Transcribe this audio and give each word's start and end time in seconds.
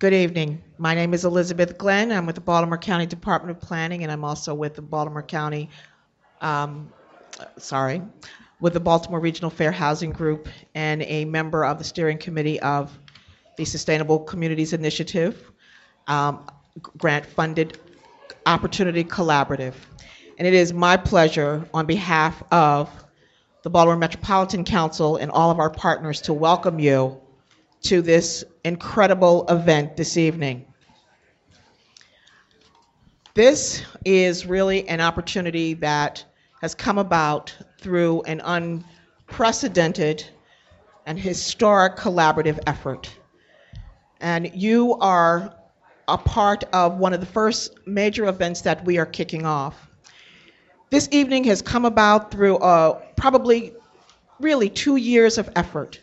Good 0.00 0.14
evening. 0.14 0.62
My 0.78 0.94
name 0.94 1.12
is 1.12 1.26
Elizabeth 1.26 1.76
Glenn. 1.76 2.10
I'm 2.10 2.24
with 2.24 2.34
the 2.34 2.40
Baltimore 2.40 2.78
County 2.78 3.04
Department 3.04 3.54
of 3.54 3.62
Planning, 3.62 4.02
and 4.02 4.10
I'm 4.10 4.24
also 4.24 4.54
with 4.54 4.74
the 4.74 4.80
Baltimore 4.80 5.22
County, 5.22 5.68
um, 6.40 6.90
sorry, 7.58 8.00
with 8.60 8.72
the 8.72 8.80
Baltimore 8.80 9.20
Regional 9.20 9.50
Fair 9.50 9.70
Housing 9.70 10.10
Group 10.10 10.48
and 10.74 11.02
a 11.02 11.26
member 11.26 11.66
of 11.66 11.76
the 11.76 11.84
steering 11.84 12.16
committee 12.16 12.58
of 12.60 12.98
the 13.58 13.66
Sustainable 13.66 14.20
Communities 14.20 14.72
Initiative, 14.72 15.52
um, 16.06 16.46
grant 16.96 17.26
funded 17.26 17.76
Opportunity 18.46 19.04
Collaborative. 19.04 19.74
And 20.38 20.48
it 20.48 20.54
is 20.54 20.72
my 20.72 20.96
pleasure 20.96 21.68
on 21.74 21.84
behalf 21.84 22.42
of 22.50 22.88
the 23.64 23.68
Baltimore 23.68 23.98
Metropolitan 23.98 24.64
Council 24.64 25.16
and 25.16 25.30
all 25.30 25.50
of 25.50 25.58
our 25.58 25.68
partners 25.68 26.22
to 26.22 26.32
welcome 26.32 26.78
you 26.78 27.20
to 27.82 28.00
this 28.00 28.44
incredible 28.64 29.46
event 29.48 29.96
this 29.96 30.16
evening. 30.16 30.66
This 33.34 33.82
is 34.04 34.46
really 34.46 34.88
an 34.88 35.00
opportunity 35.00 35.74
that 35.74 36.24
has 36.60 36.74
come 36.74 36.98
about 36.98 37.54
through 37.80 38.22
an 38.22 38.40
unprecedented 38.44 40.24
and 41.06 41.18
historic 41.18 41.96
collaborative 41.96 42.58
effort. 42.66 43.10
And 44.20 44.50
you 44.54 44.94
are 45.00 45.54
a 46.08 46.18
part 46.18 46.64
of 46.72 46.98
one 46.98 47.14
of 47.14 47.20
the 47.20 47.26
first 47.26 47.78
major 47.86 48.26
events 48.26 48.60
that 48.62 48.84
we 48.84 48.98
are 48.98 49.06
kicking 49.06 49.46
off. 49.46 49.88
This 50.90 51.08
evening 51.12 51.44
has 51.44 51.62
come 51.62 51.84
about 51.84 52.30
through 52.32 52.56
uh, 52.58 53.00
probably 53.16 53.72
really 54.40 54.68
two 54.68 54.96
years 54.96 55.38
of 55.38 55.48
effort. 55.54 56.00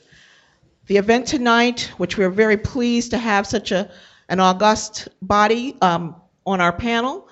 The 0.87 0.95
event 0.95 1.27
tonight, 1.27 1.91
which 1.97 2.17
we're 2.17 2.29
very 2.29 2.55
pleased 2.55 3.11
to 3.11 3.17
have 3.17 3.45
such 3.45 3.73
a, 3.73 3.91
an 4.29 4.39
august 4.39 5.09
body 5.21 5.75
um, 5.81 6.15
on 6.45 6.61
our 6.61 6.71
panel, 6.71 7.27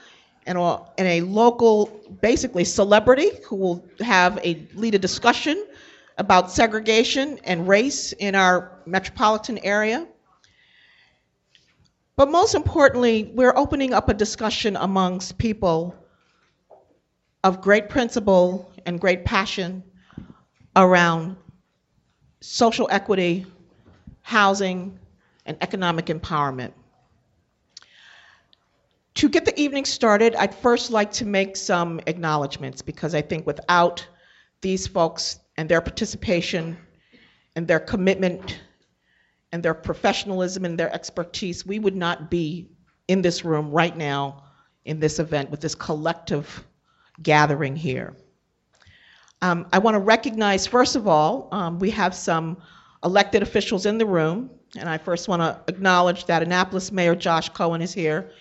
and 0.46 0.58
a, 0.58 0.82
and 0.98 1.08
a 1.08 1.22
local, 1.22 1.86
basically 2.22 2.66
celebrity 2.66 3.30
who 3.48 3.56
will 3.56 3.88
have 4.02 4.38
a 4.44 4.68
lead 4.74 4.94
a 4.94 5.00
discussion 5.00 5.66
about 6.18 6.52
segregation 6.52 7.40
and 7.46 7.66
race 7.66 8.12
in 8.12 8.36
our 8.36 8.78
metropolitan 8.86 9.58
area. 9.60 10.06
But 12.18 12.30
most 12.30 12.56
importantly, 12.56 13.32
we're 13.34 13.56
opening 13.56 13.94
up 13.94 14.10
a 14.10 14.14
discussion 14.14 14.76
amongst 14.76 15.38
people 15.38 15.96
of 17.42 17.62
great 17.62 17.88
principle 17.88 18.70
and 18.86 19.00
great 19.00 19.24
passion 19.24 19.82
around 20.76 21.38
social 22.46 22.88
equity, 22.92 23.44
housing, 24.22 25.00
and 25.48 25.58
economic 25.62 26.06
empowerment. 26.06 26.72
To 29.16 29.30
get 29.30 29.46
the 29.46 29.60
evening 29.60 29.86
started, 29.86 30.36
I'd 30.36 30.54
first 30.54 30.92
like 30.92 31.12
to 31.14 31.26
make 31.26 31.56
some 31.56 32.00
acknowledgments 32.06 32.82
because 32.82 33.16
I 33.16 33.22
think 33.22 33.48
without 33.48 34.06
these 34.62 34.86
folks 34.86 35.40
and 35.58 35.68
their 35.68 35.82
participation 35.82 36.78
and 37.56 37.68
their 37.68 37.80
commitment 37.80 38.60
and 39.52 39.64
their 39.64 39.74
professionalism 39.74 40.66
and 40.66 40.78
their 40.78 40.94
expertise, 40.94 41.66
we 41.66 41.80
would 41.80 41.96
not 41.96 42.30
be 42.30 42.70
in 43.08 43.22
this 43.24 43.44
room 43.44 43.72
right 43.72 43.98
now 43.98 44.44
in 44.84 45.00
this 45.00 45.18
event 45.18 45.50
with 45.50 45.62
this 45.62 45.74
collective 45.74 46.64
gathering 47.24 47.76
here. 47.76 48.16
Um, 49.42 49.68
I 49.74 49.80
want 49.80 49.96
to 49.96 50.00
recognize, 50.00 50.66
first 50.66 50.96
of 50.96 51.08
all, 51.08 51.50
um, 51.52 51.80
we 51.80 51.92
have 51.92 52.16
some 52.16 52.58
elected 53.04 53.44
officials 53.44 53.86
in 53.86 53.98
the 53.98 54.06
room, 54.06 54.50
and 54.78 54.90
I 54.90 54.98
first 54.98 55.28
want 55.28 55.42
to 55.42 55.62
acknowledge 55.68 56.26
that 56.26 56.42
Annapolis 56.42 56.92
Mayor 56.92 57.16
Josh 57.16 57.50
Cohen 57.50 57.82
is 57.82 57.94
here, 57.94 58.32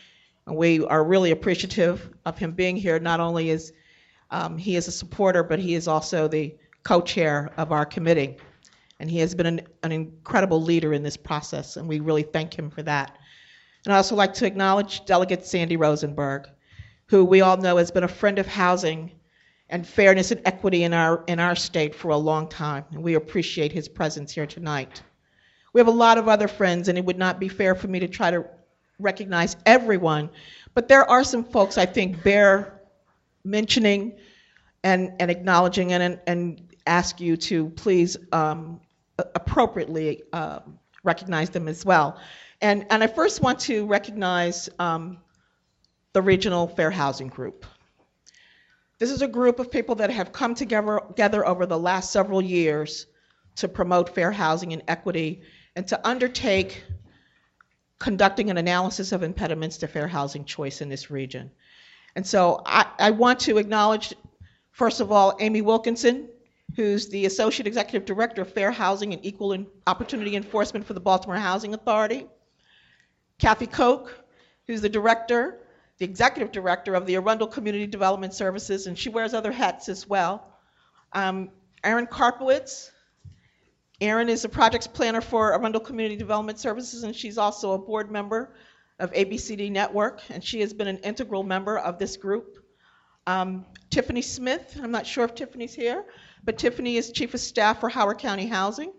and 0.47 0.57
we 0.57 0.85
are 0.85 1.05
really 1.05 1.31
appreciative 1.31 2.11
of 2.25 2.39
him 2.39 2.53
being 2.53 2.77
here. 2.77 2.99
Not 2.99 3.21
only 3.21 3.51
is 3.51 3.73
um, 4.31 4.57
he 4.57 4.77
is 4.77 4.89
a 4.89 4.93
supporter, 4.93 5.43
but 5.43 5.59
he 5.59 5.75
is 5.75 5.87
also 5.87 6.29
the 6.29 6.55
co-chair 6.83 7.53
of 7.57 7.73
our 7.73 7.85
committee, 7.85 8.37
and 9.01 9.11
he 9.11 9.19
has 9.19 9.35
been 9.35 9.47
an, 9.47 9.61
an 9.83 9.93
incredible 9.93 10.63
leader 10.63 10.95
in 10.95 11.03
this 11.03 11.17
process, 11.17 11.77
and 11.77 11.89
we 11.89 12.01
really 12.01 12.23
thank 12.23 12.59
him 12.59 12.71
for 12.71 12.83
that. 12.83 13.19
And 13.85 13.93
I 13.93 13.97
also 13.99 14.17
like 14.17 14.33
to 14.35 14.47
acknowledge 14.47 15.05
Delegate 15.05 15.45
Sandy 15.45 15.77
Rosenberg, 15.77 16.49
who 17.07 17.25
we 17.25 17.43
all 17.43 17.57
know 17.57 17.77
has 17.77 17.91
been 17.91 18.05
a 18.05 18.09
friend 18.09 18.39
of 18.39 18.47
housing 18.47 19.13
and 19.71 19.87
fairness 19.87 20.31
and 20.31 20.41
equity 20.45 20.85
in 20.85 20.93
our, 20.93 21.25
in 21.27 21.41
our 21.41 21.57
state 21.57 21.95
for 21.95 22.11
a 22.11 22.17
long 22.17 22.49
time, 22.49 22.85
and 22.91 23.03
we 23.03 23.15
appreciate 23.15 23.73
his 23.73 23.89
presence 23.89 24.33
here 24.33 24.47
tonight. 24.47 25.03
We 25.73 25.81
have 25.81 25.89
a 25.89 25.91
lot 25.91 26.19
of 26.19 26.29
other 26.29 26.49
friends, 26.49 26.89
and 26.89 26.99
it 26.99 27.05
would 27.05 27.19
not 27.19 27.41
be 27.41 27.49
fair 27.49 27.75
for 27.75 27.89
me 27.89 27.99
to 28.01 28.09
try 28.09 28.31
to 28.31 28.45
recognize 28.99 29.57
everyone, 29.67 30.31
but 30.75 30.89
there 30.89 31.09
are 31.11 31.25
some 31.25 31.45
folks 31.45 31.79
I 31.79 31.87
think 31.87 32.23
bear 32.23 32.81
mentioning 33.45 34.15
and, 34.83 35.13
and 35.19 35.31
acknowledging 35.31 35.93
and, 35.93 36.21
and 36.27 36.75
ask 36.87 37.21
you 37.21 37.37
to 37.37 37.71
please 37.71 38.17
um, 38.33 38.81
appropriately 39.19 40.23
uh, 40.33 40.61
recognize 41.03 41.51
them 41.51 41.69
as 41.69 41.85
well. 41.85 42.21
And, 42.61 42.87
and 42.91 43.03
I 43.03 43.07
first 43.07 43.43
want 43.43 43.59
to 43.61 43.87
recognize 43.87 44.69
um, 44.79 45.19
the 46.13 46.23
Regional 46.23 46.69
Fair 46.69 46.91
Housing 46.91 47.29
Group. 47.29 47.67
This 49.05 49.13
is 49.13 49.21
a 49.21 49.29
group 49.29 49.59
of 49.59 49.71
people 49.71 49.97
that 49.97 50.09
have 50.09 50.33
come 50.33 50.55
together, 50.55 50.99
together 51.09 51.47
over 51.47 51.67
the 51.67 51.79
last 51.79 52.11
several 52.11 52.41
years 52.41 53.05
to 53.57 53.69
promote 53.69 54.15
fair 54.15 54.33
housing 54.33 54.73
and 54.73 54.83
equity 54.89 55.43
and 55.77 55.87
to 55.89 56.09
undertake 56.09 56.83
conducting 57.99 58.49
an 58.49 58.57
analysis 58.57 59.13
of 59.13 59.23
impediments 59.23 59.77
to 59.77 59.89
fair 59.89 60.09
housing 60.09 60.47
choice 60.47 60.81
in 60.81 60.89
this 60.89 61.11
region. 61.11 61.51
And 62.17 62.27
so 62.27 62.63
I, 62.65 62.87
I 62.99 63.11
want 63.11 63.41
to 63.41 63.59
acknowledge, 63.59 64.15
first 64.71 65.01
of 65.01 65.13
all, 65.13 65.37
Amy 65.39 65.61
Wilkinson, 65.61 66.31
who's 66.75 67.11
the 67.11 67.27
Associate 67.27 67.67
Executive 67.67 68.07
Director 68.07 68.41
of 68.41 68.55
Fair 68.55 68.71
Housing 68.71 69.13
and 69.13 69.23
Equal 69.23 69.67
Opportunity 69.87 70.35
Enforcement 70.35 70.87
for 70.87 70.95
the 70.95 71.01
Baltimore 71.01 71.37
Housing 71.37 71.75
Authority, 71.75 72.27
Kathy 73.39 73.67
Koch, 73.67 74.11
who's 74.67 74.81
the 74.81 74.89
Director 74.89 75.59
the 75.99 76.05
executive 76.05 76.53
director 76.53 76.95
of 76.95 77.07
the 77.07 77.17
Arundel 77.17 77.47
Community 77.47 77.87
Development 77.87 78.35
Services, 78.35 78.87
and 78.87 78.99
she 78.99 79.09
wears 79.09 79.33
other 79.33 79.53
hats 79.53 79.89
as 79.89 80.07
well. 80.09 80.47
Um, 81.13 81.51
Erin 81.83 82.07
Karpowitz. 82.07 82.91
Erin 84.01 84.29
is 84.29 84.45
a 84.45 84.49
projects 84.49 84.89
planner 84.89 85.21
for 85.21 85.55
Arundel 85.55 85.81
Community 85.81 86.17
Development 86.17 86.59
Services, 86.59 87.05
and 87.05 87.15
she's 87.15 87.39
also 87.39 87.73
a 87.73 87.79
board 87.79 88.11
member 88.11 88.55
of 88.99 89.13
ABCD 89.13 89.71
Network, 89.71 90.21
and 90.31 90.43
she 90.43 90.61
has 90.61 90.73
been 90.73 90.89
an 90.89 90.99
integral 90.99 91.45
member 91.45 91.79
of 91.79 91.99
this 91.99 92.17
group. 92.17 92.59
Um, 93.27 93.65
Tiffany 93.91 94.23
Smith, 94.23 94.79
I'm 94.83 94.91
not 94.91 95.07
sure 95.07 95.25
if 95.25 95.35
Tiffany's 95.35 95.75
here, 95.75 96.05
but 96.43 96.59
Tiffany 96.59 96.97
is 96.97 97.13
Chief 97.13 97.33
of 97.35 97.41
Staff 97.41 97.81
for 97.81 97.89
Howard 97.89 98.19
County 98.19 98.47
Housing. 98.47 98.93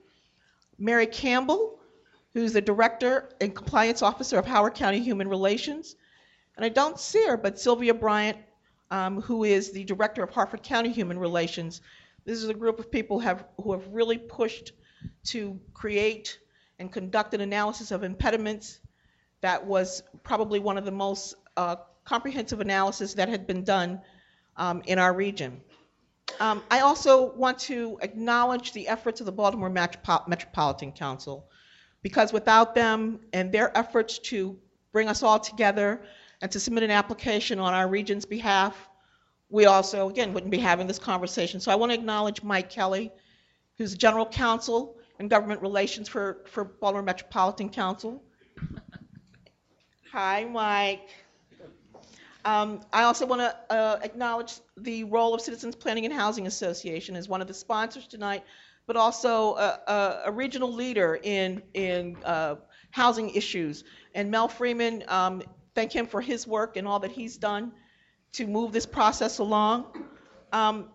Mary 0.77 1.05
Campbell, 1.07 1.79
who's 2.33 2.53
the 2.53 2.61
Director 2.61 3.29
and 3.41 3.53
Compliance 3.53 4.01
Officer 4.01 4.39
of 4.39 4.45
Howard 4.45 4.75
County 4.75 4.99
Human 4.99 5.27
Relations 5.27 5.95
and 6.55 6.65
I 6.65 6.69
don't 6.69 6.99
see 6.99 7.25
her, 7.27 7.37
but 7.37 7.59
Sylvia 7.59 7.93
Bryant, 7.93 8.37
um, 8.91 9.21
who 9.21 9.43
is 9.43 9.71
the 9.71 9.83
director 9.83 10.23
of 10.23 10.29
Harford 10.29 10.63
County 10.63 10.91
Human 10.91 11.19
Relations. 11.19 11.81
This 12.23 12.41
is 12.41 12.49
a 12.49 12.53
group 12.53 12.79
of 12.79 12.91
people 12.91 13.19
have, 13.19 13.45
who 13.61 13.73
have 13.73 13.87
really 13.87 14.17
pushed 14.17 14.71
to 15.25 15.59
create 15.73 16.39
and 16.79 16.91
conduct 16.91 17.33
an 17.33 17.41
analysis 17.41 17.91
of 17.91 18.03
impediments 18.03 18.79
that 19.41 19.65
was 19.65 20.01
probably 20.23 20.59
one 20.59 20.77
of 20.77 20.85
the 20.85 20.91
most 20.91 21.35
uh, 21.57 21.75
comprehensive 22.03 22.61
analysis 22.61 23.13
that 23.15 23.29
had 23.29 23.45
been 23.45 23.63
done 23.63 24.01
um, 24.57 24.81
in 24.85 24.99
our 24.99 25.13
region. 25.13 25.61
Um, 26.39 26.63
I 26.71 26.79
also 26.79 27.33
want 27.33 27.59
to 27.59 27.99
acknowledge 28.01 28.73
the 28.73 28.87
efforts 28.87 29.19
of 29.19 29.25
the 29.25 29.31
Baltimore 29.31 29.69
Metropolitan 29.69 30.91
Council 30.91 31.47
because 32.01 32.33
without 32.33 32.75
them 32.75 33.19
and 33.33 33.51
their 33.51 33.75
efforts 33.77 34.19
to 34.19 34.57
bring 34.91 35.07
us 35.07 35.23
all 35.23 35.39
together 35.39 36.01
and 36.45 36.51
to 36.51 36.59
submit 36.59 36.83
an 36.83 36.91
application 36.91 37.57
on 37.57 37.73
our 37.73 37.87
region's 37.87 38.23
behalf, 38.23 38.87
we 39.49 39.65
also, 39.65 40.09
again, 40.11 40.31
wouldn't 40.31 40.51
be 40.51 40.59
having 40.59 40.85
this 40.85 40.99
conversation. 40.99 41.59
So 41.59 41.71
I 41.71 41.75
want 41.75 41.91
to 41.91 41.97
acknowledge 41.97 42.43
Mike 42.43 42.69
Kelly, 42.69 43.11
who's 43.79 43.95
General 43.95 44.27
Counsel 44.27 44.95
and 45.17 45.27
Government 45.27 45.63
Relations 45.63 46.07
for, 46.07 46.43
for 46.45 46.63
Baltimore 46.63 47.01
Metropolitan 47.01 47.69
Council. 47.69 48.23
Hi, 50.11 50.45
Mike. 50.45 51.09
Um, 52.45 52.81
I 52.93 53.05
also 53.05 53.25
want 53.25 53.41
to 53.41 53.73
uh, 53.75 53.99
acknowledge 54.03 54.53
the 54.77 55.03
role 55.05 55.33
of 55.33 55.41
Citizens 55.41 55.75
Planning 55.75 56.05
and 56.05 56.13
Housing 56.13 56.45
Association 56.45 57.15
as 57.15 57.27
one 57.27 57.41
of 57.41 57.47
the 57.47 57.55
sponsors 57.55 58.05
tonight, 58.05 58.43
but 58.85 58.95
also 58.95 59.55
a, 59.55 59.79
a, 59.87 60.21
a 60.25 60.31
regional 60.31 60.71
leader 60.71 61.19
in, 61.23 61.63
in 61.73 62.17
uh, 62.23 62.57
housing 62.91 63.31
issues. 63.31 63.83
And 64.13 64.29
Mel 64.29 64.47
Freeman 64.47 65.03
um, 65.07 65.41
thank 65.75 65.93
him 65.93 66.07
for 66.07 66.21
his 66.21 66.47
work 66.47 66.77
and 66.77 66.87
all 66.87 66.99
that 66.99 67.11
he's 67.11 67.37
done 67.37 67.71
to 68.33 68.47
move 68.47 68.71
this 68.71 68.85
process 68.85 69.37
along. 69.39 69.85
Um, 70.51 70.89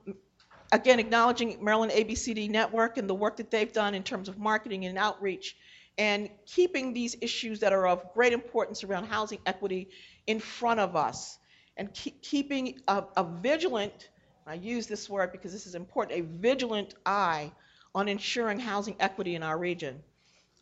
again, 0.72 0.98
acknowledging 0.98 1.62
Maryland 1.62 1.92
ABCD 1.92 2.50
Network 2.50 2.96
and 2.96 3.08
the 3.08 3.14
work 3.14 3.36
that 3.36 3.50
they've 3.50 3.72
done 3.72 3.94
in 3.94 4.02
terms 4.02 4.28
of 4.28 4.38
marketing 4.38 4.86
and 4.86 4.98
outreach 4.98 5.56
and 5.98 6.30
keeping 6.46 6.94
these 6.94 7.16
issues 7.20 7.60
that 7.60 7.72
are 7.72 7.86
of 7.86 8.14
great 8.14 8.32
importance 8.32 8.84
around 8.84 9.04
housing 9.04 9.38
equity 9.44 9.88
in 10.26 10.40
front 10.40 10.80
of 10.80 10.96
us 10.96 11.38
and 11.76 11.92
keep, 11.92 12.22
keeping 12.22 12.80
a, 12.88 13.04
a 13.16 13.24
vigilant, 13.24 14.08
I 14.46 14.54
use 14.54 14.86
this 14.86 15.08
word 15.08 15.32
because 15.32 15.52
this 15.52 15.66
is 15.66 15.74
important, 15.74 16.18
a 16.18 16.22
vigilant 16.22 16.94
eye 17.04 17.52
on 17.94 18.08
ensuring 18.08 18.58
housing 18.58 18.96
equity 19.00 19.34
in 19.34 19.42
our 19.42 19.58
region. 19.58 20.02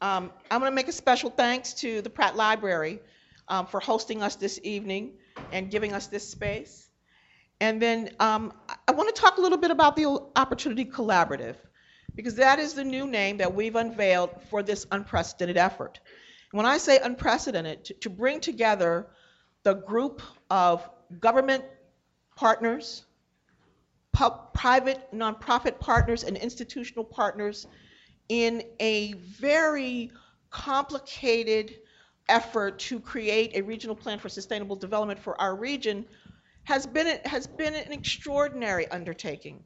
Um, 0.00 0.32
I'm 0.50 0.60
going 0.60 0.70
to 0.70 0.74
make 0.74 0.88
a 0.88 0.92
special 0.92 1.30
thanks 1.30 1.74
to 1.74 2.02
the 2.02 2.10
Pratt 2.10 2.36
Library 2.36 3.00
um, 3.48 3.66
for 3.66 3.80
hosting 3.80 4.22
us 4.22 4.36
this 4.36 4.60
evening 4.62 5.14
and 5.52 5.70
giving 5.70 5.92
us 5.92 6.06
this 6.06 6.28
space. 6.28 6.90
And 7.60 7.82
then 7.82 8.10
um, 8.20 8.52
I 8.86 8.92
want 8.92 9.14
to 9.14 9.20
talk 9.20 9.38
a 9.38 9.40
little 9.40 9.58
bit 9.58 9.70
about 9.70 9.96
the 9.96 10.06
Opportunity 10.36 10.84
Collaborative, 10.84 11.56
because 12.14 12.36
that 12.36 12.58
is 12.58 12.74
the 12.74 12.84
new 12.84 13.06
name 13.06 13.38
that 13.38 13.54
we've 13.54 13.76
unveiled 13.76 14.30
for 14.48 14.62
this 14.62 14.86
unprecedented 14.90 15.56
effort. 15.56 16.00
When 16.52 16.66
I 16.66 16.78
say 16.78 16.98
unprecedented, 17.02 17.84
to, 17.86 17.94
to 17.94 18.10
bring 18.10 18.40
together 18.40 19.08
the 19.64 19.74
group 19.74 20.22
of 20.50 20.88
government 21.20 21.64
partners, 22.36 23.04
private 24.54 25.12
nonprofit 25.12 25.78
partners, 25.78 26.24
and 26.24 26.36
institutional 26.36 27.04
partners 27.04 27.66
in 28.28 28.62
a 28.80 29.12
very 29.14 30.10
complicated 30.50 31.74
effort 32.28 32.78
to 32.78 33.00
create 33.00 33.56
a 33.56 33.62
regional 33.62 33.96
plan 33.96 34.18
for 34.18 34.28
sustainable 34.28 34.76
development 34.76 35.18
for 35.18 35.40
our 35.40 35.54
region 35.56 36.04
has 36.64 36.86
been 36.86 37.18
has 37.24 37.46
been 37.46 37.74
an 37.74 37.92
extraordinary 37.92 38.86
undertaking. 38.88 39.64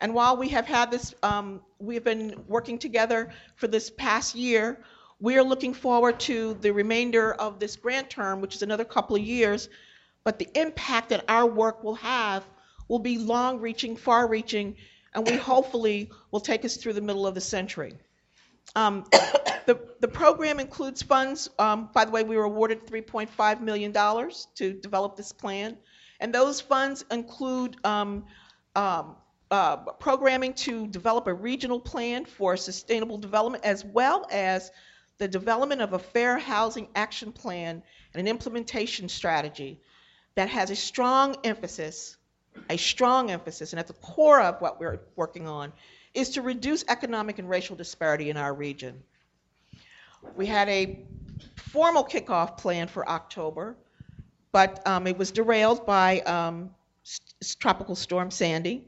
And 0.00 0.14
while 0.14 0.36
we 0.36 0.48
have 0.48 0.66
had 0.66 0.90
this, 0.90 1.14
um, 1.22 1.62
we've 1.78 2.04
been 2.04 2.44
working 2.48 2.78
together 2.78 3.30
for 3.56 3.68
this 3.68 3.88
past 3.90 4.34
year. 4.34 4.82
We 5.20 5.38
are 5.38 5.44
looking 5.44 5.72
forward 5.72 6.18
to 6.20 6.54
the 6.54 6.72
remainder 6.72 7.34
of 7.34 7.60
this 7.60 7.76
grant 7.76 8.10
term, 8.10 8.40
which 8.40 8.56
is 8.56 8.62
another 8.62 8.84
couple 8.84 9.14
of 9.14 9.22
years. 9.22 9.68
But 10.24 10.38
the 10.38 10.48
impact 10.54 11.10
that 11.10 11.24
our 11.28 11.46
work 11.46 11.84
will 11.84 11.94
have 11.94 12.44
will 12.88 12.98
be 12.98 13.16
long-reaching, 13.18 13.96
far-reaching, 13.96 14.76
and 15.14 15.26
we 15.26 15.36
hopefully 15.36 16.10
will 16.32 16.40
take 16.40 16.64
us 16.64 16.76
through 16.76 16.94
the 16.94 17.00
middle 17.00 17.26
of 17.26 17.34
the 17.34 17.40
century. 17.40 17.94
Um, 18.74 19.04
the, 19.66 19.78
the 20.00 20.08
program 20.08 20.60
includes 20.60 21.02
funds. 21.02 21.50
Um, 21.58 21.90
by 21.92 22.04
the 22.04 22.10
way, 22.10 22.22
we 22.22 22.36
were 22.36 22.44
awarded 22.44 22.86
$3.5 22.86 23.60
million 23.60 23.92
to 23.92 24.72
develop 24.72 25.16
this 25.16 25.32
plan. 25.32 25.76
And 26.20 26.34
those 26.34 26.60
funds 26.60 27.04
include 27.10 27.76
um, 27.84 28.24
um, 28.74 29.16
uh, 29.50 29.76
programming 29.76 30.54
to 30.54 30.86
develop 30.86 31.26
a 31.26 31.34
regional 31.34 31.80
plan 31.80 32.24
for 32.24 32.56
sustainable 32.56 33.18
development, 33.18 33.64
as 33.64 33.84
well 33.84 34.26
as 34.30 34.70
the 35.18 35.28
development 35.28 35.82
of 35.82 35.92
a 35.92 35.98
fair 35.98 36.38
housing 36.38 36.88
action 36.94 37.32
plan 37.32 37.82
and 38.14 38.20
an 38.20 38.28
implementation 38.28 39.08
strategy 39.08 39.80
that 40.34 40.48
has 40.48 40.70
a 40.70 40.76
strong 40.76 41.36
emphasis, 41.44 42.16
a 42.70 42.76
strong 42.76 43.30
emphasis, 43.30 43.72
and 43.72 43.80
at 43.80 43.86
the 43.86 43.92
core 43.94 44.40
of 44.40 44.60
what 44.60 44.80
we're 44.80 45.00
working 45.16 45.46
on 45.46 45.72
is 46.14 46.30
to 46.30 46.42
reduce 46.42 46.84
economic 46.88 47.38
and 47.38 47.48
racial 47.48 47.76
disparity 47.76 48.30
in 48.30 48.36
our 48.36 48.54
region. 48.54 49.02
We 50.36 50.46
had 50.46 50.68
a 50.68 51.00
formal 51.56 52.04
kickoff 52.04 52.58
plan 52.58 52.88
for 52.88 53.08
October, 53.08 53.76
but 54.52 54.86
um, 54.86 55.06
it 55.06 55.16
was 55.16 55.30
derailed 55.30 55.86
by 55.86 56.20
um, 56.20 56.70
Tropical 57.58 57.96
Storm 57.96 58.30
Sandy. 58.30 58.84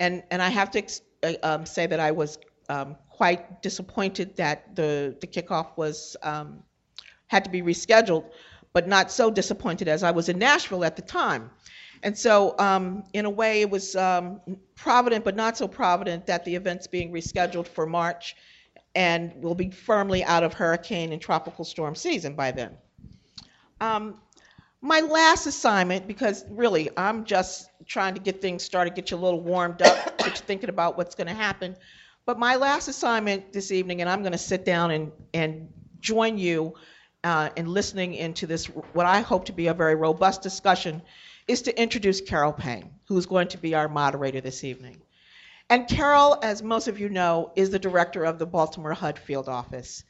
And, 0.00 0.22
and 0.30 0.40
I 0.40 0.48
have 0.48 0.70
to 0.72 0.82
uh, 1.22 1.32
um, 1.42 1.66
say 1.66 1.86
that 1.86 2.00
I 2.00 2.12
was 2.12 2.38
um, 2.68 2.96
quite 3.10 3.62
disappointed 3.62 4.36
that 4.36 4.76
the, 4.76 5.16
the 5.20 5.26
kickoff 5.26 5.76
was 5.76 6.16
um, 6.22 6.62
had 7.26 7.44
to 7.44 7.50
be 7.50 7.62
rescheduled, 7.62 8.24
but 8.72 8.86
not 8.86 9.10
so 9.10 9.30
disappointed 9.30 9.88
as 9.88 10.02
I 10.02 10.12
was 10.12 10.28
in 10.28 10.38
Nashville 10.38 10.84
at 10.84 10.96
the 10.96 11.02
time. 11.02 11.50
And 12.02 12.16
so, 12.16 12.54
um, 12.58 13.04
in 13.12 13.24
a 13.24 13.30
way, 13.30 13.62
it 13.62 13.70
was 13.70 13.96
um, 13.96 14.40
provident, 14.76 15.24
but 15.24 15.34
not 15.36 15.56
so 15.56 15.66
provident, 15.66 16.26
that 16.26 16.44
the 16.44 16.54
event's 16.54 16.86
being 16.86 17.12
rescheduled 17.12 17.66
for 17.66 17.86
March 17.86 18.36
and 18.94 19.32
will 19.42 19.54
be 19.54 19.70
firmly 19.70 20.24
out 20.24 20.42
of 20.42 20.54
hurricane 20.54 21.12
and 21.12 21.20
tropical 21.20 21.64
storm 21.64 21.94
season 21.94 22.34
by 22.34 22.50
then. 22.50 22.76
Um, 23.80 24.20
my 24.80 25.00
last 25.00 25.46
assignment, 25.46 26.06
because 26.06 26.44
really 26.48 26.88
I'm 26.96 27.24
just 27.24 27.68
trying 27.86 28.14
to 28.14 28.20
get 28.20 28.40
things 28.40 28.62
started, 28.62 28.94
get 28.94 29.10
you 29.10 29.16
a 29.16 29.18
little 29.18 29.40
warmed 29.40 29.82
up, 29.82 30.18
get 30.18 30.26
you 30.28 30.46
thinking 30.46 30.68
about 30.68 30.96
what's 30.96 31.14
going 31.14 31.26
to 31.26 31.34
happen. 31.34 31.76
But 32.26 32.38
my 32.38 32.56
last 32.56 32.88
assignment 32.88 33.52
this 33.52 33.72
evening, 33.72 34.00
and 34.00 34.10
I'm 34.10 34.20
going 34.20 34.32
to 34.32 34.38
sit 34.38 34.64
down 34.64 34.90
and, 34.90 35.12
and 35.32 35.68
join 36.00 36.38
you 36.38 36.74
uh, 37.24 37.50
in 37.56 37.66
listening 37.66 38.14
into 38.14 38.46
this, 38.46 38.66
what 38.66 39.06
I 39.06 39.20
hope 39.20 39.46
to 39.46 39.52
be 39.52 39.66
a 39.66 39.74
very 39.74 39.94
robust 39.94 40.42
discussion, 40.42 41.02
is 41.48 41.62
to 41.62 41.80
introduce 41.80 42.20
Carol 42.20 42.52
Payne, 42.52 42.90
who's 43.06 43.26
going 43.26 43.48
to 43.48 43.58
be 43.58 43.74
our 43.74 43.88
moderator 43.88 44.40
this 44.40 44.62
evening. 44.62 45.00
And 45.70 45.88
Carol, 45.88 46.38
as 46.42 46.62
most 46.62 46.88
of 46.88 47.00
you 47.00 47.08
know, 47.08 47.52
is 47.56 47.70
the 47.70 47.78
director 47.78 48.24
of 48.24 48.38
the 48.38 48.46
Baltimore 48.46 48.94
HUD 48.94 49.18
field 49.18 49.48
office. 49.48 50.04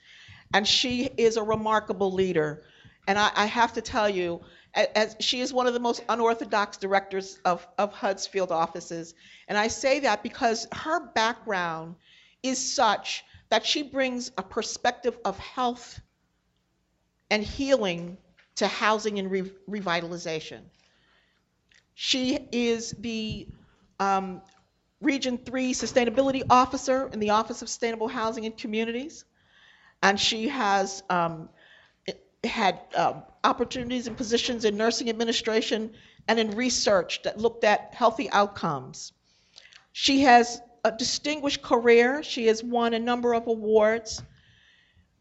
And 0.53 0.67
she 0.67 1.05
is 1.17 1.37
a 1.37 1.43
remarkable 1.43 2.13
leader. 2.13 2.63
And 3.07 3.19
I, 3.19 3.31
I 3.35 3.47
have 3.47 3.73
to 3.75 3.81
tell 3.81 4.09
you, 4.09 4.41
as 4.75 5.17
she 5.21 5.41
is 5.41 5.53
one 5.53 5.67
of 5.67 5.75
the 5.75 5.81
most 5.81 6.05
unorthodox 6.09 6.77
directors 6.77 7.39
of, 7.45 7.67
of 7.79 7.93
HUD's 7.93 8.27
field 8.27 8.53
offices. 8.53 9.15
And 9.47 9.57
I 9.57 9.69
say 9.69 10.01
that 10.01 10.23
because 10.23 10.67
her 10.73 11.01
background 11.01 11.97
is 12.43 12.75
such 12.75 13.25
that 13.49 13.65
she 13.65 13.83
brings 13.83 14.31
a 14.37 14.43
perspective 14.43 15.19
of 15.25 15.39
health 15.39 16.01
and 17.31 17.43
healing 17.43 18.19
to 18.57 18.67
housing 18.67 19.19
and 19.19 19.31
re- 19.31 19.53
revitalization. 19.69 20.61
She 22.01 22.39
is 22.53 22.95
the 23.01 23.49
um, 23.99 24.41
Region 25.01 25.37
3 25.37 25.75
Sustainability 25.75 26.45
Officer 26.49 27.11
in 27.13 27.19
the 27.19 27.31
Office 27.31 27.61
of 27.61 27.69
Sustainable 27.69 28.07
Housing 28.07 28.47
and 28.47 28.57
Communities. 28.57 29.25
And 30.01 30.19
she 30.19 30.47
has 30.47 31.03
um, 31.11 31.49
had 32.45 32.79
um, 32.95 33.25
opportunities 33.43 34.07
and 34.07 34.17
positions 34.17 34.65
in 34.65 34.77
nursing 34.77 35.11
administration 35.11 35.91
and 36.29 36.39
in 36.39 36.53
research 36.53 37.23
that 37.25 37.37
looked 37.37 37.65
at 37.65 37.93
healthy 37.95 38.31
outcomes. 38.31 39.13
She 39.91 40.21
has 40.21 40.61
a 40.85 40.93
distinguished 40.93 41.63
career. 41.63 42.23
She 42.23 42.47
has 42.47 42.63
won 42.63 42.95
a 42.95 43.01
number 43.01 43.35
of 43.35 43.49
awards. 43.49 44.23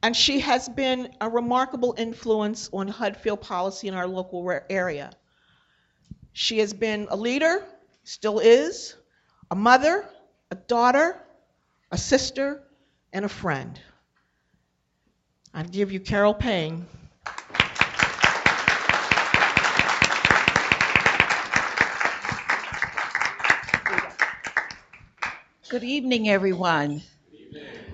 And 0.04 0.16
she 0.16 0.42
has 0.42 0.70
been 0.70 1.12
a 1.20 1.28
remarkable 1.28 1.96
influence 1.98 2.70
on 2.72 2.88
HUD 2.88 3.18
field 3.18 3.42
policy 3.42 3.88
in 3.88 3.96
our 3.96 4.06
local 4.06 4.48
area. 4.70 5.10
She 6.40 6.60
has 6.60 6.72
been 6.72 7.08
a 7.10 7.18
leader, 7.18 7.66
still 8.04 8.38
is, 8.38 8.94
a 9.50 9.56
mother, 9.56 10.08
a 10.52 10.56
daughter, 10.56 11.20
a 11.92 11.98
sister, 11.98 12.62
and 13.12 13.26
a 13.26 13.28
friend. 13.28 13.82
I 15.52 15.64
give 15.64 15.92
you 15.92 16.00
Carol 16.00 16.36
Payne. 16.36 16.86
Good 25.70 25.84
evening, 25.84 26.30
everyone. 26.30 27.02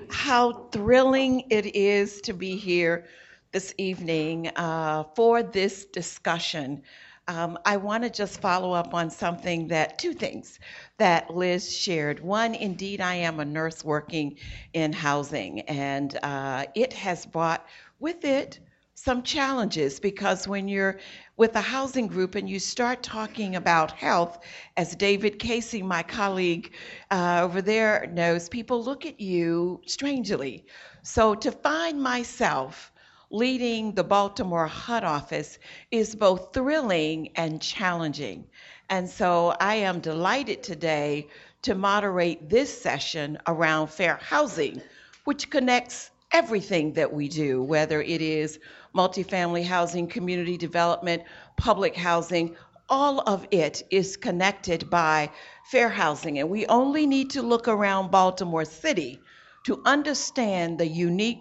How 0.09 0.67
thrilling 0.73 1.45
it 1.49 1.77
is 1.77 2.19
to 2.23 2.33
be 2.33 2.57
here 2.57 3.05
this 3.53 3.73
evening 3.77 4.49
uh, 4.57 5.05
for 5.15 5.43
this 5.43 5.85
discussion 5.85 6.83
um, 7.27 7.57
I 7.65 7.77
want 7.77 8.03
to 8.03 8.09
just 8.09 8.41
follow 8.41 8.73
up 8.73 8.93
on 8.93 9.09
something 9.09 9.67
that, 9.69 9.97
two 9.99 10.13
things 10.13 10.59
that 10.97 11.33
Liz 11.33 11.75
shared. 11.75 12.19
One, 12.19 12.55
indeed, 12.55 13.01
I 13.01 13.15
am 13.15 13.39
a 13.39 13.45
nurse 13.45 13.83
working 13.83 14.37
in 14.73 14.93
housing, 14.93 15.61
and 15.61 16.17
uh, 16.23 16.65
it 16.75 16.93
has 16.93 17.25
brought 17.25 17.65
with 17.99 18.25
it 18.25 18.59
some 18.95 19.23
challenges 19.23 19.99
because 19.99 20.47
when 20.47 20.67
you're 20.67 20.97
with 21.35 21.55
a 21.55 21.61
housing 21.61 22.07
group 22.07 22.35
and 22.35 22.49
you 22.49 22.59
start 22.59 23.03
talking 23.03 23.55
about 23.55 23.91
health, 23.91 24.39
as 24.77 24.95
David 24.95 25.39
Casey, 25.39 25.81
my 25.81 26.03
colleague 26.03 26.71
uh, 27.11 27.41
over 27.43 27.61
there, 27.61 28.09
knows, 28.13 28.47
people 28.47 28.81
look 28.81 29.05
at 29.05 29.19
you 29.19 29.81
strangely. 29.85 30.65
So 31.01 31.35
to 31.35 31.51
find 31.51 32.01
myself 32.01 32.92
leading 33.33 33.95
the 33.95 34.03
Baltimore 34.03 34.67
HUD 34.67 35.03
office 35.03 35.57
is 35.89 36.13
both 36.13 36.53
thrilling 36.53 37.29
and 37.35 37.59
challenging. 37.59 38.45
And 38.91 39.09
so 39.09 39.55
I 39.59 39.73
am 39.75 40.01
delighted 40.01 40.61
today 40.61 41.27
to 41.63 41.73
moderate 41.73 42.47
this 42.47 42.79
session 42.79 43.39
around 43.47 43.87
fair 43.87 44.17
housing, 44.21 44.83
which 45.23 45.49
connects 45.49 46.11
everything 46.31 46.93
that 46.93 47.11
we 47.11 47.27
do, 47.27 47.63
whether 47.63 48.03
it 48.03 48.21
is 48.21 48.59
multifamily 48.95 49.63
housing, 49.63 50.05
community 50.05 50.55
development, 50.55 51.23
public 51.57 51.95
housing, 51.95 52.55
all 52.87 53.21
of 53.21 53.47
it 53.49 53.81
is 53.89 54.15
connected 54.15 54.91
by 54.91 55.27
fair 55.71 55.89
housing. 55.89 56.37
And 56.37 56.51
we 56.51 56.67
only 56.67 57.07
need 57.07 57.31
to 57.31 57.41
look 57.41 57.67
around 57.67 58.11
Baltimore 58.11 58.65
City 58.65 59.19
to 59.65 59.81
understand 59.85 60.77
the 60.77 60.85
unique 60.87 61.39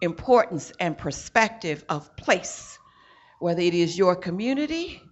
importance 0.00 0.72
and 0.80 0.96
perspective 0.96 1.84
of 1.88 2.14
place, 2.16 2.78
whether 3.38 3.60
it 3.60 3.74
is 3.74 3.98
your 3.98 4.16
community 4.16 5.02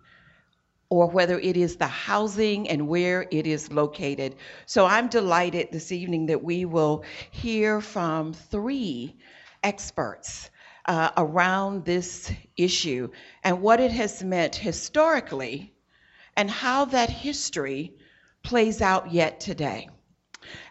or 0.90 1.10
whether 1.10 1.38
it 1.38 1.56
is 1.56 1.76
the 1.76 1.86
housing 1.86 2.68
and 2.68 2.88
where 2.88 3.26
it 3.30 3.46
is 3.46 3.70
located. 3.70 4.36
So 4.66 4.86
I'm 4.86 5.08
delighted 5.08 5.68
this 5.70 5.92
evening 5.92 6.26
that 6.26 6.42
we 6.42 6.64
will 6.64 7.04
hear 7.30 7.80
from 7.80 8.32
three 8.32 9.16
experts 9.62 10.50
uh, 10.86 11.10
around 11.18 11.84
this 11.84 12.32
issue 12.56 13.10
and 13.44 13.60
what 13.60 13.80
it 13.80 13.92
has 13.92 14.24
meant 14.24 14.56
historically 14.56 15.74
and 16.36 16.50
how 16.50 16.86
that 16.86 17.10
history 17.10 17.92
plays 18.42 18.80
out 18.80 19.12
yet 19.12 19.40
today. 19.40 19.88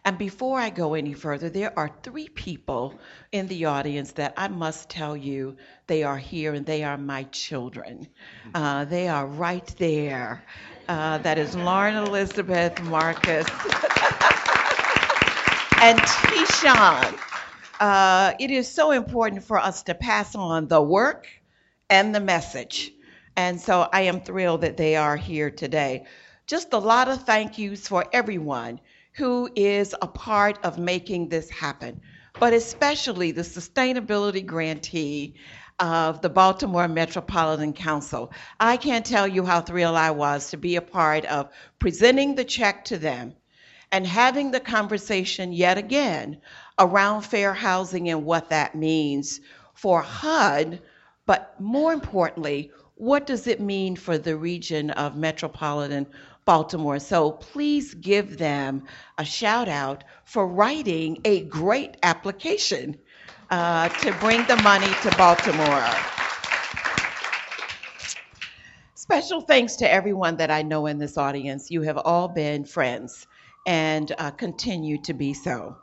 And 0.06 0.18
before 0.18 0.60
I 0.60 0.70
go 0.70 0.94
any 0.94 1.14
further, 1.14 1.50
there 1.50 1.78
are 1.78 1.92
three 2.04 2.30
people 2.30 3.00
in 3.32 3.48
the 3.48 3.66
audience 3.66 4.14
that 4.14 4.34
I 4.38 4.48
must 4.48 4.90
tell 4.90 5.18
you 5.18 5.58
they 5.88 6.04
are 6.04 6.18
here 6.18 6.54
and 6.54 6.66
they 6.66 6.84
are 6.84 6.98
my 6.98 7.24
children. 7.24 8.08
Uh, 8.54 8.86
they 8.86 9.08
are 9.08 9.26
right 9.26 9.66
there. 9.78 10.44
Uh, 10.88 11.18
that 11.20 11.38
is 11.38 11.56
Lauren 11.56 11.96
Elizabeth 11.96 12.82
Marcus 12.84 13.48
and 15.82 16.00
Tishan. 16.00 17.20
Uh, 17.80 18.34
it 18.40 18.52
is 18.52 18.72
so 18.72 18.92
important 18.92 19.44
for 19.44 19.60
us 19.60 19.84
to 19.84 19.94
pass 19.94 20.34
on 20.34 20.68
the 20.68 20.82
work 20.82 21.28
and 21.90 22.16
the 22.16 22.20
message. 22.20 22.92
And 23.36 23.62
so 23.62 23.88
I 23.92 24.02
am 24.02 24.22
thrilled 24.22 24.62
that 24.62 24.78
they 24.78 24.96
are 24.96 25.16
here 25.16 25.52
today. 25.52 26.06
Just 26.48 26.74
a 26.74 26.80
lot 26.80 27.10
of 27.10 27.24
thank 27.24 27.58
yous 27.58 27.88
for 27.88 28.06
everyone 28.12 28.80
who 29.18 29.50
is 29.56 29.96
a 30.04 30.08
part 30.08 30.60
of 30.64 30.78
making 30.78 31.28
this 31.28 31.50
happen, 31.50 32.00
but 32.40 32.54
especially 32.54 33.32
the 33.32 33.42
sustainability 33.42 34.46
grantee 34.46 35.34
of 35.80 36.22
the 36.22 36.30
Baltimore 36.30 36.88
Metropolitan 36.88 37.74
Council. 37.74 38.32
I 38.60 38.78
can't 38.78 39.06
tell 39.06 39.28
you 39.28 39.44
how 39.44 39.62
thrilled 39.62 39.96
I 39.96 40.12
was 40.12 40.52
to 40.52 40.58
be 40.58 40.76
a 40.76 40.82
part 40.82 41.26
of 41.26 41.50
presenting 41.80 42.36
the 42.36 42.44
check 42.44 42.86
to 42.86 42.98
them 42.98 43.34
and 43.92 44.06
having 44.06 44.52
the 44.52 44.60
conversation 44.60 45.52
yet 45.52 45.80
again 45.80 46.40
around 46.78 47.24
fair 47.24 47.56
housing 47.56 48.10
and 48.10 48.24
what 48.24 48.50
that 48.52 48.76
means 48.76 49.40
for 49.74 50.04
HUD, 50.04 50.80
but 51.26 51.60
more 51.60 51.92
importantly, 51.92 52.72
what 52.96 53.26
does 53.26 53.48
it 53.48 53.62
mean 53.62 53.96
for 53.96 54.18
the 54.18 54.36
region 54.36 54.92
of 54.92 55.16
metropolitan 55.16 56.06
Baltimore. 56.48 56.98
So 56.98 57.32
please 57.32 57.94
give 57.94 58.38
them 58.38 58.86
a 59.18 59.26
shout 59.26 59.68
out 59.68 60.06
for 60.24 60.48
writing 60.48 61.20
a 61.26 61.44
great 61.44 61.98
application 62.04 62.98
uh, 63.52 63.90
to 63.90 64.14
bring 64.14 64.46
the 64.48 64.56
money 64.64 64.88
to 65.04 65.16
Baltimore. 65.18 65.86
Special 68.96 69.42
thanks 69.42 69.76
to 69.76 69.92
everyone 69.92 70.38
that 70.38 70.50
I 70.50 70.62
know 70.64 70.86
in 70.86 70.98
this 70.98 71.18
audience. 71.18 71.70
You 71.70 71.82
have 71.82 71.98
all 71.98 72.30
been 72.30 72.64
friends 72.66 73.28
and 73.66 74.14
uh, 74.18 74.32
continue 74.32 75.02
to 75.04 75.14
be 75.14 75.34
so. 75.34 75.78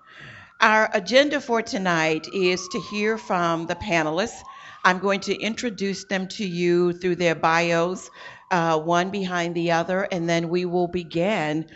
Our 0.61 0.89
agenda 0.95 1.41
for 1.41 1.61
tonight 1.61 2.27
is 2.35 2.67
to 2.69 2.81
hear 2.81 3.19
from 3.19 3.67
the 3.67 3.75
panelists. 3.75 4.41
I'm 4.85 4.99
going 4.99 5.21
to 5.21 5.35
introduce 5.41 6.05
them 6.05 6.29
to 6.29 6.47
you 6.47 6.93
through 6.93 7.17
their 7.17 7.35
bios 7.35 8.11
uh, 8.51 8.79
one 8.79 9.11
behind 9.11 9.55
the 9.55 9.73
other, 9.73 10.03
and 10.03 10.29
then 10.29 10.49
we 10.49 10.65
will 10.65 10.89
begin 10.89 11.67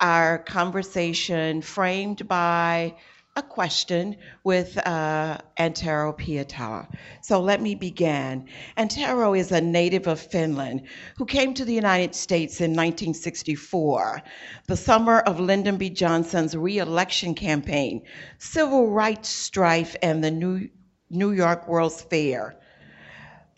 our 0.00 0.38
conversation 0.38 1.62
framed 1.62 2.26
by 2.28 2.94
a 3.36 3.42
question 3.42 4.16
with 4.44 4.78
uh, 4.86 5.36
Antero 5.58 6.14
Pietila. 6.14 6.88
So 7.20 7.40
let 7.40 7.60
me 7.60 7.74
begin. 7.74 8.48
Antero 8.78 9.34
is 9.34 9.52
a 9.52 9.60
native 9.60 10.06
of 10.06 10.18
Finland 10.20 10.84
who 11.18 11.26
came 11.26 11.52
to 11.54 11.64
the 11.66 11.74
United 11.74 12.14
States 12.14 12.60
in 12.60 12.70
1964, 12.70 14.22
the 14.66 14.76
summer 14.76 15.18
of 15.20 15.38
Lyndon 15.38 15.76
B. 15.76 15.90
Johnson's 15.90 16.56
reelection 16.56 17.34
campaign, 17.34 18.02
civil 18.38 18.88
rights 18.88 19.28
strife, 19.28 19.94
and 20.02 20.24
the 20.24 20.30
New, 20.30 20.70
New 21.10 21.32
York 21.32 21.68
World's 21.68 22.00
Fair. 22.00 22.58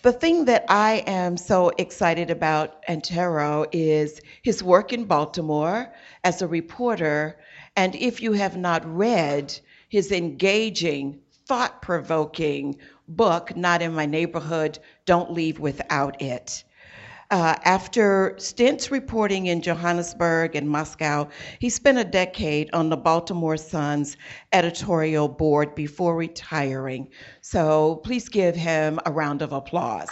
The 0.02 0.12
thing 0.12 0.44
that 0.44 0.64
I 0.68 1.02
am 1.08 1.36
so 1.36 1.72
excited 1.76 2.30
about 2.30 2.84
Antero 2.88 3.66
is 3.72 4.20
his 4.42 4.62
work 4.62 4.92
in 4.92 5.06
Baltimore 5.06 5.92
as 6.22 6.40
a 6.40 6.46
reporter. 6.46 7.36
And 7.74 7.96
if 7.96 8.22
you 8.22 8.34
have 8.34 8.56
not 8.56 8.84
read 8.86 9.58
his 9.88 10.12
engaging, 10.12 11.18
thought 11.46 11.82
provoking 11.82 12.76
book, 13.08 13.56
Not 13.56 13.82
in 13.82 13.92
My 13.92 14.06
Neighborhood, 14.06 14.78
Don't 15.04 15.32
Leave 15.32 15.58
Without 15.58 16.22
It. 16.22 16.62
Uh, 17.30 17.56
after 17.64 18.34
stints 18.38 18.90
reporting 18.90 19.46
in 19.46 19.60
Johannesburg 19.60 20.56
and 20.56 20.66
Moscow, 20.66 21.28
he 21.58 21.68
spent 21.68 21.98
a 21.98 22.04
decade 22.04 22.70
on 22.72 22.88
the 22.88 22.96
Baltimore 22.96 23.58
Sun's 23.58 24.16
editorial 24.54 25.28
board 25.28 25.74
before 25.74 26.16
retiring. 26.16 27.10
So 27.42 27.96
please 27.96 28.30
give 28.30 28.56
him 28.56 28.98
a 29.04 29.12
round 29.12 29.42
of 29.42 29.52
applause. 29.52 30.08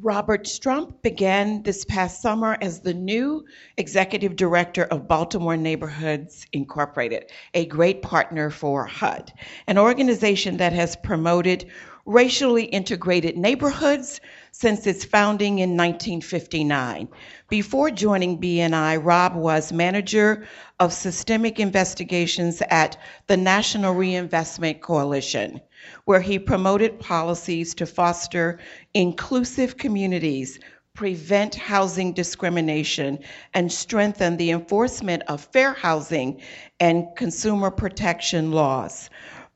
Robert 0.00 0.44
Strupp 0.44 1.02
began 1.02 1.62
this 1.64 1.84
past 1.84 2.22
summer 2.22 2.56
as 2.60 2.80
the 2.80 2.94
new 2.94 3.44
executive 3.76 4.36
director 4.36 4.84
of 4.84 5.08
Baltimore 5.08 5.56
Neighborhoods 5.56 6.46
Incorporated, 6.52 7.32
a 7.54 7.66
great 7.66 8.00
partner 8.00 8.48
for 8.50 8.86
HUD, 8.86 9.32
an 9.66 9.76
organization 9.76 10.58
that 10.58 10.72
has 10.72 10.94
promoted 10.94 11.66
racially 12.06 12.64
integrated 12.64 13.36
neighborhoods 13.36 14.20
since 14.52 14.86
its 14.86 15.04
founding 15.04 15.58
in 15.58 15.70
1959. 15.70 17.08
Before 17.48 17.90
joining 17.90 18.40
BNI, 18.40 19.04
Rob 19.04 19.34
was 19.34 19.72
manager 19.72 20.46
of 20.78 20.92
systemic 20.92 21.58
investigations 21.58 22.62
at 22.70 22.96
the 23.26 23.36
National 23.36 23.94
Reinvestment 23.94 24.80
Coalition 24.80 25.60
where 26.04 26.20
he 26.20 26.38
promoted 26.38 27.00
policies 27.00 27.74
to 27.74 27.86
foster 27.86 28.58
inclusive 28.94 29.76
communities, 29.76 30.58
prevent 30.94 31.54
housing 31.54 32.12
discrimination, 32.12 33.18
and 33.54 33.70
strengthen 33.70 34.36
the 34.36 34.50
enforcement 34.50 35.22
of 35.28 35.40
fair 35.40 35.72
housing 35.72 36.40
and 36.80 37.06
consumer 37.16 37.70
protection 37.70 38.50
laws. 38.52 39.08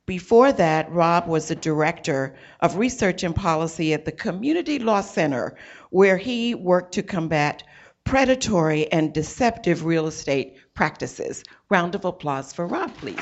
Before 0.07 0.53
that, 0.53 0.91
Rob 0.91 1.29
was 1.29 1.49
the 1.49 1.55
director 1.55 2.35
of 2.61 2.77
research 2.77 3.23
and 3.23 3.35
policy 3.35 3.95
at 3.95 4.05
the 4.05 4.13
Community 4.13 4.79
Law 4.79 5.01
Center, 5.01 5.57
where 5.91 6.17
he 6.17 6.55
worked 6.55 6.93
to 6.95 7.03
combat 7.03 7.63
predatory 8.05 8.91
and 8.91 9.13
deceptive 9.13 9.85
real 9.85 10.07
estate 10.07 10.57
practices. 10.75 11.45
Round 11.71 11.95
of 11.95 12.05
applause 12.05 12.53
for 12.53 12.67
Rob, 12.67 12.93
please. 12.97 13.21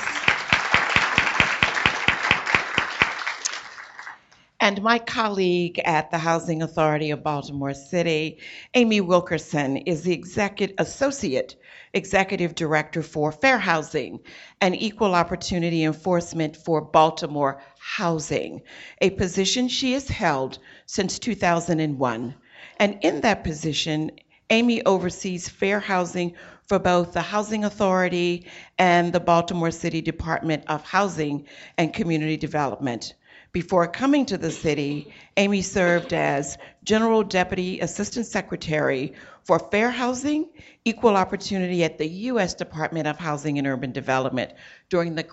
And 4.62 4.82
my 4.82 4.98
colleague 4.98 5.80
at 5.86 6.10
the 6.10 6.18
Housing 6.18 6.60
Authority 6.60 7.10
of 7.10 7.22
Baltimore 7.22 7.72
City, 7.72 8.36
Amy 8.74 9.00
Wilkerson, 9.00 9.78
is 9.78 10.02
the 10.02 10.12
executive, 10.12 10.76
Associate 10.76 11.56
Executive 11.94 12.54
Director 12.54 13.02
for 13.02 13.32
Fair 13.32 13.58
Housing 13.58 14.20
and 14.60 14.76
Equal 14.76 15.14
Opportunity 15.14 15.82
Enforcement 15.82 16.58
for 16.58 16.82
Baltimore 16.82 17.62
Housing, 17.78 18.60
a 19.00 19.08
position 19.08 19.66
she 19.66 19.94
has 19.94 20.08
held 20.08 20.58
since 20.84 21.18
2001. 21.18 22.34
And 22.78 22.98
in 23.00 23.22
that 23.22 23.42
position, 23.42 24.10
Amy 24.50 24.84
oversees 24.84 25.48
fair 25.48 25.80
housing 25.80 26.34
for 26.66 26.78
both 26.78 27.14
the 27.14 27.22
Housing 27.22 27.64
Authority 27.64 28.46
and 28.78 29.14
the 29.14 29.20
Baltimore 29.20 29.70
City 29.70 30.02
Department 30.02 30.64
of 30.68 30.84
Housing 30.84 31.46
and 31.78 31.94
Community 31.94 32.36
Development. 32.36 33.14
Before 33.52 33.88
coming 33.88 34.26
to 34.26 34.38
the 34.38 34.52
city, 34.52 35.12
Amy 35.36 35.60
served 35.62 36.12
as 36.12 36.56
General 36.84 37.24
Deputy 37.24 37.80
Assistant 37.80 38.26
Secretary 38.26 39.12
for 39.42 39.58
Fair 39.58 39.90
Housing, 39.90 40.48
Equal 40.84 41.16
Opportunity 41.16 41.82
at 41.82 41.98
the 41.98 42.06
U.S. 42.06 42.54
Department 42.54 43.08
of 43.08 43.18
Housing 43.18 43.58
and 43.58 43.66
Urban 43.66 43.90
Development 43.90 44.52
during 44.88 45.16
the 45.16 45.24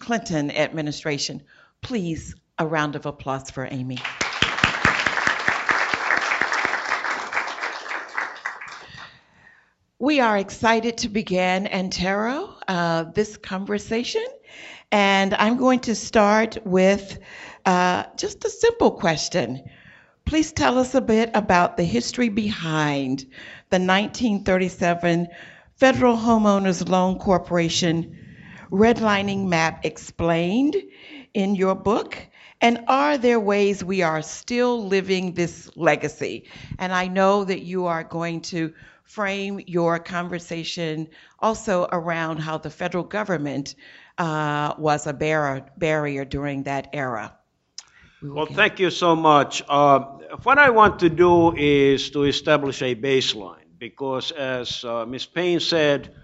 Clinton 0.00 0.50
administration. 0.52 1.42
Please, 1.82 2.34
a 2.58 2.66
round 2.66 2.96
of 2.96 3.04
applause 3.04 3.50
for 3.50 3.68
Amy. 3.70 3.98
We 9.98 10.20
are 10.20 10.38
excited 10.38 10.98
to 10.98 11.10
begin 11.10 11.66
Antero 11.66 12.54
uh, 12.68 13.04
this 13.04 13.36
conversation, 13.36 14.24
and 14.92 15.34
I'm 15.34 15.56
going 15.56 15.80
to 15.80 15.94
start 15.94 16.58
with 16.64 17.18
uh, 17.64 18.04
just 18.16 18.44
a 18.44 18.50
simple 18.50 18.90
question. 18.90 19.62
Please 20.24 20.52
tell 20.52 20.78
us 20.78 20.94
a 20.94 21.00
bit 21.00 21.30
about 21.34 21.76
the 21.76 21.84
history 21.84 22.28
behind 22.28 23.20
the 23.70 23.78
1937 23.78 25.28
Federal 25.76 26.16
Homeowners 26.16 26.88
Loan 26.88 27.18
Corporation 27.18 28.16
redlining 28.70 29.46
map 29.46 29.84
explained 29.84 30.76
in 31.34 31.54
your 31.54 31.74
book? 31.74 32.16
And 32.60 32.84
are 32.88 33.18
there 33.18 33.38
ways 33.38 33.84
we 33.84 34.02
are 34.02 34.22
still 34.22 34.86
living 34.86 35.34
this 35.34 35.70
legacy? 35.76 36.48
And 36.78 36.92
I 36.92 37.06
know 37.08 37.44
that 37.44 37.62
you 37.62 37.86
are 37.86 38.02
going 38.02 38.40
to 38.42 38.72
frame 39.04 39.60
your 39.66 39.98
conversation 39.98 41.08
also 41.38 41.86
around 41.92 42.38
how 42.38 42.58
the 42.58 42.70
federal 42.70 43.04
government 43.04 43.74
uh, 44.18 44.74
was 44.78 45.06
a 45.06 45.12
barrier, 45.12 45.66
barrier 45.76 46.24
during 46.24 46.64
that 46.64 46.88
era. 46.92 47.36
We 48.22 48.30
well, 48.30 48.46
thank 48.46 48.80
you 48.80 48.90
so 48.90 49.14
much. 49.14 49.62
Uh, 49.68 49.98
what 50.42 50.58
I 50.58 50.70
want 50.70 51.00
to 51.00 51.10
do 51.10 51.54
is 51.54 52.10
to 52.10 52.24
establish 52.24 52.82
a 52.82 52.94
baseline 52.94 53.68
because, 53.78 54.32
as 54.32 54.84
uh, 54.84 55.04
Ms. 55.04 55.26
Payne 55.26 55.60
said, 55.60 56.14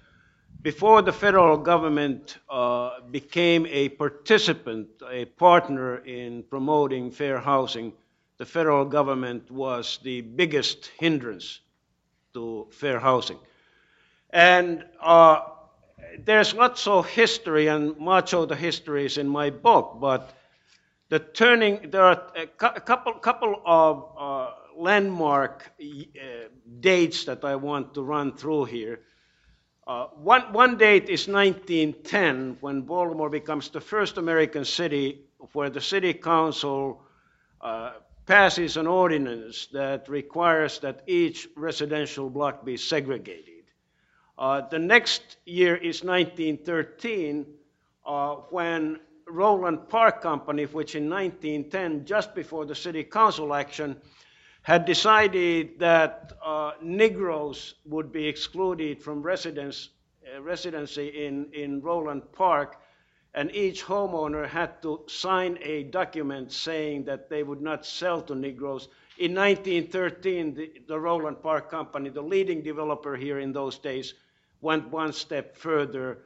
before 0.63 1.03
the 1.03 1.13
federal 1.13 1.59
government 1.59 2.39
uh, 2.49 3.01
became 3.11 3.67
a 3.67 3.91
participant, 3.91 4.89
a 5.11 5.25
partner 5.25 5.99
in 5.99 6.45
promoting 6.45 7.11
fair 7.11 7.39
housing, 7.39 7.93
the 8.39 8.47
federal 8.47 8.85
government 8.85 9.51
was 9.51 9.99
the 10.03 10.21
biggest 10.21 10.91
hindrance 10.99 11.61
to 12.33 12.69
fair 12.71 12.99
housing. 12.99 13.39
And 14.31 14.85
uh, 15.01 15.41
there's 16.25 16.55
lots 16.55 16.87
of 16.87 17.07
history, 17.07 17.69
and 17.69 17.97
much 17.99 18.35
of 18.35 18.49
the 18.49 18.57
history 18.57 19.07
is 19.07 19.19
in 19.19 19.29
my 19.29 19.51
book, 19.51 19.99
but 20.01 20.33
the 21.09 21.19
turning, 21.19 21.91
there 21.91 22.05
are 22.05 22.23
a 22.37 22.47
couple, 22.47 23.13
couple 23.15 23.61
of 23.67 24.13
uh, 24.19 24.51
landmark 24.77 25.71
uh, 25.81 26.25
dates 26.81 27.25
that 27.25 27.45
I 27.45 27.57
want 27.57 27.95
to 27.95 28.03
run 28.03 28.37
through 28.37 28.65
here. 28.65 29.01
Uh, 29.87 30.07
one, 30.15 30.53
one 30.53 30.79
date 30.79 31.09
is 31.09 31.29
1910, 31.29 32.57
when 32.61 32.83
Baltimore 32.83 33.29
becomes 33.29 33.69
the 33.69 33.81
first 33.81 34.17
American 34.17 34.65
city 34.65 35.27
where 35.53 35.71
the 35.71 35.81
city 35.81 36.15
council 36.15 37.03
uh, 37.61 37.93
passes 38.25 38.77
an 38.77 38.87
ordinance 38.87 39.67
that 39.73 40.09
requires 40.09 40.79
that 40.79 41.03
each 41.07 41.49
residential 41.57 42.31
block 42.31 42.65
be 42.65 42.77
segregated. 42.77 43.52
Uh, 44.39 44.63
the 44.69 44.79
next 44.79 45.37
year 45.45 45.77
is 45.77 46.03
1913, 46.03 47.47
uh, 48.07 48.35
when 48.51 48.99
Roland 49.29 49.89
Park 49.89 50.21
Company, 50.21 50.65
which 50.65 50.95
in 50.95 51.09
1910, 51.09 52.05
just 52.05 52.35
before 52.35 52.65
the 52.65 52.75
city 52.75 53.05
council 53.05 53.55
action, 53.55 53.97
had 54.63 54.85
decided 54.85 55.79
that 55.79 56.33
uh, 56.45 56.73
Negroes 56.83 57.75
would 57.85 58.13
be 58.13 58.27
excluded 58.27 59.03
from 59.03 59.23
residence, 59.23 59.91
uh, 60.35 60.41
residency 60.41 61.09
in, 61.09 61.49
in 61.53 61.81
Roland 61.81 62.23
Park, 62.33 62.81
and 63.35 63.55
each 63.55 63.85
homeowner 63.85 64.47
had 64.47 64.81
to 64.83 65.03
sign 65.09 65.59
a 65.63 65.85
document 65.85 66.53
saying 66.53 67.05
that 67.05 67.29
they 67.29 67.43
would 67.43 67.61
not 67.61 67.85
sell 67.85 68.21
to 68.23 68.35
Negroes. 68.35 68.89
In 69.19 69.35
1913, 69.35 70.55
the, 70.55 70.73
the 70.89 70.99
Roland 70.99 71.43
Park 71.43 71.71
Company, 71.71 72.11
the 72.11 72.23
leading 72.23 72.63
developer 72.63 73.17
here 73.17 73.39
in 73.39 73.53
those 73.53 73.79
days, 73.79 74.15
went 74.61 74.89
one 74.89 75.13
step 75.13 75.57
further. 75.57 76.19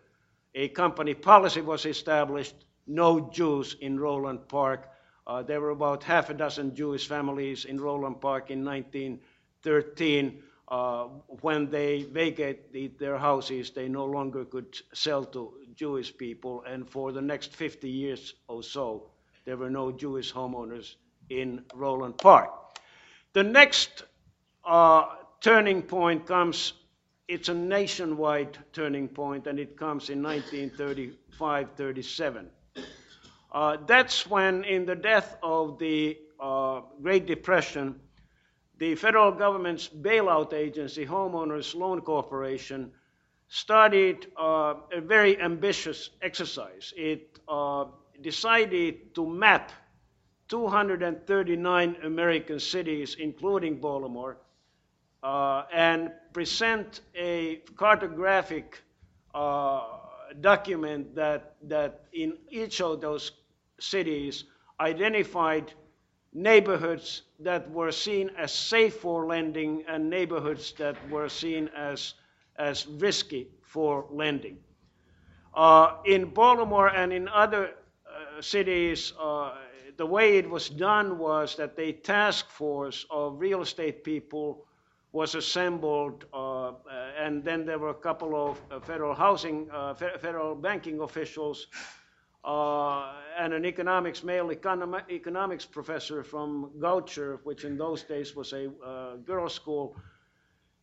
A 0.55 0.69
company 0.69 1.15
policy 1.15 1.61
was 1.61 1.85
established 1.87 2.55
no 2.87 3.31
Jews 3.31 3.77
in 3.81 3.99
Roland 3.99 4.49
Park 4.49 4.89
uh, 5.27 5.43
there 5.43 5.61
were 5.61 5.71
about 5.71 6.05
half 6.05 6.31
a 6.31 6.35
dozen 6.35 6.75
Jewish 6.75 7.09
families 7.09 7.65
in 7.65 7.81
Roland 7.81 8.21
Park 8.21 8.51
in 8.51 8.65
1913. 8.65 10.43
Uh, 10.69 11.05
when 11.41 11.71
they 11.71 12.03
vacated 12.03 12.99
their 12.99 13.19
houses, 13.19 13.71
they 13.71 13.89
no 13.89 14.05
longer 14.05 14.45
could 14.45 14.77
sell 14.93 15.25
to 15.25 15.53
Jewish 15.75 16.17
people, 16.17 16.63
and 16.67 16.89
for 16.89 17.13
the 17.13 17.23
next 17.23 17.55
50 17.55 17.89
years 17.89 18.35
or 18.49 18.63
so, 18.63 19.11
there 19.45 19.57
were 19.57 19.71
no 19.71 19.93
Jewish 19.93 20.33
homeowners 20.33 20.95
in 21.29 21.65
Roland 21.75 22.19
Park. 22.19 22.51
The 23.37 23.43
next 23.43 24.05
uh, 24.65 25.05
turning 25.43 25.83
point 25.83 26.25
comes, 26.25 26.73
it's 27.29 27.51
a 27.51 27.55
nationwide 27.55 28.57
turning 28.73 29.09
point, 29.09 29.47
and 29.47 29.59
it 29.59 29.77
comes 29.77 30.09
in 30.09 30.23
1935 30.23 31.69
37. 31.77 32.49
Uh, 33.53 33.77
that's 33.87 34.27
when, 34.27 34.65
in 34.65 34.87
the 34.87 34.95
death 34.95 35.37
of 35.43 35.79
the 35.79 36.17
uh, 36.41 36.81
Great 37.03 37.27
Depression, 37.27 38.01
the 38.79 38.95
federal 38.95 39.33
government's 39.33 39.87
bailout 39.87 40.55
agency, 40.55 41.05
Homeowners 41.05 41.75
Loan 41.75 42.01
Corporation, 42.01 42.91
started 43.49 44.29
uh, 44.39 44.77
a 44.91 45.03
very 45.03 45.39
ambitious 45.39 46.09
exercise. 46.23 46.95
It 46.97 47.39
uh, 47.47 47.85
decided 48.23 49.15
to 49.15 49.29
map 49.29 49.73
239 50.49 51.97
American 52.05 52.61
cities, 52.61 53.17
including 53.19 53.81
Baltimore, 53.81 54.37
uh, 55.23 55.65
and 55.73 56.13
present 56.33 57.01
a 57.15 57.63
cartographic 57.75 58.83
uh, 59.35 59.83
document 60.41 61.15
that, 61.15 61.57
that 61.63 62.05
in 62.13 62.37
each 62.51 62.81
of 62.81 63.01
those 63.01 63.33
cities 63.81 64.45
identified 64.81 65.73
neighborhoods 66.33 67.23
that 67.41 67.71
were 67.71 67.91
seen 67.91 68.31
as 68.37 68.53
safe 68.53 68.97
for 68.97 69.27
lending 69.27 69.83
and 69.89 70.09
neighborhoods 70.09 70.73
that 70.73 70.97
were 71.11 71.29
seen 71.29 71.69
as, 71.77 72.15
as 72.57 72.87
risky 72.87 73.49
for 73.63 74.07
lending. 74.11 74.59
Uh, 75.55 75.95
in 76.05 76.27
Baltimore 76.27 76.89
and 76.89 77.13
in 77.13 77.29
other 77.29 77.71
uh, 78.07 78.43
cities, 78.43 79.15
uh, 79.19 79.55
the 79.97 80.07
way 80.07 80.39
it 80.39 80.49
was 80.49 80.69
done 80.69 81.19
was 81.19 81.57
that 81.57 81.75
a 81.79 81.93
task 81.93 82.51
force 82.51 83.07
of 83.11 83.41
real 83.41 83.63
estate 83.63 84.05
people 84.05 84.67
was 85.13 85.35
assembled, 85.35 86.27
uh, 86.35 86.73
and 87.19 87.43
then 87.43 87.65
there 87.65 87.79
were 87.79 87.91
a 87.91 87.95
couple 87.95 88.35
of 88.37 88.61
uh, 88.71 88.81
federal 88.81 89.15
housing, 89.15 89.69
uh, 89.73 89.95
federal 89.95 90.55
banking 90.55 91.01
officials 91.01 91.69
uh, 92.45 93.15
and 93.39 93.53
an 93.55 93.65
economics, 93.65 94.23
male 94.23 94.49
econom- 94.49 95.11
economics 95.11 95.65
professor 95.65 96.23
from 96.23 96.71
Goucher, 96.79 97.39
which 97.45 97.65
in 97.65 97.79
those 97.79 98.03
days 98.03 98.37
was 98.37 98.53
a 98.53 98.71
uh, 98.85 99.17
girls' 99.17 99.55
school. 99.55 99.97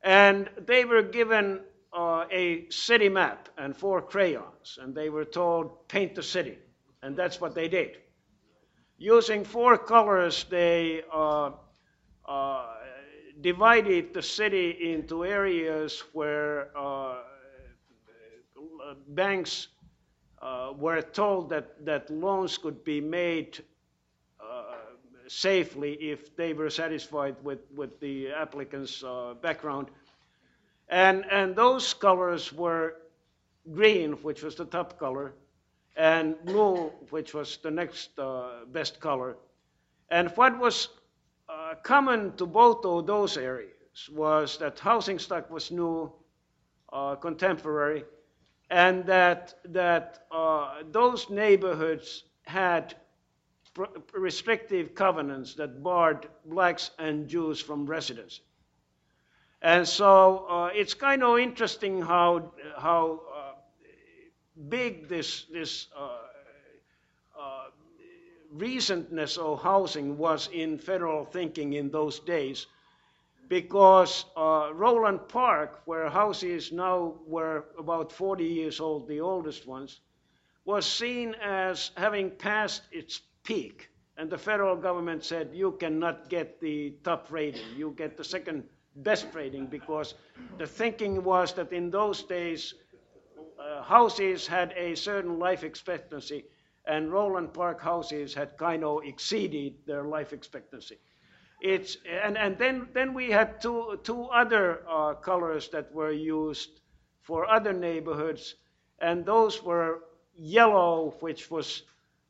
And 0.03 0.49
they 0.65 0.83
were 0.85 1.03
given 1.03 1.61
uh, 1.93 2.25
a 2.31 2.67
city 2.69 3.09
map 3.09 3.49
and 3.57 3.77
four 3.77 4.01
crayons, 4.01 4.79
and 4.81 4.95
they 4.95 5.09
were 5.09 5.25
told, 5.25 5.87
paint 5.87 6.15
the 6.15 6.23
city. 6.23 6.57
And 7.03 7.15
that's 7.15 7.39
what 7.39 7.55
they 7.55 7.67
did. 7.67 7.97
Using 9.03 9.43
four 9.43 9.77
colors, 9.77 10.45
they 10.49 11.01
uh, 11.11 11.51
uh, 12.25 12.65
divided 13.41 14.13
the 14.13 14.21
city 14.21 14.93
into 14.93 15.25
areas 15.25 16.01
where 16.13 16.69
uh, 16.73 17.17
banks 19.09 19.67
uh, 20.41 20.71
were 20.77 21.01
told 21.01 21.49
that, 21.49 21.83
that 21.83 22.09
loans 22.09 22.57
could 22.57 22.85
be 22.85 23.01
made 23.01 23.61
uh, 24.39 24.75
safely 25.27 25.95
if 25.95 26.33
they 26.37 26.53
were 26.53 26.69
satisfied 26.69 27.35
with, 27.43 27.59
with 27.75 27.99
the 27.99 28.29
applicant's 28.29 29.03
background. 29.41 29.87
And, 30.87 31.25
and 31.29 31.57
those 31.57 31.93
colors 31.93 32.53
were 32.53 33.01
green, 33.69 34.13
which 34.23 34.43
was 34.43 34.55
the 34.55 34.63
top 34.63 34.97
color, 34.97 35.33
and 35.95 36.35
blue, 36.45 36.91
which 37.09 37.33
was 37.33 37.57
the 37.57 37.71
next 37.71 38.17
uh, 38.19 38.65
best 38.71 38.99
color. 38.99 39.37
And 40.09 40.29
what 40.35 40.57
was 40.59 40.89
uh, 41.49 41.75
common 41.83 42.35
to 42.37 42.45
both 42.45 42.85
of 42.85 43.05
those 43.05 43.37
areas 43.37 44.09
was 44.11 44.57
that 44.57 44.79
housing 44.79 45.19
stock 45.19 45.49
was 45.51 45.71
new, 45.71 46.11
uh, 46.91 47.15
contemporary, 47.15 48.05
and 48.69 49.05
that, 49.05 49.55
that 49.65 50.25
uh, 50.31 50.81
those 50.91 51.29
neighborhoods 51.29 52.23
had 52.43 52.95
restrictive 54.13 54.93
covenants 54.93 55.55
that 55.55 55.81
barred 55.83 56.27
blacks 56.45 56.91
and 56.99 57.27
Jews 57.27 57.59
from 57.59 57.85
residency. 57.85 58.41
And 59.61 59.87
so 59.87 60.45
uh, 60.49 60.69
it's 60.75 60.93
kind 60.93 61.23
of 61.23 61.39
interesting 61.39 62.01
how, 62.01 62.51
how 62.77 63.21
uh, 63.32 63.32
big 64.69 65.07
this, 65.07 65.45
this 65.51 65.87
uh, 65.97 66.17
uh, 67.39 67.65
recentness 68.55 69.37
of 69.37 69.61
housing 69.61 70.17
was 70.17 70.49
in 70.53 70.77
federal 70.77 71.25
thinking 71.25 71.73
in 71.73 71.89
those 71.89 72.19
days 72.19 72.67
because 73.49 74.25
uh, 74.35 74.71
Roland 74.73 75.27
Park, 75.27 75.81
where 75.85 76.09
houses 76.09 76.71
now 76.71 77.15
were 77.27 77.65
about 77.77 78.11
40 78.11 78.43
years 78.43 78.79
old, 78.79 79.07
the 79.07 79.19
oldest 79.19 79.67
ones, 79.67 79.99
was 80.65 80.85
seen 80.85 81.35
as 81.41 81.91
having 81.95 82.31
passed 82.31 82.83
its 82.91 83.21
peak. 83.43 83.89
And 84.17 84.29
the 84.29 84.37
federal 84.37 84.75
government 84.75 85.23
said, 85.23 85.49
you 85.53 85.73
cannot 85.73 86.29
get 86.29 86.61
the 86.61 86.95
top 87.03 87.27
rating. 87.31 87.65
You 87.75 87.93
get 87.97 88.15
the 88.15 88.23
second 88.23 88.63
best 88.97 89.27
rating, 89.33 89.67
because 89.67 90.13
the 90.57 90.67
thinking 90.67 91.23
was 91.23 91.53
that 91.53 91.73
in 91.73 91.89
those 91.89 92.23
days, 92.23 92.73
houses 93.83 94.47
had 94.47 94.73
a 94.75 94.95
certain 94.95 95.39
life 95.39 95.63
expectancy, 95.63 96.45
and 96.85 97.11
Roland 97.11 97.53
Park 97.53 97.81
houses 97.81 98.33
had 98.33 98.57
kind 98.57 98.83
of 98.83 99.03
exceeded 99.05 99.73
their 99.85 100.03
life 100.03 100.33
expectancy. 100.33 100.97
It's, 101.61 101.97
and 102.23 102.37
and 102.37 102.57
then, 102.57 102.89
then 102.93 103.13
we 103.13 103.31
had 103.31 103.61
two, 103.61 103.99
two 104.03 104.23
other 104.25 104.83
uh, 104.89 105.13
colors 105.13 105.69
that 105.69 105.93
were 105.93 106.11
used 106.11 106.81
for 107.21 107.49
other 107.49 107.71
neighborhoods, 107.71 108.55
and 108.99 109.25
those 109.25 109.63
were 109.63 110.03
yellow, 110.35 111.15
which 111.21 111.49
was 111.49 111.83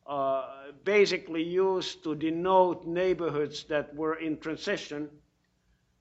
uh, 0.06 0.44
basically 0.84 1.42
used 1.42 2.04
to 2.04 2.14
denote 2.14 2.86
neighborhoods 2.86 3.64
that 3.64 3.96
were 3.96 4.16
in 4.16 4.38
transition, 4.38 5.10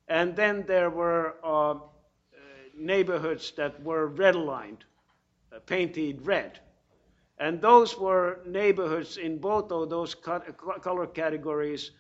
and 0.09 0.37
then 0.37 0.64
there 0.66 0.90
were 0.90 1.37
uh, 1.42 1.75
neighborhoods 2.77 3.53
that 3.53 3.83
were 3.83 4.11
redlined, 4.11 4.81
uh, 4.83 4.91
painted 5.67 6.27
red. 6.27 6.59
And 7.38 7.61
those 7.61 7.99
were 7.99 8.41
neighborhoods 8.47 9.17
in 9.17 9.38
both 9.38 9.73
of 9.73 9.91
those 9.91 10.15
color 10.15 11.07
categories 11.07 11.91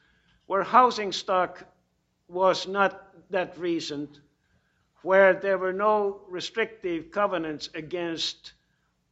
where 0.46 0.62
housing 0.62 1.12
stock 1.12 1.64
was 2.28 2.66
not 2.68 3.08
that 3.30 3.58
recent, 3.58 4.20
where 5.02 5.34
there 5.34 5.58
were 5.58 5.72
no 5.72 6.20
restrictive 6.28 7.10
covenants 7.10 7.70
against 7.74 8.52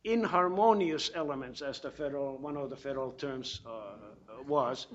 inharmonious 0.05 1.11
elements, 1.15 1.63
as 1.63 1.81
the 1.81 1.91
federal, 1.91 2.39
one 2.39 2.57
of 2.57 2.71
the 2.71 2.77
federal 2.77 3.13
terms 3.13 3.61
uh, 3.67 4.43
was, 4.47 4.87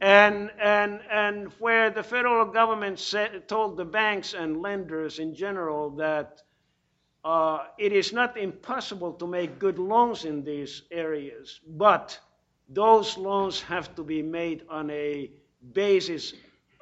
and, 0.00 0.50
and, 0.60 1.00
and 1.10 1.48
where 1.58 1.90
the 1.90 2.02
federal 2.02 2.44
government 2.44 2.98
said, 2.98 3.48
told 3.48 3.76
the 3.76 3.84
banks 3.84 4.34
and 4.34 4.62
lenders 4.62 5.18
in 5.18 5.34
general 5.34 5.90
that 5.90 6.42
uh, 7.24 7.66
it 7.78 7.92
is 7.92 8.12
not 8.12 8.36
impossible 8.36 9.12
to 9.14 9.26
make 9.26 9.58
good 9.58 9.78
loans 9.78 10.24
in 10.24 10.44
these 10.44 10.82
areas, 10.90 11.60
but 11.66 12.18
those 12.68 13.16
loans 13.16 13.62
have 13.62 13.94
to 13.94 14.02
be 14.02 14.22
made 14.22 14.62
on 14.68 14.90
a 14.90 15.30
basis 15.72 16.34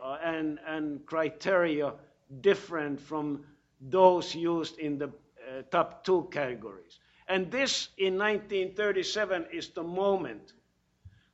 uh, 0.02 0.18
and, 0.22 0.58
and 0.66 1.06
criteria 1.06 1.92
different 2.40 3.00
from 3.00 3.44
those 3.80 4.34
used 4.34 4.78
in 4.78 4.98
the 4.98 5.06
uh, 5.06 5.62
top 5.70 6.04
two 6.04 6.28
categories. 6.32 6.98
And 7.28 7.50
this 7.50 7.88
in 7.98 8.18
1937 8.18 9.46
is 9.52 9.68
the 9.68 9.82
moment 9.82 10.54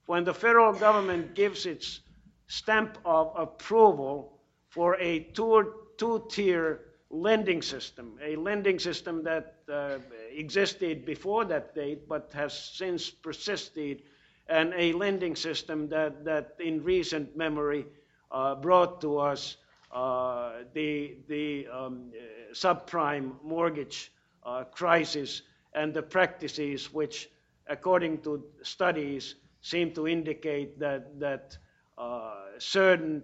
when 0.06 0.24
the 0.24 0.34
federal 0.34 0.72
government 0.72 1.34
gives 1.34 1.66
its 1.66 2.00
stamp 2.46 2.98
of 3.04 3.32
approval 3.36 4.38
for 4.68 4.96
a 5.00 5.20
two 5.20 6.26
tier 6.30 6.80
lending 7.10 7.62
system, 7.62 8.18
a 8.22 8.36
lending 8.36 8.78
system 8.78 9.22
that 9.24 9.56
uh, 9.72 9.98
existed 10.30 11.06
before 11.06 11.44
that 11.44 11.74
date 11.74 12.08
but 12.08 12.30
has 12.34 12.52
since 12.52 13.10
persisted 13.10 14.02
and 14.48 14.72
a 14.76 14.92
lending 14.92 15.36
system 15.36 15.88
that, 15.88 16.24
that 16.24 16.54
in 16.60 16.82
recent 16.82 17.36
memory 17.36 17.86
uh, 18.30 18.54
brought 18.54 19.00
to 19.00 19.18
us 19.18 19.56
uh, 19.92 20.52
the, 20.74 21.16
the 21.28 21.66
um, 21.68 22.10
subprime 22.52 23.32
mortgage 23.42 24.12
uh, 24.44 24.64
crisis 24.64 25.42
and 25.74 25.92
the 25.94 26.02
practices 26.02 26.92
which, 26.92 27.30
according 27.68 28.18
to 28.20 28.42
studies, 28.62 29.34
seem 29.62 29.92
to 29.92 30.06
indicate 30.06 30.78
that, 30.78 31.18
that 31.18 31.56
uh, 31.96 32.34
certain 32.58 33.22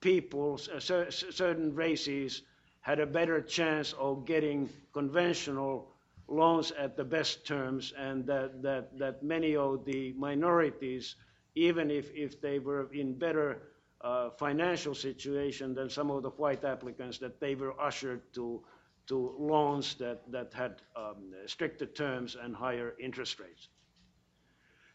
peoples, 0.00 0.68
uh, 0.68 0.80
cer- 0.80 1.10
certain 1.10 1.74
races 1.74 2.42
had 2.80 2.98
a 3.00 3.06
better 3.06 3.40
chance 3.40 3.92
of 3.94 4.24
getting 4.24 4.68
conventional 4.92 5.88
loans 6.28 6.72
at 6.72 6.96
the 6.96 7.04
best 7.04 7.46
terms, 7.46 7.92
and 7.98 8.26
that, 8.26 8.62
that, 8.62 8.96
that 8.98 9.22
many 9.22 9.56
of 9.56 9.84
the 9.84 10.12
minorities, 10.14 11.16
even 11.54 11.90
if, 11.90 12.10
if 12.14 12.40
they 12.40 12.58
were 12.58 12.88
in 12.92 13.18
better 13.18 13.62
uh, 14.00 14.30
financial 14.30 14.94
situation 14.94 15.74
than 15.74 15.90
some 15.90 16.10
of 16.10 16.22
the 16.22 16.30
white 16.30 16.64
applicants, 16.64 17.18
that 17.18 17.40
they 17.40 17.54
were 17.54 17.78
ushered 17.80 18.22
to, 18.32 18.62
to 19.06 19.34
loans 19.38 19.94
that, 19.96 20.20
that 20.30 20.52
had 20.54 20.76
um, 20.96 21.32
stricter 21.46 21.86
terms 21.86 22.36
and 22.40 22.54
higher 22.54 22.94
interest 23.00 23.40
rates. 23.40 23.68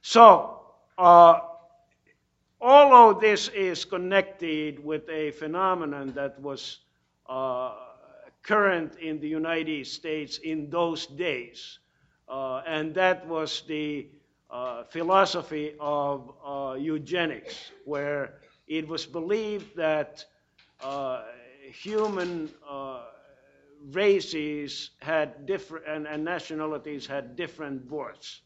So, 0.01 0.61
uh, 0.97 1.39
all 2.61 3.11
of 3.11 3.19
this 3.19 3.49
is 3.49 3.85
connected 3.85 4.83
with 4.83 5.07
a 5.09 5.31
phenomenon 5.31 6.13
that 6.15 6.39
was 6.41 6.79
current 7.27 8.97
in 8.99 9.19
the 9.19 9.27
United 9.27 9.87
States 9.87 10.37
in 10.37 10.69
those 10.69 11.07
days. 11.07 11.79
Uh, 12.27 12.61
and 12.65 12.93
that 12.95 13.27
was 13.27 13.61
the 13.67 14.07
uh, 14.49 14.83
philosophy 14.85 15.73
of 15.79 16.31
uh, 16.45 16.75
eugenics, 16.79 17.71
where 17.85 18.35
it 18.67 18.87
was 18.87 19.05
believed 19.05 19.75
that 19.75 20.23
uh, 20.81 21.23
human 21.71 22.49
uh, 22.67 23.01
races 23.91 24.91
had 25.01 25.45
different 25.45 25.85
and, 25.87 26.07
and, 26.07 26.23
nationalities 26.23 27.05
had 27.05 27.35
different 27.35 27.87
births. 27.87 28.41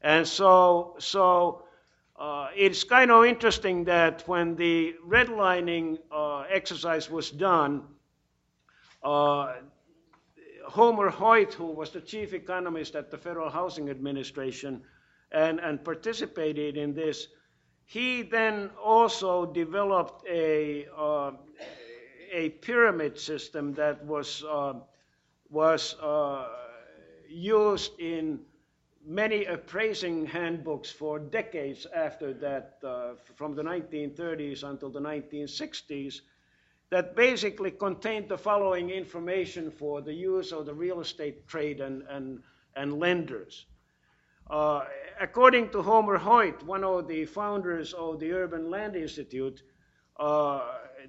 And 0.00 0.26
so, 0.26 0.94
so 0.98 1.64
uh, 2.18 2.48
it's 2.56 2.84
kind 2.84 3.10
of 3.10 3.24
interesting 3.24 3.84
that 3.84 4.22
when 4.26 4.56
the 4.56 4.94
redlining 5.06 5.98
exercise 6.50 7.10
was 7.10 7.30
done, 7.30 7.82
uh, 9.02 9.54
Homer 10.66 11.08
Hoyt, 11.08 11.54
who 11.54 11.66
was 11.66 11.90
the 11.90 12.00
chief 12.00 12.34
economist 12.34 12.94
at 12.94 13.10
the 13.10 13.16
Federal 13.16 13.48
Housing 13.50 13.88
Administration 13.88 14.82
and, 15.32 15.60
and 15.60 15.82
participated 15.84 16.76
in 16.76 16.94
this, 16.94 17.28
he 17.86 18.22
then 18.22 18.70
also 18.82 19.46
developed 19.46 20.26
a, 20.28 20.86
uh, 20.96 21.32
a 22.30 22.50
pyramid 22.60 23.18
system 23.18 23.72
that 23.74 24.04
was, 24.04 24.44
uh, 24.44 24.74
was 25.48 25.94
uh, 26.02 26.48
used 27.28 27.98
in 27.98 28.40
many 29.08 29.46
appraising 29.46 30.26
handbooks 30.26 30.90
for 30.90 31.18
decades 31.18 31.86
after 31.94 32.34
that, 32.34 32.76
uh, 32.84 33.14
from 33.36 33.54
the 33.54 33.62
1930s 33.62 34.62
until 34.64 34.90
the 34.90 35.00
1960s 35.00 36.20
that 36.90 37.16
basically 37.16 37.70
contained 37.70 38.28
the 38.28 38.36
following 38.36 38.90
information 38.90 39.70
for 39.70 40.02
the 40.02 40.12
use 40.12 40.52
of 40.52 40.66
the 40.66 40.74
real 40.74 41.00
estate 41.00 41.48
trade 41.48 41.80
and, 41.80 42.02
and, 42.10 42.42
and 42.76 42.98
lenders. 42.98 43.64
Uh, 44.50 44.84
according 45.20 45.70
to 45.70 45.82
Homer 45.82 46.18
Hoyt, 46.18 46.62
one 46.62 46.84
of 46.84 47.08
the 47.08 47.24
founders 47.24 47.94
of 47.94 48.20
the 48.20 48.30
Urban 48.32 48.70
Land 48.70 48.94
Institute, 48.94 49.62
uh, 50.18 50.60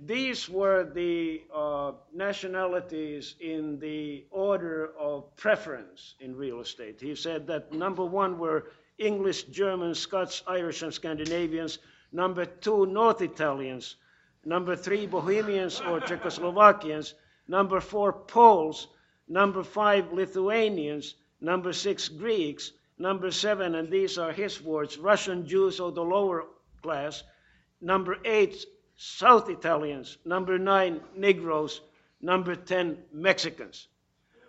these 0.06 0.48
were 0.48 0.86
the 0.86 1.44
uh, 1.54 1.92
nationalities 2.14 3.36
in 3.40 3.80
the 3.80 4.26
order 4.32 4.92
of 4.98 5.36
preference 5.36 6.16
in 6.20 6.36
real 6.36 6.62
estate. 6.62 7.02
He 7.02 7.16
said 7.16 7.48
that 7.48 7.74
number 7.74 8.06
one 8.06 8.40
were 8.40 8.72
English, 8.98 9.44
Germans, 9.44 10.00
Scots, 10.00 10.44
Irish, 10.48 10.82
and 10.84 10.94
Scandinavians. 10.94 11.80
Number 12.12 12.46
two, 12.46 12.86
North 12.86 13.22
Italians. 13.22 13.96
Number 14.46 14.76
three, 14.76 15.06
Bohemians 15.06 15.82
or 15.82 16.00
Czechoslovakians. 16.00 17.14
Number 17.48 17.82
four, 17.82 18.14
Poles. 18.14 18.88
Number 19.28 19.64
five, 19.64 20.14
Lithuanians. 20.14 21.16
Number 21.42 21.74
six, 21.74 22.08
Greeks. 22.08 22.72
Number 22.98 23.32
seven, 23.32 23.76
and 23.76 23.90
these 23.90 24.18
are 24.18 24.34
his 24.34 24.62
words, 24.62 24.98
Russian 24.98 25.48
Jews 25.48 25.80
of 25.80 25.96
the 25.96 26.04
lower 26.04 26.46
class. 26.82 27.24
Number 27.80 28.18
eight, 28.26 28.66
South 29.02 29.50
Italians. 29.50 30.18
Number 30.26 30.60
nine, 30.60 31.00
Negroes. 31.16 31.80
Number 32.22 32.54
10, 32.54 32.98
Mexicans. 33.14 33.88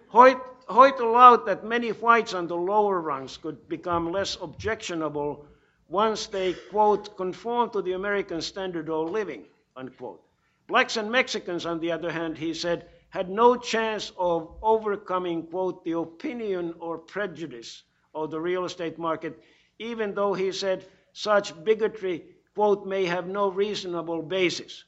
Hoyt, 0.08 0.38
Hoyt 0.66 0.98
allowed 0.98 1.46
that 1.46 1.64
many 1.64 1.90
whites 1.90 2.34
on 2.34 2.48
the 2.48 2.56
lower 2.56 3.00
rungs 3.00 3.36
could 3.36 3.68
become 3.68 4.10
less 4.10 4.36
objectionable 4.42 5.46
once 5.88 6.26
they, 6.26 6.54
quote, 6.70 7.16
conform 7.16 7.70
to 7.70 7.80
the 7.80 7.92
American 7.92 8.40
standard 8.40 8.90
of 8.90 9.10
living 9.10 9.44
unquote. 9.76 10.20
Blacks 10.66 10.96
and 10.96 11.10
Mexicans, 11.10 11.64
on 11.64 11.78
the 11.78 11.92
other 11.92 12.10
hand, 12.10 12.36
he 12.36 12.54
said, 12.54 12.88
had 13.08 13.28
no 13.28 13.56
chance 13.56 14.12
of 14.18 14.56
overcoming, 14.62 15.46
quote, 15.46 15.84
the 15.84 15.92
opinion 15.92 16.74
or 16.80 16.98
prejudice 16.98 17.82
of 18.14 18.30
the 18.30 18.40
real 18.40 18.64
estate 18.64 18.98
market, 18.98 19.40
even 19.78 20.14
though 20.14 20.34
he 20.34 20.52
said 20.52 20.84
such 21.12 21.64
bigotry, 21.64 22.24
quote, 22.54 22.86
may 22.86 23.04
have 23.06 23.26
no 23.26 23.48
reasonable 23.50 24.22
basis. 24.22 24.84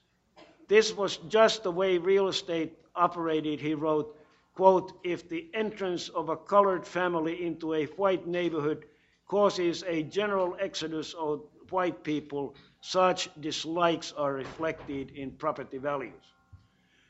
This 0.68 0.92
was 0.94 1.18
just 1.28 1.62
the 1.62 1.70
way 1.70 1.98
real 1.98 2.28
estate 2.28 2.78
operated, 2.94 3.60
he 3.60 3.74
wrote, 3.74 4.16
quote, 4.54 4.92
if 5.04 5.28
the 5.28 5.48
entrance 5.54 6.08
of 6.08 6.28
a 6.28 6.36
colored 6.36 6.86
family 6.86 7.44
into 7.44 7.74
a 7.74 7.86
white 7.86 8.26
neighborhood 8.26 8.84
causes 9.26 9.82
a 9.86 10.02
general 10.02 10.56
exodus 10.60 11.14
of 11.14 11.42
white 11.70 12.04
people, 12.04 12.54
such 12.80 13.30
dislikes 13.40 14.12
are 14.12 14.34
reflected 14.34 15.10
in 15.12 15.30
property 15.30 15.78
values. 15.78 16.24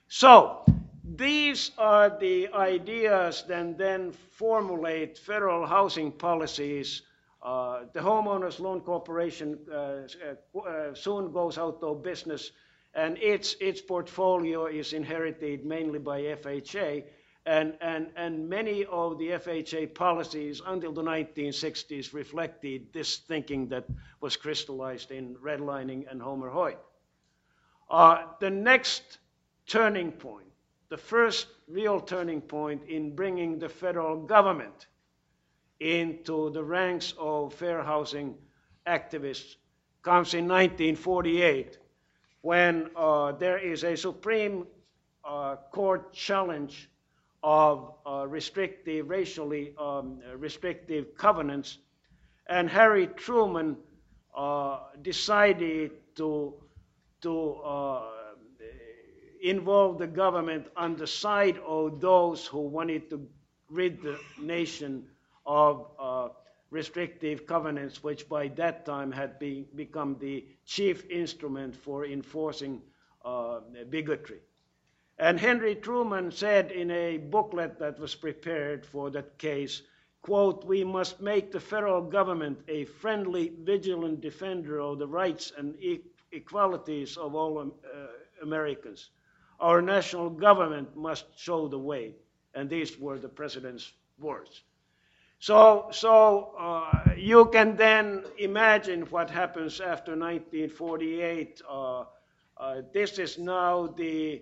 So, 0.09 0.65
these 1.05 1.73
are 1.79 2.11
the 2.11 2.49
ideas 2.53 3.45
that 3.49 3.77
then 3.77 4.13
formulate 4.13 5.19
federal 5.19 5.67
housing 5.67 6.13
policies. 6.13 7.03
Uh, 7.43 7.81
the 7.93 8.01
Homeowners 8.01 8.61
Loan 8.61 8.81
Corporation 8.81 9.59
uh, 9.71 9.75
uh, 9.75 10.59
uh 10.59 10.95
soon 10.95 11.33
goes 11.33 11.59
out 11.59 11.83
of 11.83 12.03
business, 12.03 12.53
and 12.95 13.19
its, 13.19 13.57
its 13.61 13.81
portfolio 13.81 14.67
is 14.67 14.93
inherited 14.93 15.65
mainly 15.65 15.99
by 15.99 16.21
FHA. 16.21 17.05
And, 17.45 17.77
and, 17.81 18.11
and 18.15 18.49
many 18.49 18.85
of 18.85 19.19
the 19.19 19.31
FHA 19.31 19.95
policies 19.95 20.63
until 20.65 20.93
the 20.93 21.03
1960s 21.03 22.13
reflected 22.13 22.93
this 22.93 23.17
thinking 23.17 23.69
that 23.71 23.85
was 24.21 24.37
crystallized 24.37 25.11
in 25.11 25.35
redlining 25.43 26.09
and 26.09 26.23
Homer 26.23 26.51
Hoyt. 26.51 26.79
Uh, 27.91 28.27
the 28.39 28.51
next 28.51 29.19
turning 29.67 30.13
point, 30.13 30.47
the 30.89 30.97
first 30.97 31.49
real 31.67 32.01
turning 32.01 32.41
point 32.41 32.85
in 32.89 33.17
bringing 33.17 33.59
the 33.59 33.69
federal 33.69 34.17
government 34.17 34.87
into 35.83 36.51
the 36.51 36.63
ranks 36.63 37.13
of 37.19 37.53
fair 37.55 37.83
housing 37.83 38.37
activists 38.87 39.57
comes 40.03 40.35
in 40.35 40.47
1948 40.47 41.79
when 42.43 42.89
uh, 42.97 43.33
there 43.33 43.59
is 43.59 43.85
a 43.85 43.97
Supreme 43.97 44.67
uh, 45.25 45.57
Court 45.71 46.13
challenge 46.13 46.89
of 47.43 47.95
uh, 48.07 48.27
restrictive, 48.29 49.09
racially 49.09 49.75
um, 49.79 50.21
restrictive 50.37 51.17
covenants, 51.17 51.79
and 52.47 52.69
Harry 52.69 53.09
Truman 53.09 53.77
uh, 54.37 54.79
decided 55.03 55.93
to, 56.17 56.55
to 57.23 57.53
uh, 57.55 58.03
involve 59.43 59.99
the 59.99 60.07
government 60.07 60.67
on 60.77 60.97
the 60.97 61.07
side 61.07 61.59
of 61.67 62.01
those 62.01 62.47
who 62.47 62.61
wanted 62.61 63.11
to 63.11 63.27
rid 63.69 64.03
the 64.03 64.19
nation 64.41 65.05
of 65.47 65.87
uh, 65.99 66.29
restrictive 66.71 67.47
covenants, 67.47 68.03
which 68.03 68.29
by 68.29 68.49
that 68.49 68.87
time 68.87 69.13
had 69.13 69.39
be, 69.39 69.67
become 69.77 70.17
the 70.19 70.47
chief 70.65 71.09
instrument 71.11 71.77
for 71.77 72.07
enforcing 72.07 72.81
uh, 73.25 73.61
bigotry. 73.91 74.41
And 75.19 75.39
Henry 75.39 75.75
Truman 75.75 76.31
said 76.31 76.73
in 76.73 76.91
a 76.91 77.19
booklet 77.19 77.79
that 77.79 77.99
was 77.99 78.15
prepared 78.15 78.87
for 78.87 79.11
that 79.11 79.39
case, 79.39 79.83
quote, 80.23 80.65
we 80.65 80.83
must 80.83 81.21
make 81.21 81.53
the 81.53 81.61
federal 81.61 82.03
government 82.03 82.59
a 82.69 82.87
friendly, 82.87 83.53
vigilant 83.63 84.21
defender 84.21 84.81
of 84.81 84.99
the 84.99 85.07
rights 85.07 85.53
and 85.57 85.77
e- 85.77 86.01
equalities 86.33 87.17
of 87.17 87.35
all 87.35 87.59
uh, 87.59 87.67
Americans. 88.43 89.11
Our 89.61 89.83
national 89.83 90.31
government 90.31 90.97
must 90.97 91.27
show 91.39 91.69
the 91.69 91.79
way. 91.79 92.15
And 92.55 92.69
these 92.69 92.99
were 92.99 93.19
the 93.19 93.29
president's 93.29 93.93
words. 94.19 94.63
So, 95.43 95.89
so 95.91 96.55
uh, 96.57 97.15
you 97.17 97.47
can 97.47 97.75
then 97.75 98.23
imagine 98.39 99.03
what 99.11 99.29
happens 99.29 99.81
after 99.81 100.13
1948. 100.13 101.61
Uh, 101.69 102.05
uh, 102.57 102.83
this 102.93 103.19
is 103.19 103.39
now 103.39 103.89
the 103.89 104.41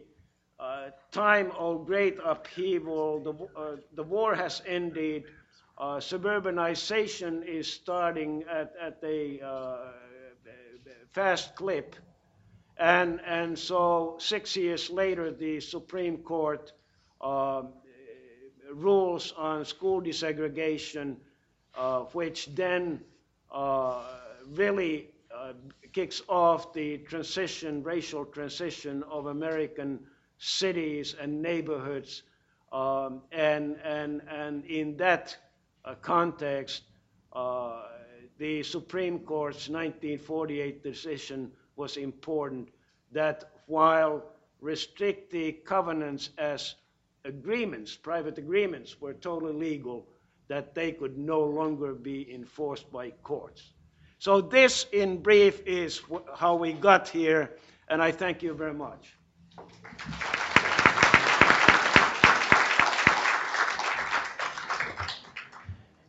uh, 0.59 0.91
time 1.11 1.53
of 1.59 1.87
great 1.87 2.19
upheaval. 2.23 3.21
The, 3.21 3.33
uh, 3.59 3.77
the 3.95 4.03
war 4.03 4.35
has 4.35 4.61
ended. 4.67 5.25
Uh, 5.79 6.01
suburbanization 6.01 7.47
is 7.47 7.73
starting 7.73 8.45
at, 8.51 8.75
at 8.79 8.99
a 9.03 9.41
fast 11.15 11.57
clip. 11.57 11.97
And, 12.77 13.23
and 13.25 13.59
so, 13.59 14.17
six 14.19 14.55
years 14.55 14.91
later, 14.91 15.33
the 15.33 15.61
Supreme 15.61 16.19
Court 16.19 16.75
uh, 17.23 17.63
rules 18.73 19.33
on 19.37 19.65
school 19.65 20.01
desegregation, 20.01 21.17
uh, 21.77 22.01
which 22.13 22.47
then 22.55 23.01
uh, 23.53 24.03
really 24.49 25.09
kicks 25.93 26.23
off 26.29 26.73
the 26.73 26.99
transition, 26.99 27.83
racial 27.83 28.25
transition 28.25 29.03
of 29.05 29.27
American 29.27 29.99
cities 30.39 31.15
and 31.21 31.43
neighborhoods. 31.43 32.23
Um, 32.73 33.23
and, 33.33 33.77
and, 33.83 34.23
and 34.29 34.65
in 34.67 34.97
that 34.99 35.37
uh, 35.85 35.95
context, 35.97 36.83
uh, 37.33 37.83
the 38.39 38.63
Supreme 38.63 39.19
Court's 39.21 39.69
1948 39.69 40.83
decision 40.83 41.51
was 41.77 41.97
important 41.97 42.69
that 43.13 43.51
while 43.67 44.23
restrictive 44.61 45.65
covenants 45.65 46.31
as 46.39 46.77
agreements, 47.25 47.97
private 47.97 48.39
agreements, 48.39 49.01
were 49.01 49.15
totally 49.15 49.53
legal, 49.53 50.09
that 50.49 50.75
they 50.75 50.93
could 50.93 51.17
no 51.17 51.41
longer 51.41 51.95
be 51.95 52.33
enforced 52.33 52.91
by 52.91 53.11
courts. 53.23 53.73
So, 54.19 54.41
this 54.41 54.87
in 54.93 55.23
brief 55.23 55.63
is 55.67 56.01
how 56.35 56.57
we 56.57 56.73
got 56.73 57.09
here, 57.09 57.57
and 57.89 58.03
I 58.03 58.11
thank 58.13 58.43
you 58.43 58.53
very 58.53 58.75
much. 58.75 59.17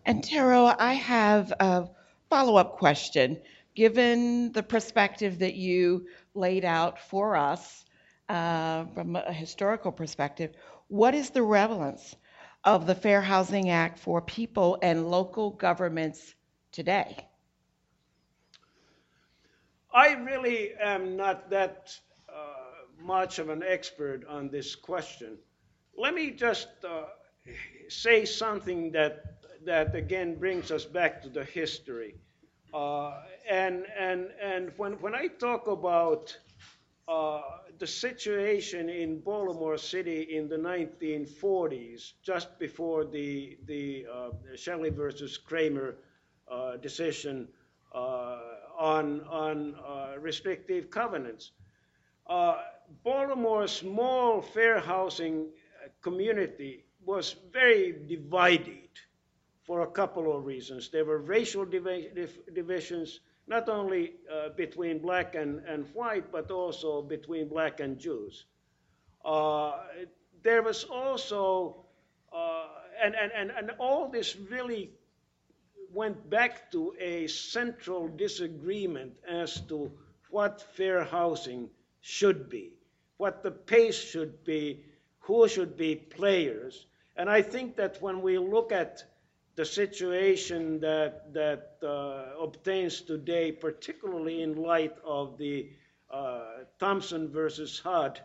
Antero, 0.06 0.74
I 0.78 0.94
have 0.94 1.54
a 1.60 1.88
follow 2.30 2.58
up 2.58 2.78
question. 2.78 3.40
Given 3.76 4.52
the 4.52 4.64
perspective 4.64 5.40
that 5.40 5.56
you 5.56 6.08
laid 6.34 6.66
out 6.66 7.00
for 7.00 7.38
us 7.38 7.86
uh, 8.28 8.86
from 8.94 9.16
a 9.16 9.32
historical 9.32 9.92
perspective, 9.92 10.52
what 10.92 11.16
is 11.16 11.32
the 11.32 11.44
relevance 11.44 12.16
of 12.66 12.86
the 12.88 12.96
Fair 12.96 13.22
Housing 13.22 13.70
Act 13.70 13.98
for 14.00 14.22
people 14.22 14.78
and 14.84 15.10
local 15.10 15.52
governments 15.52 16.36
today? 16.72 17.28
I 19.94 20.14
really 20.14 20.74
am 20.76 21.16
not 21.18 21.50
that 21.52 21.98
uh, 22.30 22.34
much 23.00 23.40
of 23.40 23.50
an 23.50 23.64
expert 23.64 24.26
on 24.28 24.50
this 24.50 24.76
question. 24.76 25.40
Let 25.98 26.14
me 26.14 26.32
just 26.32 26.70
uh, 26.88 27.06
say 27.90 28.26
something 28.26 28.92
that 28.92 29.24
that 29.66 29.96
again 29.96 30.40
brings 30.40 30.72
us 30.72 30.86
back 30.86 31.22
to 31.24 31.30
the 31.30 31.44
history. 31.46 32.16
Uh, 32.74 33.24
and 33.50 33.86
and 33.98 34.30
and 34.42 34.72
when 34.78 34.94
when 35.02 35.16
I 35.16 35.28
talk 35.28 35.68
about 35.68 36.38
uh, 37.08 37.42
the 37.82 37.88
situation 37.88 38.90
in 38.90 39.20
Baltimore 39.22 39.76
City 39.76 40.22
in 40.38 40.48
the 40.48 40.56
1940s, 40.56 42.14
just 42.22 42.60
before 42.60 43.06
the 43.06 43.58
the 43.66 44.06
uh, 44.06 44.30
Shelley 44.56 44.92
versus 44.92 45.40
Kraemer 45.50 45.96
uh, 46.48 46.78
decision 46.78 47.48
uh, 47.96 48.38
on 48.78 49.22
on 49.22 49.74
uh, 49.84 50.20
restrictive 50.20 50.92
covenants, 50.92 51.54
Baltimore's 53.04 53.72
small 53.72 54.44
fair 54.44 54.80
housing 54.80 55.48
community 56.04 56.86
was 57.04 57.36
very 57.52 57.96
divided 58.08 58.90
for 59.64 59.82
a 59.82 59.88
couple 59.88 60.38
of 60.38 60.46
reasons. 60.46 60.90
There 60.90 61.06
were 61.06 61.18
racial 61.18 61.66
divisions, 61.66 63.22
not 63.48 63.70
only 63.70 64.14
uh, 64.32 64.50
between 64.56 65.00
black 65.00 65.36
and, 65.36 65.60
and 65.68 65.86
white, 65.94 66.32
but 66.32 66.52
also 66.52 67.02
between 67.02 67.48
black 67.48 67.80
and 67.80 68.00
Jews. 68.00 68.46
Uh, 69.26 69.74
there 70.44 70.62
was 70.62 70.84
also, 70.84 71.86
uh, 72.34 72.68
and, 73.04 73.16
and, 73.16 73.32
and, 73.36 73.52
and 73.52 73.72
all 73.80 74.10
this 74.10 74.36
really 74.36 74.92
went 75.94 76.30
back 76.30 76.72
to 76.72 76.94
a 77.00 77.28
central 77.28 78.08
disagreement 78.08 79.14
as 79.28 79.62
to 79.62 79.92
what 80.30 80.62
fair 80.76 81.04
housing 81.04 81.70
should 82.00 82.50
be, 82.50 82.72
what 83.18 83.44
the 83.44 83.52
pace 83.52 84.00
should 84.00 84.44
be, 84.44 84.84
who 85.20 85.48
should 85.48 85.76
be 85.78 85.96
players. 85.96 86.86
And 87.18 87.30
I 87.30 87.42
think 87.42 87.76
that 87.76 88.02
when 88.02 88.22
we 88.22 88.38
look 88.38 88.72
at 88.72 89.04
the 89.62 89.66
situation 89.66 90.80
that, 90.80 91.32
that 91.36 91.78
uh, 91.84 92.44
obtains 92.44 93.02
today, 93.02 93.52
particularly 93.52 94.42
in 94.42 94.56
light 94.56 94.96
of 95.06 95.38
the 95.38 95.70
uh, 96.10 96.64
Thompson 96.80 97.30
versus 97.30 97.78
HUD 97.78 98.20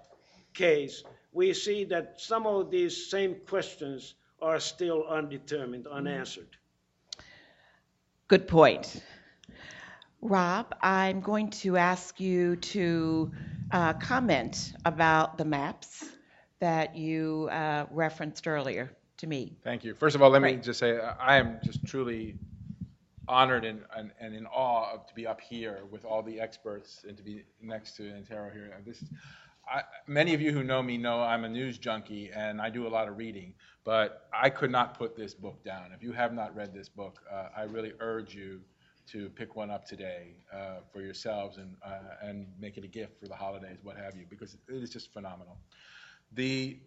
case, 0.55 1.05
we 1.33 1.53
see 1.53 1.85
that 1.85 2.15
some 2.23 2.47
of 2.47 2.71
these 2.71 3.11
same 3.11 3.35
questions 3.47 4.15
are 4.41 4.59
still 4.59 5.05
undetermined, 5.07 5.87
unanswered. 5.87 6.57
Good 8.29 8.49
point. 8.49 9.03
Rob, 10.23 10.75
I'm 10.81 11.21
going 11.21 11.51
to 11.51 11.77
ask 11.77 12.19
you 12.19 12.57
to 12.57 13.31
uh, 13.73 13.93
comment 13.93 14.73
about 14.87 15.37
the 15.37 15.45
maps 15.45 16.03
that 16.61 16.97
you 16.97 17.51
uh, 17.53 17.85
referenced 17.91 18.49
earlier 18.49 18.91
to 19.19 19.27
me. 19.27 19.57
Thank 19.65 19.85
you. 19.85 19.95
First 19.95 20.15
of 20.17 20.23
all, 20.23 20.31
let 20.31 20.43
me 20.43 20.57
just 20.57 20.79
say, 20.79 20.99
I 20.99 21.37
am 21.39 21.59
just 21.65 21.85
truly 21.87 22.37
honored 23.29 23.65
and, 23.65 23.83
and, 23.97 24.13
and 24.21 24.35
in 24.35 24.47
awe 24.47 24.93
of 24.95 25.07
to 25.07 25.15
be 25.15 25.27
up 25.27 25.41
here 25.41 25.81
with 25.91 26.05
all 26.05 26.23
the 26.23 26.41
experts 26.41 27.05
and 27.09 27.17
to 27.17 27.23
be 27.23 27.45
next 27.61 27.97
to 27.97 28.11
Antero 28.13 28.51
here. 28.51 28.71
This, 28.85 29.05
I, 29.69 29.83
many 30.07 30.35
of 30.35 30.41
you 30.41 30.53
who 30.53 30.63
know 30.63 30.83
me 30.83 30.97
know 30.97 31.21
I'm 31.21 31.45
a 31.45 31.49
news 31.49 31.79
junkie 31.79 32.31
and 32.35 32.61
I 32.61 32.71
do 32.71 32.87
a 32.87 32.89
lot 32.89 33.09
of 33.09 33.17
reading, 33.17 33.55
but 33.85 34.29
I 34.33 34.51
could 34.51 34.71
not 34.71 34.97
put 34.97 35.17
this 35.17 35.35
book 35.35 35.65
down. 35.65 35.91
If 35.95 36.03
you 36.03 36.13
have 36.13 36.33
not 36.33 36.55
read 36.55 36.73
this 36.73 36.89
book, 36.89 37.21
uh, 37.33 37.49
I 37.57 37.63
really 37.63 37.93
urge 38.01 38.35
you 38.35 38.61
to 39.09 39.29
pick 39.31 39.57
one 39.57 39.71
up 39.71 39.87
today 39.87 40.35
uh, 40.53 40.81
for 40.93 41.01
yourselves 41.01 41.59
and, 41.59 41.77
uh, 41.85 41.99
and 42.23 42.47
make 42.61 42.77
it 42.77 42.85
a 42.85 42.89
gift 42.89 43.19
for 43.21 43.29
the 43.29 43.35
holidays, 43.35 43.79
what 43.83 43.97
have 43.97 44.17
you, 44.17 44.25
because 44.29 44.55
it 44.55 44.83
is 44.83 44.91
just 44.91 45.13
phenomenal. 45.13 45.57
The, 46.33 46.79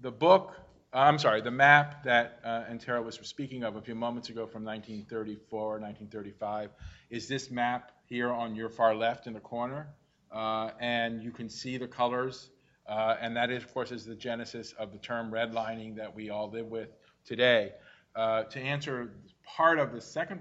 the 0.00 0.10
book, 0.10 0.54
I'm 0.92 1.20
sorry, 1.20 1.40
the 1.40 1.52
map 1.52 2.02
that 2.02 2.40
uh, 2.44 2.64
Antero 2.68 3.00
was 3.00 3.14
speaking 3.22 3.62
of 3.62 3.76
a 3.76 3.80
few 3.80 3.94
moments 3.94 4.28
ago 4.28 4.44
from 4.44 4.64
1934, 4.64 5.78
1935, 5.78 6.70
is 7.10 7.28
this 7.28 7.48
map 7.48 7.92
here 8.06 8.32
on 8.32 8.56
your 8.56 8.68
far 8.68 8.96
left 8.96 9.28
in 9.28 9.32
the 9.32 9.40
corner. 9.40 9.86
Uh, 10.32 10.70
and 10.80 11.22
you 11.22 11.30
can 11.30 11.48
see 11.48 11.76
the 11.76 11.86
colors. 11.86 12.50
Uh, 12.88 13.14
and 13.20 13.36
that, 13.36 13.52
is, 13.52 13.62
of 13.62 13.72
course, 13.72 13.92
is 13.92 14.04
the 14.04 14.16
genesis 14.16 14.74
of 14.80 14.90
the 14.90 14.98
term 14.98 15.30
redlining 15.30 15.94
that 15.94 16.12
we 16.12 16.30
all 16.30 16.50
live 16.50 16.66
with 16.66 16.88
today. 17.24 17.70
Uh, 18.16 18.42
to 18.44 18.58
answer 18.58 19.12
part 19.44 19.78
of 19.78 19.92
the 19.92 20.00
second 20.00 20.40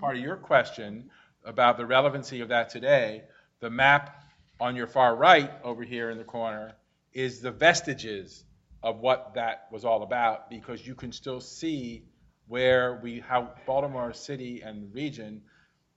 part 0.00 0.16
of 0.16 0.22
your 0.22 0.36
question 0.36 1.08
about 1.44 1.76
the 1.76 1.86
relevancy 1.86 2.40
of 2.40 2.48
that 2.48 2.70
today, 2.70 3.22
the 3.60 3.70
map 3.70 4.24
on 4.58 4.74
your 4.74 4.88
far 4.88 5.14
right 5.14 5.52
over 5.62 5.84
here 5.84 6.10
in 6.10 6.18
the 6.18 6.24
corner 6.24 6.72
is 7.12 7.40
the 7.40 7.52
vestiges 7.52 8.42
of 8.82 9.00
what 9.00 9.34
that 9.34 9.66
was 9.72 9.84
all 9.84 10.02
about 10.02 10.50
because 10.50 10.86
you 10.86 10.94
can 10.94 11.12
still 11.12 11.40
see 11.40 12.04
where 12.48 13.00
we 13.02 13.20
how 13.20 13.50
Baltimore 13.66 14.12
City 14.12 14.62
and 14.62 14.92
region 14.94 15.42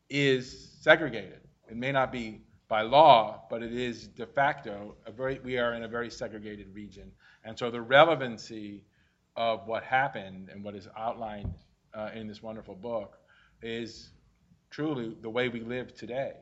is 0.09 0.77
segregated. 0.81 1.41
It 1.69 1.77
may 1.77 1.91
not 1.91 2.11
be 2.11 2.41
by 2.67 2.81
law, 2.81 3.43
but 3.49 3.63
it 3.63 3.73
is 3.73 4.07
de 4.07 4.25
facto 4.25 4.95
a 5.05 5.11
very 5.11 5.39
we 5.43 5.57
are 5.57 5.73
in 5.73 5.83
a 5.83 5.87
very 5.87 6.09
segregated 6.09 6.73
region. 6.73 7.11
And 7.43 7.57
so 7.57 7.71
the 7.71 7.81
relevancy 7.81 8.83
of 9.35 9.67
what 9.67 9.83
happened 9.83 10.49
and 10.51 10.63
what 10.63 10.75
is 10.75 10.87
outlined 10.97 11.53
uh, 11.93 12.09
in 12.13 12.27
this 12.27 12.41
wonderful 12.41 12.75
book 12.75 13.17
is 13.61 14.11
truly 14.69 15.15
the 15.21 15.29
way 15.29 15.49
we 15.49 15.61
live 15.61 15.93
today, 15.95 16.33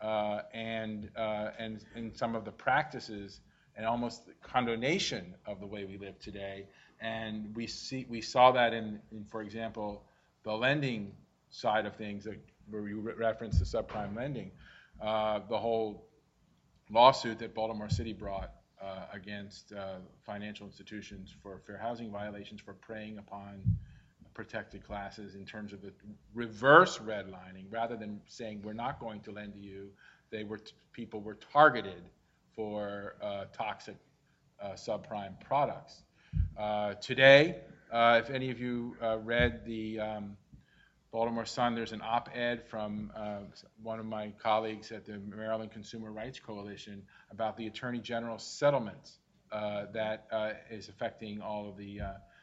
uh, 0.00 0.40
and 0.52 1.10
uh, 1.16 1.50
and 1.58 1.84
and 1.94 2.16
some 2.16 2.34
of 2.34 2.44
the 2.44 2.52
practices 2.52 3.40
and 3.76 3.86
almost 3.86 4.26
the 4.26 4.32
condonation 4.42 5.34
of 5.46 5.60
the 5.60 5.66
way 5.66 5.84
we 5.84 5.98
live 5.98 6.18
today. 6.18 6.66
And 7.00 7.54
we 7.54 7.66
see 7.66 8.06
we 8.08 8.20
saw 8.20 8.52
that 8.52 8.72
in, 8.72 9.00
in 9.12 9.24
for 9.24 9.42
example, 9.42 10.02
the 10.44 10.52
lending 10.52 11.12
side 11.50 11.86
of 11.86 11.94
things, 11.96 12.26
where 12.70 12.88
you 12.88 13.00
re- 13.00 13.14
referenced 13.14 13.58
the 13.58 13.64
subprime 13.64 14.16
lending, 14.16 14.50
uh, 15.02 15.40
the 15.48 15.58
whole 15.58 16.06
lawsuit 16.90 17.38
that 17.40 17.54
Baltimore 17.54 17.90
City 17.90 18.12
brought 18.12 18.52
uh, 18.80 19.06
against 19.12 19.72
uh, 19.72 19.96
financial 20.24 20.66
institutions 20.66 21.34
for 21.42 21.60
fair 21.66 21.76
housing 21.76 22.10
violations 22.10 22.60
for 22.60 22.74
preying 22.74 23.18
upon 23.18 23.62
protected 24.34 24.84
classes 24.86 25.34
in 25.34 25.46
terms 25.46 25.72
of 25.72 25.80
the 25.80 25.90
reverse 26.34 26.98
redlining, 26.98 27.64
rather 27.70 27.96
than 27.96 28.20
saying 28.26 28.60
we're 28.62 28.74
not 28.74 29.00
going 29.00 29.20
to 29.20 29.32
lend 29.32 29.54
to 29.54 29.58
you, 29.58 29.88
they 30.30 30.44
were 30.44 30.58
t- 30.58 30.72
people 30.92 31.20
were 31.22 31.38
targeted 31.52 32.02
for 32.56 33.16
uh, 33.22 33.44
toxic 33.52 33.96
uh, 34.60 34.70
subprime 34.70 35.38
products. 35.44 36.02
Uh, 36.58 36.94
today, 36.94 37.58
uh, 37.92 38.20
if 38.22 38.30
any 38.30 38.50
of 38.50 38.58
you 38.58 38.96
uh, 39.02 39.18
read 39.18 39.64
the 39.66 40.00
um, 40.00 40.36
Baltimore 41.12 41.44
Sun, 41.44 41.74
there's 41.74 41.92
an 41.92 42.00
op-ed 42.02 42.66
from 42.66 43.12
uh, 43.14 43.40
one 43.82 44.00
of 44.00 44.06
my 44.06 44.32
colleagues 44.42 44.90
at 44.90 45.04
the 45.04 45.18
Maryland 45.18 45.70
Consumer 45.70 46.10
Rights 46.10 46.40
Coalition 46.40 47.02
about 47.30 47.56
the 47.58 47.66
Attorney 47.66 48.00
General's 48.00 48.44
settlements 48.44 49.18
that 49.92 50.26
is 50.70 50.88
affecting 50.88 51.40
all 51.40 51.68
of 51.68 51.76
the 51.76 52.00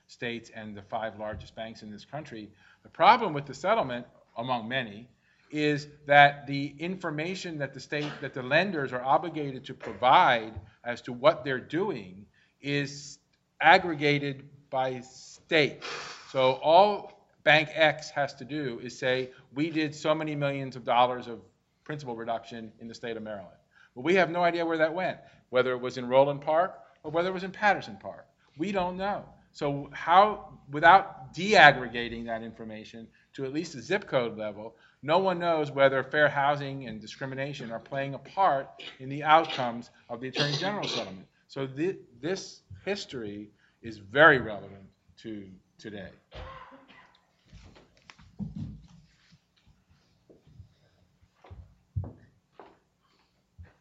states 0.07 0.51
and 0.55 0.75
the 0.75 0.81
five 0.81 1.19
largest 1.19 1.55
banks 1.55 1.81
in 1.81 1.91
this 1.91 2.05
country. 2.05 2.49
The 2.83 2.89
problem 2.89 3.33
with 3.33 3.45
the 3.45 3.53
settlement, 3.53 4.05
among 4.37 4.67
many, 4.67 5.09
is 5.53 5.87
that 6.07 6.47
the 6.47 6.73
information 6.79 7.59
that 7.59 7.75
the 7.75 7.79
state, 7.79 8.11
that 8.21 8.33
the 8.33 8.41
lenders 8.41 8.91
are 8.91 9.03
obligated 9.03 9.63
to 9.63 9.73
provide 9.73 10.59
as 10.83 10.99
to 10.99 11.13
what 11.13 11.45
they're 11.45 11.59
doing 11.59 12.25
is 12.59 13.19
aggregated 13.61 14.49
by 14.71 14.99
state. 15.01 15.83
So 16.31 16.53
all 16.63 17.29
Bank 17.43 17.69
X 17.73 18.09
has 18.09 18.33
to 18.35 18.45
do 18.45 18.79
is 18.81 18.97
say, 18.97 19.29
we 19.53 19.69
did 19.69 19.93
so 19.93 20.15
many 20.15 20.35
millions 20.35 20.75
of 20.75 20.83
dollars 20.83 21.27
of 21.27 21.39
principal 21.83 22.15
reduction 22.15 22.71
in 22.79 22.87
the 22.87 22.95
state 22.95 23.15
of 23.15 23.21
Maryland. 23.21 23.57
But 23.93 24.01
we 24.01 24.15
have 24.15 24.31
no 24.31 24.43
idea 24.43 24.65
where 24.65 24.79
that 24.79 24.93
went, 24.93 25.19
whether 25.51 25.71
it 25.73 25.79
was 25.79 25.99
in 25.99 26.07
Roland 26.07 26.41
Park 26.41 26.79
or 27.03 27.11
whether 27.11 27.29
it 27.29 27.33
was 27.33 27.43
in 27.43 27.51
Patterson 27.51 27.97
Park. 28.01 28.25
We 28.57 28.71
don't 28.71 28.97
know. 28.97 29.23
So 29.51 29.89
how, 29.93 30.57
without 30.71 31.35
deaggregating 31.35 32.25
that 32.25 32.41
information 32.41 33.07
to 33.33 33.45
at 33.45 33.53
least 33.53 33.75
a 33.75 33.81
zip 33.83 34.07
code 34.07 34.35
level, 34.35 34.75
no 35.03 35.19
one 35.19 35.37
knows 35.37 35.69
whether 35.69 36.01
fair 36.01 36.29
housing 36.29 36.87
and 36.87 37.01
discrimination 37.01 37.71
are 37.71 37.79
playing 37.79 38.13
a 38.13 38.19
part 38.19 38.69
in 38.99 39.09
the 39.09 39.21
outcomes 39.23 39.91
of 40.09 40.21
the 40.21 40.29
Attorney 40.29 40.55
General 40.55 40.87
settlement. 40.87 41.27
So 41.49 41.67
th- 41.67 41.97
this 42.21 42.61
history 42.85 43.49
is 43.81 43.97
very 43.97 44.39
relevant 44.39 44.85
to 45.21 45.45
today. 45.77 46.09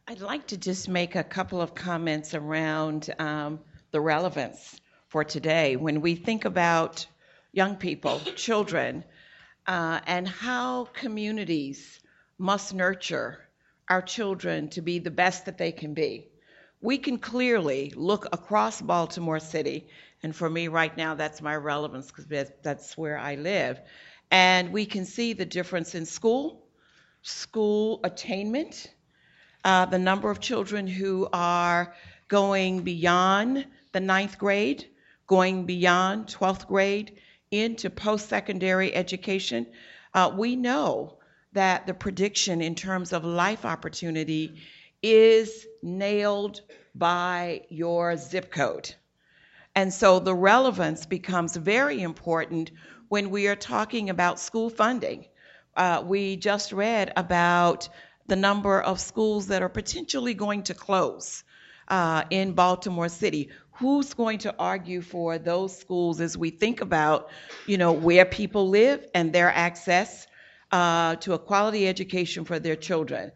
I'd 0.08 0.20
like 0.20 0.48
to 0.48 0.56
just 0.56 0.88
make 0.88 1.14
a 1.14 1.22
couple 1.22 1.62
of 1.62 1.74
comments 1.74 2.34
around 2.34 3.08
um, 3.20 3.60
the 3.92 4.00
relevance 4.00 4.80
for 5.08 5.22
today. 5.22 5.76
When 5.76 6.00
we 6.00 6.16
think 6.16 6.44
about 6.44 7.06
young 7.52 7.76
people, 7.76 8.18
children, 8.34 9.04
uh, 9.66 10.00
and 10.06 10.26
how 10.26 10.84
communities 10.92 12.00
must 12.38 12.74
nurture 12.74 13.38
our 13.88 14.02
children 14.02 14.68
to 14.70 14.80
be 14.80 14.98
the 14.98 15.10
best 15.10 15.46
that 15.46 15.58
they 15.58 15.72
can 15.72 15.94
be, 15.94 16.28
we 16.80 16.98
can 16.98 17.18
clearly 17.18 17.92
look 17.94 18.26
across 18.32 18.80
Baltimore 18.80 19.38
City, 19.38 19.86
and 20.22 20.34
for 20.34 20.48
me 20.48 20.68
right 20.68 20.96
now, 20.96 21.14
that's 21.14 21.40
my 21.40 21.54
relevance 21.54 22.08
because 22.10 22.50
that's 22.62 22.96
where 22.96 23.18
I 23.18 23.36
live, 23.36 23.80
and 24.30 24.72
we 24.72 24.86
can 24.86 25.04
see 25.04 25.32
the 25.32 25.44
difference 25.44 25.94
in 25.94 26.06
school, 26.06 26.64
school 27.22 28.00
attainment, 28.02 28.92
uh, 29.64 29.86
the 29.86 29.98
number 29.98 30.30
of 30.30 30.40
children 30.40 30.86
who 30.86 31.28
are 31.32 31.94
going 32.28 32.82
beyond 32.82 33.66
the 33.92 34.00
ninth 34.00 34.38
grade, 34.38 34.86
going 35.26 35.66
beyond 35.66 36.26
12th 36.26 36.66
grade 36.66 37.20
into 37.52 37.90
post 37.90 38.28
secondary 38.28 38.92
education, 38.92 39.66
uh, 40.14 40.32
we 40.34 40.56
know 40.56 41.18
that 41.52 41.86
the 41.86 41.94
prediction 41.94 42.62
in 42.62 42.74
terms 42.74 43.12
of 43.12 43.24
life 43.24 43.64
opportunity 43.64 44.54
is 45.02 45.66
nailed 45.82 46.62
by 46.94 47.62
your 47.68 48.16
zip 48.16 48.50
code. 48.50 48.94
And 49.74 49.92
so 49.92 50.18
the 50.18 50.34
relevance 50.34 51.06
becomes 51.06 51.56
very 51.56 52.02
important 52.02 52.70
when 53.08 53.30
we 53.30 53.48
are 53.48 53.56
talking 53.56 54.10
about 54.10 54.40
school 54.40 54.70
funding. 54.70 55.26
Uh, 55.76 56.02
we 56.04 56.36
just 56.36 56.72
read 56.72 57.12
about 57.16 57.88
the 58.26 58.36
number 58.36 58.80
of 58.80 59.00
schools 59.00 59.48
that 59.48 59.62
are 59.62 59.68
potentially 59.68 60.34
going 60.34 60.62
to 60.64 60.74
close 60.74 61.44
uh, 61.88 62.24
in 62.30 62.52
Baltimore 62.52 63.08
City 63.08 63.50
who's 63.82 64.14
going 64.14 64.38
to 64.38 64.54
argue 64.60 65.02
for 65.02 65.38
those 65.38 65.76
schools 65.76 66.20
as 66.20 66.38
we 66.38 66.50
think 66.50 66.80
about, 66.80 67.30
you 67.66 67.76
know, 67.76 67.92
where 67.92 68.24
people 68.24 68.68
live 68.68 69.04
and 69.12 69.32
their 69.32 69.50
access 69.50 70.28
uh, 70.70 71.16
to 71.16 71.32
a 71.32 71.38
quality 71.38 71.88
education 71.88 72.44
for 72.44 72.60
their 72.60 72.76
children? 72.76 73.32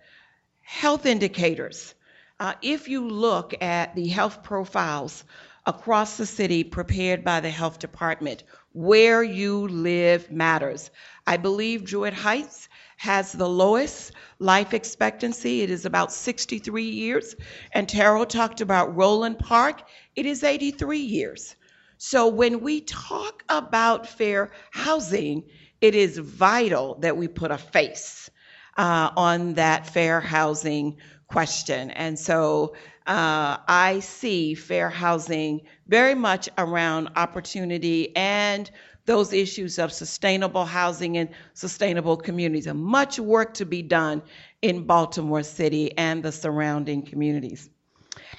Health 0.62 1.04
indicators. 1.04 1.94
Uh, 2.38 2.54
if 2.62 2.88
you 2.88 3.08
look 3.08 3.60
at 3.60 3.96
the 3.96 4.06
health 4.06 4.44
profiles 4.44 5.24
across 5.66 6.16
the 6.16 6.26
city 6.26 6.62
prepared 6.62 7.24
by 7.24 7.40
the 7.40 7.50
health 7.50 7.80
department, 7.80 8.44
where 8.72 9.24
you 9.24 9.66
live 9.66 10.30
matters. 10.30 10.92
I 11.26 11.38
believe 11.38 11.84
Druid 11.84 12.14
Heights 12.14 12.68
has 12.96 13.32
the 13.32 13.48
lowest 13.48 14.12
life 14.38 14.74
expectancy. 14.74 15.62
It 15.62 15.70
is 15.70 15.84
about 15.84 16.12
63 16.12 16.82
years. 16.82 17.34
And 17.72 17.88
Terrell 17.88 18.26
talked 18.26 18.60
about 18.60 18.96
Roland 18.96 19.38
Park 19.38 19.82
it 20.16 20.24
is 20.24 20.42
83 20.42 20.98
years. 20.98 21.56
So 21.98 22.26
when 22.28 22.60
we 22.60 22.80
talk 22.80 23.44
about 23.48 24.08
fair 24.08 24.50
housing, 24.70 25.44
it 25.80 25.94
is 25.94 26.18
vital 26.18 26.96
that 27.00 27.16
we 27.16 27.28
put 27.28 27.50
a 27.50 27.58
face 27.58 28.30
uh, 28.78 29.10
on 29.16 29.54
that 29.54 29.86
fair 29.86 30.20
housing 30.20 30.96
question. 31.28 31.90
And 31.90 32.18
so 32.18 32.74
uh, 33.06 33.58
I 33.68 34.00
see 34.00 34.54
fair 34.54 34.88
housing 34.90 35.60
very 35.86 36.14
much 36.14 36.48
around 36.56 37.10
opportunity 37.16 38.14
and 38.16 38.70
those 39.06 39.32
issues 39.32 39.78
of 39.78 39.92
sustainable 39.92 40.64
housing 40.64 41.16
and 41.16 41.30
sustainable 41.54 42.16
communities. 42.16 42.66
And 42.66 42.78
much 42.78 43.18
work 43.18 43.54
to 43.54 43.64
be 43.64 43.82
done 43.82 44.22
in 44.60 44.84
Baltimore 44.84 45.42
City 45.42 45.96
and 45.96 46.22
the 46.22 46.32
surrounding 46.32 47.02
communities. 47.02 47.70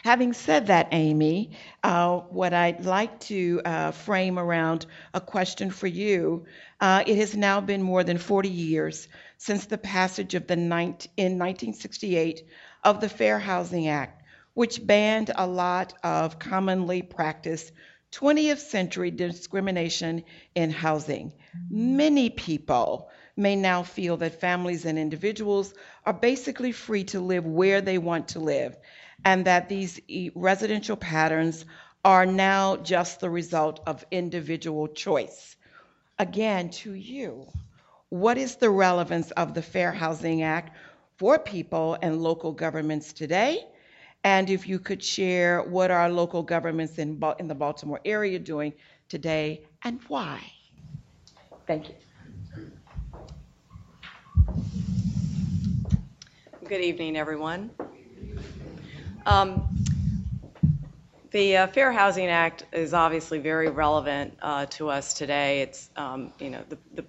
Having 0.04 0.34
said 0.34 0.68
that, 0.68 0.90
Amy, 0.92 1.52
uh, 1.84 2.18
what 2.18 2.54
I'd 2.54 2.86
like 2.86 3.20
to 3.22 3.62
uh, 3.64 3.92
frame 3.92 4.38
around 4.40 4.86
a 5.14 5.22
question 5.22 5.70
for 5.70 5.88
you 5.88 6.46
uh, 6.80 7.04
it 7.08 7.18
has 7.18 7.36
now 7.36 7.60
been 7.60 7.82
more 7.82 8.04
than 8.04 8.18
40 8.18 8.50
years 8.50 9.08
since 9.38 9.66
the 9.66 9.78
passage 9.78 10.36
of 10.36 10.46
the 10.48 10.56
ninth, 10.56 11.08
in 11.18 11.40
1968 11.40 12.44
of 12.84 13.02
the 13.02 13.10
Fair 13.10 13.40
Housing 13.40 13.88
Act, 13.88 14.22
which 14.54 14.86
banned 14.86 15.32
a 15.36 15.48
lot 15.48 15.94
of 16.04 16.38
commonly 16.38 17.02
practiced 17.02 17.72
20th 18.18 18.58
century 18.58 19.12
discrimination 19.12 20.24
in 20.56 20.72
housing. 20.72 21.32
Many 21.70 22.32
people 22.32 23.12
may 23.36 23.56
now 23.56 23.84
feel 23.84 24.18
that 24.18 24.42
families 24.42 24.86
and 24.86 24.98
individuals 24.98 25.72
are 26.04 26.14
basically 26.14 26.72
free 26.72 27.04
to 27.04 27.20
live 27.20 27.46
where 27.46 27.80
they 27.80 28.00
want 28.00 28.30
to 28.30 28.40
live, 28.40 28.76
and 29.24 29.46
that 29.46 29.70
these 29.70 30.02
residential 30.34 30.98
patterns 30.98 31.64
are 32.04 32.26
now 32.26 32.78
just 32.78 33.20
the 33.20 33.30
result 33.30 33.82
of 33.86 34.04
individual 34.10 34.88
choice. 34.88 35.56
Again, 36.18 36.72
to 36.72 36.94
you, 36.94 37.46
what 38.10 38.40
is 38.40 38.56
the 38.56 38.72
relevance 38.72 39.30
of 39.32 39.54
the 39.54 39.62
Fair 39.62 39.92
Housing 39.92 40.42
Act 40.42 40.76
for 41.18 41.38
people 41.38 41.96
and 42.02 42.24
local 42.24 42.52
governments 42.52 43.14
today? 43.14 43.64
And 44.28 44.50
if 44.50 44.68
you 44.68 44.78
could 44.78 45.02
share 45.02 45.62
what 45.62 45.90
our 45.90 46.10
local 46.10 46.44
governments 46.44 46.98
in, 46.98 47.24
in 47.40 47.48
the 47.48 47.56
Baltimore 47.56 48.02
area 48.04 48.36
are 48.36 48.44
doing 48.44 48.74
today 49.08 49.62
and 49.84 50.02
why? 50.10 50.42
Thank 51.66 51.88
you. 51.88 51.96
Good 56.66 56.82
evening, 56.82 57.16
everyone. 57.16 57.70
Um, 59.26 59.66
the 61.32 61.56
uh, 61.56 61.68
Fair 61.68 61.94
Housing 61.94 62.28
Act 62.28 62.66
is 62.74 62.94
obviously 62.94 63.40
very 63.40 63.70
relevant 63.70 64.38
uh, 64.42 64.66
to 64.72 64.90
us 64.90 65.14
today. 65.14 65.62
It's, 65.62 65.90
um, 65.96 66.34
you 66.38 66.50
know, 66.50 66.64
the, 66.68 66.78
the, 66.96 67.06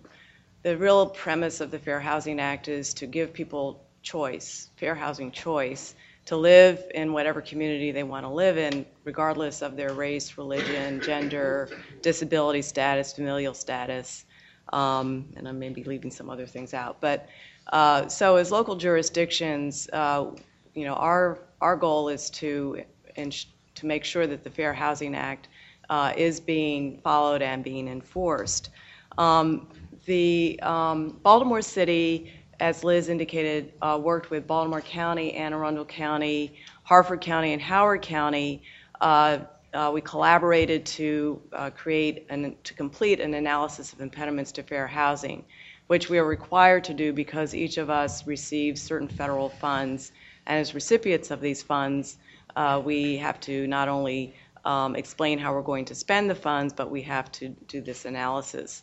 the 0.63 0.77
real 0.77 1.09
premise 1.09 1.61
of 1.61 1.73
the 1.73 1.81
Fair 1.81 1.99
Housing 1.99 2.39
Act 2.39 2.69
is 2.69 2.95
to 2.95 3.09
give 3.09 3.33
people 3.33 3.85
choice, 4.03 4.71
fair 4.77 4.95
housing 4.95 5.33
choice, 5.33 5.97
to 6.29 6.37
live 6.37 6.85
in 6.95 7.15
whatever 7.15 7.41
community 7.41 7.91
they 7.91 8.03
want 8.03 8.23
to 8.23 8.29
live 8.29 8.59
in, 8.59 8.85
regardless 9.05 9.63
of 9.63 9.77
their 9.77 9.95
race, 9.95 10.37
religion, 10.37 11.01
gender, 11.01 11.71
disability 12.03 12.61
status, 12.61 13.15
familial 13.15 13.55
status, 13.55 14.27
um, 14.75 15.33
and 15.37 15.49
I 15.49 15.53
may 15.53 15.71
be 15.71 15.85
leaving 15.85 16.11
some 16.11 16.29
other 16.29 16.47
things 16.47 16.75
out. 16.75 17.01
But 17.01 17.31
uh, 17.73 18.09
so 18.09 18.37
as 18.37 18.53
local 18.53 18.77
jurisdictions, 18.77 19.89
uh, 19.91 20.27
you 20.75 20.85
know, 20.85 20.93
our 20.97 21.39
our 21.63 21.77
goal 21.77 22.11
is 22.11 22.29
to 22.31 22.83
to 23.15 23.87
make 23.87 24.05
sure 24.05 24.27
that 24.27 24.45
the 24.45 24.51
Fair 24.51 24.75
Housing 24.75 25.15
Act 25.15 25.49
uh, 25.89 26.13
is 26.15 26.41
being 26.41 27.01
followed 27.01 27.41
and 27.41 27.65
being 27.65 27.89
enforced. 27.89 28.69
Um, 29.17 29.69
the 30.05 30.61
um, 30.63 31.21
Baltimore 31.23 31.63
City 31.63 32.33
as 32.61 32.83
Liz 32.83 33.09
indicated, 33.09 33.73
uh, 33.83 33.99
worked 34.03 34.31
with 34.31 34.47
Baltimore 34.47 34.81
County, 34.81 35.35
Anne 35.35 35.53
Arundel 35.53 35.85
County, 35.85 36.55
Harford 36.83 37.21
County, 37.21 37.53
and 37.53 37.63
Howard 37.63 38.03
County. 38.03 38.63
Uh, 39.01 39.39
uh, 39.75 39.91
we 39.93 40.01
collaborated 40.01 40.85
to 40.87 41.41
uh, 41.53 41.71
create 41.71 42.27
and 42.31 42.57
to 42.65 42.75
complete 42.75 43.21
an 43.21 43.35
analysis 43.35 43.93
of 43.93 44.01
impediments 44.01 44.51
to 44.53 44.63
fair 44.63 44.87
housing, 44.87 45.45
which 45.87 46.09
we 46.09 46.19
are 46.19 46.25
required 46.25 46.85
to 46.85 46.95
do 46.95 47.13
because 47.13 47.55
each 47.55 47.77
of 47.79 47.91
us 47.91 48.27
receives 48.27 48.81
certain 48.81 49.09
federal 49.09 49.49
funds, 49.49 50.13
and 50.47 50.59
as 50.59 50.75
recipients 50.75 51.31
of 51.31 51.41
these 51.41 51.63
funds, 51.63 52.17
uh, 52.57 52.81
we 52.83 53.19
have 53.19 53.39
to 53.41 53.67
not 53.67 53.89
only 53.89 54.35
um, 54.65 54.97
explain 54.97 55.39
how 55.39 55.53
we're 55.53 55.63
going 55.63 55.85
to 55.85 55.95
spend 55.95 56.29
the 56.29 56.35
funds, 56.35 56.73
but 56.73 56.91
we 56.91 57.03
have 57.03 57.31
to 57.33 57.49
do 57.69 57.81
this 57.81 58.05
analysis. 58.05 58.83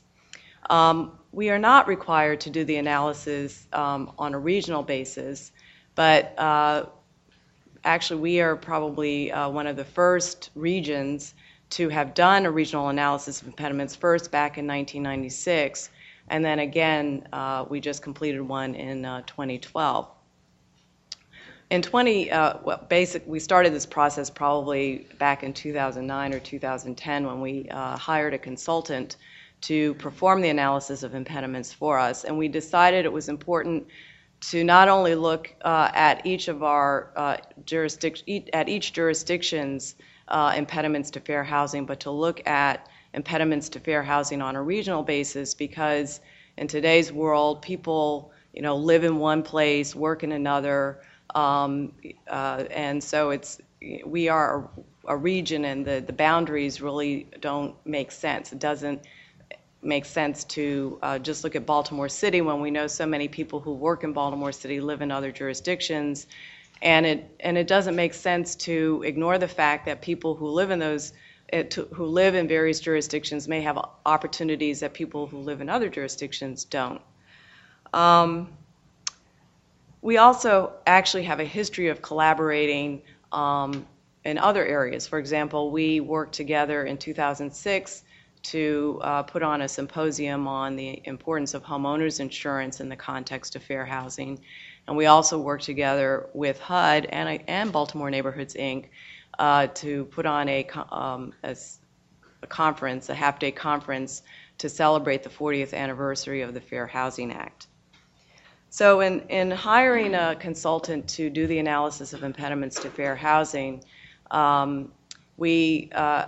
Um, 0.69 1.19
we 1.35 1.49
are 1.49 1.59
not 1.59 1.85
required 1.89 2.39
to 2.39 2.49
do 2.49 2.63
the 2.63 2.77
analysis 2.77 3.67
um, 3.73 4.09
on 4.17 4.33
a 4.33 4.39
regional 4.39 4.81
basis, 4.81 5.51
but 5.93 6.33
uh, 6.39 6.85
actually 7.83 8.21
we 8.21 8.39
are 8.39 8.55
probably 8.55 9.33
uh, 9.33 9.49
one 9.49 9.67
of 9.67 9.75
the 9.75 9.83
first 9.83 10.49
regions 10.55 11.33
to 11.71 11.89
have 11.89 12.13
done 12.13 12.45
a 12.45 12.51
regional 12.51 12.87
analysis 12.87 13.41
of 13.41 13.47
impediments 13.47 13.93
first 13.93 14.31
back 14.31 14.57
in 14.57 14.65
1996, 14.65 15.89
and 16.29 16.43
then 16.45 16.59
again 16.59 17.27
uh, 17.33 17.65
we 17.67 17.81
just 17.81 18.01
completed 18.01 18.41
one 18.41 18.73
in 18.73 19.03
uh, 19.03 19.21
2012. 19.27 20.07
In 21.71 21.81
20, 21.81 22.31
uh, 22.31 22.53
well, 22.63 22.85
basic, 22.87 23.27
we 23.27 23.39
started 23.39 23.73
this 23.73 23.85
process 23.85 24.29
probably 24.29 25.07
back 25.17 25.43
in 25.43 25.51
2009 25.51 26.33
or 26.33 26.39
2010 26.39 27.25
when 27.25 27.41
we 27.41 27.67
uh, 27.71 27.97
hired 27.97 28.33
a 28.33 28.37
consultant 28.37 29.17
to 29.67 29.93
perform 29.95 30.41
the 30.41 30.49
analysis 30.49 31.03
of 31.03 31.15
impediments 31.15 31.73
for 31.73 31.97
us. 31.97 32.23
And 32.23 32.37
we 32.37 32.47
decided 32.47 33.05
it 33.05 33.11
was 33.11 33.29
important 33.29 33.87
to 34.41 34.63
not 34.63 34.87
only 34.89 35.15
look 35.15 35.53
uh, 35.63 35.89
at 35.93 36.25
each 36.25 36.47
of 36.47 36.61
our 36.61 37.11
uh, 37.15 37.37
at 38.53 38.69
each 38.69 38.93
jurisdiction's 38.93 39.95
uh, 40.27 40.53
impediments 40.55 41.09
to 41.11 41.19
fair 41.19 41.43
housing, 41.43 41.85
but 41.85 41.99
to 42.01 42.11
look 42.11 42.45
at 42.47 42.87
impediments 43.13 43.69
to 43.69 43.79
fair 43.79 44.03
housing 44.03 44.41
on 44.41 44.55
a 44.55 44.61
regional 44.61 45.03
basis 45.03 45.53
because 45.53 46.19
in 46.57 46.67
today's 46.67 47.11
world, 47.11 47.61
people 47.61 48.31
you 48.53 48.61
know 48.61 48.75
live 48.75 49.03
in 49.03 49.17
one 49.17 49.41
place, 49.41 49.95
work 49.95 50.23
in 50.23 50.31
another, 50.31 50.99
um, 51.33 51.91
uh, 52.27 52.63
and 52.71 53.03
so 53.03 53.31
it's 53.31 53.61
we 54.05 54.29
are 54.29 54.69
a, 55.07 55.13
a 55.13 55.17
region, 55.17 55.65
and 55.65 55.85
the, 55.85 56.03
the 56.05 56.13
boundaries 56.13 56.81
really 56.81 57.27
don't 57.39 57.75
make 57.85 58.11
sense. 58.11 58.51
It 58.51 58.59
doesn't 58.59 59.01
makes 59.85 60.09
sense 60.09 60.43
to 60.45 60.99
uh, 61.01 61.19
just 61.19 61.43
look 61.43 61.55
at 61.55 61.65
Baltimore 61.65 62.09
City 62.09 62.41
when 62.41 62.61
we 62.61 62.71
know 62.71 62.87
so 62.87 63.05
many 63.05 63.27
people 63.27 63.59
who 63.59 63.73
work 63.73 64.03
in 64.03 64.13
Baltimore 64.13 64.51
City 64.51 64.79
live 64.79 65.01
in 65.01 65.11
other 65.11 65.31
jurisdictions. 65.31 66.27
And 66.81 67.05
it, 67.05 67.35
and 67.39 67.57
it 67.57 67.67
doesn't 67.67 67.95
make 67.95 68.13
sense 68.13 68.55
to 68.57 69.03
ignore 69.05 69.37
the 69.37 69.47
fact 69.47 69.85
that 69.85 70.01
people 70.01 70.35
who 70.35 70.47
live 70.47 70.71
in 70.71 70.79
those 70.79 71.13
uh, 71.53 71.63
to, 71.63 71.83
who 71.93 72.05
live 72.05 72.35
in 72.35 72.47
various 72.47 72.79
jurisdictions 72.79 73.47
may 73.47 73.61
have 73.61 73.77
opportunities 74.05 74.79
that 74.79 74.93
people 74.93 75.27
who 75.27 75.37
live 75.37 75.61
in 75.61 75.69
other 75.69 75.89
jurisdictions 75.89 76.65
don't. 76.65 77.01
Um, 77.93 78.49
we 80.01 80.17
also 80.17 80.73
actually 80.85 81.23
have 81.23 81.39
a 81.39 81.45
history 81.45 81.89
of 81.89 82.01
collaborating 82.01 83.01
um, 83.31 83.85
in 84.23 84.37
other 84.37 84.65
areas. 84.65 85.07
For 85.07 85.19
example, 85.19 85.71
we 85.71 85.99
worked 85.99 86.33
together 86.33 86.83
in 86.83 86.97
2006 86.97 88.03
to 88.51 88.99
uh, 89.03 89.23
put 89.23 89.43
on 89.43 89.61
a 89.61 89.67
symposium 89.67 90.47
on 90.47 90.75
the 90.75 91.01
importance 91.05 91.53
of 91.53 91.63
homeowners 91.63 92.19
insurance 92.19 92.79
in 92.79 92.89
the 92.89 92.95
context 92.95 93.55
of 93.55 93.63
fair 93.63 93.85
housing. 93.85 94.39
And 94.87 94.95
we 94.95 95.07
also 95.07 95.39
work 95.39 95.61
together 95.61 96.27
with 96.33 96.59
HUD 96.59 97.05
and, 97.05 97.41
and 97.47 97.71
Baltimore 97.71 98.09
Neighborhoods 98.09 98.53
Inc. 98.53 98.85
Uh, 99.37 99.67
to 99.67 100.05
put 100.05 100.25
on 100.25 100.47
a, 100.47 100.65
um, 100.91 101.33
a, 101.43 101.57
a 102.41 102.47
conference, 102.47 103.09
a 103.09 103.13
half 103.13 103.37
day 103.37 103.51
conference, 103.51 104.23
to 104.59 104.69
celebrate 104.69 105.23
the 105.23 105.29
40th 105.29 105.73
anniversary 105.73 106.41
of 106.41 106.53
the 106.53 106.61
Fair 106.61 106.87
Housing 106.87 107.33
Act. 107.33 107.67
So, 108.69 108.99
in, 109.01 109.21
in 109.29 109.51
hiring 109.51 110.15
a 110.15 110.35
consultant 110.35 111.07
to 111.09 111.29
do 111.29 111.47
the 111.47 111.59
analysis 111.59 112.13
of 112.13 112.23
impediments 112.23 112.77
to 112.81 112.89
fair 112.89 113.15
housing, 113.15 113.83
um, 114.31 114.91
we 115.37 115.89
uh, 115.93 116.25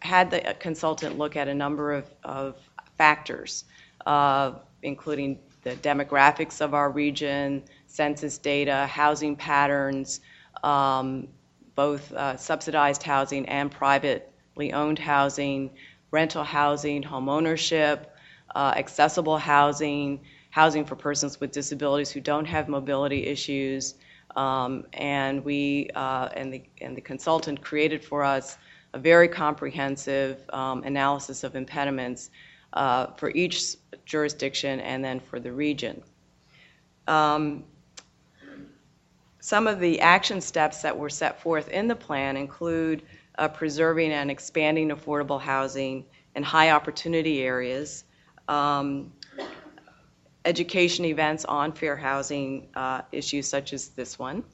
had 0.00 0.30
the 0.30 0.56
consultant 0.58 1.18
look 1.18 1.36
at 1.36 1.48
a 1.48 1.54
number 1.54 1.92
of, 1.92 2.06
of 2.24 2.56
factors, 2.96 3.64
uh, 4.06 4.52
including 4.82 5.38
the 5.62 5.76
demographics 5.76 6.60
of 6.60 6.74
our 6.74 6.90
region, 6.90 7.62
census 7.86 8.38
data, 8.38 8.86
housing 8.86 9.36
patterns, 9.36 10.20
um, 10.62 11.28
both 11.74 12.12
uh, 12.12 12.36
subsidized 12.36 13.02
housing 13.02 13.46
and 13.48 13.70
privately 13.70 14.72
owned 14.72 14.98
housing, 14.98 15.70
rental 16.10 16.44
housing, 16.44 17.02
home 17.02 17.28
ownership, 17.28 18.14
uh, 18.54 18.72
accessible 18.76 19.38
housing, 19.38 20.20
housing 20.50 20.84
for 20.84 20.96
persons 20.96 21.40
with 21.40 21.52
disabilities 21.52 22.10
who 22.10 22.20
don't 22.20 22.46
have 22.46 22.68
mobility 22.68 23.26
issues, 23.26 23.94
um, 24.36 24.84
and 24.92 25.44
we 25.44 25.88
uh, 25.94 26.28
and 26.34 26.52
the 26.52 26.62
and 26.80 26.96
the 26.96 27.00
consultant 27.00 27.60
created 27.60 28.04
for 28.04 28.24
us 28.24 28.58
a 28.92 28.98
very 28.98 29.28
comprehensive 29.28 30.38
um, 30.52 30.82
analysis 30.84 31.44
of 31.44 31.54
impediments 31.54 32.30
uh, 32.72 33.06
for 33.16 33.30
each 33.30 33.76
jurisdiction 34.04 34.80
and 34.80 35.04
then 35.04 35.20
for 35.20 35.40
the 35.40 35.52
region. 35.52 36.02
Um, 37.06 37.64
some 39.40 39.66
of 39.66 39.80
the 39.80 40.00
action 40.00 40.40
steps 40.40 40.82
that 40.82 40.96
were 40.96 41.08
set 41.08 41.40
forth 41.40 41.68
in 41.70 41.88
the 41.88 41.96
plan 41.96 42.36
include 42.36 43.02
uh, 43.38 43.48
preserving 43.48 44.12
and 44.12 44.30
expanding 44.30 44.90
affordable 44.90 45.40
housing 45.40 46.04
in 46.36 46.42
high 46.42 46.70
opportunity 46.70 47.42
areas, 47.42 48.04
um, 48.48 49.12
education 50.44 51.04
events 51.04 51.44
on 51.46 51.72
fair 51.72 51.96
housing 51.96 52.68
uh, 52.74 53.02
issues 53.12 53.48
such 53.48 53.72
as 53.72 53.88
this 53.88 54.18
one, 54.18 54.44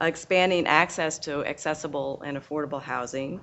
expanding 0.00 0.66
access 0.66 1.18
to 1.18 1.44
accessible 1.44 2.22
and 2.24 2.36
affordable 2.36 2.82
housing, 2.82 3.40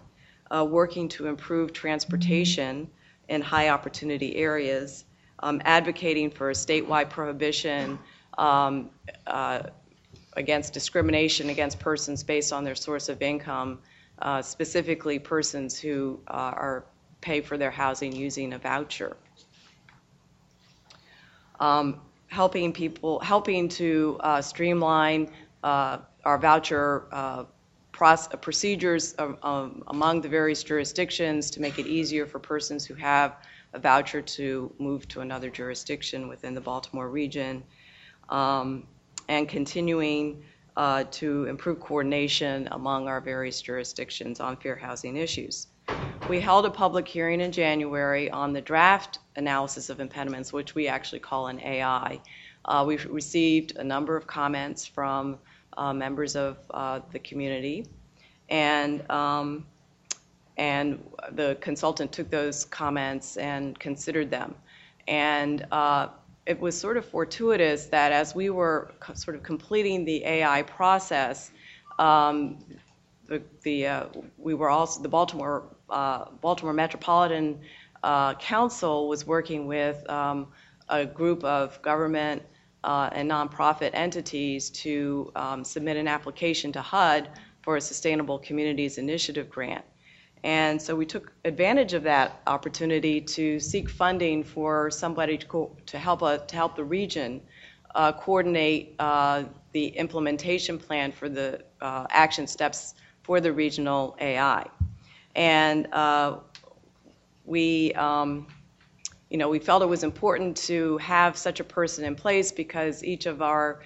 uh, 0.52 0.66
working 0.66 1.08
to 1.10 1.28
improve 1.28 1.74
transportation 1.74 2.90
in 3.28 3.42
high 3.42 3.70
opportunity 3.70 4.36
areas, 4.36 5.06
um, 5.40 5.62
advocating 5.64 6.30
for 6.32 6.50
a 6.50 6.54
statewide 6.54 7.10
prohibition 7.10 8.00
um, 8.38 8.90
uh, 9.28 9.62
against 10.34 10.74
discrimination 10.74 11.50
against 11.50 11.80
persons 11.80 12.24
based 12.24 12.52
on 12.52 12.64
their 12.64 12.76
source 12.76 13.10
of 13.10 13.22
income, 13.22 13.80
uh, 14.22 14.42
specifically 14.42 15.20
persons 15.20 15.80
who 15.80 16.20
uh, 16.28 16.34
are 16.34 16.86
pay 17.22 17.42
for 17.42 17.58
their 17.58 17.72
housing 17.72 18.16
using 18.16 18.54
a 18.54 18.58
voucher. 18.58 19.16
Um, 21.60 22.00
helping 22.28 22.72
people, 22.72 23.20
helping 23.20 23.68
to 23.68 24.18
uh, 24.22 24.42
streamline 24.42 25.30
uh, 25.64 25.98
our 26.24 26.38
voucher 26.38 27.04
procedures 28.42 29.16
um, 29.20 29.38
um, 29.44 29.84
among 29.88 30.22
the 30.22 30.30
various 30.30 30.64
jurisdictions 30.64 31.50
to 31.52 31.62
make 31.62 31.80
it 31.80 31.86
easier 31.86 32.26
for 32.26 32.40
persons 32.40 32.86
who 32.86 32.94
have 32.94 33.38
a 33.74 33.80
voucher 33.80 34.22
to 34.22 34.74
move 34.80 35.08
to 35.10 35.22
another 35.22 35.50
jurisdiction 35.50 36.28
within 36.28 36.54
the 36.54 36.62
Baltimore 36.62 37.10
region, 37.10 37.64
um, 38.30 38.88
and 39.28 39.48
continuing 39.48 40.44
uh, 40.78 41.04
to 41.12 41.46
improve 41.46 41.80
coordination 41.80 42.68
among 42.72 43.08
our 43.08 43.20
various 43.20 43.62
jurisdictions 43.62 44.40
on 44.40 44.56
fair 44.56 44.76
housing 44.76 45.18
issues. 45.18 45.68
We 46.30 46.40
held 46.40 46.66
a 46.66 46.70
public 46.70 47.08
hearing 47.08 47.42
in 47.42 47.52
January 47.52 48.30
on 48.32 48.54
the 48.54 48.62
draft 48.62 49.20
analysis 49.36 49.90
of 49.90 50.00
impediments, 50.00 50.54
which 50.54 50.76
we 50.76 50.88
actually 50.88 51.20
call 51.20 51.48
an 51.48 51.60
AI. 51.60 52.22
Uh, 52.66 52.84
we've 52.88 53.06
received 53.06 53.76
a 53.78 53.84
number 53.84 54.16
of 54.16 54.28
comments 54.28 54.86
from 54.86 55.40
uh, 55.78 55.94
members 55.94 56.36
of 56.36 56.58
uh, 56.72 57.00
the 57.12 57.20
community, 57.20 57.86
and 58.50 59.10
um, 59.10 59.66
and 60.58 61.02
the 61.32 61.58
consultant 61.62 62.12
took 62.12 62.30
those 62.30 62.66
comments 62.66 63.38
and 63.38 63.80
considered 63.80 64.30
them. 64.30 64.56
And 65.08 65.66
uh, 65.72 66.10
it 66.46 66.60
was 66.60 66.78
sort 66.78 66.98
of 66.98 67.06
fortuitous 67.06 67.86
that 67.88 68.12
as 68.12 68.36
we 68.36 68.50
were 68.50 68.92
co- 69.00 69.14
sort 69.14 69.38
of 69.38 69.44
completing 69.44 70.04
the 70.04 70.26
AI 70.26 70.64
process, 70.64 71.52
um, 71.98 72.60
the, 73.28 73.42
the 73.62 73.88
uh, 73.88 74.06
we 74.38 74.54
were 74.54 74.70
also 74.70 75.02
the 75.02 75.10
Baltimore 75.10 75.64
uh, 75.90 76.26
Baltimore 76.42 76.74
Metropolitan 76.74 77.60
uh, 78.04 78.34
Council 78.36 79.08
was 79.08 79.26
working 79.26 79.68
with 79.68 80.08
um, 80.10 80.48
a 80.90 81.06
group 81.06 81.44
of 81.44 81.82
government 81.82 82.42
uh, 82.84 83.10
and 83.12 83.30
nonprofit 83.30 83.92
entities 83.94 84.70
to 84.70 85.32
um, 85.36 85.64
submit 85.64 85.98
an 85.98 86.08
application 86.08 86.72
to 86.72 86.82
HUD 86.82 87.30
for 87.62 87.78
a 87.78 87.82
Sustainable 87.82 88.40
Communities 88.40 88.98
Initiative 88.98 89.50
grant. 89.50 89.84
And 90.44 90.82
so 90.82 90.96
we 90.96 91.06
took 91.06 91.34
advantage 91.44 91.94
of 91.94 92.04
that 92.04 92.42
opportunity 92.48 93.20
to 93.20 93.60
seek 93.60 93.90
funding 93.90 94.44
for 94.44 94.90
somebody 94.90 95.38
to, 95.38 95.46
co- 95.46 95.76
to 95.88 95.98
help 95.98 96.24
uh, 96.24 96.38
to 96.38 96.56
help 96.56 96.78
the 96.78 96.84
region 96.84 97.42
uh, 97.96 98.14
coordinate 98.14 98.96
uh, 99.00 99.44
the 99.74 99.88
implementation 99.88 100.78
plan 100.78 101.12
for 101.12 101.28
the 101.28 101.62
uh, 101.82 102.06
action 102.10 102.48
steps 102.48 102.94
for 103.24 103.42
the 103.42 103.52
regional 103.52 104.16
AI. 104.22 104.66
And 105.36 105.88
uh, 105.94 106.38
we, 107.46 107.94
um, 107.94 108.48
you 109.30 109.38
know, 109.38 109.50
we 109.50 109.60
felt 109.60 109.84
it 109.84 109.88
was 109.88 110.04
important 110.04 110.58
to 110.58 110.98
have 110.98 111.38
such 111.38 111.60
a 111.60 111.64
person 111.64 112.04
in 112.04 112.16
place 112.16 112.52
because 112.52 113.04
each 113.04 113.26
of 113.26 113.42
our, 113.42 113.82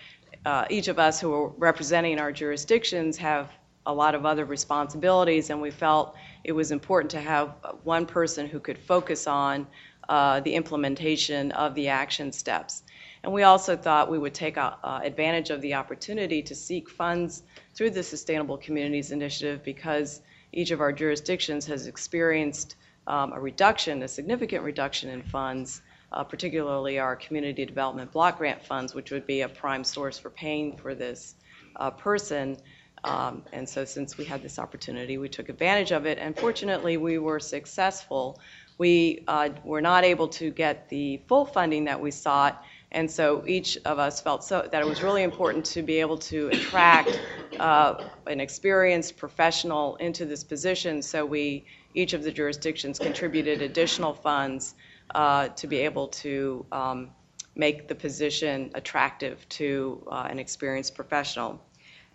uh, 0.45 0.65
each 0.69 0.87
of 0.87 0.99
us 0.99 1.19
who 1.19 1.33
are 1.33 1.49
representing 1.57 2.19
our 2.19 2.31
jurisdictions 2.31 3.17
have 3.17 3.49
a 3.85 3.93
lot 3.93 4.15
of 4.15 4.25
other 4.25 4.45
responsibilities, 4.45 5.49
and 5.49 5.61
we 5.61 5.69
felt 5.69 6.15
it 6.45 6.53
was 6.53 6.71
important 6.71 7.11
to 7.11 7.19
have 7.19 7.55
one 7.83 8.05
person 8.05 8.47
who 8.47 8.59
could 8.59 8.77
focus 8.77 9.27
on 9.27 9.67
uh, 10.07 10.39
the 10.41 10.53
implementation 10.53 11.51
of 11.51 11.75
the 11.75 11.89
action 11.89 12.31
steps. 12.31 12.83
And 13.23 13.31
we 13.31 13.43
also 13.43 13.75
thought 13.75 14.09
we 14.09 14.19
would 14.19 14.33
take 14.33 14.57
uh, 14.57 14.75
advantage 15.03 15.49
of 15.49 15.61
the 15.61 15.73
opportunity 15.73 16.41
to 16.43 16.55
seek 16.55 16.89
funds 16.89 17.43
through 17.73 17.91
the 17.91 18.03
Sustainable 18.03 18.57
Communities 18.57 19.11
Initiative 19.11 19.63
because 19.63 20.21
each 20.51 20.71
of 20.71 20.81
our 20.81 20.91
jurisdictions 20.91 21.65
has 21.65 21.87
experienced 21.87 22.75
um, 23.07 23.33
a 23.33 23.39
reduction, 23.39 24.01
a 24.03 24.07
significant 24.07 24.63
reduction 24.63 25.09
in 25.09 25.21
funds, 25.21 25.81
uh, 26.11 26.23
particularly 26.23 26.99
our 26.99 27.15
community 27.15 27.65
development 27.65 28.11
block 28.11 28.37
grant 28.37 28.63
funds, 28.63 28.93
which 28.93 29.11
would 29.11 29.25
be 29.25 29.41
a 29.41 29.49
prime 29.49 29.83
source 29.83 30.17
for 30.17 30.29
paying 30.29 30.77
for 30.77 30.95
this 30.95 31.35
uh, 31.75 31.89
person. 31.91 32.57
Um, 33.03 33.43
and 33.51 33.67
so, 33.67 33.83
since 33.83 34.17
we 34.17 34.23
had 34.23 34.41
this 34.41 34.59
opportunity, 34.59 35.17
we 35.17 35.27
took 35.27 35.49
advantage 35.49 35.91
of 35.91 36.05
it. 36.05 36.17
And 36.17 36.37
fortunately, 36.37 36.95
we 36.97 37.17
were 37.17 37.39
successful. 37.39 38.39
We 38.77 39.23
uh, 39.27 39.49
were 39.63 39.81
not 39.81 40.03
able 40.03 40.29
to 40.29 40.49
get 40.51 40.89
the 40.89 41.21
full 41.27 41.45
funding 41.45 41.85
that 41.85 41.99
we 41.99 42.11
sought, 42.11 42.63
and 42.93 43.09
so 43.09 43.43
each 43.47 43.77
of 43.85 43.99
us 43.99 44.21
felt 44.21 44.43
so 44.43 44.67
that 44.71 44.81
it 44.81 44.87
was 44.87 45.01
really 45.01 45.23
important 45.23 45.65
to 45.65 45.81
be 45.81 45.99
able 45.99 46.17
to 46.19 46.47
attract 46.49 47.19
uh, 47.59 48.07
an 48.27 48.39
experienced 48.39 49.17
professional 49.17 49.95
into 49.97 50.25
this 50.25 50.43
position. 50.43 51.01
So 51.01 51.25
we, 51.25 51.65
each 51.93 52.13
of 52.13 52.23
the 52.23 52.31
jurisdictions, 52.31 52.99
contributed 52.99 53.61
additional 53.61 54.13
funds 54.13 54.75
uh, 55.13 55.49
to 55.49 55.67
be 55.67 55.77
able 55.79 56.07
to 56.07 56.65
um, 56.71 57.09
make 57.55 57.87
the 57.87 57.95
position 57.95 58.71
attractive 58.73 59.47
to 59.49 60.05
uh, 60.11 60.27
an 60.29 60.39
experienced 60.39 60.95
professional. 60.95 61.61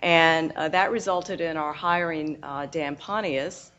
And 0.00 0.52
uh, 0.52 0.68
that 0.68 0.90
resulted 0.90 1.40
in 1.40 1.56
our 1.56 1.72
hiring 1.72 2.38
uh, 2.42 2.66
Dan 2.66 2.96
Pontius, 2.96 3.72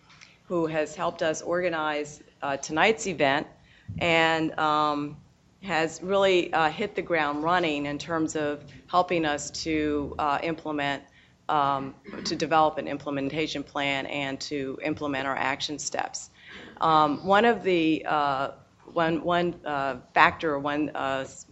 who 0.47 0.65
has 0.67 0.95
helped 0.95 1.21
us 1.21 1.41
organize 1.41 2.21
uh, 2.41 2.57
tonight's 2.57 3.07
event 3.07 3.47
and 3.99 4.57
um, 4.59 5.17
has 5.63 6.01
really 6.01 6.51
uh, 6.53 6.69
hit 6.69 6.95
the 6.95 7.01
ground 7.01 7.43
running 7.43 7.85
in 7.85 7.97
terms 7.97 8.35
of 8.35 8.63
helping 8.87 9.25
us 9.25 9.51
to 9.51 10.15
implement, 10.43 11.03
um, 11.49 11.95
to 12.23 12.35
develop 12.35 12.77
an 12.77 12.87
implementation 12.87 13.63
plan 13.63 14.05
and 14.07 14.39
to 14.41 14.79
implement 14.83 15.27
our 15.27 15.35
action 15.35 15.77
steps. 15.79 16.29
Um, 16.81 17.25
one 17.25 17.45
of 17.45 17.63
the 17.63 18.05
uh, 18.07 18.51
one, 18.93 19.23
one 19.23 19.53
factor, 20.13 20.57
one 20.59 20.91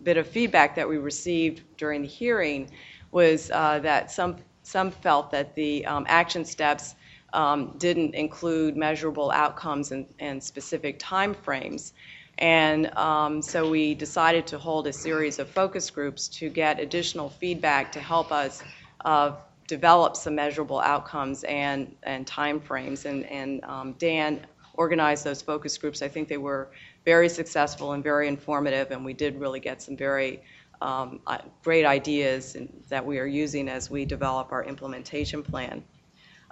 bit 0.03 0.17
of 0.17 0.27
feedback 0.27 0.75
that 0.75 0.87
we 0.87 0.97
received 0.97 1.63
during 1.77 2.01
the 2.01 2.07
hearing 2.07 2.69
was 3.11 3.47
that 3.49 4.11
some 4.11 4.37
some 4.63 4.91
felt 4.91 5.31
that 5.31 5.55
the 5.55 5.85
um, 5.85 6.05
action 6.09 6.43
steps 6.43 6.95
um, 7.33 7.73
didn't 7.77 8.13
include 8.15 8.75
measurable 8.75 9.31
outcomes 9.31 9.91
and, 9.91 10.05
and 10.19 10.43
specific 10.43 10.99
timeframes. 10.99 11.93
And 12.37 12.95
um, 12.97 13.41
so 13.41 13.69
we 13.69 13.95
decided 13.95 14.45
to 14.47 14.57
hold 14.59 14.87
a 14.87 14.93
series 14.93 15.39
of 15.39 15.49
focus 15.49 15.89
groups 15.89 16.27
to 16.39 16.49
get 16.49 16.79
additional 16.79 17.29
feedback 17.29 17.91
to 17.93 17.99
help 17.99 18.31
us 18.31 18.61
uh, 19.05 19.31
develop 19.67 20.15
some 20.15 20.35
measurable 20.35 20.79
outcomes 20.79 21.43
and, 21.43 21.95
and 22.03 22.25
timeframes. 22.25 23.05
And, 23.05 23.25
and 23.25 23.63
um, 23.65 23.93
Dan 23.93 24.45
organized 24.73 25.23
those 25.23 25.41
focus 25.41 25.77
groups. 25.77 26.01
I 26.01 26.07
think 26.07 26.27
they 26.27 26.37
were 26.37 26.71
very 27.05 27.29
successful 27.29 27.93
and 27.93 28.03
very 28.03 28.27
informative, 28.27 28.91
and 28.91 29.03
we 29.03 29.13
did 29.13 29.39
really 29.39 29.59
get 29.59 29.81
some 29.81 29.97
very 29.97 30.41
um, 30.81 31.19
uh, 31.25 31.39
great 31.63 31.85
ideas 31.85 32.55
that 32.87 33.05
we 33.05 33.19
are 33.19 33.25
using 33.25 33.67
as 33.67 33.89
we 33.89 34.05
develop 34.05 34.51
our 34.51 34.63
implementation 34.63 35.41
plan. 35.41 35.83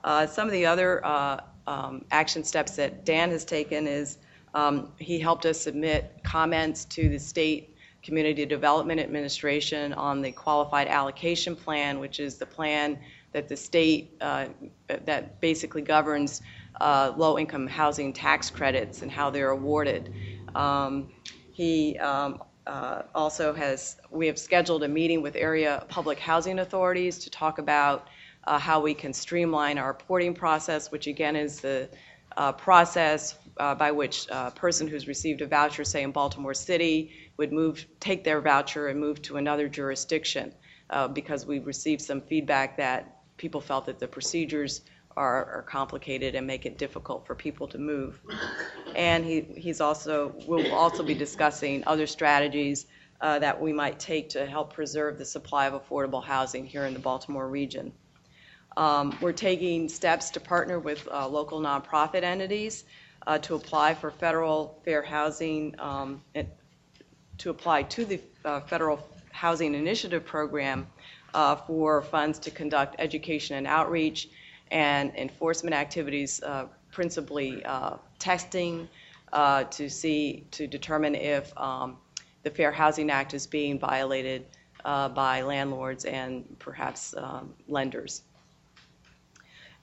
Uh, 0.03 0.25
some 0.25 0.47
of 0.47 0.51
the 0.51 0.65
other 0.65 1.05
uh, 1.05 1.39
um, 1.67 2.03
action 2.11 2.43
steps 2.43 2.75
that 2.75 3.05
Dan 3.05 3.29
has 3.31 3.45
taken 3.45 3.87
is 3.87 4.17
um, 4.53 4.91
he 4.99 5.19
helped 5.19 5.45
us 5.45 5.59
submit 5.59 6.19
comments 6.23 6.85
to 6.85 7.09
the 7.09 7.19
state 7.19 7.74
community 8.05 8.45
development 8.45 8.99
administration 8.99 9.91
on 9.93 10.21
the 10.21 10.31
qualified 10.31 10.87
allocation 10.87 11.55
plan, 11.55 11.99
which 11.99 12.19
is 12.19 12.37
the 12.37 12.45
plan 12.45 12.99
that 13.33 13.49
the 13.49 13.57
state 13.57 14.15
uh, 14.21 14.45
that 14.87 15.41
basically 15.41 15.81
governs 15.81 16.41
uh, 16.79 17.11
low-income 17.17 17.67
housing 17.67 18.13
tax 18.13 18.49
credits 18.49 19.01
and 19.01 19.11
how 19.11 19.29
they're 19.29 19.49
awarded. 19.49 20.13
Um, 20.53 21.09
he 21.51 21.97
um, 21.97 22.41
uh, 22.67 23.03
also 23.13 23.53
has, 23.53 23.97
we 24.11 24.27
have 24.27 24.37
scheduled 24.37 24.83
a 24.83 24.87
meeting 24.87 25.21
with 25.21 25.35
area 25.35 25.83
public 25.87 26.19
housing 26.19 26.59
authorities 26.59 27.17
to 27.19 27.29
talk 27.29 27.57
about 27.57 28.07
uh, 28.45 28.59
how 28.59 28.79
we 28.79 28.93
can 28.93 29.13
streamline 29.13 29.77
our 29.77 29.87
reporting 29.87 30.33
process, 30.33 30.91
which 30.91 31.07
again 31.07 31.35
is 31.35 31.59
the 31.59 31.89
uh, 32.37 32.51
process 32.51 33.35
uh, 33.57 33.73
by 33.73 33.91
which 33.91 34.27
a 34.29 34.51
person 34.51 34.87
who's 34.87 35.07
received 35.07 35.41
a 35.41 35.47
voucher, 35.47 35.83
say 35.83 36.03
in 36.03 36.11
Baltimore 36.11 36.53
City, 36.53 37.11
would 37.37 37.51
move, 37.51 37.85
take 37.99 38.23
their 38.23 38.41
voucher 38.41 38.87
and 38.87 38.99
move 38.99 39.21
to 39.23 39.37
another 39.37 39.67
jurisdiction 39.67 40.53
uh, 40.89 41.07
because 41.07 41.45
we 41.45 41.59
received 41.59 42.01
some 42.01 42.21
feedback 42.21 42.77
that 42.77 43.21
people 43.37 43.61
felt 43.61 43.85
that 43.85 43.99
the 43.99 44.07
procedures 44.07 44.81
are, 45.17 45.45
are, 45.45 45.61
complicated 45.61 46.35
and 46.35 46.45
make 46.45 46.65
it 46.65 46.77
difficult 46.77 47.25
for 47.25 47.35
people 47.35 47.67
to 47.67 47.77
move. 47.77 48.19
And 48.95 49.25
he, 49.25 49.41
he's 49.41 49.79
also, 49.79 50.35
we'll 50.45 50.73
also 50.73 51.03
be 51.03 51.13
discussing 51.13 51.83
other 51.87 52.05
strategies 52.05 52.85
uh, 53.21 53.39
that 53.39 53.59
we 53.59 53.71
might 53.71 53.97
take 53.97 54.29
to 54.29 54.45
help 54.45 54.73
preserve 54.73 55.17
the 55.17 55.25
supply 55.25 55.67
of 55.67 55.73
affordable 55.73 56.23
housing 56.23 56.65
here 56.65 56.85
in 56.85 56.93
the 56.93 56.99
Baltimore 56.99 57.47
region. 57.47 57.93
Um, 58.75 59.17
We're 59.21 59.31
taking 59.31 59.87
steps 59.87 60.31
to 60.31 60.41
partner 60.41 60.79
with 60.79 61.07
uh, 61.09 61.27
local 61.27 61.61
nonprofit 61.61 62.23
entities 62.23 62.83
uh, 63.25 63.37
to 63.39 63.55
apply 63.55 63.93
for 63.93 64.11
federal 64.11 64.81
fair 64.83 65.01
housing, 65.01 65.75
um, 65.79 66.21
to 67.39 67.49
apply 67.49 67.83
to 67.83 68.05
the 68.05 68.19
uh, 68.43 68.61
Federal 68.61 68.99
Housing 69.31 69.75
Initiative 69.75 70.25
Program 70.25 70.87
uh, 71.33 71.55
for 71.55 72.01
funds 72.01 72.39
to 72.39 72.51
conduct 72.51 72.95
education 72.99 73.57
and 73.57 73.67
outreach 73.67 74.29
and 74.71 75.13
enforcement 75.15 75.75
activities, 75.75 76.41
uh, 76.41 76.67
principally 76.91 77.63
uh, 77.65 77.97
testing, 78.19 78.87
uh, 79.33 79.65
to 79.65 79.89
see, 79.89 80.45
to 80.51 80.67
determine 80.67 81.15
if 81.15 81.55
um, 81.57 81.97
the 82.43 82.49
Fair 82.49 82.71
Housing 82.71 83.09
Act 83.11 83.33
is 83.33 83.47
being 83.47 83.79
violated 83.79 84.45
by 84.83 85.41
landlords 85.41 86.05
and 86.05 86.59
perhaps 86.59 87.15
um, 87.17 87.53
lenders. 87.67 88.21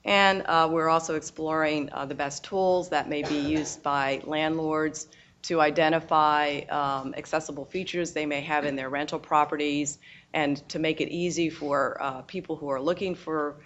And 0.05 0.43
uh, 0.45 0.67
we're 0.69 0.89
also 0.89 1.15
exploring 1.15 1.89
uh, 1.91 2.05
the 2.05 2.15
best 2.15 2.43
tools 2.43 2.89
that 2.89 3.07
may 3.07 3.23
be 3.23 3.37
used 3.37 3.83
by 3.83 4.21
landlords 4.25 5.07
to 5.43 5.61
identify 5.61 6.59
um, 6.69 7.13
accessible 7.17 7.65
features 7.65 8.11
they 8.11 8.25
may 8.25 8.41
have 8.41 8.65
in 8.65 8.75
their 8.75 8.89
rental 8.89 9.19
properties 9.19 9.99
and 10.33 10.67
to 10.69 10.79
make 10.79 11.01
it 11.01 11.09
easy 11.09 11.49
for 11.49 12.01
uh, 12.01 12.21
people 12.23 12.55
who 12.55 12.69
are 12.69 12.81
looking 12.81 13.13
for, 13.13 13.57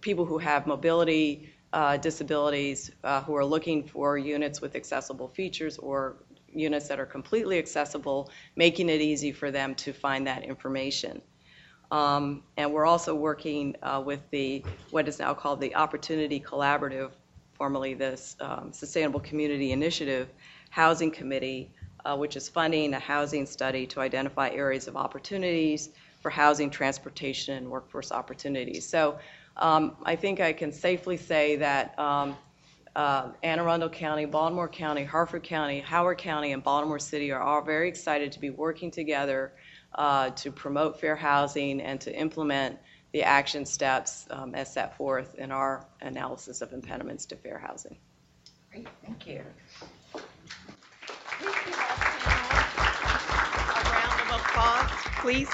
people 0.00 0.24
who 0.24 0.38
have 0.38 0.66
mobility 0.66 1.50
uh, 1.72 1.96
disabilities, 1.96 2.90
uh, 3.02 3.22
who 3.22 3.34
are 3.34 3.44
looking 3.44 3.82
for 3.82 4.18
units 4.18 4.60
with 4.60 4.76
accessible 4.76 5.28
features 5.28 5.78
or 5.78 6.16
units 6.54 6.86
that 6.88 7.00
are 7.00 7.06
completely 7.06 7.58
accessible, 7.58 8.30
making 8.56 8.90
it 8.90 9.00
easy 9.00 9.32
for 9.32 9.50
them 9.50 9.74
to 9.74 9.92
find 9.92 10.26
that 10.26 10.44
information. 10.44 11.22
Um, 11.90 12.42
And 12.58 12.72
we're 12.72 12.86
also 12.86 13.14
working 13.14 13.76
uh, 13.82 14.02
with 14.04 14.20
the, 14.30 14.62
what 14.90 15.08
is 15.08 15.18
now 15.18 15.34
called 15.34 15.60
the 15.60 15.74
Opportunity 15.74 16.40
Collaborative, 16.40 17.10
formerly 17.54 17.94
this 17.94 18.36
um, 18.40 18.72
Sustainable 18.72 19.20
Community 19.20 19.72
Initiative 19.72 20.28
Housing 20.72 21.10
Committee, 21.10 21.70
uh, 22.06 22.16
which 22.16 22.34
is 22.34 22.48
funding 22.48 22.94
a 22.94 22.98
housing 22.98 23.44
study 23.44 23.86
to 23.86 24.00
identify 24.00 24.48
areas 24.48 24.88
of 24.88 24.96
opportunities 24.96 25.90
for 26.22 26.30
housing, 26.30 26.70
transportation, 26.70 27.54
and 27.58 27.70
workforce 27.70 28.10
opportunities. 28.10 28.88
So 28.88 29.18
um, 29.58 29.96
I 30.02 30.16
think 30.16 30.40
I 30.40 30.54
can 30.54 30.72
safely 30.72 31.18
say 31.18 31.56
that 31.56 31.98
um, 31.98 32.38
uh, 32.96 33.32
Anne 33.42 33.58
Arundel 33.58 33.90
County, 33.90 34.24
Baltimore 34.24 34.66
County, 34.66 35.04
Harford 35.04 35.42
County, 35.42 35.80
Howard 35.80 36.16
County, 36.16 36.52
and 36.52 36.64
Baltimore 36.64 36.98
City 36.98 37.32
are 37.32 37.42
all 37.42 37.60
very 37.60 37.86
excited 37.86 38.32
to 38.32 38.40
be 38.40 38.48
working 38.48 38.90
together 38.90 39.52
uh, 39.94 40.30
to 40.30 40.50
promote 40.50 40.98
fair 41.00 41.16
housing 41.16 41.82
and 41.82 42.00
to 42.00 42.18
implement 42.18 42.78
the 43.12 43.24
action 43.24 43.66
steps 43.66 44.26
um, 44.30 44.54
as 44.54 44.72
set 44.72 44.96
forth 44.96 45.34
in 45.34 45.52
our 45.52 45.86
analysis 46.00 46.62
of 46.62 46.72
impediments 46.72 47.26
to 47.26 47.36
fair 47.36 47.58
housing. 47.58 47.98
Great, 48.70 48.88
thank 49.04 49.26
you. 49.26 49.42
Please 50.14 50.22
give 50.22 50.22
our 50.22 50.30
panel 51.04 51.21
A 51.40 51.44
round 53.84 54.20
of 54.20 54.40
applause, 54.40 54.90
please. 55.20 55.50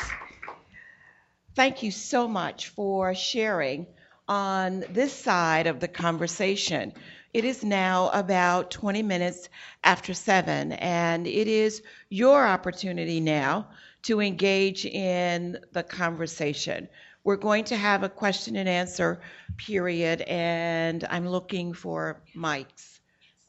Thank 1.54 1.82
you 1.82 1.90
so 1.90 2.28
much 2.28 2.68
for 2.68 3.14
sharing 3.14 3.86
on 4.28 4.84
this 4.90 5.12
side 5.12 5.66
of 5.66 5.80
the 5.80 5.88
conversation. 5.88 6.92
It 7.34 7.44
is 7.44 7.62
now 7.62 8.10
about 8.10 8.70
20 8.70 9.02
minutes 9.02 9.48
after 9.84 10.14
7, 10.14 10.72
and 10.72 11.26
it 11.26 11.48
is 11.48 11.82
your 12.08 12.46
opportunity 12.46 13.20
now 13.20 13.68
to 14.02 14.20
engage 14.20 14.86
in 14.86 15.58
the 15.72 15.82
conversation. 15.82 16.88
We're 17.24 17.36
going 17.36 17.64
to 17.64 17.76
have 17.76 18.02
a 18.02 18.08
question 18.08 18.56
and 18.56 18.68
answer 18.68 19.20
period, 19.56 20.22
and 20.22 21.04
I'm 21.10 21.28
looking 21.28 21.74
for 21.74 22.22
mics. 22.34 23.00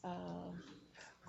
Um, 0.04 0.49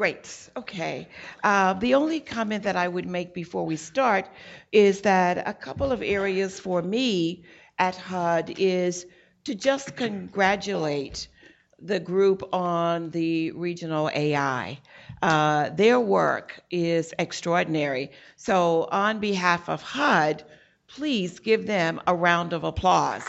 Great, 0.02 0.50
okay. 0.58 1.08
Uh, 1.44 1.74
The 1.74 1.94
only 1.94 2.20
comment 2.22 2.64
that 2.64 2.76
I 2.76 2.88
would 2.88 3.06
make 3.06 3.36
before 3.36 3.68
we 3.68 3.76
start 3.76 4.28
is 4.72 5.02
that 5.02 5.48
a 5.48 5.54
couple 5.54 5.92
of 5.92 6.02
areas 6.02 6.60
for 6.60 6.82
me 6.82 7.44
at 7.78 7.96
HUD 7.98 8.56
is 8.58 9.06
to 9.44 9.54
just 9.54 9.96
congratulate 9.96 11.28
the 11.78 12.00
group 12.00 12.42
on 12.52 13.12
the 13.12 13.52
regional 13.52 14.10
AI. 14.16 14.80
Uh, 15.22 15.70
Their 15.70 16.00
work 16.00 16.64
is 16.72 17.14
extraordinary. 17.20 18.10
So 18.38 18.88
on 18.92 19.20
behalf 19.20 19.70
of 19.70 19.84
HUD, 19.84 20.44
please 20.88 21.38
give 21.38 21.68
them 21.68 22.02
a 22.08 22.16
round 22.16 22.54
of 22.54 22.64
applause. 22.64 23.22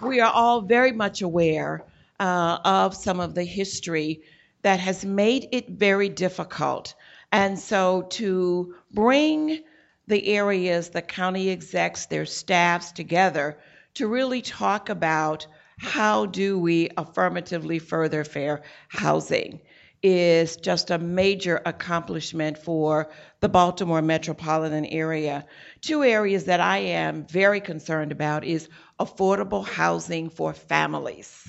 We 0.00 0.20
are 0.20 0.32
all 0.32 0.60
very 0.60 0.92
much 0.92 1.22
aware 1.22 1.84
uh, 2.20 2.58
of 2.64 2.94
some 2.94 3.20
of 3.20 3.34
the 3.34 3.44
history 3.44 4.22
that 4.62 4.80
has 4.80 5.04
made 5.04 5.48
it 5.52 5.68
very 5.68 6.08
difficult. 6.08 6.94
And 7.32 7.58
so 7.58 8.02
to 8.10 8.74
bring 8.92 9.62
the 10.06 10.28
areas, 10.28 10.90
the 10.90 11.02
county 11.02 11.50
execs, 11.50 12.06
their 12.06 12.26
staffs 12.26 12.92
together 12.92 13.58
to 13.94 14.08
really 14.08 14.42
talk 14.42 14.88
about 14.88 15.46
how 15.78 16.26
do 16.26 16.58
we 16.58 16.88
affirmatively 16.96 17.78
further 17.78 18.24
fair 18.24 18.62
housing 18.88 19.60
is 20.04 20.56
just 20.56 20.90
a 20.90 20.98
major 20.98 21.62
accomplishment 21.64 22.58
for 22.58 23.10
the 23.40 23.48
Baltimore 23.48 24.02
metropolitan 24.02 24.84
area. 24.84 25.46
Two 25.80 26.04
areas 26.04 26.44
that 26.44 26.60
I 26.60 26.76
am 26.78 27.26
very 27.26 27.62
concerned 27.62 28.12
about 28.12 28.44
is 28.44 28.68
affordable 29.00 29.66
housing 29.66 30.28
for 30.28 30.52
families. 30.52 31.48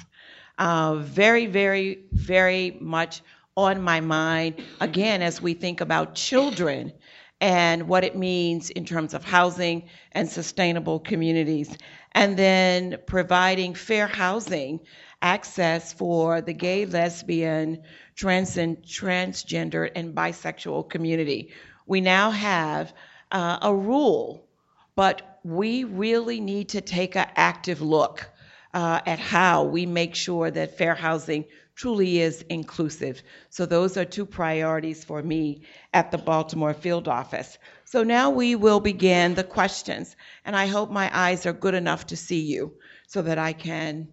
Uh, 0.58 0.96
very, 0.96 1.48
very, 1.48 2.06
very 2.14 2.78
much 2.80 3.22
on 3.58 3.82
my 3.82 4.00
mind, 4.00 4.64
again, 4.80 5.22
as 5.22 5.42
we 5.42 5.54
think 5.54 5.82
about 5.82 6.16
children 6.16 6.94
and 7.42 7.90
what 7.90 8.06
it 8.06 8.16
means 8.16 8.70
in 8.70 8.86
terms 8.86 9.14
of 9.14 9.26
housing 9.26 9.90
and 10.14 10.30
sustainable 10.30 11.00
communities. 11.00 11.78
And 12.14 12.38
then 12.38 13.00
providing 13.06 13.74
fair 13.74 14.08
housing 14.08 14.80
access 15.26 15.92
for 15.92 16.40
the 16.40 16.54
gay, 16.54 16.86
lesbian, 16.86 17.82
trans 18.16 18.58
and 18.58 18.78
transgender, 18.84 19.90
and 19.96 20.14
bisexual 20.14 20.88
community. 20.88 21.50
We 21.88 22.00
now 22.00 22.30
have 22.30 22.94
uh, 23.32 23.58
a 23.64 23.74
rule, 23.74 24.48
but 24.96 25.40
we 25.44 25.84
really 25.84 26.40
need 26.40 26.70
to 26.70 26.82
take 26.82 27.16
an 27.16 27.28
active 27.36 27.82
look 27.82 28.30
uh, 28.76 29.02
at 29.08 29.18
how 29.18 29.64
we 29.64 29.88
make 29.88 30.14
sure 30.14 30.52
that 30.52 30.78
fair 30.78 30.94
housing 30.94 31.46
truly 31.76 32.20
is 32.20 32.46
inclusive. 32.50 33.22
So 33.50 33.66
those 33.66 33.98
are 33.98 34.06
two 34.06 34.28
priorities 34.28 35.04
for 35.04 35.24
me 35.24 35.64
at 35.94 36.12
the 36.12 36.20
Baltimore 36.20 36.76
field 36.76 37.08
office. 37.08 37.58
So 37.84 38.04
now 38.04 38.30
we 38.30 38.56
will 38.56 38.80
begin 38.80 39.34
the 39.34 39.44
questions, 39.44 40.16
and 40.46 40.56
I 40.56 40.68
hope 40.68 40.92
my 40.92 41.10
eyes 41.12 41.46
are 41.48 41.54
good 41.54 41.74
enough 41.74 42.06
to 42.08 42.16
see 42.16 42.42
you 42.42 42.74
so 43.08 43.24
that 43.24 43.40
I 43.40 43.54
can 43.54 44.08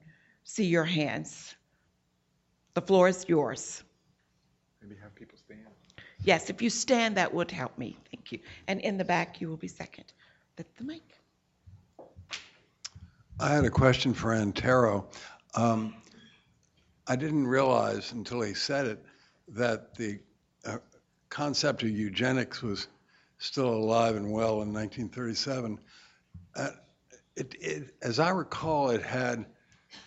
see 0.53 0.67
your 0.67 0.85
hands. 0.85 1.55
The 2.75 2.83
floor 2.83 3.09
is 3.09 3.25
yours. 3.27 3.83
Maybe 4.83 4.97
have 5.03 5.15
people 5.15 5.39
stand. 5.39 5.61
Yes, 6.25 6.51
if 6.51 6.61
you 6.61 6.69
stand, 6.69 7.17
that 7.17 7.33
would 7.33 7.51
help 7.51 7.79
me. 7.79 7.97
Thank 8.11 8.33
you. 8.33 8.39
And 8.69 8.79
in 8.81 8.99
the 8.99 9.05
back, 9.05 9.41
you 9.41 9.49
will 9.49 9.57
be 9.57 9.69
second. 9.69 10.13
The, 10.57 10.67
the 10.77 10.85
mic. 10.85 11.03
I 13.41 13.49
had 13.49 13.65
a 13.65 13.71
question 13.71 14.13
for 14.13 14.35
Antero. 14.35 15.09
Um, 15.55 15.95
I 17.07 17.17
didn't 17.17 17.47
realize 17.47 18.13
until 18.13 18.43
he 18.43 18.53
said 18.53 18.87
it 18.87 19.05
that 19.49 19.95
the 19.95 20.19
uh, 20.67 20.79
concept 21.31 21.83
of 21.83 21.89
eugenics 21.89 22.63
was 22.63 22.89
still 23.39 23.71
alive 23.71 24.17
and 24.17 24.31
well 24.31 24.61
in 24.61 24.73
1937. 24.73 25.79
Uh, 26.55 26.69
it, 27.37 27.55
it, 27.59 27.95
as 28.03 28.19
I 28.19 28.29
recall, 28.29 28.91
it 28.91 29.03
had 29.03 29.47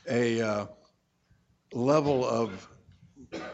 a 0.10 0.42
uh, 0.42 0.66
level 1.74 2.26
of 2.26 2.68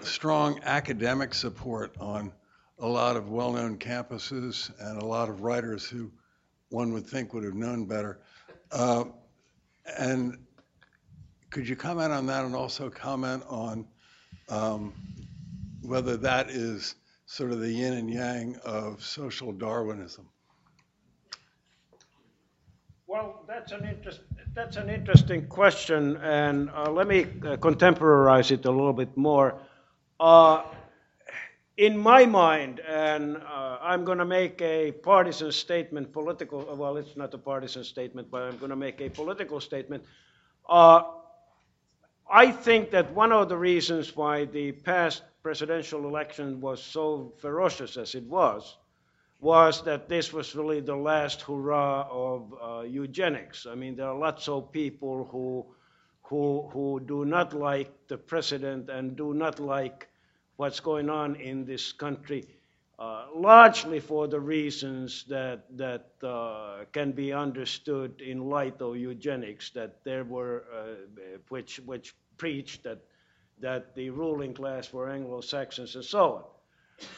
strong 0.02 0.60
academic 0.64 1.34
support 1.34 1.96
on 2.00 2.32
a 2.80 2.88
lot 2.88 3.16
of 3.16 3.30
well-known 3.30 3.78
campuses 3.78 4.72
and 4.80 5.02
a 5.02 5.06
lot 5.06 5.30
of 5.30 5.42
writers 5.42 5.86
who 5.86 6.12
one 6.70 6.94
would 6.94 7.06
think 7.06 7.34
would 7.34 7.44
have 7.44 7.54
known 7.54 7.86
better. 7.86 8.20
Uh, 8.72 9.06
and 9.98 10.38
could 11.50 11.68
you 11.68 11.76
comment 11.76 12.12
on 12.12 12.26
that 12.28 12.46
and 12.46 12.56
also 12.56 12.90
comment 12.90 13.44
on 13.48 13.86
um, 14.50 14.94
whether 15.82 16.18
that 16.18 16.50
is 16.50 16.96
sort 17.26 17.52
of 17.52 17.60
the 17.60 17.72
yin 17.72 17.94
and 17.94 18.10
yang 18.10 18.56
of 18.66 19.04
social 19.04 19.52
Darwinism? 19.52 20.28
Well, 23.08 23.44
that's 23.48 23.74
an 23.74 23.86
interest, 23.86 24.22
that's 24.54 24.76
an 24.76 24.90
interesting 24.90 25.48
question, 25.48 26.18
and 26.18 26.70
uh, 26.72 26.92
let 26.92 27.08
me 27.08 27.24
uh, 27.24 27.56
contemporize 27.56 28.52
it 28.52 28.66
a 28.66 28.72
little 28.72 28.92
bit 28.92 29.16
more. 29.16 29.56
Uh, 30.20 30.64
in 31.78 31.98
my 31.98 32.26
mind, 32.26 32.82
and 32.82 33.38
uh, 33.38 33.78
I'm 33.82 34.04
going 34.04 34.18
to 34.18 34.26
make 34.26 34.62
a 34.62 34.92
partisan 34.92 35.54
statement, 35.54 36.12
political, 36.12 36.76
well, 36.76 36.98
it's 36.98 37.16
not 37.16 37.34
a 37.34 37.38
partisan 37.38 37.86
statement, 37.86 38.30
but 38.30 38.42
I'm 38.44 38.58
going 38.58 38.72
to 38.72 38.76
make 38.76 39.00
a 39.00 39.10
political 39.10 39.62
statement. 39.62 40.04
Uh, 40.68 41.04
I 42.30 42.52
think 42.52 42.92
that 42.92 43.14
one 43.14 43.32
of 43.32 43.48
the 43.48 43.58
reasons 43.58 44.16
why 44.16 44.46
the 44.46 44.74
past 44.74 45.24
presidential 45.42 46.06
election 46.06 46.60
was 46.60 46.84
so 46.84 47.34
ferocious 47.40 47.96
as 47.96 48.16
it 48.16 48.24
was 48.24 48.78
was 49.42 49.84
that 49.84 50.08
this 50.08 50.32
was 50.32 50.56
really 50.56 50.80
the 50.80 50.96
last 50.96 51.42
hurrah 51.42 52.08
of 52.10 52.54
uh, 52.62 52.82
eugenics. 52.82 53.66
I 53.66 53.74
mean, 53.74 53.96
there 53.96 54.08
are 54.08 54.18
lots 54.18 54.48
of 54.48 54.72
people 54.72 55.28
who, 55.32 55.66
who, 56.22 56.70
who 56.72 57.02
do 57.04 57.26
not 57.26 57.54
like 57.54 57.92
the 58.08 58.18
president 58.18 58.90
and 58.90 59.16
do 59.16 59.34
not 59.34 59.60
like 59.60 60.08
what's 60.58 60.80
going 60.80 61.10
on 61.10 61.36
in 61.38 61.66
this 61.66 61.92
country, 61.92 62.46
uh, 63.00 63.26
largely 63.36 64.00
for 64.00 64.28
the 64.28 64.40
reasons 64.40 65.26
that, 65.28 65.66
that 65.76 66.12
uh, 66.24 66.86
can 66.92 67.12
be 67.12 67.34
understood 67.34 68.22
in 68.22 68.48
light 68.48 68.80
of 68.80 68.96
eugenics, 68.96 69.72
that 69.72 70.04
there 70.04 70.24
were, 70.24 70.66
uh, 70.72 71.38
which, 71.50 71.80
which 71.88 72.14
preached 72.38 72.84
that, 72.84 73.00
that 73.60 73.96
the 73.96 74.12
ruling 74.12 74.54
class 74.54 74.94
were 74.94 75.10
Anglo 75.10 75.42
Saxons 75.42 75.96
and 75.96 76.06
so 76.06 76.46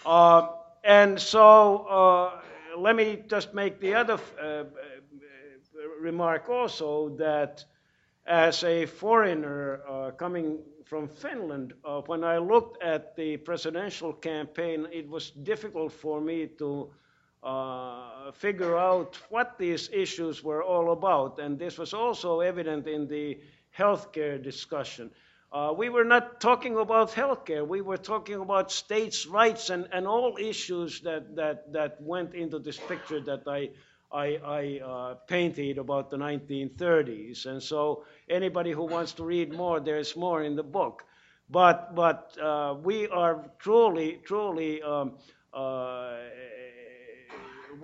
on. 0.06 0.63
Uh, 0.84 0.88
and 0.90 1.20
so 1.20 1.86
uh, 1.88 2.42
let 2.78 2.96
me 2.96 3.24
just 3.28 3.54
make 3.54 3.80
the 3.80 3.94
other 3.94 4.20
uh, 4.42 4.64
remark 6.00 6.50
also 6.50 7.10
that 7.18 7.66
as 8.26 8.64
a 8.64 8.86
foreigner 8.86 9.82
uh, 9.90 10.12
coming 10.12 10.60
from 10.86 11.08
Finland, 11.08 11.74
uh, 11.86 12.02
when 12.02 12.24
I 12.24 12.38
looked 12.38 12.82
at 12.84 13.16
the 13.16 13.38
presidential 13.38 14.14
campaign, 14.14 14.88
it 14.92 15.10
was 15.10 15.32
difficult 15.32 15.92
for 15.92 16.22
me 16.22 16.48
to 16.58 16.90
uh, 17.44 18.32
figure 18.32 18.78
out 18.78 19.18
what 19.30 19.58
these 19.58 19.90
issues 19.92 20.44
were 20.44 20.64
all 20.64 20.92
about. 20.92 21.40
And 21.40 21.60
this 21.60 21.78
was 21.78 21.94
also 21.94 22.40
evident 22.42 22.88
in 22.88 23.08
the 23.08 23.40
healthcare 23.78 24.42
discussion. 24.42 25.12
Uh, 25.54 25.72
we 25.78 25.88
were 25.88 26.04
not 26.04 26.42
talking 26.42 26.76
about 26.78 27.12
healthcare. 27.12 27.68
We 27.68 27.82
were 27.82 27.98
talking 27.98 28.42
about 28.42 28.72
states' 28.72 29.28
rights 29.28 29.70
and, 29.70 29.88
and 29.94 30.08
all 30.08 30.36
issues 30.40 31.02
that, 31.02 31.36
that, 31.36 31.72
that 31.74 32.02
went 32.02 32.34
into 32.34 32.58
this 32.58 32.78
picture 32.80 33.20
that 33.22 33.44
I, 33.48 33.70
I, 34.12 34.40
I 34.44 34.80
uh, 34.84 35.14
painted 35.28 35.78
about 35.78 36.10
the 36.10 36.18
1930s. 36.18 37.46
And 37.46 37.62
so, 37.62 38.04
anybody 38.28 38.72
who 38.72 38.86
wants 38.86 39.14
to 39.14 39.24
read 39.24 39.54
more, 39.54 39.80
there's 39.80 40.16
more 40.16 40.42
in 40.42 40.56
the 40.56 40.64
book. 40.64 41.04
But, 41.52 41.94
but 41.94 42.36
uh, 42.42 42.76
we 42.82 43.08
are 43.10 43.46
truly, 43.60 44.22
truly, 44.26 44.82
um, 44.82 45.20
uh, 45.54 46.18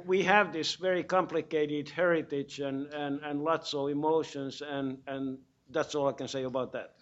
we 0.07 0.23
have 0.23 0.51
this 0.53 0.73
very 0.73 1.03
complicated 1.03 1.89
heritage 1.89 2.61
and, 2.61 2.87
and, 2.93 3.19
and 3.23 3.43
lots 3.43 3.75
of 3.75 3.89
emotions, 3.89 4.63
and, 4.67 4.97
and 5.05 5.37
that's 5.69 5.93
all 5.93 6.07
I 6.07 6.13
can 6.13 6.27
say 6.27 6.43
about 6.45 6.71
that. 6.73 6.95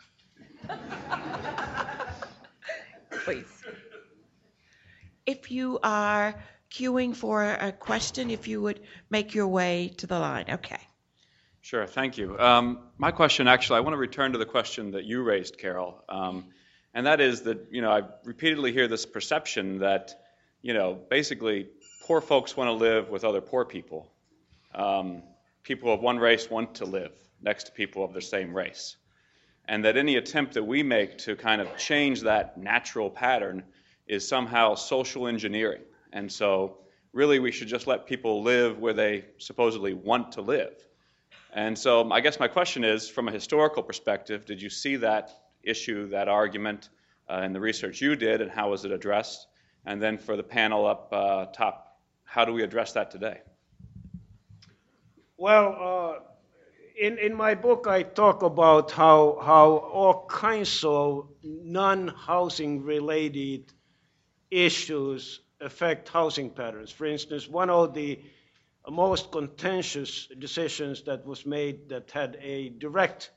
Please. 3.23 3.65
If 5.25 5.51
you 5.51 5.79
are 5.83 6.35
queuing 6.71 7.15
for 7.15 7.43
a 7.43 7.71
question, 7.71 8.29
if 8.29 8.47
you 8.47 8.61
would 8.61 8.79
make 9.09 9.35
your 9.35 9.47
way 9.47 9.93
to 9.97 10.07
the 10.07 10.17
line. 10.17 10.45
Okay. 10.49 10.79
Sure, 11.61 11.85
thank 11.85 12.17
you. 12.17 12.39
Um, 12.39 12.79
my 12.97 13.11
question, 13.11 13.47
actually, 13.47 13.77
I 13.77 13.79
want 13.81 13.93
to 13.93 13.97
return 13.97 14.31
to 14.31 14.37
the 14.37 14.45
question 14.45 14.91
that 14.91 15.03
you 15.03 15.23
raised, 15.23 15.57
Carol, 15.57 16.01
um, 16.07 16.45
and 16.93 17.05
that 17.05 17.19
is 17.19 17.41
that 17.41 17.67
you 17.71 17.81
know 17.81 17.91
I 17.91 18.03
repeatedly 18.23 18.71
hear 18.71 18.87
this 18.87 19.05
perception 19.05 19.79
that 19.79 20.15
you 20.61 20.73
know 20.73 20.97
basically 21.09 21.67
poor 22.05 22.21
folks 22.21 22.55
want 22.55 22.69
to 22.69 22.73
live 22.73 23.09
with 23.09 23.25
other 23.25 23.41
poor 23.41 23.65
people. 23.65 24.09
Um, 24.73 25.23
people 25.63 25.93
of 25.93 25.99
one 25.99 26.19
race 26.19 26.49
want 26.49 26.75
to 26.75 26.85
live 26.85 27.11
next 27.41 27.65
to 27.65 27.71
people 27.73 28.05
of 28.05 28.13
the 28.13 28.21
same 28.21 28.55
race 28.55 28.95
and 29.67 29.83
that 29.85 29.97
any 29.97 30.15
attempt 30.15 30.53
that 30.53 30.63
we 30.63 30.83
make 30.83 31.17
to 31.19 31.35
kind 31.35 31.61
of 31.61 31.77
change 31.77 32.21
that 32.21 32.57
natural 32.57 33.09
pattern 33.09 33.63
is 34.07 34.27
somehow 34.27 34.75
social 34.75 35.27
engineering. 35.27 35.81
And 36.13 36.31
so, 36.31 36.77
really, 37.11 37.39
we 37.39 37.51
should 37.51 37.67
just 37.67 37.87
let 37.87 38.05
people 38.05 38.43
live 38.43 38.79
where 38.79 38.93
they 38.93 39.25
supposedly 39.37 39.93
want 39.93 40.33
to 40.33 40.41
live. 40.41 40.73
And 41.53 41.77
so, 41.77 42.09
I 42.11 42.21
guess 42.21 42.39
my 42.39 42.47
question 42.47 42.83
is 42.83 43.09
from 43.09 43.27
a 43.27 43.31
historical 43.31 43.83
perspective, 43.83 44.45
did 44.45 44.61
you 44.61 44.69
see 44.69 44.97
that 44.97 45.31
issue, 45.63 46.09
that 46.09 46.27
argument 46.29 46.89
uh, 47.29 47.41
in 47.41 47.51
the 47.51 47.59
research 47.59 48.01
you 48.01 48.15
did, 48.15 48.41
and 48.41 48.49
how 48.49 48.69
was 48.69 48.85
it 48.85 48.91
addressed? 48.91 49.47
And 49.85 50.01
then 50.01 50.17
for 50.17 50.37
the 50.37 50.43
panel 50.43 50.85
up 50.85 51.09
uh, 51.11 51.45
top, 51.47 51.97
how 52.23 52.45
do 52.45 52.53
we 52.53 52.63
address 52.63 52.93
that 52.93 53.11
today? 53.11 53.41
Well, 55.37 55.77
uh, 55.79 56.19
in, 56.97 57.17
in 57.19 57.35
my 57.35 57.53
book, 57.53 57.85
I 57.87 58.03
talk 58.03 58.41
about 58.41 58.91
how, 58.91 59.39
how 59.41 59.77
all 59.77 60.25
kinds 60.27 60.83
of 60.83 61.29
non 61.43 62.07
housing 62.07 62.83
related 62.83 63.71
issues 64.49 65.39
affect 65.61 66.09
housing 66.09 66.49
patterns. 66.49 66.91
For 66.91 67.05
instance, 67.05 67.47
one 67.47 67.69
of 67.69 67.93
the 67.93 68.19
most 68.89 69.31
contentious 69.31 70.27
decisions 70.39 71.03
that 71.03 71.25
was 71.25 71.45
made 71.45 71.89
that 71.89 72.09
had 72.11 72.37
a 72.41 72.69
direct 72.69 73.31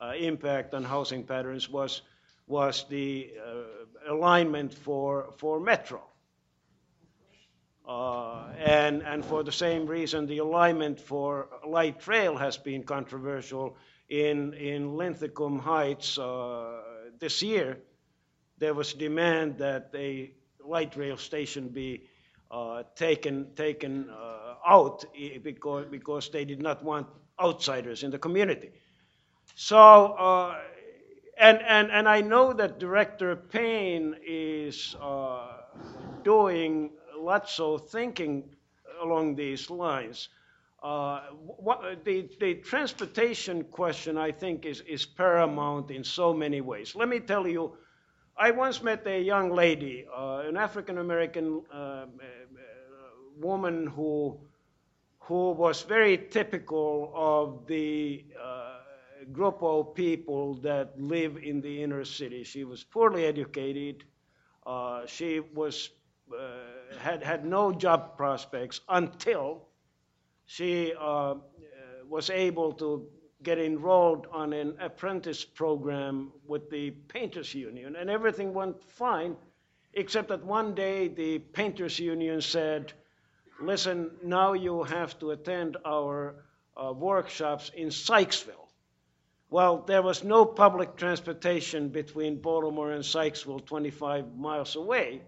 uh, 0.00 0.12
impact 0.18 0.74
on 0.74 0.82
housing 0.84 1.24
patterns 1.24 1.68
was, 1.68 2.02
was 2.46 2.84
the 2.88 3.30
uh, 3.44 4.12
alignment 4.12 4.72
for, 4.74 5.34
for 5.36 5.60
Metro. 5.60 6.02
Uh, 7.88 8.44
and, 8.58 9.02
and 9.02 9.24
for 9.24 9.42
the 9.42 9.52
same 9.52 9.86
reason, 9.86 10.26
the 10.26 10.38
alignment 10.38 11.00
for 11.00 11.48
light 11.66 12.06
rail 12.06 12.36
has 12.36 12.58
been 12.58 12.82
controversial. 12.82 13.76
In, 14.10 14.52
in 14.54 14.94
Linthicum 14.96 15.58
Heights 15.58 16.18
uh, 16.18 16.80
this 17.18 17.42
year, 17.42 17.78
there 18.58 18.74
was 18.74 18.92
demand 18.92 19.58
that 19.58 19.90
a 19.94 20.32
light 20.62 20.96
rail 20.96 21.16
station 21.16 21.68
be 21.68 22.02
uh, 22.50 22.82
taken, 22.94 23.54
taken 23.54 24.10
uh, 24.10 24.54
out 24.66 25.04
because, 25.42 25.86
because 25.90 26.28
they 26.28 26.44
did 26.44 26.60
not 26.60 26.84
want 26.84 27.06
outsiders 27.40 28.02
in 28.02 28.10
the 28.10 28.18
community. 28.18 28.70
So, 29.54 29.78
uh, 29.78 30.58
and, 31.38 31.58
and, 31.62 31.90
and 31.90 32.06
I 32.06 32.20
know 32.20 32.52
that 32.52 32.78
Director 32.78 33.34
Payne 33.36 34.16
is 34.26 34.94
uh, 35.00 35.46
doing 36.22 36.90
lots 37.28 37.60
of 37.60 37.90
thinking 37.90 38.32
along 39.02 39.36
these 39.36 39.68
lines. 39.68 40.28
Uh, 40.82 41.20
what, 41.66 41.78
the, 42.04 42.28
the 42.40 42.54
transportation 42.54 43.64
question, 43.64 44.16
I 44.16 44.30
think, 44.32 44.64
is, 44.64 44.80
is 44.82 45.04
paramount 45.04 45.90
in 45.90 46.04
so 46.04 46.32
many 46.32 46.60
ways. 46.60 46.94
Let 46.94 47.08
me 47.08 47.20
tell 47.20 47.46
you, 47.46 47.76
I 48.36 48.52
once 48.52 48.82
met 48.82 49.06
a 49.06 49.20
young 49.20 49.50
lady, 49.50 50.06
uh, 50.16 50.48
an 50.48 50.56
African 50.56 50.96
American 50.98 51.62
uh, 51.70 51.76
uh, 51.76 52.06
woman 53.40 53.86
who, 53.88 54.38
who 55.18 55.50
was 55.50 55.82
very 55.82 56.16
typical 56.16 57.12
of 57.14 57.66
the 57.66 58.24
uh, 58.42 58.76
group 59.32 59.58
of 59.60 59.94
people 59.94 60.54
that 60.68 60.86
live 60.98 61.36
in 61.42 61.60
the 61.60 61.82
inner 61.82 62.04
city. 62.04 62.44
She 62.44 62.64
was 62.64 62.84
poorly 62.84 63.26
educated. 63.26 64.04
Uh, 64.64 65.04
she 65.06 65.40
was 65.40 65.90
had 66.98 67.22
had 67.22 67.44
no 67.44 67.72
job 67.72 68.16
prospects 68.16 68.80
until 68.88 69.68
she 70.46 70.92
uh, 70.98 71.34
was 72.08 72.30
able 72.30 72.72
to 72.72 73.06
get 73.42 73.58
enrolled 73.58 74.26
on 74.32 74.52
an 74.52 74.74
apprentice 74.80 75.44
program 75.44 76.32
with 76.46 76.70
the 76.70 76.90
painters 76.90 77.54
union 77.54 77.94
and 77.96 78.10
everything 78.10 78.52
went 78.52 78.82
fine 78.90 79.36
except 79.94 80.28
that 80.28 80.44
one 80.44 80.74
day 80.74 81.08
the 81.08 81.38
painters 81.38 81.98
union 81.98 82.40
said 82.40 82.92
listen 83.60 84.10
now 84.24 84.52
you 84.54 84.82
have 84.82 85.18
to 85.18 85.30
attend 85.30 85.76
our 85.84 86.44
uh, 86.76 86.92
workshops 86.92 87.70
in 87.74 87.88
sykesville. 87.88 88.68
Well 89.50 89.84
there 89.86 90.02
was 90.02 90.24
no 90.24 90.44
public 90.44 90.96
transportation 90.96 91.88
between 91.90 92.40
baltimore 92.40 92.90
and 92.90 93.04
sykesville 93.04 93.64
25 93.64 94.34
miles 94.36 94.74
away 94.74 95.22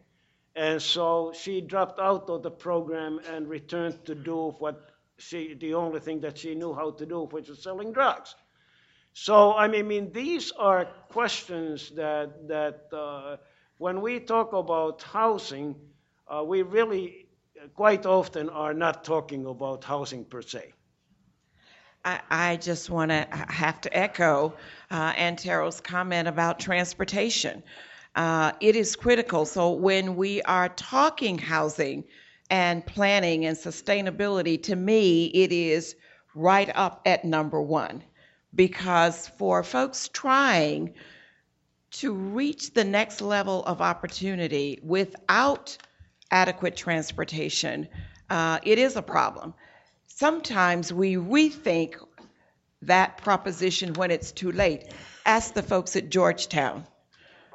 and 0.57 0.83
so 0.83 1.33
she 1.35 1.61
dropped 1.61 2.01
out 2.01 2.29
of 2.29 2.43
the 2.43 2.51
program 2.51 3.21
and 3.31 3.49
returned 3.49 4.05
to 4.07 4.15
do 4.15 4.55
what 4.59 4.91
she, 5.19 5.55
the 5.55 5.75
only 5.75 6.01
thing 6.01 6.21
that 6.21 6.39
she 6.39 6.55
knew 6.55 6.75
how 6.75 6.91
to 6.93 7.07
do, 7.07 7.25
which 7.27 7.49
was 7.49 7.63
selling 7.63 7.93
drugs. 7.93 8.35
So, 9.13 9.55
I 9.55 9.69
mean, 9.69 10.13
these 10.13 10.51
are 10.53 10.87
questions 11.09 11.91
that, 11.91 12.49
that 12.49 12.89
uh, 12.93 13.37
when 13.79 14.01
we 14.01 14.21
talk 14.21 14.53
about 14.53 15.03
housing, 15.03 15.75
uh, 16.29 16.43
we 16.45 16.63
really 16.63 17.27
quite 17.75 18.07
often 18.07 18.49
are 18.49 18.73
not 18.73 19.05
talking 19.05 19.47
about 19.47 19.85
housing 19.85 20.25
per 20.25 20.43
se. 20.43 20.73
I, 22.03 22.57
just 22.57 22.89
want 22.89 23.11
to 23.11 23.27
have 23.31 23.79
to 23.83 23.95
echo 23.95 24.55
uh, 24.91 25.13
Antero's 25.17 25.83
comment 25.83 26.29
about 26.29 26.59
transportation 26.59 27.63
uh, 28.17 28.53
it 28.61 28.77
is 28.77 28.97
critical. 28.97 29.45
So 29.45 29.71
when 29.73 30.17
we 30.17 30.43
are 30.43 30.69
talking 30.71 31.39
housing, 31.39 32.05
and 32.51 32.85
planning 32.85 33.47
and 33.47 33.57
sustainability, 33.57 34.61
to 34.65 34.77
me, 34.77 35.27
it 35.27 35.53
is 35.53 35.95
right 36.35 36.71
up 36.75 37.01
at 37.07 37.25
number 37.25 37.63
one. 37.63 38.03
Because 38.55 39.29
for 39.39 39.63
folks 39.63 40.09
trying 40.09 40.93
to 41.93 42.13
reach 42.13 42.75
the 42.75 42.85
next 42.85 43.21
level 43.21 43.65
of 43.65 43.81
opportunity 43.81 44.81
without 44.83 45.79
adequate 46.33 46.77
transportation, 46.77 47.89
uh, 48.29 48.59
it 48.65 48.79
is 48.79 48.97
a 48.97 49.03
problem. 49.03 49.55
Sometimes 50.07 50.93
we 50.93 51.15
rethink 51.15 51.95
that 52.83 53.17
proposition 53.19 53.95
when 53.95 54.11
it's 54.11 54.33
too 54.33 54.51
late. 54.51 54.93
Ask 55.25 55.55
the 55.55 55.63
folks 55.63 55.95
at 55.95 56.11
Georgetown 56.11 56.85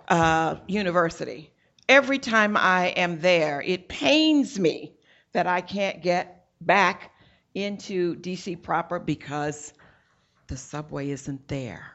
uh, 0.08 0.56
University. 0.68 1.52
Every 1.88 2.20
time 2.20 2.58
I 2.58 2.88
am 2.88 3.20
there, 3.20 3.62
it 3.62 3.88
pains 3.88 4.60
me 4.60 4.94
that 5.34 5.48
I 5.48 5.62
can't 5.62 6.02
get 6.02 6.48
back 6.62 7.12
into 7.54 8.16
DC 8.16 8.62
proper 8.62 9.00
because 9.00 9.74
the 10.48 10.58
subway 10.58 11.10
isn't 11.10 11.48
there. 11.48 11.92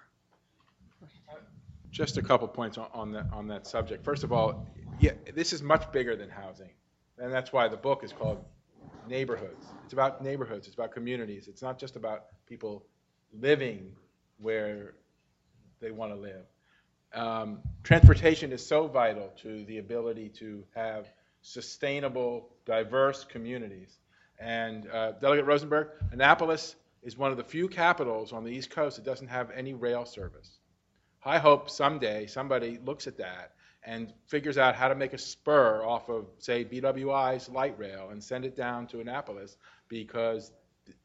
Just 1.90 2.18
a 2.18 2.22
couple 2.22 2.46
points 2.48 2.78
on, 2.78 2.88
on 2.94 3.12
that, 3.12 3.26
on 3.32 3.48
that 3.48 3.66
subject. 3.66 4.04
First 4.04 4.22
of 4.22 4.32
all, 4.32 4.66
yeah, 5.00 5.12
this 5.34 5.52
is 5.52 5.62
much 5.62 5.90
bigger 5.92 6.14
than 6.16 6.30
housing. 6.30 6.70
And 7.18 7.32
that's 7.32 7.52
why 7.52 7.68
the 7.68 7.76
book 7.76 8.04
is 8.04 8.12
called 8.12 8.44
Neighborhoods. 9.08 9.66
It's 9.84 9.92
about 9.92 10.22
neighborhoods, 10.22 10.66
it's 10.66 10.74
about 10.74 10.92
communities. 10.92 11.48
It's 11.48 11.62
not 11.62 11.78
just 11.78 11.96
about 11.96 12.26
people 12.46 12.86
living 13.32 13.92
where 14.38 14.94
they 15.80 15.90
want 15.90 16.12
to 16.12 16.16
live. 16.16 16.44
Um, 17.12 17.60
transportation 17.82 18.52
is 18.52 18.64
so 18.64 18.86
vital 18.86 19.32
to 19.42 19.64
the 19.64 19.78
ability 19.78 20.28
to 20.38 20.64
have 20.74 21.08
sustainable, 21.42 22.50
diverse 22.66 23.24
communities. 23.24 23.98
And 24.38 24.88
uh, 24.90 25.12
Delegate 25.12 25.46
Rosenberg, 25.46 25.88
Annapolis 26.12 26.76
is 27.02 27.16
one 27.16 27.30
of 27.30 27.36
the 27.36 27.44
few 27.44 27.68
capitals 27.68 28.32
on 28.32 28.44
the 28.44 28.50
East 28.50 28.70
Coast 28.70 28.96
that 28.96 29.04
doesn't 29.04 29.28
have 29.28 29.50
any 29.50 29.74
rail 29.74 30.04
service. 30.04 30.58
I 31.24 31.38
hope 31.38 31.68
someday 31.68 32.26
somebody 32.26 32.78
looks 32.84 33.06
at 33.06 33.18
that 33.18 33.52
and 33.84 34.12
figures 34.26 34.58
out 34.58 34.74
how 34.74 34.88
to 34.88 34.94
make 34.94 35.12
a 35.12 35.18
spur 35.18 35.82
off 35.84 36.08
of, 36.08 36.26
say, 36.38 36.64
BWI's 36.64 37.48
light 37.48 37.78
rail 37.78 38.10
and 38.10 38.22
send 38.22 38.44
it 38.44 38.56
down 38.56 38.86
to 38.88 39.00
Annapolis 39.00 39.56
because 39.88 40.52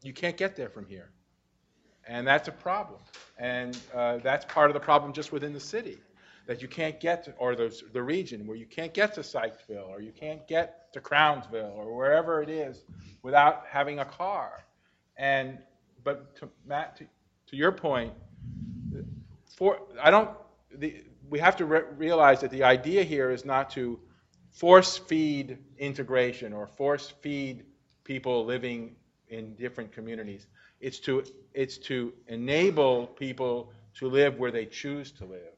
you 0.01 0.13
can't 0.13 0.37
get 0.37 0.55
there 0.55 0.69
from 0.69 0.85
here. 0.85 1.11
And 2.07 2.25
that's 2.25 2.47
a 2.47 2.51
problem. 2.51 2.99
And 3.37 3.77
uh, 3.93 4.17
that's 4.17 4.45
part 4.45 4.69
of 4.69 4.73
the 4.73 4.79
problem 4.79 5.13
just 5.13 5.31
within 5.31 5.53
the 5.53 5.59
city 5.59 5.97
that 6.47 6.61
you 6.61 6.67
can't 6.67 6.99
get 6.99 7.23
to, 7.23 7.33
or 7.37 7.55
the, 7.55 7.75
the 7.93 8.01
region 8.01 8.45
where 8.45 8.57
you 8.57 8.67
can't 8.67 8.93
get 8.93 9.15
to 9.15 9.21
Sykesville 9.21 9.89
or 9.89 10.01
you 10.01 10.11
can't 10.11 10.47
get 10.47 10.93
to 10.93 11.01
Crownsville 11.01 11.73
or 11.75 11.95
wherever 11.95 12.41
it 12.41 12.49
is 12.49 12.83
without 13.23 13.63
having 13.67 13.99
a 13.99 14.05
car. 14.05 14.63
And, 15.17 15.57
but 16.03 16.35
to, 16.37 16.49
Matt, 16.67 16.97
to, 16.97 17.05
to 17.47 17.55
your 17.55 17.71
point, 17.71 18.13
for, 19.57 19.79
I 20.01 20.11
don't, 20.11 20.29
the, 20.71 21.03
we 21.29 21.39
have 21.39 21.55
to 21.57 21.65
re- 21.65 21.83
realize 21.97 22.41
that 22.41 22.51
the 22.51 22.63
idea 22.63 23.03
here 23.03 23.31
is 23.31 23.45
not 23.45 23.71
to 23.71 23.99
force 24.51 24.97
feed 24.97 25.57
integration 25.79 26.53
or 26.53 26.67
force 26.67 27.13
feed 27.21 27.65
people 28.03 28.45
living 28.45 28.95
in 29.29 29.55
different 29.55 29.91
communities. 29.91 30.47
It's 30.79 30.99
to, 31.01 31.23
it's 31.53 31.77
to 31.79 32.13
enable 32.27 33.07
people 33.07 33.71
to 33.95 34.07
live 34.07 34.37
where 34.37 34.51
they 34.51 34.65
choose 34.65 35.11
to 35.13 35.25
live 35.25 35.53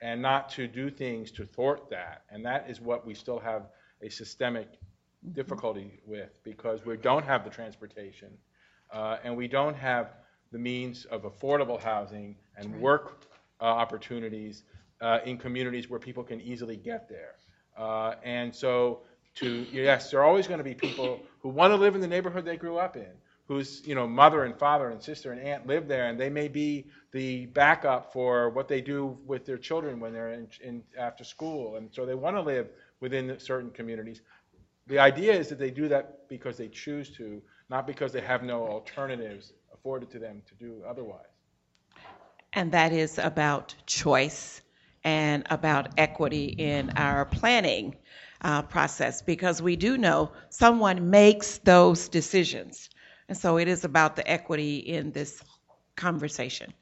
and 0.00 0.20
not 0.20 0.50
to 0.50 0.66
do 0.66 0.90
things 0.90 1.30
to 1.32 1.46
thwart 1.46 1.88
that. 1.90 2.22
And 2.30 2.44
that 2.44 2.68
is 2.68 2.80
what 2.80 3.06
we 3.06 3.14
still 3.14 3.38
have 3.38 3.68
a 4.02 4.08
systemic 4.08 4.68
difficulty 5.32 6.00
with 6.06 6.42
because 6.44 6.84
we 6.84 6.96
don't 6.96 7.24
have 7.24 7.44
the 7.44 7.50
transportation 7.50 8.28
uh, 8.92 9.16
and 9.24 9.36
we 9.36 9.48
don't 9.48 9.76
have 9.76 10.10
the 10.52 10.58
means 10.58 11.04
of 11.06 11.22
affordable 11.22 11.80
housing 11.80 12.36
and 12.56 12.80
work 12.80 13.24
uh, 13.60 13.64
opportunities 13.64 14.62
uh, 15.00 15.18
in 15.24 15.36
communities 15.36 15.90
where 15.90 15.98
people 16.00 16.22
can 16.22 16.40
easily 16.40 16.76
get 16.76 17.08
there. 17.08 17.34
Uh, 17.76 18.14
and 18.22 18.54
so, 18.54 19.00
to 19.34 19.66
yes, 19.70 20.10
there 20.10 20.20
are 20.20 20.24
always 20.24 20.46
going 20.46 20.58
to 20.58 20.64
be 20.64 20.74
people 20.74 21.20
who 21.40 21.48
want 21.48 21.70
to 21.70 21.76
live 21.76 21.94
in 21.94 22.00
the 22.00 22.06
neighborhood 22.06 22.44
they 22.44 22.56
grew 22.56 22.78
up 22.78 22.96
in, 22.96 23.10
whose 23.48 23.86
you 23.86 23.94
know 23.94 24.06
mother 24.06 24.44
and 24.44 24.56
father 24.58 24.90
and 24.90 25.02
sister 25.02 25.32
and 25.32 25.40
aunt 25.40 25.66
live 25.66 25.86
there, 25.88 26.08
and 26.08 26.18
they 26.18 26.30
may 26.30 26.48
be 26.48 26.86
the 27.12 27.46
backup 27.46 28.12
for 28.12 28.50
what 28.50 28.68
they 28.68 28.80
do 28.80 29.16
with 29.26 29.44
their 29.46 29.58
children 29.58 30.00
when 30.00 30.12
they're 30.12 30.32
in, 30.32 30.48
in 30.62 30.82
after 30.98 31.24
school, 31.24 31.76
and 31.76 31.88
so 31.92 32.04
they 32.04 32.14
want 32.14 32.36
to 32.36 32.42
live 32.42 32.68
within 33.00 33.38
certain 33.38 33.70
communities. 33.70 34.22
The 34.86 34.98
idea 34.98 35.32
is 35.32 35.48
that 35.48 35.58
they 35.58 35.70
do 35.70 35.88
that 35.88 36.28
because 36.28 36.56
they 36.56 36.68
choose 36.68 37.10
to, 37.16 37.42
not 37.70 37.86
because 37.86 38.12
they 38.12 38.20
have 38.20 38.42
no 38.42 38.66
alternatives 38.66 39.52
afforded 39.74 40.10
to 40.10 40.18
them 40.18 40.42
to 40.46 40.54
do 40.54 40.82
otherwise. 40.88 41.26
And 42.52 42.72
that 42.72 42.92
is 42.92 43.18
about 43.18 43.74
choice 43.86 44.62
and 45.04 45.46
about 45.50 45.90
equity 45.98 46.46
in 46.46 46.90
our 46.96 47.24
planning 47.24 47.96
uh, 48.42 48.62
process 48.62 49.22
because 49.22 49.62
we 49.62 49.76
do 49.76 49.96
know 49.96 50.32
someone 50.50 51.10
makes 51.10 51.58
those 51.58 52.08
decisions. 52.08 52.90
And 53.28 53.36
so 53.36 53.56
it 53.58 53.68
is 53.68 53.84
about 53.84 54.16
the 54.16 54.28
equity 54.28 54.76
in 54.76 55.10
this 55.10 55.42
conversation. 55.96 56.72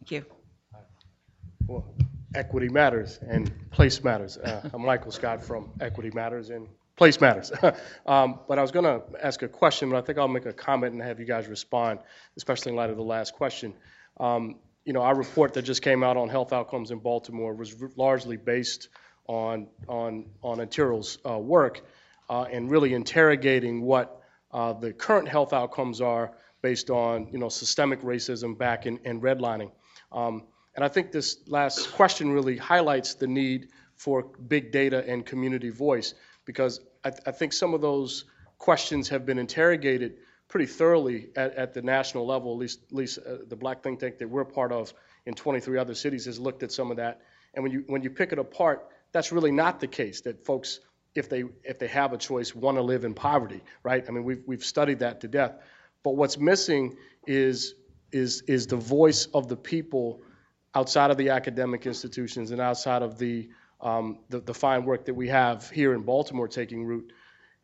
Thank 0.00 0.10
you. 0.10 0.24
Well, 1.66 1.84
equity 2.34 2.68
matters 2.68 3.18
and 3.20 3.52
place 3.70 4.02
matters. 4.02 4.38
Uh, 4.38 4.70
I'm 4.72 4.82
Michael 4.82 5.12
Scott 5.12 5.42
from 5.42 5.70
Equity 5.80 6.10
Matters 6.14 6.48
and 6.48 6.68
Place 6.96 7.20
Matters. 7.20 7.52
um, 8.06 8.40
but 8.48 8.58
I 8.58 8.62
was 8.62 8.70
going 8.70 8.84
to 8.84 9.02
ask 9.22 9.42
a 9.42 9.48
question, 9.48 9.90
but 9.90 9.98
I 9.98 10.00
think 10.00 10.18
I'll 10.18 10.28
make 10.28 10.46
a 10.46 10.52
comment 10.52 10.94
and 10.94 11.02
have 11.02 11.20
you 11.20 11.26
guys 11.26 11.46
respond, 11.48 12.00
especially 12.36 12.70
in 12.72 12.76
light 12.76 12.90
of 12.90 12.96
the 12.96 13.02
last 13.02 13.34
question. 13.34 13.74
Um, 14.18 14.56
you 14.84 14.94
know, 14.94 15.02
our 15.02 15.14
report 15.14 15.52
that 15.54 15.62
just 15.62 15.82
came 15.82 16.02
out 16.02 16.16
on 16.16 16.30
health 16.30 16.54
outcomes 16.54 16.90
in 16.90 16.98
Baltimore 16.98 17.52
was 17.54 17.76
largely 17.96 18.38
based 18.38 18.88
on 19.26 19.68
on 19.86 20.30
on 20.42 20.62
Antero's 20.62 21.18
uh, 21.28 21.38
work 21.38 21.82
uh, 22.30 22.46
and 22.50 22.70
really 22.70 22.94
interrogating 22.94 23.82
what 23.82 24.17
uh, 24.52 24.72
the 24.72 24.92
current 24.92 25.28
health 25.28 25.52
outcomes 25.52 26.00
are 26.00 26.32
based 26.62 26.90
on 26.90 27.28
you 27.32 27.38
know 27.38 27.48
systemic 27.48 28.02
racism 28.02 28.56
back 28.56 28.86
in, 28.86 28.98
in 29.04 29.20
redlining. 29.20 29.70
Um, 30.12 30.44
and 30.74 30.84
I 30.84 30.88
think 30.88 31.12
this 31.12 31.38
last 31.48 31.92
question 31.92 32.30
really 32.30 32.56
highlights 32.56 33.14
the 33.14 33.26
need 33.26 33.68
for 33.96 34.22
big 34.46 34.70
data 34.70 35.04
and 35.06 35.26
community 35.26 35.70
voice 35.70 36.14
because 36.44 36.80
I, 37.04 37.10
th- 37.10 37.22
I 37.26 37.32
think 37.32 37.52
some 37.52 37.74
of 37.74 37.80
those 37.80 38.24
questions 38.58 39.08
have 39.08 39.26
been 39.26 39.38
interrogated 39.38 40.18
pretty 40.48 40.66
thoroughly 40.66 41.28
at, 41.36 41.54
at 41.54 41.74
the 41.74 41.82
national 41.82 42.26
level, 42.26 42.52
at 42.52 42.58
least, 42.58 42.80
at 42.84 42.92
least 42.92 43.18
uh, 43.18 43.36
the 43.48 43.56
black 43.56 43.82
think 43.82 44.00
tank 44.00 44.18
that 44.18 44.28
we're 44.28 44.44
part 44.44 44.72
of 44.72 44.92
in 45.26 45.34
23 45.34 45.78
other 45.78 45.94
cities 45.94 46.24
has 46.24 46.38
looked 46.38 46.62
at 46.62 46.72
some 46.72 46.90
of 46.90 46.96
that. 46.96 47.20
And 47.54 47.62
when 47.62 47.72
you, 47.72 47.84
when 47.86 48.02
you 48.02 48.10
pick 48.10 48.32
it 48.32 48.38
apart, 48.38 48.88
that's 49.12 49.32
really 49.32 49.52
not 49.52 49.80
the 49.80 49.86
case, 49.86 50.22
that 50.22 50.44
folks, 50.44 50.80
if 51.18 51.28
they, 51.28 51.44
if 51.64 51.78
they 51.78 51.88
have 51.88 52.12
a 52.12 52.18
choice, 52.18 52.54
want 52.54 52.76
to 52.76 52.82
live 52.82 53.04
in 53.04 53.14
poverty, 53.14 53.62
right? 53.82 54.04
I 54.08 54.10
mean, 54.10 54.24
we've, 54.24 54.42
we've 54.46 54.64
studied 54.64 55.00
that 55.00 55.20
to 55.20 55.28
death. 55.28 55.54
But 56.02 56.16
what's 56.16 56.38
missing 56.38 56.96
is, 57.26 57.74
is, 58.12 58.42
is 58.42 58.66
the 58.66 58.76
voice 58.76 59.26
of 59.26 59.48
the 59.48 59.56
people 59.56 60.22
outside 60.74 61.10
of 61.10 61.16
the 61.16 61.30
academic 61.30 61.86
institutions 61.86 62.50
and 62.50 62.60
outside 62.60 63.02
of 63.02 63.18
the, 63.18 63.50
um, 63.80 64.20
the, 64.28 64.40
the 64.40 64.54
fine 64.54 64.84
work 64.84 65.04
that 65.06 65.14
we 65.14 65.28
have 65.28 65.68
here 65.70 65.94
in 65.94 66.02
Baltimore 66.02 66.48
taking 66.48 66.84
root 66.84 67.12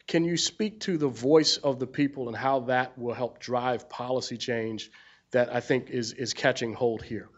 can 0.07 0.25
you 0.25 0.37
speak 0.37 0.81
to 0.81 0.99
the 0.99 1.09
voice 1.09 1.57
of 1.57 1.79
the 1.79 1.87
people 1.87 2.29
and 2.29 2.37
how 2.37 2.61
that 2.61 2.99
will 2.99 3.15
help 3.15 3.39
drive 3.39 3.89
policy 3.89 4.37
change 4.37 4.91
that 5.31 5.53
I 5.53 5.61
think 5.61 5.91
is, 5.91 6.13
is 6.13 6.35
catching 6.35 6.75
hold 6.75 7.03
here? 7.03 7.29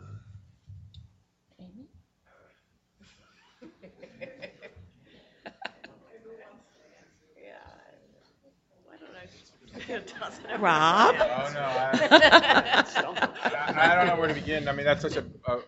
Rob? 10.58 11.14
Oh, 11.18 11.50
no, 11.54 11.60
I, 11.60 12.84
I, 13.76 13.92
I 13.92 13.94
don't 13.94 14.06
know 14.06 14.16
where 14.18 14.28
to 14.28 14.34
begin. 14.34 14.68
I 14.68 14.72
mean, 14.72 14.84
that's 14.84 15.02
such 15.02 15.16
a, 15.16 15.24
a 15.46 15.58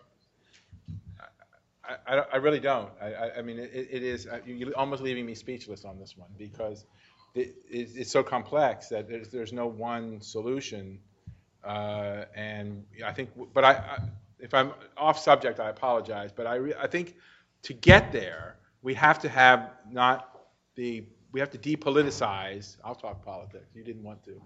I, 1.83 2.17
I, 2.17 2.25
I 2.33 2.37
really 2.37 2.59
don't. 2.59 2.89
I, 3.01 3.13
I, 3.13 3.37
I 3.37 3.41
mean, 3.41 3.59
it, 3.59 3.71
it 3.73 4.03
is, 4.03 4.27
uh, 4.27 4.39
you're 4.45 4.75
almost 4.77 5.01
leaving 5.01 5.25
me 5.25 5.35
speechless 5.35 5.85
on 5.85 5.99
this 5.99 6.17
one 6.17 6.29
because 6.37 6.85
it, 7.35 7.55
it, 7.69 7.89
it's 7.95 8.11
so 8.11 8.23
complex 8.23 8.89
that 8.89 9.07
there's, 9.07 9.29
there's 9.29 9.53
no 9.53 9.67
one 9.67 10.21
solution. 10.21 10.99
Uh, 11.63 12.25
and 12.35 12.85
I 13.05 13.11
think, 13.13 13.29
but 13.53 13.63
I, 13.63 13.71
I, 13.71 13.99
if 14.39 14.53
I'm 14.53 14.73
off 14.97 15.19
subject, 15.19 15.59
I 15.59 15.69
apologize. 15.69 16.31
But 16.31 16.47
I, 16.47 16.55
re, 16.55 16.73
I 16.79 16.87
think 16.87 17.15
to 17.63 17.73
get 17.73 18.11
there, 18.11 18.57
we 18.81 18.93
have 18.93 19.19
to 19.19 19.29
have 19.29 19.71
not 19.89 20.39
the 20.75 21.03
we 21.31 21.39
have 21.39 21.49
to 21.51 21.57
depoliticize, 21.57 22.77
I'll 22.83 22.95
talk 22.95 23.23
politics, 23.23 23.67
you 23.75 23.83
didn't 23.83 24.03
want 24.03 24.23
to. 24.25 24.41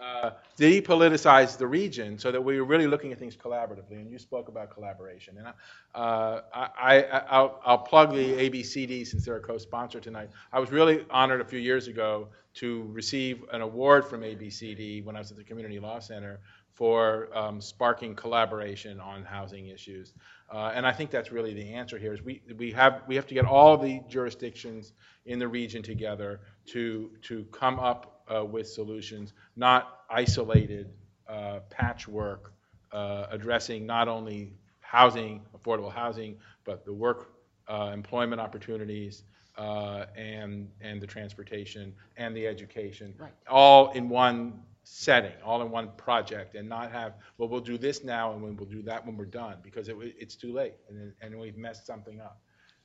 Uh, 0.00 0.30
Depoliticize 0.58 1.56
the 1.56 1.66
region 1.66 2.18
so 2.18 2.30
that 2.30 2.42
we're 2.42 2.64
really 2.64 2.86
looking 2.86 3.12
at 3.12 3.18
things 3.18 3.36
collaboratively, 3.36 3.92
and 3.92 4.10
you 4.10 4.18
spoke 4.18 4.48
about 4.48 4.72
collaboration. 4.72 5.36
And 5.38 5.48
uh, 5.94 6.40
I, 6.54 6.68
I, 6.78 7.02
I'll, 7.28 7.60
I'll 7.64 7.78
plug 7.78 8.12
the 8.12 8.34
ABCD 8.34 9.06
since 9.06 9.24
they're 9.24 9.36
a 9.36 9.40
co-sponsor 9.40 10.00
tonight. 10.00 10.30
I 10.52 10.60
was 10.60 10.70
really 10.70 11.04
honored 11.10 11.40
a 11.40 11.44
few 11.44 11.58
years 11.58 11.88
ago 11.88 12.28
to 12.54 12.84
receive 12.92 13.44
an 13.52 13.60
award 13.60 14.04
from 14.06 14.22
ABCD 14.22 15.04
when 15.04 15.16
I 15.16 15.18
was 15.18 15.30
at 15.30 15.36
the 15.36 15.44
Community 15.44 15.78
Law 15.78 15.98
Center 15.98 16.40
for 16.72 17.28
um, 17.36 17.60
sparking 17.60 18.14
collaboration 18.14 19.00
on 19.00 19.24
housing 19.24 19.68
issues. 19.68 20.12
Uh, 20.52 20.72
and 20.74 20.86
I 20.86 20.92
think 20.92 21.10
that's 21.10 21.32
really 21.32 21.54
the 21.54 21.72
answer 21.72 21.98
here 21.98 22.12
is 22.12 22.22
we, 22.22 22.42
we 22.56 22.70
have 22.72 23.02
we 23.08 23.16
have 23.16 23.26
to 23.28 23.34
get 23.34 23.44
all 23.44 23.76
the 23.76 24.00
jurisdictions 24.08 24.92
in 25.26 25.38
the 25.38 25.48
region 25.48 25.82
together 25.82 26.40
to 26.66 27.10
to 27.22 27.44
come 27.46 27.80
up 27.80 28.22
uh, 28.34 28.44
with 28.44 28.68
solutions, 28.68 29.32
not 29.56 30.00
isolated 30.10 30.90
uh, 31.28 31.60
patchwork 31.70 32.52
uh, 32.92 33.26
addressing 33.30 33.86
not 33.86 34.06
only 34.08 34.52
housing, 34.80 35.42
affordable 35.56 35.92
housing, 35.92 36.36
but 36.64 36.84
the 36.84 36.92
work 36.92 37.32
uh, 37.68 37.90
employment 37.92 38.40
opportunities 38.40 39.24
uh, 39.56 40.06
and 40.16 40.68
and 40.80 41.00
the 41.00 41.06
transportation 41.06 41.94
and 42.16 42.36
the 42.36 42.46
education, 42.46 43.14
Right. 43.18 43.32
all 43.48 43.90
in 43.92 44.08
one 44.08 44.62
setting, 44.84 45.32
all 45.44 45.62
in 45.62 45.70
one 45.70 45.90
project, 45.96 46.54
and 46.54 46.68
not 46.68 46.92
have, 46.92 47.14
well, 47.38 47.48
we'll 47.48 47.60
do 47.60 47.78
this 47.78 48.04
now 48.04 48.32
and 48.32 48.42
we'll 48.42 48.68
do 48.68 48.82
that 48.82 49.04
when 49.04 49.16
we're 49.16 49.24
done, 49.24 49.56
because 49.62 49.88
it, 49.88 49.96
it's 50.00 50.36
too 50.36 50.52
late, 50.52 50.74
and, 50.88 51.12
and 51.20 51.38
we've 51.38 51.56
messed 51.56 51.86
something 51.86 52.20
up. 52.20 52.38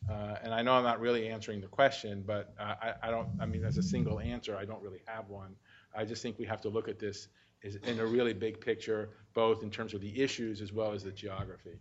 Uh, 0.09 0.35
and 0.41 0.53
I 0.53 0.61
know 0.61 0.73
I'm 0.73 0.83
not 0.83 1.01
really 1.01 1.27
answering 1.27 1.59
the 1.59 1.67
question, 1.67 2.23
but 2.25 2.53
uh, 2.57 2.75
I, 2.81 2.93
I 3.03 3.11
don't, 3.11 3.27
I 3.41 3.45
mean, 3.45 3.65
as 3.65 3.77
a 3.77 3.83
single 3.83 4.19
answer, 4.19 4.55
I 4.55 4.63
don't 4.63 4.81
really 4.81 5.01
have 5.05 5.27
one. 5.27 5.55
I 5.93 6.05
just 6.05 6.23
think 6.23 6.39
we 6.39 6.45
have 6.45 6.61
to 6.61 6.69
look 6.69 6.87
at 6.87 6.99
this 6.99 7.27
is 7.61 7.75
in 7.75 7.99
a 7.99 8.05
really 8.05 8.31
big 8.31 8.61
picture, 8.61 9.09
both 9.33 9.61
in 9.61 9.69
terms 9.69 9.93
of 9.93 9.99
the 9.99 10.21
issues 10.21 10.61
as 10.61 10.71
well 10.71 10.93
as 10.93 11.03
the 11.03 11.11
geography. 11.11 11.77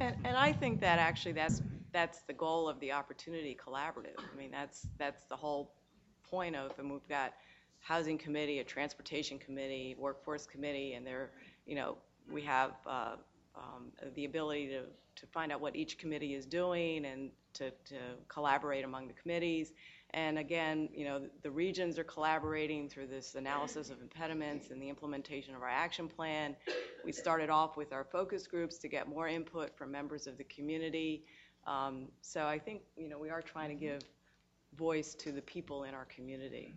And, 0.00 0.16
and 0.24 0.36
I 0.36 0.52
think 0.52 0.80
that 0.80 1.00
actually 1.00 1.32
that's, 1.32 1.60
that's 1.92 2.22
the 2.22 2.32
goal 2.32 2.68
of 2.68 2.78
the 2.78 2.92
Opportunity 2.92 3.58
Collaborative. 3.60 4.18
I 4.18 4.38
mean, 4.38 4.52
that's, 4.52 4.86
that's 4.98 5.24
the 5.24 5.36
whole 5.36 5.74
point 6.30 6.54
of, 6.54 6.78
and 6.78 6.90
we've 6.90 7.08
got 7.08 7.32
Housing 7.82 8.16
Committee, 8.16 8.60
a 8.60 8.64
Transportation 8.64 9.38
Committee, 9.38 9.96
Workforce 9.98 10.46
Committee, 10.46 10.94
and 10.94 11.06
there, 11.06 11.30
you 11.66 11.74
know, 11.74 11.98
we 12.30 12.40
have 12.42 12.72
uh, 12.86 13.16
um, 13.56 13.92
the 14.14 14.24
ability 14.24 14.68
to, 14.68 14.82
to 15.16 15.26
find 15.26 15.50
out 15.52 15.60
what 15.60 15.74
each 15.74 15.98
committee 15.98 16.34
is 16.34 16.46
doing 16.46 17.04
and 17.04 17.30
to, 17.54 17.70
to 17.84 17.96
collaborate 18.28 18.84
among 18.84 19.08
the 19.08 19.12
committees. 19.12 19.72
And 20.14 20.38
again, 20.38 20.90
you 20.94 21.04
know, 21.04 21.22
the 21.42 21.50
regions 21.50 21.98
are 21.98 22.04
collaborating 22.04 22.88
through 22.88 23.08
this 23.08 23.34
analysis 23.34 23.90
of 23.90 24.00
impediments 24.00 24.70
and 24.70 24.80
the 24.80 24.88
implementation 24.88 25.54
of 25.54 25.62
our 25.62 25.68
action 25.68 26.06
plan. 26.06 26.54
We 27.04 27.12
started 27.12 27.50
off 27.50 27.76
with 27.76 27.92
our 27.92 28.04
focus 28.04 28.46
groups 28.46 28.78
to 28.78 28.88
get 28.88 29.08
more 29.08 29.26
input 29.26 29.76
from 29.76 29.90
members 29.90 30.26
of 30.26 30.38
the 30.38 30.44
community. 30.44 31.24
Um, 31.66 32.08
So 32.20 32.46
I 32.46 32.58
think, 32.58 32.82
you 32.96 33.08
know, 33.08 33.18
we 33.18 33.30
are 33.30 33.42
trying 33.42 33.70
to 33.70 33.74
give 33.74 34.02
voice 34.76 35.14
to 35.14 35.32
the 35.32 35.42
people 35.42 35.84
in 35.84 35.94
our 35.94 36.06
community. 36.06 36.74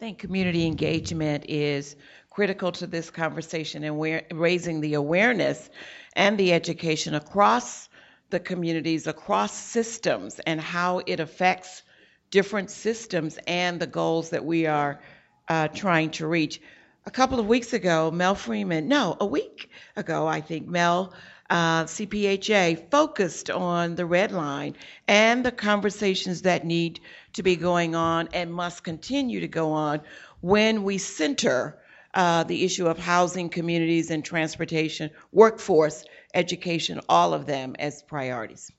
I 0.00 0.02
think 0.02 0.18
community 0.18 0.64
engagement 0.66 1.44
is 1.46 1.94
critical 2.30 2.72
to 2.72 2.86
this 2.86 3.10
conversation 3.10 3.84
and 3.84 3.98
we're 3.98 4.22
raising 4.32 4.80
the 4.80 4.94
awareness 4.94 5.68
and 6.16 6.38
the 6.38 6.54
education 6.54 7.14
across 7.14 7.90
the 8.30 8.40
communities, 8.40 9.06
across 9.06 9.52
systems, 9.52 10.40
and 10.46 10.58
how 10.58 11.02
it 11.04 11.20
affects 11.20 11.82
different 12.30 12.70
systems 12.70 13.38
and 13.46 13.78
the 13.78 13.86
goals 13.86 14.30
that 14.30 14.42
we 14.42 14.64
are 14.64 15.02
uh, 15.48 15.68
trying 15.68 16.08
to 16.12 16.26
reach. 16.26 16.62
A 17.04 17.10
couple 17.10 17.38
of 17.38 17.46
weeks 17.46 17.74
ago, 17.74 18.10
Mel 18.10 18.34
Freeman, 18.34 18.88
no, 18.88 19.18
a 19.20 19.26
week 19.26 19.68
ago, 19.96 20.26
I 20.26 20.40
think, 20.40 20.66
Mel, 20.66 21.12
uh, 21.50 21.84
CPHA, 21.84 22.90
focused 22.90 23.50
on 23.50 23.96
the 23.96 24.06
red 24.06 24.32
line 24.32 24.76
and 25.08 25.44
the 25.44 25.52
conversations 25.52 26.42
that 26.42 26.64
need 26.64 27.00
to 27.32 27.42
be 27.42 27.56
going 27.56 27.94
on 27.94 28.28
and 28.32 28.52
must 28.52 28.84
continue 28.84 29.40
to 29.40 29.48
go 29.48 29.72
on 29.72 30.00
when 30.40 30.84
we 30.84 30.96
center 30.96 31.78
uh, 32.14 32.44
the 32.44 32.64
issue 32.64 32.86
of 32.86 32.98
housing, 32.98 33.48
communities, 33.48 34.10
and 34.10 34.24
transportation, 34.24 35.10
workforce, 35.32 36.04
education, 36.34 37.00
all 37.08 37.34
of 37.34 37.46
them 37.46 37.74
as 37.78 38.02
priorities. 38.02 38.70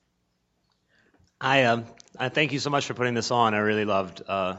I 1.40 1.64
um 1.64 1.86
I 2.18 2.28
thank 2.28 2.52
you 2.52 2.58
so 2.58 2.70
much 2.70 2.86
for 2.86 2.94
putting 2.94 3.14
this 3.14 3.30
on. 3.30 3.54
I 3.54 3.58
really 3.58 3.84
loved 3.84 4.22
uh, 4.26 4.56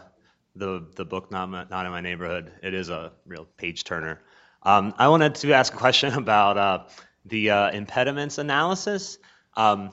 the 0.55 0.86
the 0.95 1.05
book 1.05 1.32
not 1.32 1.49
My, 1.49 1.66
not 1.70 1.86
in 1.86 1.91
my 1.91 2.01
neighborhood. 2.01 2.51
It 2.61 2.74
is 2.74 2.89
a 2.89 3.14
real 3.26 3.45
page 3.57 3.84
turner. 3.84 4.22
Um, 4.64 4.93
I 4.97 5.07
wanted 5.07 5.36
to 5.36 5.53
ask 5.53 5.74
a 5.74 5.78
question 5.78 6.14
about 6.26 6.57
uh, 6.57 6.84
the 7.26 7.49
uh, 7.49 7.71
impediments 7.71 8.38
analysis. 8.38 9.17
Um, 9.55 9.91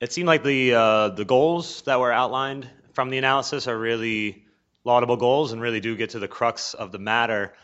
it 0.00 0.12
seemed 0.12 0.26
like 0.26 0.42
the 0.42 0.74
uh, 0.74 1.08
the 1.10 1.24
goals 1.24 1.82
that 1.82 2.00
were 2.00 2.12
outlined 2.12 2.68
from 2.92 3.10
the 3.10 3.18
analysis 3.18 3.66
are 3.66 3.78
really 3.78 4.44
laudable 4.84 5.16
goals 5.16 5.52
and 5.52 5.60
really 5.60 5.80
do 5.80 5.96
get 5.96 6.10
to 6.10 6.18
the 6.18 6.28
crux 6.28 6.74
of 6.74 6.92
the 6.92 6.98
matter. 6.98 7.54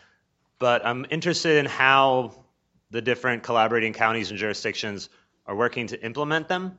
But 0.58 0.84
I'm 0.84 1.06
interested 1.10 1.58
in 1.58 1.66
how 1.66 2.44
the 2.90 3.00
different 3.00 3.42
collaborating 3.42 3.92
counties 3.92 4.30
and 4.30 4.38
jurisdictions 4.38 5.08
are 5.46 5.54
working 5.54 5.88
to 5.88 6.04
implement 6.04 6.48
them. 6.48 6.78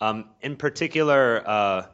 Um, 0.00 0.30
in 0.40 0.56
particular, 0.56 1.42
uh, 1.46 1.86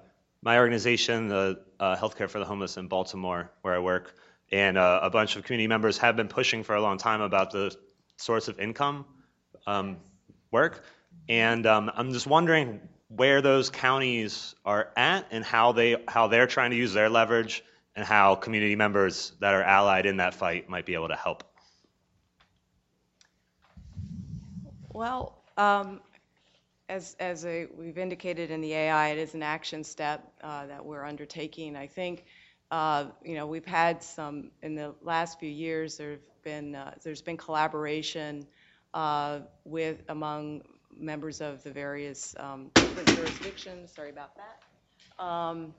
my 0.43 0.59
organization, 0.59 1.29
the 1.29 1.61
uh, 1.81 1.97
Healthcare 1.97 2.29
for 2.31 2.39
the 2.39 2.45
Homeless 2.45 2.77
in 2.77 2.87
Baltimore, 2.87 3.51
where 3.62 3.74
I 3.74 3.81
work, 3.81 4.14
and 4.53 4.79
uh, 4.79 5.01
a 5.03 5.11
bunch 5.11 5.37
of 5.37 5.45
community 5.45 5.66
members 5.66 5.99
have 5.99 6.16
been 6.16 6.29
pushing 6.29 6.62
for 6.62 6.74
a 6.77 6.81
long 6.81 6.99
time 6.99 7.20
about 7.20 7.51
the 7.51 7.74
source 8.16 8.49
of 8.49 8.61
income 8.61 9.05
um, 9.67 9.97
work. 10.51 10.85
And 11.29 11.67
um, 11.67 11.91
I'm 11.95 12.12
just 12.12 12.27
wondering 12.27 12.81
where 13.09 13.41
those 13.41 13.71
counties 13.71 14.55
are 14.64 14.91
at 14.97 15.27
and 15.31 15.45
how 15.45 15.73
they 15.73 15.97
how 16.09 16.27
they're 16.29 16.47
trying 16.47 16.71
to 16.71 16.77
use 16.77 16.93
their 16.93 17.09
leverage 17.09 17.64
and 17.95 18.05
how 18.05 18.35
community 18.35 18.77
members 18.77 19.33
that 19.41 19.55
are 19.55 19.62
allied 19.62 20.07
in 20.07 20.19
that 20.19 20.35
fight 20.35 20.69
might 20.69 20.85
be 20.85 20.95
able 20.95 21.09
to 21.09 21.17
help. 21.17 21.45
Well, 24.93 25.43
um, 25.57 26.01
as, 26.89 27.17
as 27.21 27.45
a, 27.45 27.67
we've 27.77 27.99
indicated 27.99 28.51
in 28.51 28.61
the 28.61 28.73
AI, 28.73 29.09
it 29.09 29.19
is 29.19 29.35
an 29.35 29.43
action 29.43 29.83
step 29.83 30.33
uh, 30.43 30.67
that 30.67 30.85
we're 30.85 31.05
undertaking. 31.05 31.77
I 31.77 31.87
think, 31.87 32.25
uh, 32.71 33.07
you 33.25 33.35
know, 33.35 33.47
we've 33.47 33.67
had 33.67 34.03
some, 34.03 34.51
in 34.62 34.75
the 34.75 34.95
last 35.03 35.39
few 35.39 35.51
years, 35.51 35.97
there've 35.97 36.27
been, 36.43 36.75
uh, 36.75 36.95
there's 37.03 37.23
been 37.23 37.37
collaboration 37.37 38.47
with, 39.65 40.03
among 40.09 40.63
members 40.99 41.41
of 41.41 41.63
the 41.63 41.71
various 41.71 42.35
um, 42.39 42.71
jurisdictions, 43.13 43.93
sorry 43.95 44.11
about 44.11 44.31
that, 44.37 45.23
um, 45.23 45.75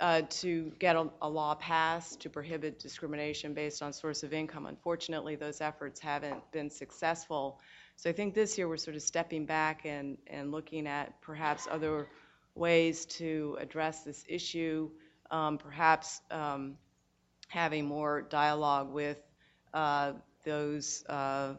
uh, 0.00 0.22
to 0.28 0.72
get 0.78 0.96
a, 0.96 1.08
a 1.22 1.28
law 1.28 1.54
passed 1.54 2.20
to 2.20 2.30
prohibit 2.30 2.78
discrimination 2.78 3.54
based 3.54 3.82
on 3.82 3.92
source 3.92 4.22
of 4.22 4.32
income. 4.32 4.66
Unfortunately, 4.66 5.36
those 5.36 5.60
efforts 5.60 6.00
haven't 6.00 6.40
been 6.52 6.70
successful. 6.70 7.58
So 7.96 8.10
I 8.10 8.12
think 8.12 8.34
this 8.34 8.58
year 8.58 8.68
we're 8.68 8.76
sort 8.76 8.96
of 8.96 9.02
stepping 9.02 9.46
back 9.46 9.84
and, 9.84 10.18
and 10.26 10.50
looking 10.50 10.86
at 10.86 11.20
perhaps 11.20 11.68
other 11.70 12.08
ways 12.54 13.06
to 13.06 13.56
address 13.60 14.04
this 14.04 14.24
issue, 14.28 14.90
um, 15.30 15.58
perhaps 15.58 16.20
um, 16.30 16.76
having 17.48 17.84
more 17.86 18.22
dialogue 18.22 18.92
with 18.92 19.18
uh, 19.72 20.12
those 20.44 21.04
uh, 21.08 21.54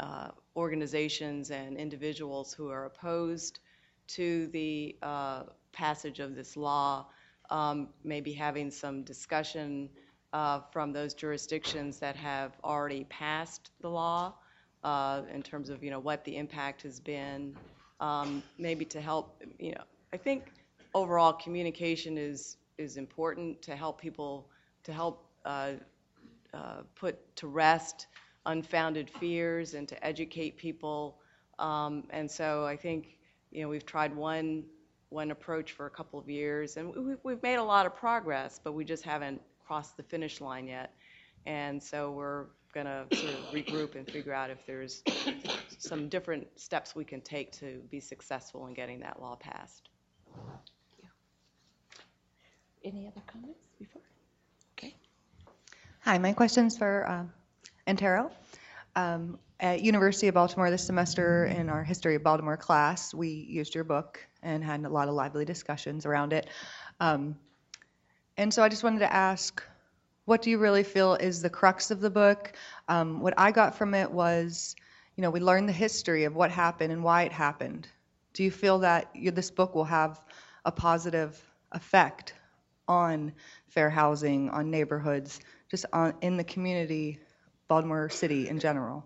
uh, 0.00 0.28
organizations 0.56 1.50
and 1.50 1.76
individuals 1.76 2.52
who 2.52 2.68
are 2.70 2.86
opposed 2.86 3.60
to 4.06 4.48
the 4.48 4.96
uh, 5.02 5.44
passage 5.72 6.20
of 6.20 6.34
this 6.34 6.56
law, 6.56 7.06
um, 7.50 7.88
maybe 8.04 8.32
having 8.32 8.70
some 8.70 9.02
discussion 9.02 9.88
uh, 10.32 10.60
from 10.72 10.92
those 10.92 11.14
jurisdictions 11.14 11.98
that 11.98 12.16
have 12.16 12.52
already 12.64 13.04
passed 13.04 13.70
the 13.80 13.88
law 13.88 14.34
uh, 14.82 15.22
in 15.32 15.42
terms 15.42 15.70
of, 15.70 15.82
you 15.82 15.90
know, 15.90 16.00
what 16.00 16.24
the 16.24 16.36
impact 16.36 16.82
has 16.82 17.00
been, 17.00 17.56
um, 18.00 18.42
maybe 18.58 18.84
to 18.84 19.00
help, 19.00 19.42
you 19.58 19.72
know, 19.72 19.82
I 20.12 20.16
think 20.16 20.52
overall 20.94 21.32
communication 21.32 22.18
is, 22.18 22.56
is 22.78 22.96
important 22.96 23.62
to 23.62 23.76
help 23.76 24.00
people, 24.00 24.50
to 24.84 24.92
help 24.92 25.26
uh, 25.44 25.72
uh, 26.52 26.82
put 26.94 27.36
to 27.36 27.46
rest 27.48 28.06
unfounded 28.46 29.10
fears 29.10 29.74
and 29.74 29.88
to 29.88 30.06
educate 30.06 30.56
people. 30.56 31.18
Um, 31.58 32.04
and 32.10 32.30
so 32.30 32.64
I 32.64 32.76
think, 32.76 33.18
you 33.50 33.62
know, 33.62 33.68
we've 33.68 33.86
tried 33.86 34.14
one, 34.14 34.64
one 35.08 35.30
approach 35.30 35.72
for 35.72 35.86
a 35.86 35.90
couple 35.90 36.18
of 36.18 36.28
years, 36.28 36.76
and 36.76 36.94
we, 36.94 37.14
we've 37.22 37.42
made 37.42 37.56
a 37.56 37.62
lot 37.64 37.86
of 37.86 37.94
progress, 37.94 38.60
but 38.62 38.72
we 38.72 38.84
just 38.84 39.04
haven't 39.04 39.40
crossed 39.66 39.96
the 39.96 40.02
finish 40.02 40.40
line 40.40 40.66
yet. 40.66 40.94
And 41.46 41.82
so 41.82 42.10
we're 42.10 42.46
going 42.72 42.86
to 42.86 43.06
sort 43.16 43.32
of 43.32 43.40
regroup 43.52 43.94
and 43.94 44.10
figure 44.10 44.32
out 44.32 44.50
if 44.50 44.66
there's 44.66 45.02
some 45.78 46.08
different 46.08 46.46
steps 46.58 46.96
we 46.96 47.04
can 47.04 47.20
take 47.20 47.52
to 47.52 47.80
be 47.90 48.00
successful 48.00 48.66
in 48.66 48.74
getting 48.74 49.00
that 49.00 49.20
law 49.20 49.36
passed. 49.36 49.88
Any 52.82 53.06
other 53.06 53.22
comments 53.26 53.60
before? 53.78 54.02
Okay. 54.76 54.94
Hi, 56.00 56.18
my 56.18 56.32
question's 56.32 56.76
for 56.76 57.08
um, 57.08 57.32
Antero. 57.86 58.30
Um, 58.96 59.38
At 59.60 59.82
University 59.82 60.28
of 60.28 60.34
Baltimore 60.34 60.70
this 60.70 60.84
semester 60.84 61.46
in 61.46 61.68
our 61.68 61.84
History 61.84 62.14
of 62.14 62.22
Baltimore 62.22 62.56
class, 62.56 63.14
we 63.14 63.28
used 63.28 63.74
your 63.74 63.84
book 63.84 64.26
and 64.42 64.64
had 64.64 64.84
a 64.84 64.88
lot 64.88 65.08
of 65.08 65.14
lively 65.14 65.44
discussions 65.44 66.06
around 66.06 66.32
it. 66.32 66.48
Um, 67.00 67.36
And 68.36 68.52
so 68.52 68.62
I 68.64 68.68
just 68.68 68.82
wanted 68.82 68.98
to 69.00 69.12
ask, 69.12 69.62
what 70.24 70.42
do 70.42 70.50
you 70.50 70.58
really 70.58 70.82
feel 70.82 71.14
is 71.14 71.40
the 71.40 71.50
crux 71.50 71.90
of 71.90 72.00
the 72.00 72.10
book? 72.10 72.52
Um, 72.88 73.20
What 73.20 73.34
I 73.36 73.52
got 73.52 73.76
from 73.76 73.94
it 73.94 74.10
was, 74.10 74.74
you 75.16 75.22
know, 75.22 75.30
we 75.30 75.40
learned 75.40 75.68
the 75.68 75.72
history 75.72 76.24
of 76.24 76.34
what 76.34 76.50
happened 76.50 76.92
and 76.92 77.04
why 77.04 77.22
it 77.22 77.32
happened. 77.32 77.86
Do 78.32 78.42
you 78.42 78.50
feel 78.50 78.80
that 78.80 79.10
you- 79.14 79.30
this 79.30 79.50
book 79.50 79.74
will 79.74 79.84
have 79.84 80.20
a 80.64 80.72
positive 80.72 81.40
effect 81.72 82.34
on 82.88 83.32
fair 83.68 83.90
housing, 83.90 84.50
on 84.50 84.70
neighborhoods, 84.70 85.40
just 85.70 85.86
on, 85.92 86.14
in 86.22 86.36
the 86.36 86.44
community, 86.44 87.20
Baltimore 87.68 88.08
City 88.08 88.48
in 88.48 88.58
general? 88.58 89.04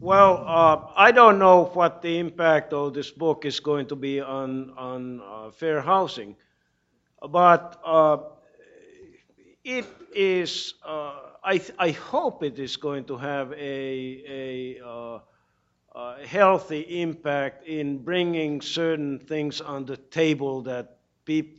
Well, 0.00 0.44
uh, 0.46 0.92
I 0.96 1.10
don't 1.10 1.40
know 1.40 1.64
what 1.64 2.02
the 2.02 2.18
impact 2.18 2.72
of 2.72 2.94
this 2.94 3.10
book 3.10 3.44
is 3.44 3.58
going 3.58 3.86
to 3.88 3.96
be 3.96 4.20
on, 4.20 4.72
on 4.76 5.20
uh, 5.20 5.50
fair 5.50 5.80
housing, 5.80 6.36
but 7.30 7.80
uh, 7.84 8.18
it 9.64 9.86
is, 10.14 10.74
uh, 10.86 11.14
I, 11.42 11.60
I 11.78 11.90
hope 11.90 12.44
it 12.44 12.60
is 12.60 12.76
going 12.76 13.04
to 13.06 13.16
have 13.16 13.52
a, 13.52 13.56
a, 14.28 14.80
uh, 14.86 15.18
a 15.96 16.26
healthy 16.26 17.00
impact 17.02 17.66
in 17.66 17.98
bringing 17.98 18.60
certain 18.60 19.18
things 19.18 19.60
on 19.60 19.84
the 19.84 19.96
table 19.96 20.62
that 20.62 20.98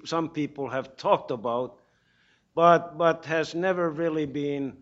some 0.05 0.29
people 0.29 0.69
have 0.69 0.95
talked 0.95 1.31
about, 1.31 1.79
but, 2.55 2.97
but 2.97 3.25
has 3.25 3.53
never 3.53 3.89
really 3.89 4.25
been 4.25 4.77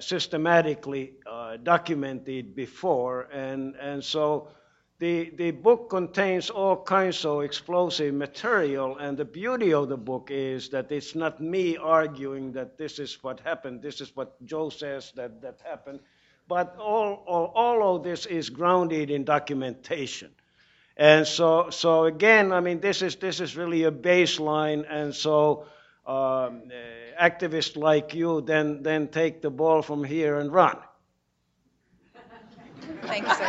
systematically 0.00 1.14
uh, 1.26 1.56
documented 1.56 2.54
before. 2.54 3.28
And, 3.32 3.74
and 3.76 4.02
so 4.04 4.48
the, 4.98 5.30
the 5.36 5.52
book 5.52 5.90
contains 5.90 6.50
all 6.50 6.82
kinds 6.82 7.24
of 7.24 7.42
explosive 7.42 8.14
material, 8.14 8.96
and 8.98 9.16
the 9.16 9.24
beauty 9.24 9.72
of 9.72 9.88
the 9.88 9.96
book 9.96 10.30
is 10.32 10.70
that 10.70 10.90
it's 10.90 11.14
not 11.14 11.40
me 11.40 11.76
arguing 11.76 12.52
that 12.52 12.78
this 12.78 12.98
is 12.98 13.22
what 13.22 13.40
happened, 13.40 13.80
this 13.80 14.00
is 14.00 14.14
what 14.16 14.44
Joe 14.44 14.70
says 14.70 15.12
that, 15.14 15.40
that 15.42 15.60
happened, 15.64 16.00
but 16.48 16.76
all, 16.80 17.22
all, 17.26 17.52
all 17.54 17.96
of 17.96 18.02
this 18.02 18.26
is 18.26 18.50
grounded 18.50 19.10
in 19.10 19.24
documentation. 19.24 20.30
And 20.96 21.28
so, 21.28 21.70
so 21.70 22.06
again, 22.06 22.50
I 22.50 22.58
mean, 22.58 22.80
this 22.80 23.02
is, 23.02 23.16
this 23.16 23.38
is 23.38 23.56
really 23.56 23.84
a 23.84 23.92
baseline, 23.92 24.84
and 24.88 25.14
so 25.14 25.66
um, 26.08 26.62
uh, 26.72 27.22
activists 27.22 27.76
like 27.76 28.14
you 28.14 28.40
then, 28.40 28.82
then 28.82 29.08
take 29.08 29.42
the 29.42 29.50
ball 29.50 29.82
from 29.82 30.02
here 30.02 30.38
and 30.38 30.50
run. 30.50 30.78
Thank 33.02 33.28
you, 33.28 33.34
sir. 33.34 33.44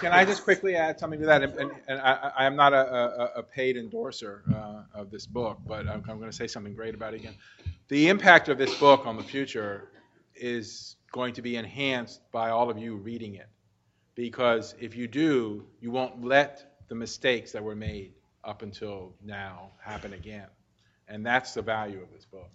Can 0.00 0.12
I 0.12 0.24
just 0.24 0.42
quickly 0.42 0.74
add 0.74 0.98
something 0.98 1.20
to 1.20 1.26
that? 1.26 1.42
And, 1.42 1.52
and, 1.58 1.70
and 1.86 2.00
I, 2.00 2.32
I 2.38 2.46
am 2.46 2.56
not 2.56 2.72
a, 2.72 2.88
a, 2.88 3.24
a 3.36 3.42
paid 3.42 3.76
endorser 3.76 4.42
uh, 4.52 4.98
of 4.98 5.10
this 5.10 5.26
book, 5.26 5.58
but 5.68 5.86
I'm, 5.86 6.02
I'm 6.08 6.18
going 6.18 6.30
to 6.30 6.36
say 6.36 6.48
something 6.48 6.74
great 6.74 6.94
about 6.94 7.14
it 7.14 7.20
again. 7.20 7.34
The 7.88 8.08
impact 8.08 8.48
of 8.48 8.58
this 8.58 8.74
book 8.80 9.06
on 9.06 9.16
the 9.16 9.22
future 9.22 9.90
is 10.34 10.96
going 11.12 11.34
to 11.34 11.42
be 11.42 11.56
enhanced 11.56 12.20
by 12.32 12.50
all 12.50 12.70
of 12.70 12.78
you 12.78 12.96
reading 12.96 13.34
it. 13.34 13.48
Because 14.16 14.74
if 14.80 14.96
you 14.96 15.06
do, 15.06 15.66
you 15.80 15.90
won't 15.92 16.24
let 16.24 16.78
the 16.88 16.94
mistakes 16.94 17.52
that 17.52 17.62
were 17.62 17.76
made 17.76 18.12
up 18.44 18.62
until 18.62 19.14
now 19.24 19.70
happen 19.82 20.12
again. 20.12 20.46
And 21.08 21.24
that's 21.24 21.54
the 21.54 21.62
value 21.62 22.00
of 22.00 22.10
this 22.12 22.24
book. 22.24 22.50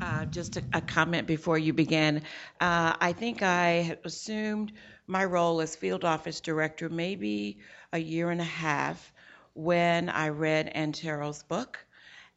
Uh, 0.00 0.24
Just 0.26 0.56
a 0.56 0.62
a 0.72 0.80
comment 0.80 1.26
before 1.26 1.58
you 1.58 1.72
begin. 1.72 2.22
Uh, 2.60 2.94
I 3.00 3.12
think 3.12 3.42
I 3.42 3.82
had 3.82 3.98
assumed 4.04 4.72
my 5.06 5.24
role 5.24 5.60
as 5.60 5.76
field 5.76 6.04
office 6.04 6.40
director 6.40 6.88
maybe 6.88 7.58
a 7.92 7.98
year 7.98 8.30
and 8.30 8.40
a 8.40 8.44
half 8.44 9.12
when 9.54 10.08
I 10.08 10.28
read 10.28 10.68
Antero's 10.74 11.42
book. 11.42 11.84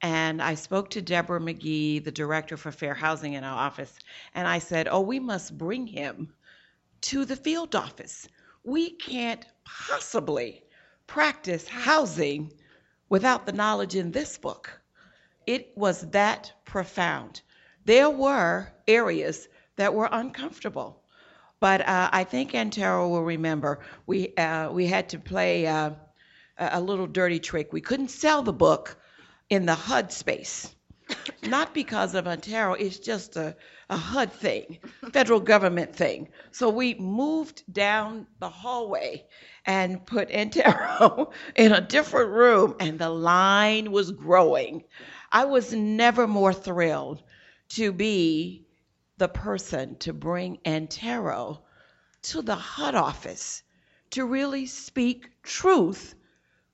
And 0.01 0.41
I 0.41 0.55
spoke 0.55 0.91
to 0.91 1.01
Deborah 1.01 1.39
McGee, 1.39 2.03
the 2.03 2.11
director 2.11 2.57
for 2.57 2.71
fair 2.71 2.93
housing 2.93 3.33
in 3.33 3.43
our 3.43 3.57
office, 3.57 3.97
and 4.33 4.47
I 4.47 4.59
said, 4.59 4.87
Oh, 4.89 5.01
we 5.01 5.19
must 5.19 5.57
bring 5.57 5.87
him 5.87 6.33
to 7.01 7.25
the 7.25 7.35
field 7.35 7.75
office. 7.75 8.27
We 8.63 8.91
can't 8.91 9.45
possibly 9.63 10.64
practice 11.07 11.67
housing 11.67 12.51
without 13.09 13.45
the 13.45 13.51
knowledge 13.51 13.95
in 13.95 14.11
this 14.11 14.37
book. 14.37 14.81
It 15.45 15.71
was 15.75 16.09
that 16.11 16.51
profound. 16.65 17.41
There 17.85 18.09
were 18.09 18.71
areas 18.87 19.47
that 19.75 19.93
were 19.93 20.09
uncomfortable, 20.11 21.03
but 21.59 21.81
uh, 21.81 22.09
I 22.11 22.23
think 22.23 22.55
Antero 22.55 23.07
will 23.09 23.23
remember 23.23 23.79
we 24.07 24.35
uh, 24.35 24.71
we 24.71 24.87
had 24.87 25.09
to 25.09 25.19
play 25.19 25.67
uh, 25.67 25.91
a 26.57 26.69
a 26.73 26.81
little 26.81 27.07
dirty 27.07 27.39
trick. 27.39 27.71
We 27.71 27.81
couldn't 27.81 28.09
sell 28.09 28.41
the 28.41 28.53
book 28.53 28.97
in 29.49 29.65
the 29.65 29.75
HUD 29.75 30.11
space, 30.11 30.74
not 31.43 31.73
because 31.73 32.15
of 32.15 32.27
Antero. 32.27 32.73
It's 32.73 32.99
just 32.99 33.35
a, 33.35 33.55
a 33.89 33.97
HUD 33.97 34.31
thing, 34.31 34.79
federal 35.13 35.39
government 35.39 35.95
thing. 35.95 36.29
So 36.51 36.69
we 36.69 36.95
moved 36.95 37.63
down 37.71 38.27
the 38.39 38.49
hallway 38.49 39.25
and 39.65 40.05
put 40.05 40.29
Antero 40.31 41.31
in 41.55 41.71
a 41.71 41.81
different 41.81 42.31
room, 42.31 42.75
and 42.79 42.99
the 42.99 43.09
line 43.09 43.91
was 43.91 44.11
growing. 44.11 44.83
I 45.31 45.45
was 45.45 45.73
never 45.73 46.27
more 46.27 46.53
thrilled 46.53 47.23
to 47.69 47.91
be 47.91 48.65
the 49.17 49.27
person 49.27 49.97
to 49.99 50.13
bring 50.13 50.59
Antero 50.65 51.63
to 52.23 52.41
the 52.41 52.55
HUD 52.55 52.95
office 52.95 53.63
to 54.11 54.25
really 54.25 54.65
speak 54.65 55.29
truth 55.43 56.15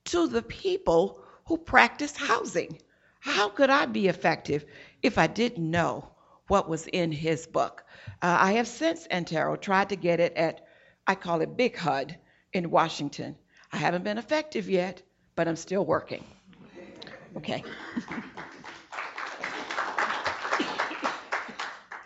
to 0.05 0.27
the 0.27 0.41
people 0.41 1.23
who 1.45 1.57
practice 1.57 2.15
housing. 2.15 2.79
How 3.21 3.49
could 3.49 3.69
I 3.69 3.85
be 3.85 4.07
effective 4.07 4.65
if 5.03 5.17
I 5.19 5.27
didn't 5.27 5.69
know 5.69 6.09
what 6.47 6.67
was 6.67 6.87
in 6.87 7.11
his 7.11 7.45
book? 7.45 7.83
Uh, 8.21 8.35
I 8.39 8.53
have 8.53 8.67
since, 8.67 9.07
Antero, 9.11 9.55
tried 9.55 9.89
to 9.89 9.95
get 9.95 10.19
it 10.19 10.33
at, 10.33 10.65
I 11.05 11.13
call 11.13 11.41
it 11.41 11.55
Big 11.55 11.77
HUD 11.77 12.17
in 12.51 12.71
Washington. 12.71 13.35
I 13.71 13.77
haven't 13.77 14.03
been 14.03 14.17
effective 14.17 14.67
yet, 14.67 15.03
but 15.35 15.47
I'm 15.47 15.55
still 15.55 15.85
working. 15.85 16.23
Okay. 17.37 17.63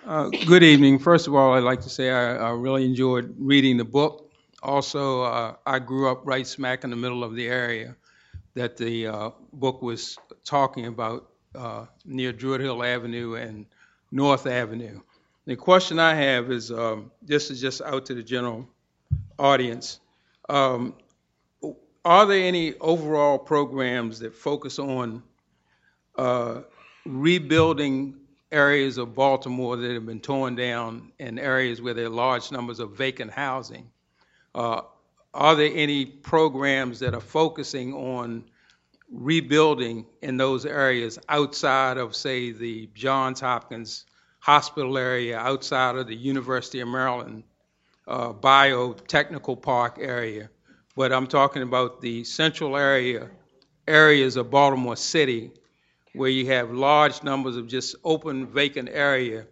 Uh, 0.08 0.30
Good 0.46 0.62
evening. 0.62 1.00
First 1.00 1.26
of 1.26 1.34
all, 1.34 1.54
I'd 1.56 1.64
like 1.64 1.82
to 1.82 1.90
say 1.90 2.12
I 2.12 2.36
I 2.36 2.52
really 2.52 2.86
enjoyed 2.86 3.34
reading 3.40 3.78
the 3.78 3.86
book. 3.86 4.32
Also, 4.62 5.24
uh, 5.24 5.56
I 5.66 5.80
grew 5.80 6.12
up 6.12 6.22
right 6.26 6.46
smack 6.46 6.84
in 6.84 6.92
the 6.92 6.96
middle 6.96 7.24
of 7.24 7.34
the 7.34 7.48
area 7.48 7.96
that 8.54 8.78
the 8.78 9.08
uh, 9.08 9.30
book 9.52 9.82
was 9.82 10.16
talking 10.46 10.86
about, 10.86 11.30
uh, 11.54 11.86
near 12.06 12.32
Druid 12.32 12.62
Hill 12.62 12.84
Avenue 12.84 13.36
and 13.36 13.66
North 14.12 14.48
Avenue. 14.48 15.02
The 15.46 15.56
question 15.56 16.00
I 16.00 16.16
have 16.16 16.52
is, 16.52 16.72
um, 16.72 17.12
this 17.22 17.52
is 17.52 17.60
just 17.60 17.82
out 17.82 18.06
to 18.08 18.14
the 18.14 18.24
general 18.24 18.68
audience. 19.38 20.00
Um, 20.50 20.96
Are 22.04 22.26
there 22.26 22.46
any 22.46 22.76
overall 22.80 23.38
programs 23.38 24.20
that 24.20 24.34
focus 24.34 24.80
on 24.80 25.24
uh, 26.18 26.62
rebuilding 27.06 28.16
areas 28.52 28.98
of 28.98 29.14
Baltimore 29.14 29.76
that 29.76 29.92
have 29.92 30.06
been 30.06 30.20
torn 30.22 30.56
down 30.56 31.12
and 31.20 31.40
areas 31.40 31.82
where 31.82 31.94
there 31.94 32.06
are 32.06 32.10
large 32.10 32.52
numbers 32.52 32.80
of 32.80 32.96
vacant 32.96 33.32
housing. 33.32 33.90
Uh, 34.54 34.82
Are 35.34 35.56
there 35.56 35.72
any 35.74 36.06
programs 36.06 37.00
that 37.00 37.14
are 37.14 37.22
focusing 37.22 37.94
on 37.94 38.46
rebuilding 39.16 40.06
in 40.22 40.38
those 40.38 40.66
areas 40.66 41.18
outside 41.30 41.98
of, 41.98 42.16
say, 42.16 42.52
the 42.52 42.90
Johns 42.94 43.40
Hopkins 43.40 44.06
Hospital 44.40 44.98
area, 44.98 45.38
outside 45.38 45.96
of 45.96 46.08
the 46.08 46.16
University 46.16 46.80
of 46.82 46.88
Maryland 46.88 47.44
uh, 48.08 48.34
Biotechnical 48.34 49.62
Park 49.62 49.98
area? 50.00 50.50
But 50.96 51.12
I'm 51.12 51.28
talking 51.28 51.62
about 51.62 52.02
the 52.02 52.24
central 52.24 52.78
area, 52.78 53.30
areas 53.88 54.36
of 54.38 54.52
Baltimore 54.52 54.96
City 54.96 55.52
where 56.16 56.30
you 56.30 56.48
have 56.48 56.72
large 56.72 57.24
numbers 57.24 57.58
of 57.58 57.68
just 57.68 57.96
open 58.04 58.48
vacant 58.48 58.90
area, 58.92 59.46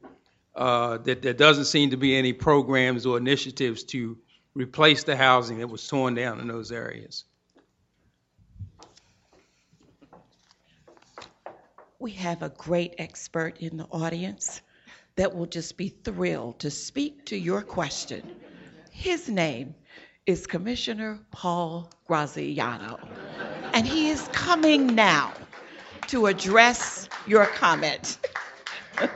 uh, 0.56 0.98
that 1.00 1.22
there 1.22 1.34
doesn't 1.34 1.66
seem 1.66 1.90
to 1.90 1.98
be 1.98 2.16
any 2.16 2.32
programs 2.34 3.06
or 3.06 3.18
initiatives 3.18 3.84
to 3.84 4.18
replace 4.54 5.04
the 5.04 5.16
housing 5.16 5.60
that 5.60 5.68
was 5.68 5.86
torn 5.88 6.16
down 6.16 6.40
in 6.40 6.48
those 6.48 6.72
areas. 6.72 7.26
We 12.04 12.12
have 12.12 12.44
a 12.44 12.50
great 12.50 12.96
expert 12.98 13.60
in 13.62 13.78
the 13.78 13.86
audience 13.86 14.60
that 15.16 15.34
will 15.34 15.46
just 15.46 15.78
be 15.78 15.88
thrilled 15.88 16.60
to 16.60 16.70
speak 16.70 17.24
to 17.28 17.38
your 17.38 17.62
question. 17.62 18.36
His 18.92 19.30
name 19.30 19.74
is 20.26 20.46
Commissioner 20.46 21.22
Paul 21.32 21.90
Graziano. 22.06 23.00
And 23.72 23.88
he 23.88 24.10
is 24.10 24.28
coming 24.34 24.88
now 24.88 25.32
to 26.08 26.26
address 26.26 27.08
your 27.26 27.46
comment. 27.46 28.18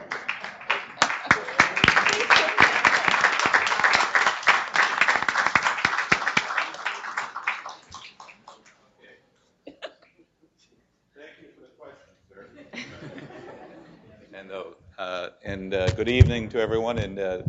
And, 14.33 14.51
uh, 14.51 14.63
uh, 15.01 15.29
and 15.47 15.73
uh, 15.73 15.89
good 15.91 16.09
evening 16.09 16.49
to 16.49 16.59
everyone. 16.59 16.97
And 16.97 17.17
uh, 17.17 17.41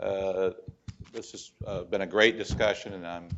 uh, 0.00 0.50
this 1.12 1.32
has 1.32 1.50
uh, 1.66 1.82
been 1.82 2.00
a 2.00 2.06
great 2.06 2.38
discussion, 2.38 2.94
and 2.94 3.06
I'm 3.06 3.28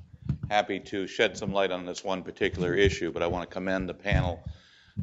happy 0.49 0.79
to 0.79 1.09
shed 1.09 1.37
some 1.37 1.53
light 1.53 1.73
on 1.73 1.85
this 1.85 2.05
one 2.05 2.23
particular 2.23 2.75
issue. 2.75 3.11
But 3.11 3.25
I 3.25 3.27
want 3.27 3.51
to 3.51 3.53
commend 3.53 3.89
the 3.89 3.95
panel 3.95 4.41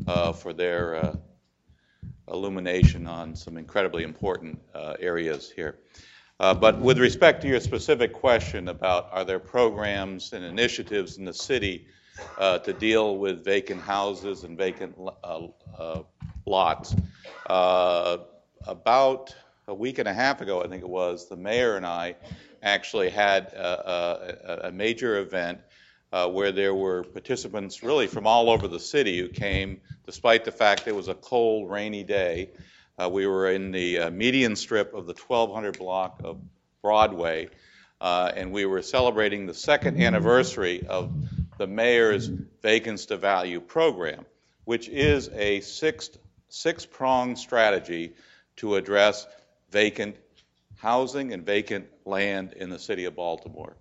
uh, 0.08 0.32
for 0.32 0.54
their 0.54 1.14
illumination 2.30 3.06
on 3.06 3.36
some 3.36 3.58
incredibly 3.58 4.04
important 4.04 4.62
areas 4.74 5.52
here. 5.54 5.78
But 6.38 6.80
with 6.80 6.98
respect 6.98 7.42
to 7.42 7.50
your 7.50 7.60
specific 7.60 8.14
question 8.14 8.70
about 8.70 9.10
are 9.12 9.26
there 9.26 9.40
programs 9.40 10.32
and 10.32 10.46
initiatives 10.46 11.18
in 11.18 11.26
the 11.26 11.34
city 11.34 11.88
uh, 12.38 12.60
to 12.60 12.72
deal 12.72 13.18
with 13.18 13.44
vacant 13.44 13.82
houses 13.82 14.46
and 14.46 14.58
vacant 14.58 14.96
uh, 15.22 15.48
uh, 15.78 16.04
lots, 16.46 16.96
about 18.68 19.36
a 19.68 19.74
week 19.74 20.00
and 20.00 20.08
a 20.08 20.14
half 20.14 20.42
ago, 20.42 20.62
I 20.62 20.68
think 20.68 20.84
it 20.84 20.90
was, 20.90 21.28
the 21.28 21.36
mayor 21.36 21.76
and 21.76 21.86
I 21.86 22.16
actually 22.62 23.10
had 23.10 23.46
a, 23.54 24.62
a, 24.64 24.68
a 24.68 24.72
major 24.72 25.20
event 25.20 25.60
uh, 26.12 26.30
where 26.30 26.52
there 26.52 26.74
were 26.74 27.04
participants 27.04 27.84
really 27.84 28.08
from 28.08 28.28
all 28.28 28.50
over 28.50 28.68
the 28.68 28.80
city 28.80 29.20
who 29.20 29.28
came, 29.28 29.82
despite 30.06 30.46
the 30.46 30.52
fact 30.52 30.88
it 30.88 30.96
was 30.96 31.08
a 31.08 31.14
cold, 31.14 31.70
rainy 31.70 32.04
day. 32.04 32.50
Uh, 32.98 33.10
we 33.10 33.28
were 33.28 33.50
in 33.52 33.72
the 33.72 34.00
uh, 34.00 34.10
median 34.10 34.56
strip 34.56 34.94
of 34.94 35.08
the 35.08 35.14
1200 35.14 35.78
block 35.78 36.22
of 36.24 36.40
Broadway, 36.82 37.50
uh, 38.00 38.32
and 38.36 38.52
we 38.52 38.66
were 38.66 38.82
celebrating 38.82 39.46
the 39.46 39.54
second 39.54 40.02
anniversary 40.02 40.86
of 40.88 41.12
the 41.58 41.68
mayor's 41.68 42.28
Vacants 42.62 43.08
to 43.08 43.18
Value 43.18 43.60
program, 43.60 44.26
which 44.64 44.88
is 44.88 45.30
a 45.34 45.60
six, 45.62 46.10
six-pronged 46.50 47.38
strategy 47.38 48.14
to 48.58 48.76
address 48.76 49.28
vacant 49.72 50.16
housing 50.78 51.34
and 51.34 51.46
vacant 51.46 51.88
land 52.06 52.54
in 52.54 52.70
the 52.70 52.80
city 52.80 53.06
of 53.06 53.16
Baltimore. 53.16 53.76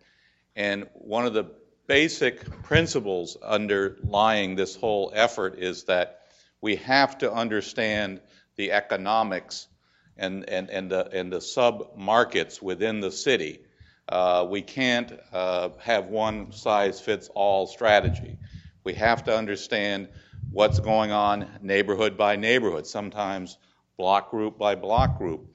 And 0.56 0.86
one 0.94 1.26
of 1.26 1.34
the 1.34 1.51
basic 1.86 2.62
principles 2.62 3.36
underlying 3.42 4.56
this 4.56 4.76
whole 4.76 5.12
effort 5.14 5.59
is 5.59 5.84
that 5.84 6.20
we 6.60 6.76
have 6.76 7.18
to 7.18 7.32
understand 7.32 8.20
the 8.56 8.72
economics 8.72 9.66
and, 10.16 10.48
and, 10.48 10.70
and 10.70 10.90
the, 10.90 11.09
and 11.12 11.32
the 11.32 11.40
sub-markets 11.40 12.62
within 12.62 13.01
the 13.01 13.10
city. 13.10 13.60
Uh, 14.09 14.46
we 14.48 14.62
can't 14.62 15.12
uh, 15.32 15.70
have 15.80 16.06
one 16.06 16.52
size 16.52 17.01
fits 17.01 17.28
all 17.34 17.66
strategy. 17.66 18.38
We 18.84 18.94
have 18.94 19.24
to 19.24 19.36
understand 19.36 20.09
what's 20.51 20.78
going 20.78 21.10
on 21.10 21.48
neighborhood 21.62 22.16
by 22.16 22.36
neighborhood, 22.36 22.86
sometimes 22.86 23.59
block 23.96 24.30
group 24.30 24.58
by 24.58 24.74
block 24.74 25.18
group. 25.18 25.46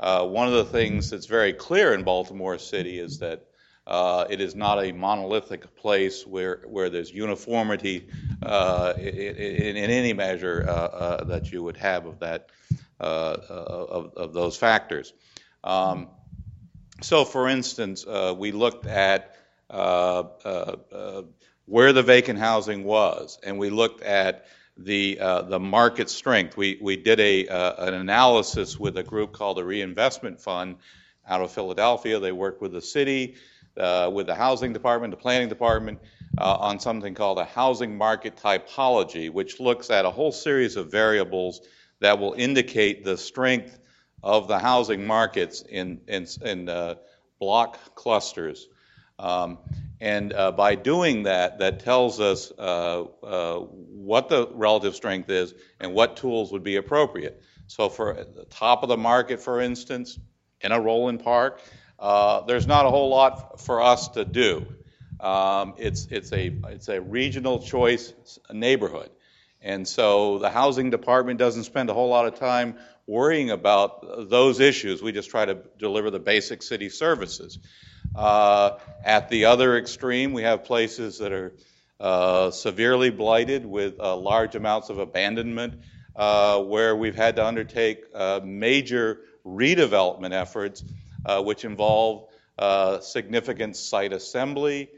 Uh, 0.00 0.24
one 0.24 0.46
of 0.46 0.54
the 0.54 0.64
things 0.64 1.10
that's 1.10 1.26
very 1.26 1.52
clear 1.52 1.92
in 1.92 2.04
Baltimore 2.04 2.58
City 2.58 2.98
is 2.98 3.18
that 3.18 3.48
uh, 3.88 4.26
it 4.28 4.40
is 4.40 4.54
not 4.54 4.84
a 4.84 4.92
monolithic 4.92 5.74
place 5.74 6.24
where, 6.26 6.60
where 6.66 6.90
there's 6.90 7.10
uniformity 7.10 8.06
uh, 8.42 8.92
in, 8.98 9.06
in, 9.06 9.90
any 9.90 10.12
measure 10.12 10.66
uh, 10.68 10.72
uh, 10.72 11.24
that 11.24 11.50
you 11.50 11.62
would 11.62 11.78
have 11.78 12.04
of 12.04 12.18
that 12.18 12.50
uh, 13.00 13.36
of, 13.48 14.12
of, 14.14 14.34
those 14.34 14.58
factors. 14.58 15.14
Um, 15.64 16.08
so, 17.00 17.24
for 17.24 17.48
instance, 17.48 18.04
we 18.36 18.52
looked 18.52 18.86
at 18.86 19.34
where 19.70 20.34
the 21.92 22.02
vacant 22.02 22.38
housing 22.38 22.84
was, 22.84 23.38
and 23.42 23.58
we 23.58 23.70
looked 23.70 24.02
at 24.02 24.44
the 24.78 25.18
uh, 25.18 25.42
the 25.42 25.58
market 25.58 26.08
strength. 26.08 26.56
We 26.56 26.78
we 26.80 26.96
did 26.96 27.18
a 27.20 27.48
uh, 27.48 27.86
an 27.86 27.94
analysis 27.94 28.78
with 28.78 28.96
a 28.96 29.02
group 29.02 29.32
called 29.32 29.56
the 29.56 29.64
Reinvestment 29.64 30.40
Fund 30.40 30.76
out 31.28 31.40
of 31.40 31.50
Philadelphia. 31.50 32.20
They 32.20 32.32
worked 32.32 32.62
with 32.62 32.72
the 32.72 32.80
city, 32.80 33.34
uh, 33.76 34.10
with 34.12 34.26
the 34.26 34.34
housing 34.34 34.72
department, 34.72 35.10
the 35.10 35.16
planning 35.16 35.48
department, 35.48 35.98
uh, 36.38 36.56
on 36.56 36.78
something 36.78 37.14
called 37.14 37.38
a 37.38 37.44
housing 37.44 37.98
market 37.98 38.36
typology, 38.36 39.30
which 39.30 39.58
looks 39.58 39.90
at 39.90 40.04
a 40.04 40.10
whole 40.10 40.32
series 40.32 40.76
of 40.76 40.90
variables 40.90 41.60
that 42.00 42.18
will 42.18 42.34
indicate 42.34 43.04
the 43.04 43.16
strength 43.16 43.78
of 44.22 44.46
the 44.46 44.58
housing 44.58 45.06
markets 45.06 45.62
in 45.62 46.00
in, 46.06 46.26
in 46.42 46.68
uh, 46.68 46.94
block 47.40 47.94
clusters. 47.96 48.68
Um, 49.18 49.58
and 50.00 50.32
uh, 50.32 50.52
by 50.52 50.76
doing 50.76 51.24
that, 51.24 51.58
that 51.58 51.80
tells 51.80 52.20
us 52.20 52.52
uh, 52.56 53.02
uh, 53.22 53.58
what 53.58 54.28
the 54.28 54.48
relative 54.52 54.94
strength 54.94 55.28
is 55.28 55.54
and 55.80 55.92
what 55.92 56.16
tools 56.16 56.52
would 56.52 56.62
be 56.62 56.76
appropriate. 56.76 57.42
So, 57.66 57.88
for 57.88 58.14
the 58.14 58.44
top 58.44 58.82
of 58.82 58.88
the 58.88 58.96
market, 58.96 59.40
for 59.40 59.60
instance, 59.60 60.18
in 60.60 60.72
a 60.72 60.80
Roland 60.80 61.22
Park, 61.24 61.60
uh, 61.98 62.42
there's 62.42 62.66
not 62.66 62.86
a 62.86 62.90
whole 62.90 63.10
lot 63.10 63.60
for 63.60 63.82
us 63.82 64.08
to 64.10 64.24
do. 64.24 64.66
Um, 65.20 65.74
it's, 65.78 66.06
it's, 66.10 66.32
a, 66.32 66.54
it's 66.68 66.88
a 66.88 67.00
regional 67.00 67.58
choice 67.58 68.12
neighborhood. 68.52 69.10
And 69.60 69.86
so 69.86 70.38
the 70.38 70.50
housing 70.50 70.90
department 70.90 71.40
doesn't 71.40 71.64
spend 71.64 71.90
a 71.90 71.94
whole 71.94 72.08
lot 72.08 72.26
of 72.26 72.38
time 72.38 72.76
worrying 73.08 73.50
about 73.50 74.30
those 74.30 74.60
issues. 74.60 75.02
We 75.02 75.10
just 75.10 75.30
try 75.30 75.44
to 75.44 75.58
deliver 75.78 76.10
the 76.10 76.20
basic 76.20 76.62
city 76.62 76.88
services. 76.88 77.58
Uh, 78.14 78.78
at 79.04 79.28
the 79.28 79.46
other 79.46 79.76
extreme, 79.76 80.32
we 80.32 80.42
have 80.42 80.64
places 80.64 81.18
that 81.18 81.32
are 81.32 81.52
uh, 82.00 82.50
severely 82.50 83.10
blighted 83.10 83.66
with 83.66 83.98
uh, 84.00 84.16
large 84.16 84.54
amounts 84.54 84.88
of 84.90 84.98
abandonment, 84.98 85.74
uh, 86.16 86.60
where 86.62 86.94
we've 86.94 87.16
had 87.16 87.36
to 87.36 87.44
undertake 87.44 88.04
uh, 88.14 88.40
major 88.44 89.20
redevelopment 89.46 90.32
efforts, 90.32 90.84
uh, 91.24 91.42
which 91.42 91.64
involve 91.64 92.28
significant 93.00 93.76
site 93.76 94.12
assembly, 94.12 94.90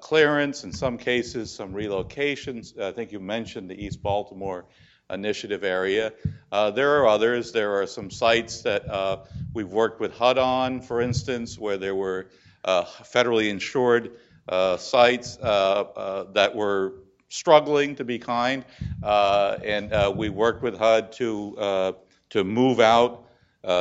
clearance, 0.00 0.64
in 0.64 0.72
some 0.72 0.98
cases, 0.98 1.52
some 1.52 1.72
relocations. 1.72 2.78
I 2.78 2.92
think 2.92 3.12
you 3.12 3.20
mentioned 3.20 3.70
the 3.70 3.84
East 3.84 4.02
Baltimore 4.02 4.64
initiative 5.10 5.64
area. 5.64 6.12
Uh, 6.50 6.70
there 6.70 7.00
are 7.00 7.06
others. 7.06 7.52
There 7.52 7.80
are 7.80 7.86
some 7.86 8.10
sites 8.10 8.62
that 8.62 8.88
uh, 8.88 9.24
we've 9.52 9.72
worked 9.72 10.00
with 10.00 10.16
HUD 10.16 10.38
on, 10.38 10.80
for 10.80 11.00
instance, 11.00 11.58
where 11.58 11.76
there 11.76 11.94
were 11.94 12.26
uh, 12.64 12.84
federally 12.84 13.50
insured 13.50 14.12
uh, 14.48 14.76
sites 14.76 15.38
uh, 15.40 15.44
uh, 15.44 16.32
that 16.32 16.54
were 16.54 16.94
struggling, 17.28 17.96
to 17.96 18.04
be 18.04 18.18
kind, 18.18 18.64
and 19.02 20.16
we 20.16 20.28
worked 20.28 20.62
with 20.62 20.78
HUD 20.78 21.12
to 21.12 21.96
to 22.30 22.44
move 22.44 22.80
out 22.80 23.26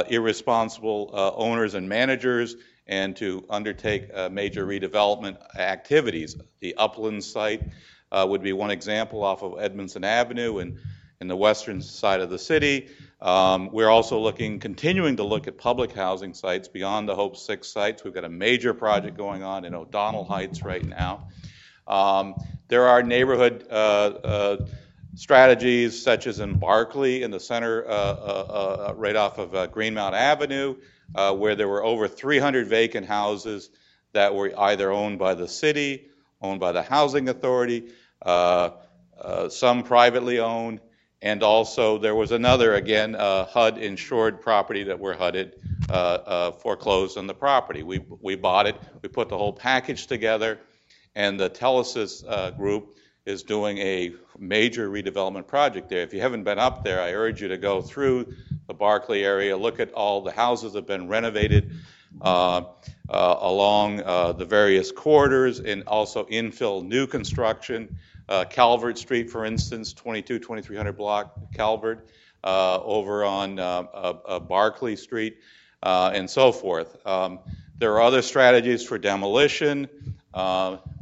irresponsible 0.09 1.11
owners 1.13 1.73
and 1.75 1.87
managers 1.87 2.55
and 2.87 3.15
to 3.15 3.45
undertake 3.49 4.09
major 4.31 4.65
redevelopment 4.65 5.37
activities. 5.55 6.35
The 6.59 6.75
Upland 6.75 7.23
site 7.23 7.61
would 8.11 8.41
be 8.41 8.53
one 8.53 8.71
example 8.71 9.23
off 9.23 9.43
of 9.43 9.59
Edmondson 9.59 10.03
Avenue 10.03 10.57
and 10.57 10.79
in 11.22 11.27
the 11.27 11.35
western 11.35 11.81
side 11.81 12.22
of 12.22 12.30
the 12.30 12.40
city. 12.40 12.90
Um, 13.22 13.69
we're 13.72 13.90
also 13.90 14.19
looking, 14.19 14.60
continuing 14.60 15.15
to 15.15 15.23
look 15.23 15.48
at 15.48 15.57
public 15.57 15.94
housing 15.94 16.34
sites 16.34 16.68
beyond 16.68 17.07
the 17.07 17.15
Hope 17.15 17.38
6 17.38 17.68
sites. 17.68 18.03
We've 18.03 18.14
got 18.14 18.26
a 18.26 18.30
major 18.30 18.73
project 18.73 19.15
going 19.15 19.44
on 19.44 19.64
in 19.64 19.73
O'Donnell 19.73 20.26
Heights 20.26 20.61
right 20.61 20.84
now. 20.84 21.30
Um, 21.88 22.35
there 22.68 22.88
are 22.88 23.03
neighborhood 23.03 23.65
uh, 23.69 23.73
uh, 23.73 24.65
strategies 25.15 26.02
such 26.02 26.27
as 26.27 26.40
in 26.40 26.57
Barclay 26.57 27.22
in 27.22 27.31
the 27.31 27.40
center, 27.40 27.85
uh, 27.85 27.90
uh, 27.90 28.88
uh 28.90 28.94
right 28.95 29.15
off 29.15 29.38
of 29.38 29.53
uh, 29.53 29.68
Greenmount 29.68 30.15
Avenue, 30.15 30.76
where 31.14 31.56
there 31.56 31.68
were 31.68 31.84
over 31.84 32.07
300 32.07 32.68
vacant 32.68 33.07
houses 33.07 33.69
that 34.14 34.34
were 34.34 34.52
either 34.57 34.91
owned 34.91 35.19
by 35.19 35.34
the 35.34 35.48
city, 35.48 36.07
owned 36.41 36.60
by 36.60 36.72
the 36.72 36.84
housing 36.84 37.30
authority, 37.30 37.91
some 38.26 39.84
privately 39.84 40.40
owned, 40.40 40.81
and 41.23 41.41
also, 41.41 41.97
there 41.97 42.15
was 42.15 42.33
another, 42.33 42.75
again, 42.75 43.15
uh, 43.15 43.45
HUD 43.45 43.77
insured 43.77 44.41
property 44.41 44.83
that 44.83 44.99
we're 44.99 45.15
HUDed, 45.15 45.53
uh, 45.89 45.93
uh, 45.93 46.51
foreclosed 46.51 47.17
on 47.17 47.27
the 47.27 47.33
property. 47.33 47.81
We, 47.81 48.01
we 48.19 48.35
bought 48.35 48.67
it, 48.67 48.75
we 49.01 49.07
put 49.07 49.29
the 49.29 49.37
whole 49.37 49.53
package 49.53 50.07
together, 50.07 50.59
and 51.15 51.39
the 51.39 51.49
Telesis 51.49 52.25
uh, 52.27 52.51
group 52.51 52.97
is 53.25 53.43
doing 53.43 53.77
a 53.77 54.11
major 54.37 54.89
redevelopment 54.89 55.47
project 55.47 55.87
there. 55.87 56.01
If 56.01 56.13
you 56.13 56.19
haven't 56.19 56.43
been 56.43 56.59
up 56.59 56.83
there, 56.83 56.99
I 56.99 57.13
urge 57.13 57.41
you 57.41 57.47
to 57.47 57.57
go 57.57 57.81
through 57.81 58.33
the 58.67 58.73
Barclay 58.73 59.23
area, 59.23 59.55
look 59.55 59.79
at 59.79 59.93
all 59.93 60.23
the 60.23 60.31
houses 60.33 60.73
that 60.73 60.79
have 60.79 60.87
been 60.87 61.07
renovated. 61.07 61.71
uh, 62.21 62.63
uh, 63.09 63.37
along 63.41 63.97
the 63.97 64.45
various 64.45 64.91
corridors 64.91 65.59
and 65.59 65.83
also 65.87 66.25
infill 66.25 66.85
new 66.85 67.07
construction. 67.07 67.97
Uh, 68.29 68.45
Calvert 68.45 68.97
Street, 68.97 69.29
for 69.29 69.45
instance, 69.45 69.93
22, 69.93 70.39
2300 70.39 70.93
block 70.93 71.35
Calvert, 71.53 72.07
uh, 72.43 72.79
over 72.83 73.23
on 73.23 73.59
uh, 73.59 73.63
uh, 73.93 74.13
uh, 74.25 74.39
Barclay 74.39 74.95
Street, 74.95 75.37
uh, 75.81 76.11
and 76.13 76.29
so 76.29 76.51
forth. 76.51 77.05
Um, 77.05 77.39
there 77.77 77.93
are 77.93 78.01
other 78.01 78.21
strategies 78.21 78.85
for 78.85 78.97
demolition. 78.97 79.89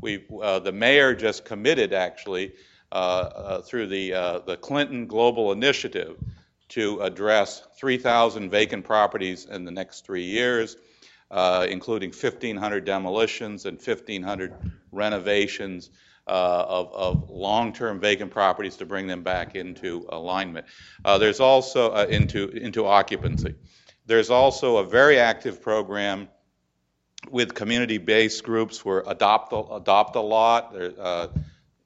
We, 0.01 0.17
the 0.17 0.71
mayor 0.73 1.13
just 1.15 1.45
committed, 1.45 1.93
actually, 1.93 2.53
through 2.91 3.87
the, 3.87 4.41
the 4.45 4.57
Clinton 4.59 5.07
Global 5.07 5.51
Initiative, 5.51 6.17
to 6.71 7.01
address 7.01 7.61
3,000 7.77 8.49
vacant 8.49 8.85
properties 8.85 9.45
in 9.45 9.65
the 9.65 9.71
next 9.71 10.05
three 10.05 10.23
years, 10.23 10.77
uh, 11.29 11.67
including 11.69 12.11
1,500 12.11 12.85
demolitions 12.85 13.65
and 13.65 13.77
1,500 13.77 14.53
renovations 14.91 15.89
uh, 16.31 16.65
of, 16.79 16.93
of 16.93 17.29
long-term 17.29 17.99
vacant 17.99 18.31
properties 18.31 18.77
to 18.77 18.85
bring 18.85 19.07
them 19.07 19.21
back 19.21 19.55
into 19.55 20.05
alignment. 20.09 20.65
Uh, 21.03 21.17
there's 21.17 21.41
also 21.41 21.91
uh, 21.91 22.05
into 22.09 22.47
into 22.49 22.85
occupancy. 22.85 23.53
There's 24.05 24.29
also 24.29 24.77
a 24.77 24.83
very 24.83 25.19
active 25.19 25.61
program 25.61 26.29
with 27.29 27.53
community-based 27.53 28.43
groups 28.43 28.83
where 28.85 29.03
adopt 29.05 29.53
a, 29.53 29.75
adopt 29.75 30.15
a 30.15 30.21
lot. 30.21 30.73
There, 30.73 30.93
uh, 30.97 31.27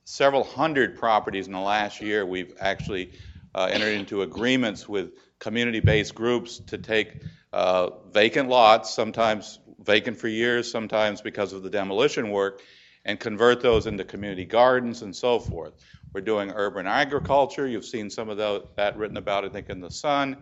several 0.06 0.44
hundred 0.44 0.98
properties 1.00 1.48
in 1.48 1.54
the 1.54 1.60
last 1.60 2.00
year. 2.00 2.26
We've 2.26 2.54
actually 2.60 3.14
uh, 3.56 3.70
entered 3.72 3.96
into 3.96 4.22
agreements 4.22 4.88
with 4.88 5.14
community-based 5.40 6.14
groups 6.14 6.60
to 6.68 6.78
take 6.78 7.24
uh, 7.52 7.90
vacant 8.12 8.50
lots, 8.50 8.94
sometimes 8.94 9.60
vacant 9.80 10.18
for 10.18 10.28
years, 10.28 10.72
sometimes 10.72 11.22
because 11.22 11.54
of 11.54 11.64
the 11.64 11.70
demolition 11.70 12.30
work, 12.30 12.62
and 13.06 13.20
convert 13.20 13.62
those 13.62 13.86
into 13.86 14.04
community 14.04 14.46
gardens 14.46 15.04
and 15.04 15.16
so 15.16 15.40
forth. 15.40 15.74
We're 16.14 16.22
doing 16.22 16.52
urban 16.52 16.88
agriculture. 16.88 17.68
You've 17.68 17.86
seen 17.86 18.10
some 18.10 18.30
of 18.30 18.38
that 18.76 18.98
written 18.98 19.18
about, 19.18 19.46
I 19.46 19.50
think, 19.50 19.70
in 19.70 19.80
the 19.80 19.92
Sun. 19.92 20.38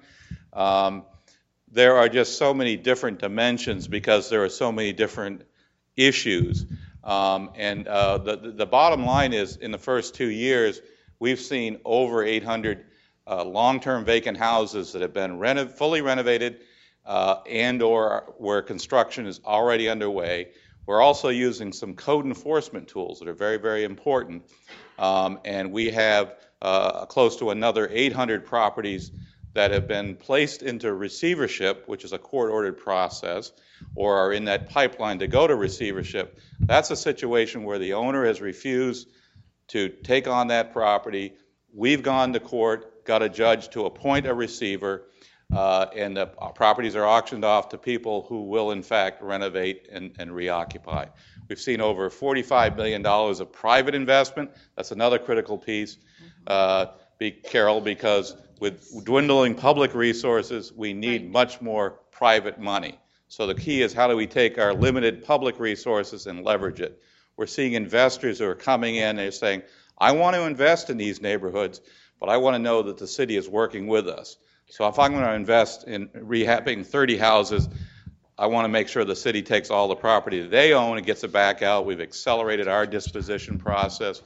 Um, 0.53 1.03
there 1.71 1.97
are 1.97 2.07
just 2.07 2.37
so 2.37 2.53
many 2.53 2.77
different 2.77 3.19
dimensions 3.19 3.87
because 3.87 4.29
there 4.29 4.43
are 4.43 4.49
so 4.49 4.71
many 4.71 4.93
different 4.93 5.43
issues. 5.97 6.65
Um, 7.03 7.51
and 7.55 7.87
uh, 7.87 8.19
the, 8.19 8.53
the 8.55 8.65
bottom 8.65 9.05
line 9.05 9.33
is, 9.33 9.57
in 9.57 9.71
the 9.71 9.77
first 9.77 10.15
two 10.15 10.29
years, 10.29 10.79
we've 11.19 11.39
seen 11.39 11.79
over 11.83 12.23
800 12.23 12.85
uh, 13.25 13.43
long-term 13.43 14.05
vacant 14.05 14.37
houses 14.37 14.93
that 14.93 15.01
have 15.01 15.13
been 15.13 15.39
fully 15.69 16.01
renovated 16.01 16.61
uh, 17.05 17.37
and/or 17.49 18.33
where 18.37 18.61
construction 18.61 19.25
is 19.25 19.41
already 19.45 19.89
underway. 19.89 20.49
We're 20.85 21.01
also 21.01 21.29
using 21.29 21.71
some 21.71 21.95
code 21.95 22.25
enforcement 22.25 22.87
tools 22.89 23.19
that 23.19 23.27
are 23.27 23.33
very, 23.33 23.57
very 23.57 23.83
important. 23.83 24.43
Um, 24.99 25.39
and 25.45 25.71
we 25.71 25.91
have 25.91 26.35
uh, 26.61 27.05
close 27.05 27.37
to 27.37 27.51
another 27.51 27.87
800 27.89 28.45
properties 28.45 29.11
that 29.53 29.71
have 29.71 29.87
been 29.87 30.15
placed 30.15 30.63
into 30.63 30.91
receivership, 30.93 31.87
which 31.87 32.03
is 32.03 32.11
a 32.11 32.17
court-ordered 32.17 32.77
process, 32.77 33.51
or 33.95 34.17
are 34.17 34.33
in 34.33 34.45
that 34.45 34.69
pipeline 34.69 35.19
to 35.19 35.27
go 35.27 35.45
to 35.45 35.55
receivership. 35.55 36.39
That's 36.59 36.89
a 36.89 36.95
situation 36.95 37.63
where 37.63 37.79
the 37.79 37.93
owner 37.93 38.25
has 38.25 38.41
refused 38.41 39.07
to 39.69 39.89
take 39.89 40.27
on 40.27 40.47
that 40.47 40.73
property. 40.73 41.33
We've 41.73 42.01
gone 42.01 42.33
to 42.33 42.39
court, 42.39 43.05
got 43.05 43.21
a 43.21 43.29
judge 43.29 43.69
to 43.69 43.85
appoint 43.85 44.25
a 44.25 44.33
receiver, 44.33 45.03
uh, 45.53 45.87
and 45.95 46.17
the 46.17 46.25
properties 46.25 46.95
are 46.95 47.05
auctioned 47.05 47.45
off 47.45 47.69
to 47.69 47.77
people 47.77 48.25
who 48.27 48.43
will, 48.43 48.71
in 48.71 48.81
fact, 48.81 49.21
renovate 49.21 49.87
and, 49.91 50.15
and 50.17 50.33
reoccupy. 50.33 51.05
We've 51.47 51.59
seen 51.59 51.81
over 51.81 52.09
$45 52.09 52.75
million 52.75 53.05
of 53.05 53.51
private 53.51 53.93
investment. 53.93 54.51
That's 54.75 54.91
another 54.91 55.19
critical 55.19 55.57
piece, 55.57 55.97
uh, 56.47 56.87
be, 57.19 57.31
Carol, 57.31 57.81
because 57.81 58.35
with 58.59 59.05
dwindling 59.05 59.55
public 59.55 59.93
resources, 59.93 60.71
we 60.73 60.93
need 60.93 61.31
much 61.31 61.61
more 61.61 61.99
private 62.11 62.59
money. 62.59 62.99
So 63.27 63.47
the 63.47 63.55
key 63.55 63.81
is 63.81 63.93
how 63.93 64.07
do 64.07 64.15
we 64.15 64.27
take 64.27 64.57
our 64.57 64.73
limited 64.73 65.23
public 65.23 65.59
resources 65.59 66.27
and 66.27 66.43
leverage 66.43 66.79
it? 66.79 67.01
We're 67.35 67.47
seeing 67.47 67.73
investors 67.73 68.39
who 68.39 68.45
are 68.45 68.55
coming 68.55 68.95
in 68.95 69.09
and 69.09 69.19
they're 69.19 69.31
saying, 69.31 69.63
I 69.97 70.11
want 70.11 70.35
to 70.35 70.43
invest 70.43 70.89
in 70.89 70.97
these 70.97 71.21
neighborhoods, 71.21 71.81
but 72.19 72.29
I 72.29 72.37
want 72.37 72.55
to 72.55 72.59
know 72.59 72.83
that 72.83 72.97
the 72.97 73.07
city 73.07 73.35
is 73.35 73.49
working 73.49 73.87
with 73.87 74.07
us. 74.07 74.37
So 74.69 74.87
if 74.87 74.97
I'm 74.97 75.11
going 75.11 75.25
to 75.25 75.33
invest 75.33 75.87
in 75.87 76.07
rehabbing 76.09 76.85
30 76.85 77.17
houses, 77.17 77.67
I 78.37 78.47
want 78.47 78.65
to 78.65 78.69
make 78.69 78.87
sure 78.87 79.03
the 79.05 79.15
city 79.15 79.43
takes 79.43 79.69
all 79.69 79.87
the 79.87 79.95
property 79.95 80.41
that 80.41 80.49
they 80.49 80.73
own 80.73 80.97
and 80.97 81.05
gets 81.05 81.23
it 81.23 81.31
back 81.31 81.61
out. 81.61 81.85
We've 81.85 82.01
accelerated 82.01 82.67
our 82.67 82.87
disposition 82.87 83.59
process, 83.59 84.23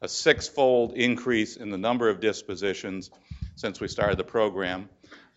a 0.00 0.08
six-fold 0.08 0.92
increase 0.92 1.56
in 1.56 1.70
the 1.70 1.78
number 1.78 2.08
of 2.08 2.20
dispositions 2.20 3.10
since 3.56 3.80
we 3.80 3.88
started 3.88 4.16
the 4.16 4.24
program, 4.24 4.88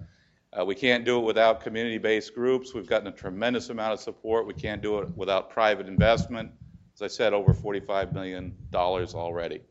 we 0.64 0.74
can't 0.74 1.04
do 1.04 1.18
it 1.18 1.24
without 1.24 1.60
community-based 1.62 2.32
groups. 2.32 2.72
We've 2.72 2.86
gotten 2.86 3.08
a 3.08 3.12
tremendous 3.12 3.70
amount 3.70 3.92
of 3.94 4.00
support. 4.00 4.46
We 4.46 4.54
can't 4.54 4.80
do 4.80 5.00
it 5.00 5.16
without 5.16 5.50
private 5.50 5.88
investment. 5.88 6.52
As 6.94 7.02
I 7.02 7.08
said, 7.08 7.32
over 7.32 7.52
$45 7.52 8.12
million 8.12 8.54
already. 8.72 9.62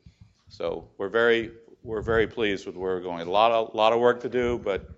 So 0.49 0.89
we're 0.97 1.07
very, 1.07 1.51
we're 1.83 2.01
very 2.01 2.27
pleased 2.27 2.65
with 2.65 2.75
where 2.75 2.95
we're 2.95 3.01
going. 3.01 3.25
A 3.25 3.31
lot 3.31 3.53
of, 3.53 3.73
lot 3.73 3.93
of 3.93 4.01
work 4.01 4.19
to 4.21 4.29
do, 4.29 4.59
but 4.59 4.89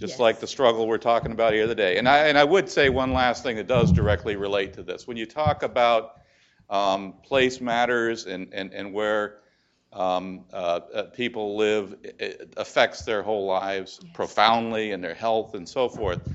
just 0.00 0.18
like 0.18 0.40
the 0.40 0.46
struggle 0.46 0.88
we're 0.88 0.98
talking 0.98 1.30
about 1.30 1.52
here 1.52 1.66
today. 1.66 1.98
And 1.98 2.08
I, 2.08 2.28
and 2.28 2.38
I 2.38 2.44
would 2.44 2.70
say 2.70 2.88
one 2.88 3.12
last 3.12 3.42
thing 3.42 3.56
that 3.56 3.66
does 3.66 3.92
directly 3.92 4.34
relate 4.34 4.72
to 4.74 4.82
this. 4.82 5.06
When 5.06 5.18
you 5.18 5.26
talk 5.26 5.62
about 5.62 6.16
um, 6.70 7.14
place 7.22 7.60
matters 7.60 8.24
and, 8.24 8.54
and, 8.54 8.72
and 8.72 8.94
where 8.94 9.40
um, 9.92 10.46
uh, 10.52 10.80
uh, 10.94 11.02
people 11.04 11.56
live, 11.56 11.96
it 12.02 12.54
affects 12.56 13.02
their 13.02 13.22
whole 13.22 13.44
lives 13.44 14.00
yes. 14.02 14.12
profoundly 14.14 14.92
and 14.92 15.04
their 15.04 15.14
health 15.14 15.54
and 15.54 15.68
so 15.68 15.88
forth. 15.88 16.26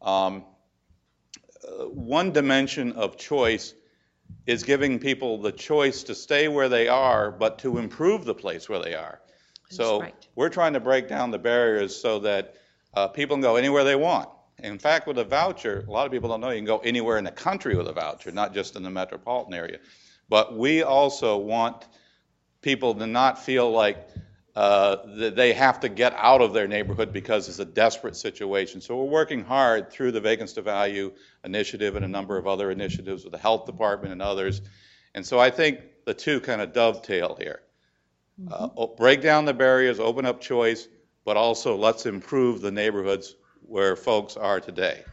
Um, 0.00 0.44
uh, 1.66 1.86
one 1.86 2.32
dimension 2.32 2.92
of 2.92 3.16
choice 3.16 3.74
is 4.46 4.62
giving 4.62 5.00
people 5.00 5.38
the 5.38 5.52
choice 5.52 6.04
to 6.04 6.14
stay 6.14 6.46
where 6.46 6.68
they 6.68 6.86
are, 6.86 7.32
but 7.32 7.58
to 7.60 7.78
improve 7.78 8.24
the 8.24 8.34
place 8.34 8.68
where 8.68 8.80
they 8.80 8.94
are. 8.94 9.20
That's 9.64 9.76
so 9.76 10.02
right. 10.02 10.28
we're 10.36 10.50
trying 10.50 10.74
to 10.74 10.80
break 10.80 11.08
down 11.08 11.32
the 11.32 11.38
barriers 11.38 11.96
so 12.00 12.20
that 12.20 12.54
uh, 12.94 13.08
people 13.08 13.36
can 13.36 13.42
go 13.42 13.56
anywhere 13.56 13.84
they 13.84 13.96
want. 13.96 14.28
In 14.58 14.78
fact, 14.78 15.06
with 15.06 15.18
a 15.18 15.24
voucher, 15.24 15.84
a 15.86 15.90
lot 15.90 16.06
of 16.06 16.12
people 16.12 16.28
don't 16.28 16.40
know 16.40 16.50
you 16.50 16.58
can 16.58 16.64
go 16.64 16.78
anywhere 16.78 17.16
in 17.16 17.24
the 17.24 17.30
country 17.30 17.76
with 17.76 17.86
a 17.86 17.92
voucher, 17.92 18.32
not 18.32 18.52
just 18.52 18.74
in 18.74 18.82
the 18.82 18.90
metropolitan 18.90 19.54
area. 19.54 19.78
But 20.28 20.56
we 20.56 20.82
also 20.82 21.36
want 21.36 21.86
people 22.60 22.94
to 22.94 23.06
not 23.06 23.42
feel 23.42 23.70
like 23.70 24.08
uh, 24.56 24.96
that 25.18 25.36
they 25.36 25.52
have 25.52 25.78
to 25.78 25.88
get 25.88 26.12
out 26.16 26.42
of 26.42 26.52
their 26.52 26.66
neighborhood 26.66 27.12
because 27.12 27.48
it's 27.48 27.60
a 27.60 27.64
desperate 27.64 28.16
situation. 28.16 28.80
So 28.80 28.96
we're 28.96 29.10
working 29.10 29.44
hard 29.44 29.92
through 29.92 30.10
the 30.10 30.20
Vacants 30.20 30.54
to 30.54 30.62
Value 30.62 31.12
initiative 31.44 31.94
and 31.94 32.04
a 32.04 32.08
number 32.08 32.36
of 32.36 32.48
other 32.48 32.72
initiatives 32.72 33.22
with 33.22 33.32
the 33.32 33.38
health 33.38 33.66
department 33.66 34.12
and 34.12 34.20
others. 34.20 34.60
And 35.14 35.24
so 35.24 35.38
I 35.38 35.50
think 35.50 35.80
the 36.04 36.14
two 36.14 36.40
kind 36.40 36.60
of 36.60 36.72
dovetail 36.72 37.36
here. 37.38 37.60
Mm-hmm. 38.40 38.76
Uh, 38.76 38.86
break 38.96 39.22
down 39.22 39.44
the 39.44 39.54
barriers, 39.54 40.00
open 40.00 40.26
up 40.26 40.40
choice, 40.40 40.88
but 41.28 41.36
also 41.36 41.76
let's 41.76 42.06
improve 42.06 42.62
the 42.62 42.70
neighborhoods 42.70 43.36
where 43.60 43.96
folks 43.96 44.38
are 44.38 44.60
today. 44.60 45.04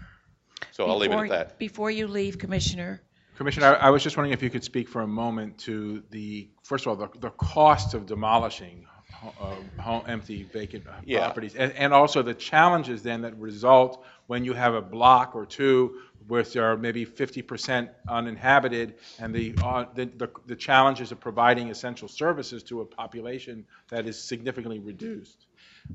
So 0.72 0.86
before, 0.86 0.90
I'll 0.92 0.98
leave 0.98 1.12
it 1.12 1.24
at 1.24 1.30
that. 1.30 1.60
Before 1.60 1.92
you 1.92 2.08
leave, 2.08 2.38
Commissioner, 2.38 3.02
Commissioner, 3.36 3.76
I, 3.76 3.88
I 3.88 3.90
was 3.90 4.02
just 4.02 4.16
wondering 4.16 4.32
if 4.32 4.42
you 4.42 4.50
could 4.50 4.64
speak 4.64 4.88
for 4.88 5.02
a 5.02 5.08
moment 5.08 5.58
to 5.68 6.04
the, 6.12 6.48
first 6.64 6.86
of 6.86 6.92
all, 6.92 6.96
the, 6.96 7.20
the 7.20 7.32
cost 7.32 7.96
of 7.96 8.06
demolishing 8.06 8.86
uh, 9.22 9.56
home, 9.82 10.04
empty, 10.08 10.44
vacant 10.44 10.86
Yeah. 11.04 11.20
properties, 11.20 11.56
and, 11.56 11.74
and 11.74 11.94
also 11.94 12.22
the 12.22 12.34
challenges 12.34 13.04
then 13.04 13.24
that 13.24 13.38
result 13.38 14.06
when 14.28 14.46
you 14.46 14.54
have 14.54 14.74
a 14.74 14.82
block 14.82 15.36
or 15.36 15.46
two 15.46 16.00
where 16.30 16.44
there 16.44 16.64
are 16.64 16.78
maybe 16.78 17.06
50% 17.06 17.90
uninhabited, 18.08 18.96
and 19.20 19.36
the, 19.36 19.54
uh, 19.62 19.84
the, 19.94 20.06
the, 20.06 20.30
the 20.46 20.56
challenges 20.56 21.12
of 21.12 21.20
providing 21.20 21.72
essential 21.72 22.08
services 22.08 22.64
to 22.64 22.80
a 22.80 22.86
population 22.86 23.66
that 23.90 24.08
is 24.08 24.24
significantly 24.24 24.80
reduced. 24.80 25.45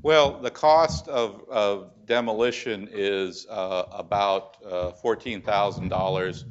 Well, 0.02 0.40
the 0.40 0.50
cost 0.50 1.08
of, 1.08 1.48
of 1.50 1.90
demolition 2.06 2.88
is 2.90 3.46
uh, 3.48 3.84
about 3.92 4.56
uh, 4.64 4.92
$14,000 5.02 6.44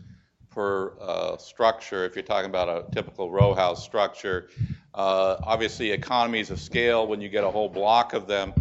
per 0.52 0.94
uh, 1.00 1.38
structure, 1.38 2.06
if 2.06 2.16
you're 2.16 2.24
talking 2.24 2.50
about 2.50 2.70
a 2.70 2.92
typical 2.94 3.32
row 3.32 3.54
house 3.54 3.84
structure. 3.84 4.50
Uh, 4.94 5.38
Obviously, 5.44 5.92
economies 5.92 6.52
of 6.52 6.60
scale, 6.60 7.08
when 7.08 7.22
you 7.22 7.30
get 7.30 7.44
a 7.44 7.50
whole 7.50 7.70
block 7.70 8.14
of 8.14 8.28
them. 8.28 8.54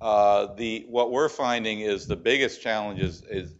Uh, 0.00 0.54
The, 0.54 0.84
what 0.88 1.10
we're 1.10 1.28
finding 1.28 1.80
is 1.80 2.06
the 2.06 2.16
biggest 2.16 2.60
challenge 2.62 3.00
is, 3.00 3.22
is 3.30 3.54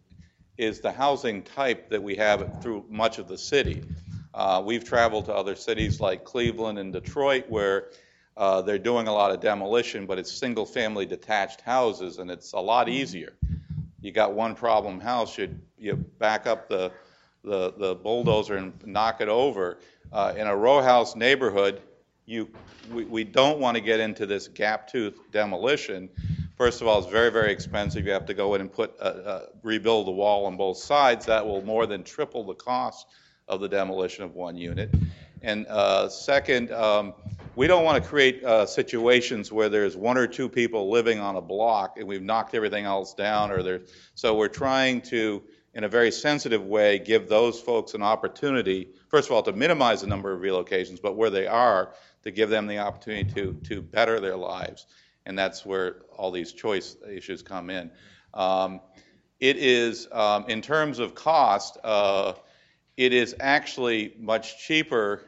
is 0.57 0.79
the 0.79 0.91
housing 0.91 1.43
type 1.43 1.89
that 1.89 2.01
we 2.01 2.15
have 2.15 2.61
through 2.61 2.85
much 2.89 3.19
of 3.19 3.27
the 3.27 3.37
city. 3.37 3.83
Uh, 4.33 4.61
we've 4.65 4.83
traveled 4.83 5.25
to 5.25 5.33
other 5.33 5.55
cities 5.55 5.99
like 5.99 6.23
Cleveland 6.23 6.79
and 6.79 6.93
Detroit 6.93 7.45
where 7.49 7.89
uh, 8.37 8.61
they're 8.61 8.77
doing 8.77 9.07
a 9.07 9.13
lot 9.13 9.31
of 9.31 9.39
demolition, 9.39 10.05
but 10.05 10.19
it's 10.19 10.31
single 10.31 10.65
family 10.65 11.05
detached 11.05 11.61
houses 11.61 12.17
and 12.17 12.29
it's 12.29 12.53
a 12.53 12.59
lot 12.59 12.89
easier. 12.89 13.33
You 14.01 14.11
got 14.11 14.33
one 14.33 14.55
problem 14.55 14.99
house, 14.99 15.37
you, 15.37 15.55
you 15.77 15.95
back 15.95 16.45
up 16.45 16.69
the, 16.69 16.91
the, 17.43 17.73
the 17.77 17.95
bulldozer 17.95 18.57
and 18.57 18.73
knock 18.85 19.21
it 19.21 19.29
over. 19.29 19.79
Uh, 20.11 20.33
in 20.37 20.47
a 20.47 20.55
row 20.55 20.81
house 20.81 21.15
neighborhood, 21.15 21.81
you, 22.25 22.49
we, 22.91 23.05
we 23.05 23.23
don't 23.23 23.59
want 23.59 23.75
to 23.75 23.81
get 23.81 23.99
into 23.99 24.25
this 24.25 24.47
gap 24.47 24.89
tooth 24.89 25.19
demolition 25.31 26.09
First 26.55 26.81
of 26.81 26.87
all, 26.87 26.99
it's 26.99 27.11
very, 27.11 27.31
very 27.31 27.51
expensive. 27.51 28.05
You 28.05 28.13
have 28.13 28.25
to 28.27 28.33
go 28.33 28.55
in 28.55 28.61
and 28.61 28.71
put, 28.71 28.95
uh, 28.99 29.03
uh, 29.03 29.45
rebuild 29.61 30.07
the 30.07 30.11
wall 30.11 30.45
on 30.45 30.55
both 30.55 30.77
sides. 30.77 31.25
That 31.25 31.45
will 31.45 31.61
more 31.61 31.85
than 31.85 32.03
triple 32.03 32.45
the 32.45 32.53
cost 32.53 33.07
of 33.49 33.59
the 33.59 33.67
demolition 33.67 34.23
of 34.23 34.35
one 34.35 34.55
unit. 34.55 34.89
And 35.41 35.67
uh, 35.67 36.07
second, 36.07 36.71
um, 36.71 37.13
we 37.55 37.67
don't 37.67 37.83
want 37.83 38.03
to 38.03 38.09
create 38.09 38.43
uh, 38.43 38.65
situations 38.65 39.51
where 39.51 39.69
there's 39.69 39.95
one 39.95 40.17
or 40.17 40.27
two 40.27 40.49
people 40.49 40.89
living 40.89 41.19
on 41.19 41.35
a 41.35 41.41
block 41.41 41.97
and 41.97 42.07
we've 42.07 42.21
knocked 42.21 42.53
everything 42.53 42.85
else 42.85 43.13
down. 43.13 43.51
Or 43.51 43.63
there, 43.63 43.81
so 44.13 44.35
we're 44.35 44.47
trying 44.47 45.01
to, 45.03 45.43
in 45.73 45.83
a 45.83 45.89
very 45.89 46.11
sensitive 46.11 46.65
way, 46.65 46.99
give 46.99 47.29
those 47.29 47.59
folks 47.59 47.93
an 47.93 48.01
opportunity. 48.01 48.89
First 49.09 49.29
of 49.29 49.35
all, 49.35 49.43
to 49.43 49.53
minimize 49.53 50.01
the 50.01 50.07
number 50.07 50.31
of 50.31 50.41
relocations, 50.41 51.01
but 51.01 51.15
where 51.15 51.29
they 51.29 51.47
are, 51.47 51.93
to 52.23 52.31
give 52.31 52.49
them 52.49 52.65
the 52.67 52.79
opportunity 52.79 53.31
to 53.33 53.53
to 53.65 53.81
better 53.81 54.19
their 54.19 54.35
lives 54.35 54.87
and 55.25 55.37
that's 55.37 55.65
where 55.65 55.97
all 56.15 56.31
these 56.31 56.51
choice 56.51 56.95
issues 57.09 57.41
come 57.41 57.69
in. 57.69 57.91
Um, 58.33 58.81
it 59.39 59.57
is, 59.57 60.07
um, 60.11 60.45
in 60.47 60.61
terms 60.61 60.99
of 60.99 61.15
cost, 61.15 61.77
uh, 61.83 62.33
it 62.95 63.13
is 63.13 63.35
actually 63.39 64.13
much 64.19 64.65
cheaper 64.65 65.21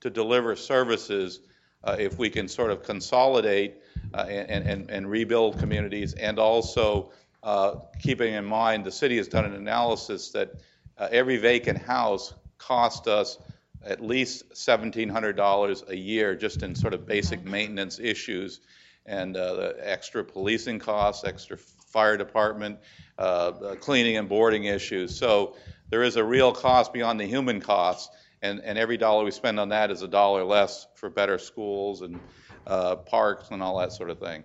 to 0.00 0.10
deliver 0.10 0.54
services 0.54 1.40
uh, 1.84 1.96
if 1.98 2.18
we 2.18 2.30
can 2.30 2.48
sort 2.48 2.70
of 2.70 2.82
consolidate 2.82 3.76
uh, 4.14 4.26
and, 4.28 4.66
and, 4.66 4.90
and, 4.90 5.10
rebuild 5.10 5.58
communities, 5.58 6.14
and 6.14 6.38
also 6.38 7.10
uh, 7.42 7.74
keeping 8.00 8.34
in 8.34 8.44
mind 8.44 8.84
the 8.84 8.92
city 8.92 9.16
has 9.16 9.28
done 9.28 9.44
an 9.44 9.54
analysis 9.54 10.30
that 10.30 10.54
uh, 10.98 11.08
every 11.10 11.36
vacant 11.36 11.78
house 11.78 12.34
cost 12.58 13.06
us 13.06 13.38
at 13.84 14.00
least 14.00 14.50
$1,700 14.50 15.88
a 15.88 15.96
year 15.96 16.34
just 16.34 16.62
in 16.62 16.74
sort 16.74 16.94
of 16.94 17.06
basic 17.06 17.44
maintenance 17.44 17.98
issues 17.98 18.60
and 19.06 19.36
uh, 19.36 19.54
the 19.54 19.76
extra 19.80 20.24
policing 20.24 20.78
costs, 20.78 21.24
extra 21.24 21.56
fire 21.56 22.16
department, 22.16 22.78
uh, 23.18 23.74
cleaning 23.80 24.16
and 24.16 24.28
boarding 24.28 24.64
issues. 24.64 25.16
So 25.16 25.56
there 25.90 26.02
is 26.02 26.16
a 26.16 26.24
real 26.24 26.52
cost 26.52 26.92
beyond 26.92 27.18
the 27.18 27.24
human 27.24 27.60
cost, 27.60 28.10
and, 28.42 28.60
and 28.60 28.78
every 28.78 28.96
dollar 28.96 29.24
we 29.24 29.30
spend 29.30 29.58
on 29.60 29.70
that 29.70 29.90
is 29.90 30.02
a 30.02 30.08
dollar 30.08 30.44
less 30.44 30.86
for 30.96 31.10
better 31.10 31.38
schools 31.38 32.02
and 32.02 32.20
uh, 32.66 32.96
parks 32.96 33.48
and 33.50 33.62
all 33.62 33.78
that 33.78 33.92
sort 33.92 34.10
of 34.10 34.18
thing. 34.18 34.44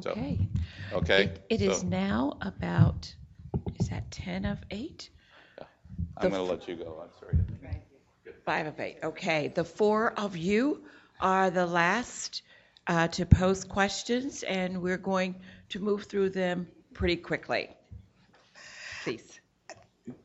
So, 0.00 0.10
Okay. 0.10 0.48
okay? 0.92 1.22
It- 1.24 1.46
It 1.48 1.62
is 1.62 1.80
So 1.80 1.86
now 1.86 2.38
about, 2.40 3.14
is 3.78 3.88
that 3.88 4.10
10 4.10 4.44
of 4.44 4.58
8? 4.70 5.10
I'm 6.16 6.30
going 6.30 6.44
to 6.44 6.52
let 6.52 6.68
you 6.68 6.76
go. 6.76 7.02
I'm 7.02 7.10
sorry. 7.20 7.36
5 8.44 8.66
of 8.66 8.78
8, 8.80 8.98
okay. 9.04 9.48
The 9.48 9.64
four 9.64 10.12
of 10.12 10.36
you 10.36 10.84
are 11.20 11.50
the 11.50 11.66
last 11.66 12.42
uh, 12.86 13.08
to 13.08 13.24
pose 13.26 13.64
questions, 13.64 14.42
and 14.42 14.82
we're 14.82 14.98
going 14.98 15.36
to 15.70 15.80
move 15.80 16.04
through 16.04 16.30
them 16.30 16.68
pretty 16.92 17.16
quickly. 17.16 17.70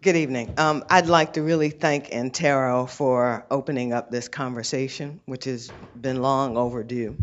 Good 0.02 0.18
evening. 0.18 0.56
Um, 0.58 0.84
I'd 0.90 1.08
like 1.08 1.32
to 1.34 1.42
really 1.42 1.70
thank 1.70 2.14
Antero 2.14 2.86
for 2.86 3.46
opening 3.50 3.94
up 3.94 4.12
this 4.12 4.28
conversation, 4.28 5.22
which 5.26 5.46
has 5.46 5.72
been 6.02 6.22
long 6.22 6.58
overdue. 6.58 7.16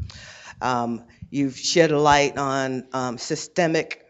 Um, 0.62 1.04
you've 1.28 1.58
shed 1.58 1.90
a 1.90 2.00
light 2.00 2.38
on 2.38 2.86
um, 2.94 3.18
systemic 3.18 4.06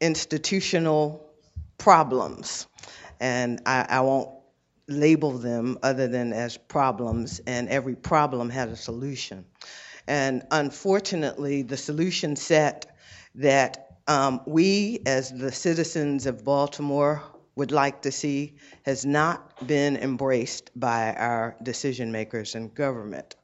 institutional 0.00 1.32
problems, 1.78 2.68
and 3.18 3.60
I, 3.66 3.86
I 3.88 4.00
won't 4.02 4.30
label 4.86 5.32
them 5.32 5.78
other 5.82 6.06
than 6.06 6.32
as 6.32 6.56
problems, 6.56 7.40
and 7.48 7.68
every 7.68 7.96
problem 7.96 8.50
has 8.50 8.70
a 8.70 8.76
solution. 8.76 9.44
And 10.06 10.44
unfortunately, 10.52 11.62
the 11.62 11.76
solution 11.76 12.36
set 12.36 12.96
that 13.34 13.98
um, 14.06 14.42
we, 14.46 15.00
as 15.06 15.30
the 15.32 15.50
citizens 15.50 16.26
of 16.26 16.44
Baltimore, 16.44 17.22
would 17.54 17.70
like 17.70 18.02
to 18.02 18.12
see 18.12 18.54
has 18.84 19.04
not 19.04 19.66
been 19.66 19.96
embraced 19.96 20.70
by 20.78 21.12
our 21.14 21.56
decision 21.62 22.10
makers 22.12 22.54
and 22.54 22.74
government. 22.74 23.36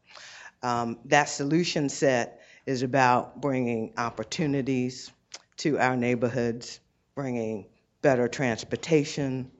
Um, 0.63 0.99
that 1.07 1.29
solution 1.29 1.89
set 1.89 2.41
is 2.67 2.83
about 2.83 3.41
bringing 3.41 3.93
opportunities 3.97 5.13
to 5.59 5.79
our 5.79 5.97
neighborhoods, 5.97 6.81
bringing 7.15 7.67
better 8.03 8.29
transportation, 8.29 9.51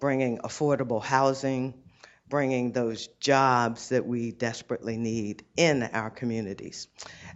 bringing 0.00 0.38
affordable 0.38 1.02
housing, 1.02 1.74
bringing 2.28 2.72
those 2.72 3.08
jobs 3.20 3.88
that 3.90 4.06
we 4.06 4.32
desperately 4.32 4.96
need 4.96 5.44
in 5.56 5.82
our 5.82 6.10
communities. 6.10 6.88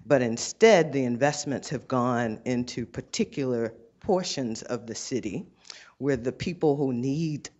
But 0.07 0.23
instead, 0.23 0.93
the 0.93 1.05
investments 1.05 1.69
have 1.69 1.87
gone 1.87 2.41
into 2.45 2.87
particular 2.87 3.75
portions 4.01 4.63
of 4.63 4.87
the 4.87 4.95
city 4.95 5.47
where 5.99 6.17
the 6.17 6.33
people 6.33 6.77
who 6.77 6.93
need 6.93 7.51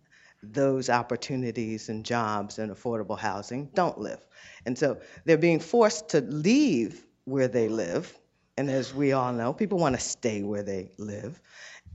those 0.41 0.89
opportunities 0.89 1.89
and 1.89 2.05
jobs 2.05 2.59
and 2.59 2.71
affordable 2.71 3.17
housing 3.17 3.69
don't 3.73 3.99
live. 3.99 4.25
And 4.65 4.77
so 4.77 4.97
they're 5.25 5.37
being 5.37 5.59
forced 5.59 6.09
to 6.09 6.21
leave 6.21 7.05
where 7.25 7.47
they 7.47 7.67
live. 7.67 8.17
And 8.57 8.69
as 8.69 8.93
we 8.93 9.11
all 9.11 9.33
know, 9.33 9.53
people 9.53 9.77
want 9.77 9.95
to 9.95 10.01
stay 10.01 10.43
where 10.43 10.63
they 10.63 10.91
live. 10.97 11.41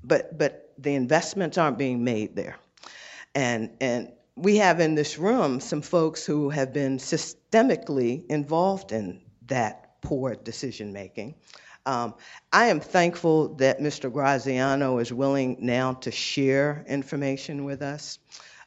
But, 0.02 0.38
but 0.38 0.72
the 0.78 0.94
investments 0.94 1.56
aren't 1.56 1.78
being 1.78 2.04
made 2.04 2.36
there. 2.36 2.56
And, 3.34 3.70
and 3.80 4.12
we 4.36 4.56
have 4.56 4.80
in 4.80 4.94
this 4.94 5.18
room 5.18 5.60
some 5.60 5.82
folks 5.82 6.26
who 6.26 6.50
have 6.50 6.72
been 6.72 6.98
systemically 6.98 8.26
involved 8.26 8.92
in 8.92 9.20
that 9.46 10.00
poor 10.02 10.34
decision 10.34 10.92
making. 10.92 11.34
Um, 11.86 12.14
I 12.52 12.66
am 12.66 12.80
thankful 12.80 13.54
that 13.56 13.80
Mr. 13.80 14.10
Graziano 14.10 14.98
is 14.98 15.12
willing 15.12 15.58
now 15.60 15.94
to 15.94 16.10
share 16.10 16.84
information 16.88 17.64
with 17.64 17.82
us. 17.82 18.18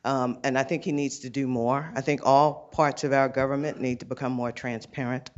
Um, 0.05 0.39
and 0.43 0.57
I 0.57 0.63
think 0.63 0.83
he 0.83 0.91
needs 0.91 1.19
to 1.19 1.29
do 1.29 1.47
more. 1.47 1.91
I 1.95 2.01
think 2.01 2.21
all 2.23 2.69
parts 2.71 3.03
of 3.03 3.13
our 3.13 3.27
government 3.27 3.81
need 3.81 3.99
to 4.01 4.05
become 4.05 4.31
more 4.31 4.51
transparent. 4.51 5.31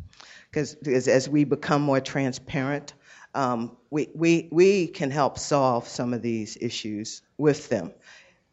Because 0.51 0.75
as 1.07 1.29
we 1.29 1.43
become 1.43 1.81
more 1.81 2.01
transparent, 2.01 2.93
um, 3.33 3.77
we, 3.89 4.09
we, 4.13 4.49
we 4.51 4.87
can 4.87 5.11
help 5.11 5.37
solve 5.37 5.87
some 5.87 6.13
of 6.13 6.21
these 6.21 6.57
issues 6.59 7.21
with 7.37 7.69
them. 7.69 7.93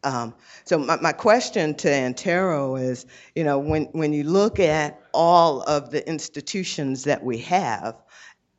Um, 0.03 0.35
so 0.63 0.77
my, 0.77 0.97
my 1.01 1.11
question 1.11 1.73
to 1.75 1.91
Antero 1.91 2.75
is, 2.75 3.05
you 3.35 3.43
know, 3.43 3.59
when, 3.59 3.85
when 3.91 4.13
you 4.13 4.23
look 4.23 4.59
at 4.59 5.01
all 5.13 5.61
of 5.63 5.91
the 5.91 6.07
institutions 6.07 7.03
that 7.05 7.23
we 7.23 7.39
have, 7.39 7.95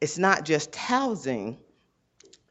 it's 0.01 0.19
not 0.19 0.45
just 0.45 0.75
housing 0.77 1.59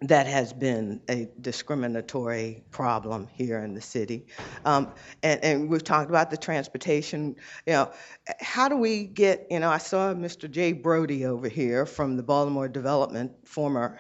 that 0.02 0.28
has 0.28 0.54
been 0.54 1.02
a 1.10 1.28
discriminatory 1.42 2.64
problem 2.70 3.28
here 3.34 3.60
in 3.64 3.74
the 3.74 3.82
city. 3.82 4.28
Um, 4.64 4.94
and, 5.24 5.44
and 5.44 5.70
we've 5.70 5.84
talked 5.84 6.10
about 6.10 6.30
the 6.30 6.38
transportation. 6.38 7.36
You 7.66 7.74
know, 7.74 7.92
how 8.40 8.70
do 8.70 8.78
we 8.78 9.06
get, 9.06 9.48
you 9.50 9.60
know, 9.60 9.70
I 9.70 9.80
saw 9.80 10.14
Mr. 10.14 10.50
Jay 10.50 10.72
Brodie 10.72 11.26
over 11.26 11.50
here 11.50 11.88
from 11.88 12.16
the 12.16 12.22
Baltimore 12.22 12.68
Development, 12.68 13.32
former 13.44 13.98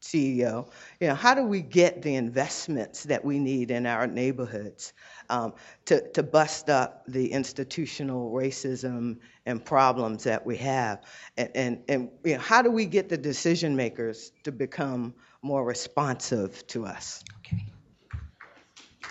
CEO, 0.00 0.70
you 0.98 1.08
know, 1.08 1.14
how 1.14 1.34
do 1.34 1.44
we 1.44 1.60
get 1.60 2.00
the 2.00 2.14
investments 2.14 3.02
that 3.04 3.22
we 3.22 3.38
need 3.38 3.70
in 3.70 3.84
our 3.86 4.06
neighborhoods 4.06 4.94
um, 5.28 5.52
to, 5.84 6.08
to 6.12 6.22
bust 6.22 6.70
up 6.70 7.04
the 7.06 7.30
institutional 7.30 8.32
racism 8.32 9.18
and 9.50 9.64
problems 9.64 10.24
that 10.24 10.46
we 10.46 10.56
have? 10.56 11.02
And, 11.36 11.50
and, 11.54 11.82
and 11.88 12.10
you 12.24 12.34
know, 12.34 12.40
how 12.40 12.62
do 12.62 12.70
we 12.70 12.86
get 12.86 13.08
the 13.08 13.18
decision 13.18 13.76
makers 13.76 14.32
to 14.44 14.52
become 14.52 15.14
more 15.42 15.64
responsive 15.64 16.66
to 16.68 16.86
us? 16.86 17.22
Okay. 17.40 17.66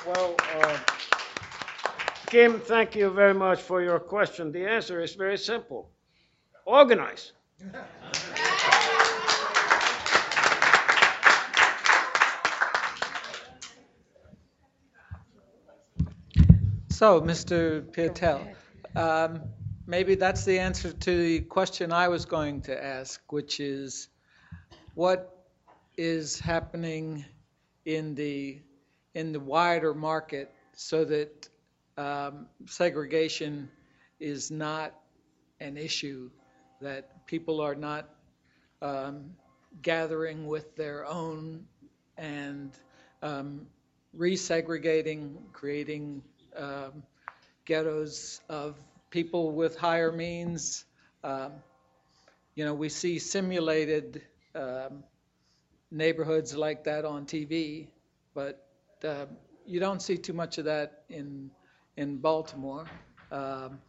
Well, 0.08 0.36
uh, 0.56 0.80
Kim, 2.28 2.60
thank 2.60 2.96
you 2.96 3.10
very 3.12 3.34
much 3.34 3.62
for 3.62 3.84
your 3.84 4.00
question. 4.00 4.52
The 4.52 4.66
answer 4.66 5.02
is 5.02 5.14
very 5.16 5.38
simple 5.38 5.92
organize. 6.70 7.34
So, 16.90 17.22
Mr. 17.22 17.82
Pietila, 17.94 18.56
um, 18.96 19.42
maybe 19.90 20.14
that's 20.14 20.46
the 20.46 20.60
answer 20.60 20.92
to 20.92 21.24
the 21.24 21.40
question 21.42 21.92
I 21.92 22.08
was 22.10 22.26
going 22.26 22.62
to 22.62 22.84
ask, 22.84 23.20
which 23.34 23.60
is 23.60 24.08
what 24.94 25.48
is 25.98 26.40
happening 26.40 27.26
in 27.86 28.14
the 28.14 28.60
in 29.16 29.32
the 29.34 29.40
wider 29.40 29.96
market 29.96 30.54
so 30.74 31.04
that 31.04 31.50
um, 31.98 32.46
segregation 32.68 33.68
is 34.20 34.52
not 34.52 34.94
an 35.60 35.76
issue, 35.76 36.30
that 36.80 37.26
people 37.26 37.60
are 37.60 37.74
not 37.74 38.08
um, 38.84 39.32
gathering 39.82 40.46
with 40.46 40.76
their 40.76 41.08
own 41.08 41.66
and 42.18 42.72
um, 43.24 43.66
resegregating, 44.16 45.34
creating 45.52 46.22
um, 46.56 47.02
ghettos 47.66 48.42
of 48.50 48.76
people 49.10 49.52
with 49.52 49.76
higher 49.78 50.12
means. 50.12 50.86
Um, 51.24 51.54
you 52.56 52.66
know, 52.66 52.74
we 52.74 52.90
see 52.90 53.20
simulated 53.20 54.22
um, 54.56 55.04
neighborhoods 55.92 56.56
like 56.56 56.84
that 56.84 57.06
on 57.06 57.26
TV, 57.26 57.88
but 58.34 58.68
uh, 59.04 59.26
you 59.66 59.80
don't 59.80 60.02
see 60.02 60.18
too 60.18 60.34
much 60.34 60.58
of 60.58 60.66
that 60.66 61.04
in 61.10 61.50
in 61.98 62.18
Baltimore. 62.18 62.86
Um, 63.32 63.80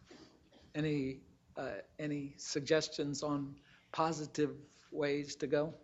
any 0.74 1.18
uh, 1.56 1.80
any 1.98 2.34
suggestions 2.36 3.22
on 3.22 3.54
positive 3.92 4.54
ways 4.92 5.34
to 5.36 5.46
go? 5.46 5.74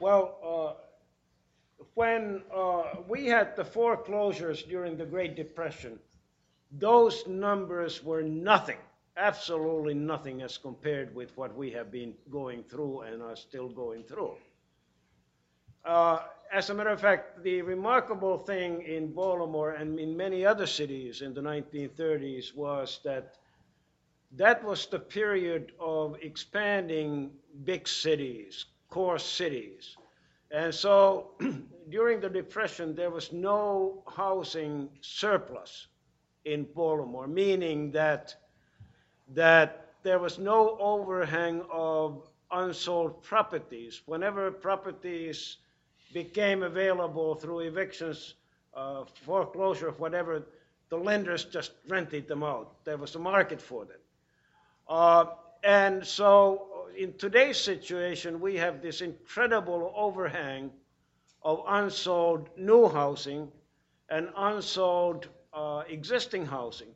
Well, 0.00 0.38
uh, 0.42 1.84
when 1.94 2.42
uh, 2.54 2.82
we 3.08 3.26
had 3.26 3.56
the 3.56 3.64
foreclosures 3.64 4.62
during 4.62 4.96
the 4.96 5.04
Great 5.04 5.36
Depression, 5.36 5.98
those 6.78 7.26
numbers 7.26 8.02
were 8.02 8.22
nothing, 8.22 8.78
absolutely 9.16 9.94
nothing 9.94 10.40
as 10.42 10.56
compared 10.56 11.14
with 11.14 11.36
what 11.36 11.54
we 11.54 11.70
have 11.70 11.90
been 11.90 12.14
going 12.30 12.62
through 12.64 13.02
and 13.02 13.22
are 13.22 13.36
still 13.36 13.68
going 13.68 14.02
through. 14.04 14.36
Uh, 15.84 16.20
as 16.50 16.70
a 16.70 16.74
matter 16.74 16.90
of 16.90 17.00
fact, 17.00 17.42
the 17.42 17.60
remarkable 17.62 18.38
thing 18.38 18.82
in 18.82 19.12
Baltimore 19.12 19.72
and 19.72 19.98
in 19.98 20.16
many 20.16 20.46
other 20.46 20.66
cities 20.66 21.20
in 21.20 21.34
the 21.34 21.40
1930s 21.40 22.54
was 22.54 23.00
that 23.04 23.34
that 24.36 24.64
was 24.64 24.86
the 24.86 24.98
period 24.98 25.72
of 25.78 26.16
expanding 26.22 27.30
big 27.64 27.86
cities, 27.86 28.64
core 28.88 29.18
cities. 29.18 29.96
And 30.50 30.74
so 30.74 31.32
during 31.90 32.20
the 32.20 32.30
Depression, 32.30 32.94
there 32.94 33.10
was 33.10 33.32
no 33.32 34.02
housing 34.14 34.88
surplus 35.00 35.88
in 36.44 36.64
Baltimore, 36.74 37.26
meaning 37.26 37.92
that, 37.92 38.34
that 39.34 39.92
there 40.02 40.18
was 40.18 40.38
no 40.38 40.76
overhang 40.78 41.62
of 41.70 42.28
unsold 42.50 43.22
properties. 43.22 44.02
Whenever 44.06 44.50
properties 44.50 45.56
became 46.12 46.62
available 46.62 47.34
through 47.34 47.60
evictions, 47.60 48.34
uh, 48.74 49.04
foreclosure, 49.04 49.90
whatever, 49.92 50.42
the 50.88 50.96
lenders 50.96 51.44
just 51.44 51.72
rented 51.88 52.28
them 52.28 52.42
out. 52.42 52.84
There 52.84 52.96
was 52.96 53.14
a 53.14 53.18
market 53.18 53.60
for 53.60 53.84
them. 53.84 53.98
Uh, 54.88 55.26
and 55.64 56.04
so 56.06 56.88
in 56.96 57.14
today's 57.16 57.56
situation, 57.56 58.40
we 58.40 58.56
have 58.56 58.82
this 58.82 59.00
incredible 59.00 59.92
overhang 59.96 60.70
of 61.42 61.62
unsold 61.66 62.48
new 62.56 62.88
housing 62.88 63.50
and 64.10 64.28
unsold 64.36 65.28
uh, 65.52 65.82
existing 65.88 66.46
housing. 66.46 66.94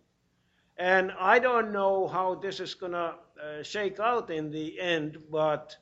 And 0.78 1.12
I 1.18 1.38
don't 1.38 1.72
know 1.72 2.06
how 2.06 2.34
this 2.34 2.60
is 2.60 2.74
going 2.74 2.92
to 2.92 3.14
uh, 3.42 3.62
shake 3.62 3.98
out 3.98 4.30
in 4.30 4.50
the 4.50 4.78
end, 4.78 5.18
but 5.30 5.76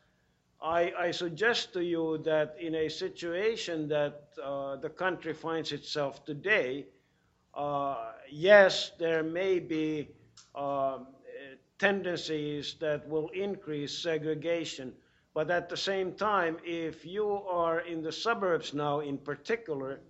I, 0.63 0.93
I, 0.99 1.11
suggest 1.11 1.73
to 1.75 1.85
you 1.85 2.19
that 2.25 2.57
in 2.59 2.75
a 2.75 2.89
situation 2.89 3.89
that 3.89 4.23
uh, 4.43 4.77
the 4.77 4.89
country 4.89 5.35
finds 5.35 5.73
itself 5.73 6.25
today, 6.25 6.87
uh, 7.55 8.13
yes, 8.31 8.93
there 8.99 9.23
may 9.23 9.59
be 9.59 10.09
um, 10.55 11.07
tendencies 11.79 12.75
that 12.81 13.07
will 13.09 13.29
increase 13.31 13.99
segregation. 13.99 14.93
But 15.35 15.51
at 15.51 15.69
the 15.69 15.77
same 15.77 16.15
time, 16.15 16.57
if 16.65 17.05
you 17.05 17.29
are 17.29 17.81
in 17.81 18.03
the 18.03 18.13
suburbs 18.13 18.73
now 18.73 19.01
in 19.01 19.19
particular, 19.19 20.01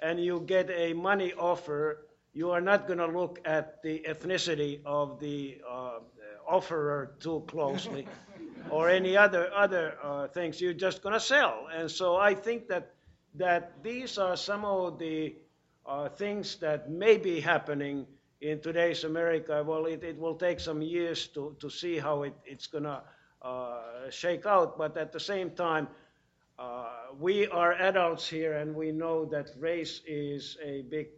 and 0.00 0.20
you 0.20 0.40
get 0.46 0.70
a 0.70 0.92
money 0.92 1.32
offer, 1.32 2.06
you 2.32 2.50
are 2.50 2.60
not 2.60 2.86
going 2.86 2.98
to 2.98 3.06
look 3.06 3.40
at 3.44 3.82
the 3.82 4.04
ethnicity 4.08 4.80
of 4.84 5.18
the 5.18 5.58
uh, 5.68 5.98
offerer 6.46 7.12
too 7.20 7.44
closely 7.46 8.06
or 8.70 8.88
any 8.88 9.16
other, 9.16 9.50
other 9.54 9.96
uh, 10.02 10.28
things. 10.28 10.60
You're 10.60 10.72
just 10.72 11.02
going 11.02 11.14
to 11.14 11.20
sell. 11.20 11.66
And 11.74 11.90
so 11.90 12.16
I 12.16 12.34
think 12.34 12.68
that, 12.68 12.92
that 13.34 13.82
these 13.82 14.18
are 14.18 14.36
some 14.36 14.64
of 14.64 14.98
the 14.98 15.34
uh, 15.86 16.08
things 16.08 16.56
that 16.56 16.90
may 16.90 17.16
be 17.16 17.40
happening 17.40 18.06
in 18.40 18.60
today's 18.60 19.04
America, 19.04 19.64
well, 19.66 19.86
it, 19.86 20.04
it 20.04 20.16
will 20.16 20.34
take 20.34 20.60
some 20.60 20.80
years 20.80 21.26
to, 21.28 21.56
to 21.58 21.68
see 21.68 21.98
how 21.98 22.22
it, 22.22 22.34
it's 22.44 22.66
going 22.66 22.84
to 22.84 23.02
uh, 23.42 23.80
shake 24.10 24.46
out. 24.46 24.78
But 24.78 24.96
at 24.96 25.12
the 25.12 25.20
same 25.20 25.50
time, 25.50 25.88
uh, 26.58 26.86
we 27.18 27.46
are 27.48 27.72
adults 27.72 28.28
here 28.28 28.54
and 28.54 28.74
we 28.74 28.92
know 28.92 29.24
that 29.26 29.50
race 29.58 30.00
is 30.06 30.56
a 30.62 30.82
big 30.82 31.08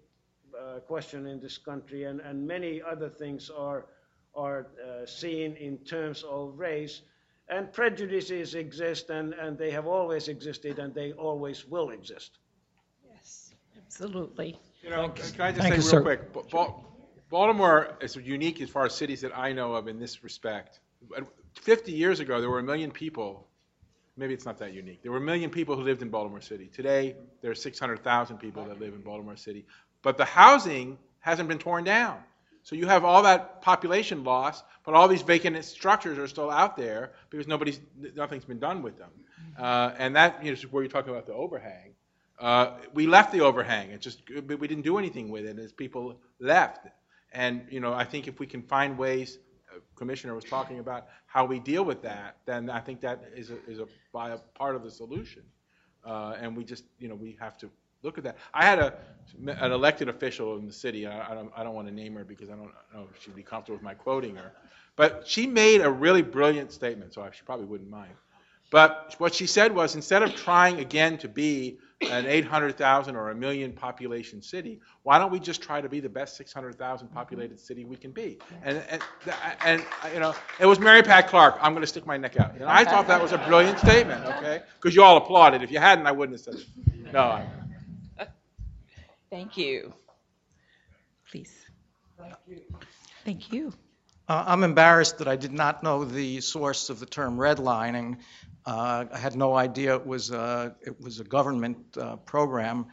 uh, 0.58 0.80
question 0.80 1.26
in 1.26 1.40
this 1.40 1.58
country, 1.58 2.04
and, 2.04 2.20
and 2.20 2.46
many 2.46 2.82
other 2.82 3.08
things 3.08 3.50
are, 3.50 3.86
are 4.34 4.66
uh, 4.84 5.06
seen 5.06 5.54
in 5.56 5.78
terms 5.78 6.22
of 6.22 6.58
race. 6.58 7.02
And 7.48 7.72
prejudices 7.72 8.54
exist, 8.54 9.10
and, 9.10 9.34
and 9.34 9.58
they 9.58 9.70
have 9.70 9.86
always 9.86 10.28
existed, 10.28 10.78
and 10.78 10.94
they 10.94 11.12
always 11.12 11.66
will 11.66 11.90
exist. 11.90 12.38
Yes, 13.08 13.54
absolutely. 13.76 14.56
You 14.82 14.90
know, 14.90 15.08
can 15.08 15.40
I 15.40 15.52
just 15.52 15.62
Thank 15.62 15.62
say 15.62 15.68
you, 15.68 15.74
real 15.74 15.82
sir. 15.82 16.02
quick? 16.02 16.20
Baltimore 17.28 17.96
is 18.00 18.16
unique 18.16 18.60
as 18.60 18.70
far 18.70 18.86
as 18.86 18.94
cities 18.94 19.20
that 19.22 19.36
I 19.36 19.52
know 19.52 19.74
of 19.74 19.88
in 19.88 19.98
this 19.98 20.22
respect. 20.22 20.80
50 21.54 21.92
years 21.92 22.20
ago, 22.20 22.40
there 22.40 22.50
were 22.50 22.58
a 22.58 22.62
million 22.62 22.90
people. 22.90 23.46
Maybe 24.20 24.34
it's 24.34 24.44
not 24.44 24.58
that 24.58 24.74
unique. 24.74 25.02
There 25.02 25.10
were 25.10 25.16
a 25.16 25.22
million 25.22 25.48
people 25.48 25.76
who 25.76 25.82
lived 25.82 26.02
in 26.02 26.10
Baltimore 26.10 26.42
City. 26.42 26.66
Today, 26.66 27.16
there 27.40 27.50
are 27.50 27.54
600,000 27.54 28.36
people 28.36 28.66
that 28.66 28.78
live 28.78 28.92
in 28.92 29.00
Baltimore 29.00 29.34
City. 29.34 29.64
But 30.02 30.18
the 30.18 30.26
housing 30.26 30.98
hasn't 31.20 31.48
been 31.48 31.58
torn 31.58 31.84
down. 31.84 32.18
So 32.62 32.76
you 32.76 32.86
have 32.86 33.02
all 33.02 33.22
that 33.22 33.62
population 33.62 34.22
loss, 34.22 34.62
but 34.84 34.92
all 34.92 35.08
these 35.08 35.22
vacant 35.22 35.64
structures 35.64 36.18
are 36.18 36.26
still 36.26 36.50
out 36.50 36.76
there 36.76 37.12
because 37.30 37.46
nobody's, 37.46 37.80
nothing's 38.14 38.44
been 38.44 38.58
done 38.58 38.82
with 38.82 38.98
them. 38.98 39.08
Uh, 39.58 39.92
and 39.96 40.14
that 40.16 40.44
is 40.44 40.70
where 40.70 40.82
you're 40.82 40.90
talking 40.90 41.14
about 41.14 41.24
the 41.24 41.32
overhang. 41.32 41.94
Uh, 42.38 42.72
we 42.92 43.06
left 43.06 43.32
the 43.32 43.40
overhang. 43.40 43.90
It 43.90 44.02
just 44.02 44.20
we 44.28 44.68
didn't 44.68 44.84
do 44.84 44.98
anything 44.98 45.30
with 45.30 45.46
it 45.46 45.58
as 45.58 45.72
people 45.72 46.20
left. 46.38 46.86
And 47.32 47.62
you 47.70 47.80
know, 47.80 47.94
I 47.94 48.04
think 48.04 48.28
if 48.28 48.38
we 48.38 48.46
can 48.46 48.64
find 48.64 48.98
ways, 48.98 49.38
Commissioner 49.96 50.34
was 50.34 50.44
talking 50.44 50.78
about 50.78 51.06
how 51.26 51.44
we 51.44 51.58
deal 51.58 51.84
with 51.84 52.02
that, 52.02 52.36
then 52.46 52.70
I 52.70 52.80
think 52.80 53.00
that 53.00 53.22
is 53.34 53.50
a, 53.50 53.58
is 53.66 53.78
a, 53.78 53.86
by 54.12 54.30
a 54.30 54.38
part 54.54 54.76
of 54.76 54.82
the 54.82 54.90
solution. 54.90 55.42
Uh, 56.04 56.36
and 56.40 56.56
we 56.56 56.64
just, 56.64 56.84
you 56.98 57.08
know, 57.08 57.14
we 57.14 57.36
have 57.40 57.58
to 57.58 57.70
look 58.02 58.18
at 58.18 58.24
that. 58.24 58.38
I 58.54 58.64
had 58.64 58.78
a 58.78 58.94
an 59.46 59.72
elected 59.72 60.08
official 60.08 60.56
in 60.56 60.66
the 60.66 60.72
city. 60.72 61.06
I, 61.06 61.32
I 61.32 61.34
don't 61.34 61.52
I 61.56 61.62
don't 61.62 61.74
want 61.74 61.88
to 61.88 61.94
name 61.94 62.14
her 62.14 62.24
because 62.24 62.48
I 62.48 62.52
don't 62.52 62.72
know 62.94 63.08
if 63.14 63.22
she'd 63.22 63.36
be 63.36 63.42
comfortable 63.42 63.76
with 63.76 63.84
my 63.84 63.94
quoting 63.94 64.36
her, 64.36 64.52
but 64.96 65.26
she 65.26 65.46
made 65.46 65.82
a 65.82 65.90
really 65.90 66.22
brilliant 66.22 66.72
statement. 66.72 67.12
So 67.12 67.22
I, 67.22 67.30
she 67.30 67.42
probably 67.42 67.66
wouldn't 67.66 67.90
mind. 67.90 68.12
But 68.70 69.16
what 69.18 69.34
she 69.34 69.46
said 69.46 69.74
was 69.74 69.96
instead 69.96 70.22
of 70.22 70.34
trying 70.36 70.78
again 70.78 71.18
to 71.18 71.28
be 71.28 71.78
an 72.00 72.26
800,000 72.26 73.16
or 73.16 73.30
a 73.30 73.34
million 73.34 73.72
population 73.72 74.40
city, 74.40 74.80
why 75.02 75.18
don't 75.18 75.32
we 75.32 75.40
just 75.40 75.60
try 75.60 75.80
to 75.80 75.88
be 75.88 76.00
the 76.00 76.08
best 76.08 76.36
600,000 76.36 77.08
populated 77.08 77.58
city 77.58 77.84
we 77.84 77.96
can 77.96 78.12
be? 78.12 78.38
And, 78.62 78.82
and, 78.88 79.02
and, 79.64 79.84
you 80.14 80.20
know, 80.20 80.34
it 80.60 80.66
was 80.66 80.78
Mary 80.78 81.02
Pat 81.02 81.28
Clarke. 81.28 81.58
I'm 81.60 81.72
going 81.72 81.82
to 81.82 81.88
stick 81.88 82.06
my 82.06 82.16
neck 82.16 82.38
out. 82.38 82.54
And 82.54 82.64
I 82.64 82.84
thought 82.84 83.08
that 83.08 83.20
was 83.20 83.32
a 83.32 83.38
brilliant 83.38 83.80
statement, 83.80 84.24
okay? 84.24 84.62
Because 84.80 84.94
you 84.94 85.02
all 85.02 85.16
applauded. 85.16 85.62
If 85.62 85.72
you 85.72 85.80
hadn't, 85.80 86.06
I 86.06 86.12
wouldn't 86.12 86.38
have 86.38 86.54
said 86.54 86.62
it. 86.62 87.12
No. 87.12 87.20
I, 87.20 87.46
Thank 89.30 89.56
you. 89.56 89.92
Please. 91.30 91.52
Thank 92.18 92.34
you. 92.48 92.60
Thank 93.24 93.52
you. 93.52 93.72
Uh, 94.28 94.44
I'm 94.46 94.64
embarrassed 94.64 95.18
that 95.18 95.28
I 95.28 95.36
did 95.36 95.52
not 95.52 95.82
know 95.82 96.04
the 96.04 96.40
source 96.40 96.90
of 96.90 96.98
the 96.98 97.06
term 97.06 97.36
redlining. 97.36 98.18
Uh, 98.66 99.06
I 99.12 99.18
had 99.18 99.36
no 99.36 99.54
idea 99.54 99.96
it 99.96 100.06
was 100.06 100.30
a, 100.30 100.74
it 100.82 101.00
was 101.00 101.20
a 101.20 101.24
government 101.24 101.78
uh, 101.96 102.16
program 102.16 102.86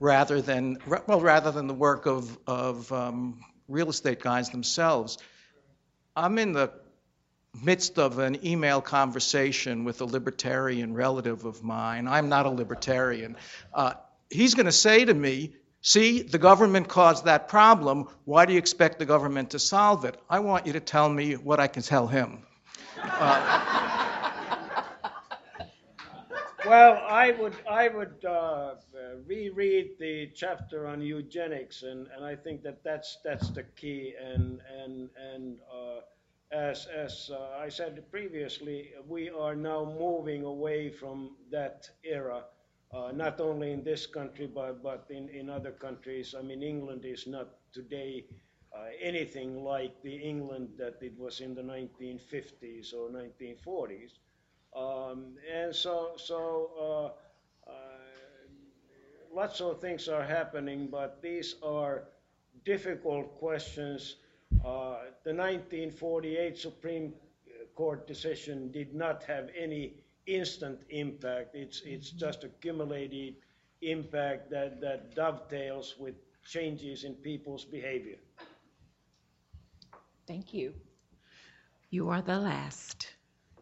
rather 0.00 0.42
than 0.42 0.78
well 1.06 1.20
rather 1.20 1.50
than 1.50 1.66
the 1.66 1.74
work 1.74 2.06
of 2.06 2.38
of 2.46 2.92
um, 2.92 3.40
real 3.68 3.88
estate 3.88 4.20
guys 4.20 4.50
themselves. 4.50 5.18
I'm 6.14 6.38
in 6.38 6.52
the 6.52 6.72
midst 7.62 7.98
of 7.98 8.18
an 8.18 8.46
email 8.46 8.80
conversation 8.80 9.84
with 9.84 10.00
a 10.00 10.04
libertarian 10.04 10.94
relative 10.94 11.44
of 11.44 11.62
mine. 11.62 12.06
I'm 12.06 12.28
not 12.28 12.46
a 12.46 12.50
libertarian. 12.50 13.36
Uh, 13.72 13.94
he's 14.30 14.54
going 14.54 14.66
to 14.66 14.72
say 14.72 15.04
to 15.04 15.12
me, 15.12 15.54
See, 15.84 16.22
the 16.22 16.38
government 16.38 16.86
caused 16.86 17.24
that 17.24 17.48
problem. 17.48 18.06
Why 18.24 18.46
do 18.46 18.52
you 18.52 18.58
expect 18.60 19.00
the 19.00 19.04
government 19.04 19.50
to 19.50 19.58
solve 19.58 20.04
it? 20.04 20.16
I 20.30 20.38
want 20.38 20.64
you 20.64 20.74
to 20.74 20.80
tell 20.80 21.08
me 21.08 21.34
what 21.34 21.58
I 21.58 21.66
can 21.66 21.82
tell 21.82 22.06
him. 22.06 22.44
Uh, 23.02 24.01
Well, 26.64 27.02
I 27.08 27.32
would, 27.32 27.54
I 27.68 27.88
would 27.88 28.24
uh, 28.24 28.76
reread 29.26 29.98
the 29.98 30.28
chapter 30.34 30.86
on 30.86 31.02
eugenics, 31.02 31.82
and, 31.82 32.06
and 32.14 32.24
I 32.24 32.36
think 32.36 32.62
that 32.62 32.82
that's, 32.84 33.18
that's 33.24 33.50
the 33.50 33.64
key. 33.64 34.14
And, 34.18 34.60
and, 34.78 35.10
and 35.16 35.58
uh, 35.72 36.00
as, 36.52 36.86
as 36.86 37.30
uh, 37.32 37.58
I 37.58 37.68
said 37.68 38.08
previously, 38.10 38.92
we 39.06 39.28
are 39.30 39.54
now 39.56 39.84
moving 39.84 40.44
away 40.44 40.88
from 40.90 41.36
that 41.50 41.88
era, 42.04 42.44
uh, 42.92 43.10
not 43.12 43.40
only 43.40 43.72
in 43.72 43.82
this 43.82 44.06
country, 44.06 44.46
but, 44.46 44.82
but 44.82 45.06
in, 45.10 45.28
in 45.30 45.50
other 45.50 45.72
countries. 45.72 46.34
I 46.38 46.42
mean, 46.42 46.62
England 46.62 47.04
is 47.04 47.26
not 47.26 47.48
today 47.72 48.24
uh, 48.76 48.86
anything 49.00 49.64
like 49.64 50.00
the 50.02 50.14
England 50.16 50.70
that 50.78 50.98
it 51.02 51.18
was 51.18 51.40
in 51.40 51.54
the 51.54 51.62
1950s 51.62 52.94
or 52.94 53.10
1940s. 53.10 54.18
Um, 54.74 55.36
and 55.52 55.74
so, 55.74 56.12
so 56.16 56.70
uh, 57.68 57.70
uh, 57.70 57.74
lots 59.34 59.60
of 59.60 59.80
things 59.80 60.08
are 60.08 60.24
happening, 60.24 60.88
but 60.90 61.20
these 61.20 61.56
are 61.62 62.04
difficult 62.64 63.38
questions. 63.38 64.16
Uh, 64.64 65.12
the 65.24 65.34
1948 65.34 66.58
Supreme 66.58 67.12
Court 67.74 68.06
decision 68.06 68.70
did 68.70 68.94
not 68.94 69.22
have 69.24 69.50
any 69.58 69.94
instant 70.26 70.80
impact. 70.90 71.54
It's, 71.54 71.82
it's 71.84 72.10
just 72.10 72.44
accumulated 72.44 73.34
impact 73.82 74.50
that, 74.50 74.80
that 74.80 75.14
dovetails 75.14 75.96
with 75.98 76.14
changes 76.44 77.04
in 77.04 77.14
people's 77.14 77.64
behavior. 77.64 78.18
Thank 80.26 80.54
you. 80.54 80.72
You 81.90 82.08
are 82.08 82.22
the 82.22 82.38
last. 82.38 83.08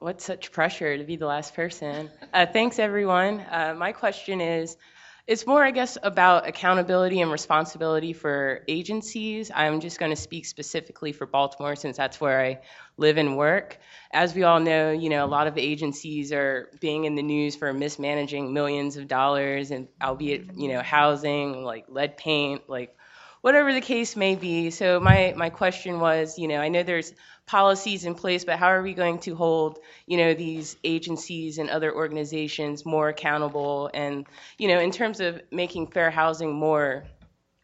What 0.00 0.22
such 0.22 0.50
pressure 0.50 0.96
to 0.96 1.04
be 1.04 1.16
the 1.16 1.26
last 1.26 1.54
person. 1.54 2.08
Uh, 2.32 2.46
thanks, 2.46 2.78
everyone. 2.78 3.40
Uh, 3.40 3.74
my 3.76 3.92
question 3.92 4.40
is 4.40 4.78
it's 5.26 5.46
more, 5.46 5.62
I 5.62 5.72
guess, 5.72 5.98
about 6.02 6.48
accountability 6.48 7.20
and 7.20 7.30
responsibility 7.30 8.14
for 8.14 8.64
agencies. 8.66 9.50
I'm 9.54 9.78
just 9.80 9.98
going 9.98 10.10
to 10.10 10.16
speak 10.16 10.46
specifically 10.46 11.12
for 11.12 11.26
Baltimore 11.26 11.76
since 11.76 11.98
that's 11.98 12.18
where 12.18 12.40
I 12.40 12.60
live 12.96 13.18
and 13.18 13.36
work. 13.36 13.78
As 14.10 14.34
we 14.34 14.42
all 14.42 14.58
know, 14.58 14.90
you 14.90 15.10
know, 15.10 15.22
a 15.22 15.28
lot 15.28 15.46
of 15.46 15.58
agencies 15.58 16.32
are 16.32 16.70
being 16.80 17.04
in 17.04 17.14
the 17.14 17.22
news 17.22 17.54
for 17.54 17.70
mismanaging 17.74 18.54
millions 18.54 18.96
of 18.96 19.06
dollars 19.06 19.70
and 19.70 19.86
albeit, 20.02 20.56
you 20.56 20.68
know, 20.68 20.80
housing, 20.80 21.62
like 21.62 21.84
lead 21.90 22.16
paint, 22.16 22.70
like 22.70 22.96
whatever 23.42 23.74
the 23.74 23.82
case 23.82 24.16
may 24.16 24.34
be. 24.34 24.70
So 24.70 24.98
my 24.98 25.34
my 25.36 25.50
question 25.50 26.00
was, 26.00 26.38
you 26.38 26.48
know, 26.48 26.58
I 26.58 26.68
know 26.68 26.82
there's 26.82 27.12
policies 27.50 28.04
in 28.04 28.14
place, 28.14 28.44
but 28.44 28.60
how 28.60 28.68
are 28.68 28.80
we 28.80 28.94
going 28.94 29.18
to 29.18 29.34
hold, 29.34 29.80
you 30.06 30.16
know, 30.16 30.34
these 30.34 30.76
agencies 30.84 31.58
and 31.58 31.68
other 31.68 31.92
organizations 31.92 32.86
more 32.86 33.08
accountable? 33.08 33.90
And, 33.92 34.24
you 34.56 34.68
know, 34.68 34.78
in 34.78 34.92
terms 34.92 35.18
of 35.18 35.42
making 35.50 35.88
fair 35.88 36.12
housing 36.12 36.52
more 36.54 37.04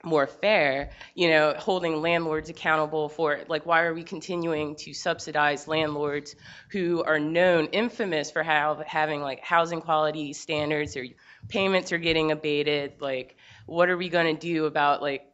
more 0.02 0.26
fair, 0.26 0.90
you 1.14 1.28
know, 1.28 1.54
holding 1.56 2.00
landlords 2.00 2.50
accountable 2.50 3.08
for 3.08 3.40
like 3.48 3.64
why 3.64 3.82
are 3.82 3.94
we 3.94 4.02
continuing 4.02 4.74
to 4.76 4.92
subsidize 4.92 5.68
landlords 5.68 6.34
who 6.70 7.04
are 7.04 7.20
known 7.20 7.66
infamous 7.66 8.30
for 8.32 8.42
how 8.42 8.82
having 8.86 9.20
like 9.20 9.40
housing 9.40 9.80
quality 9.80 10.32
standards 10.32 10.96
or 10.96 11.04
payments 11.48 11.92
are 11.92 11.98
getting 11.98 12.32
abated 12.32 12.92
like 13.00 13.36
what 13.66 13.88
are 13.88 13.96
we 13.96 14.08
going 14.08 14.34
to 14.34 14.40
do 14.40 14.66
about 14.66 15.00
like 15.00 15.24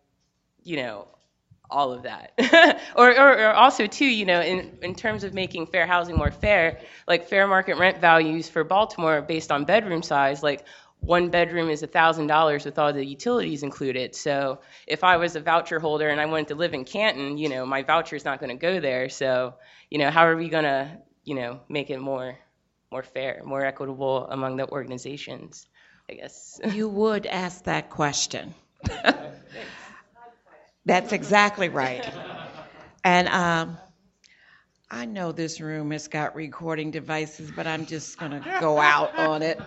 you 0.63 0.77
know 0.77 1.07
all 1.73 1.93
of 1.93 2.03
that. 2.03 2.33
or, 2.97 3.11
or, 3.11 3.39
or, 3.39 3.53
also, 3.53 3.87
too, 3.87 4.07
you 4.07 4.25
know, 4.25 4.41
in, 4.41 4.79
in 4.83 4.95
terms 4.95 5.25
of 5.25 5.35
making 5.35 5.67
fair 5.67 5.87
housing 5.87 6.17
more 6.17 6.31
fair, 6.31 6.81
like 7.09 7.29
fair 7.29 7.47
market 7.47 7.77
rent 7.79 8.01
values 8.01 8.49
for 8.49 8.65
Baltimore 8.65 9.23
based 9.23 9.51
on 9.51 9.65
bedroom 9.65 10.03
size, 10.03 10.43
like 10.43 10.65
one 11.01 11.31
bedroom 11.31 11.69
is 11.69 11.83
$1,000 11.83 12.65
with 12.65 12.79
all 12.79 12.93
the 12.93 13.05
utilities 13.05 13.63
included. 13.63 14.15
So 14.15 14.61
if 14.87 15.03
I 15.03 15.17
was 15.17 15.35
a 15.35 15.41
voucher 15.41 15.81
holder 15.81 16.09
and 16.09 16.21
I 16.21 16.27
wanted 16.27 16.49
to 16.49 16.55
live 16.55 16.75
in 16.75 16.85
Canton, 16.85 17.39
you 17.39 17.49
know, 17.49 17.67
my 17.67 17.83
voucher 17.83 18.15
is 18.15 18.25
not 18.25 18.39
going 18.39 18.51
to 18.51 18.61
go 18.61 18.79
there. 18.79 19.09
So, 19.09 19.55
you 19.91 19.99
know, 19.99 20.11
how 20.11 20.27
are 20.27 20.37
we 20.37 20.49
going 20.49 20.65
to, 20.65 20.97
you 21.25 21.35
know, 21.35 21.61
make 21.69 21.91
it 21.91 21.99
more, 21.99 22.39
more 22.93 23.03
fair, 23.03 23.43
more 23.45 23.65
equitable 23.65 24.29
among 24.29 24.57
the 24.57 24.69
organizations? 24.69 25.67
I 26.09 26.15
guess. 26.15 26.61
You 26.73 26.89
would 26.89 27.27
ask 27.27 27.65
that 27.65 27.91
question. 27.91 28.55
That's 30.85 31.13
exactly 31.13 31.69
right. 31.69 32.09
And 33.05 33.29
um, 33.29 33.79
I 34.91 35.07
know 35.07 35.33
this 35.33 35.61
room 35.61 35.91
has 35.93 36.09
got 36.09 36.35
recording 36.35 36.91
devices, 36.91 37.51
but 37.55 37.67
I'm 37.67 37.87
just 37.87 38.19
going 38.19 38.33
to 38.33 38.57
go 38.61 38.81
out 38.81 39.17
on 39.19 39.43
it. 39.43 39.61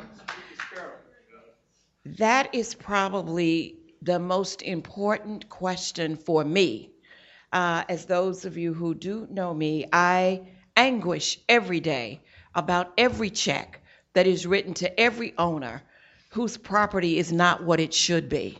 That 2.17 2.53
is 2.53 2.75
probably 2.75 3.77
the 4.01 4.19
most 4.19 4.61
important 4.61 5.49
question 5.49 6.15
for 6.17 6.43
me. 6.43 6.91
Uh, 7.51 7.83
as 7.89 8.05
those 8.05 8.45
of 8.45 8.57
you 8.57 8.73
who 8.73 8.93
do 8.93 9.27
know 9.31 9.53
me, 9.53 9.85
I 9.93 10.41
anguish 10.75 11.39
every 11.47 11.79
day 11.79 12.21
about 12.53 12.93
every 12.97 13.29
check 13.29 13.81
that 14.13 14.27
is 14.27 14.45
written 14.45 14.73
to 14.75 14.99
every 14.99 15.33
owner 15.37 15.81
whose 16.31 16.57
property 16.57 17.17
is 17.17 17.31
not 17.31 17.63
what 17.63 17.79
it 17.79 17.93
should 17.93 18.27
be. 18.29 18.57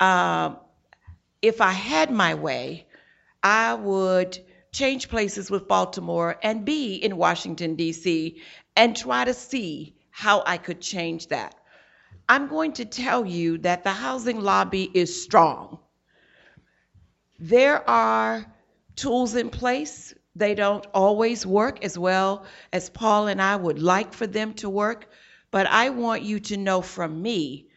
Um, 0.00 0.58
if 1.42 1.60
I 1.60 1.72
had 1.72 2.10
my 2.10 2.34
way, 2.34 2.86
I 3.42 3.74
would 3.74 4.38
change 4.72 5.08
places 5.08 5.50
with 5.50 5.68
Baltimore 5.68 6.36
and 6.42 6.64
be 6.64 6.96
in 6.96 7.16
Washington, 7.16 7.76
D.C., 7.76 8.40
and 8.76 8.96
try 8.96 9.24
to 9.24 9.32
see 9.32 9.94
how 10.10 10.42
I 10.46 10.58
could 10.58 10.80
change 10.80 11.28
that. 11.28 11.54
I'm 12.28 12.48
going 12.48 12.72
to 12.74 12.84
tell 12.84 13.24
you 13.24 13.58
that 13.58 13.84
the 13.84 13.92
housing 13.92 14.40
lobby 14.40 14.90
is 14.92 15.22
strong. 15.22 15.78
There 17.38 17.88
are 17.88 18.46
tools 18.96 19.34
in 19.34 19.50
place. 19.50 20.14
They 20.34 20.54
don't 20.54 20.86
always 20.92 21.46
work 21.46 21.84
as 21.84 21.98
well 21.98 22.44
as 22.72 22.90
Paul 22.90 23.28
and 23.28 23.40
I 23.40 23.56
would 23.56 23.80
like 23.80 24.12
for 24.12 24.26
them 24.26 24.54
to 24.54 24.68
work, 24.68 25.08
but 25.50 25.66
I 25.66 25.90
want 25.90 26.22
you 26.22 26.40
to 26.40 26.56
know 26.56 26.82
from 26.82 27.22
me 27.22 27.68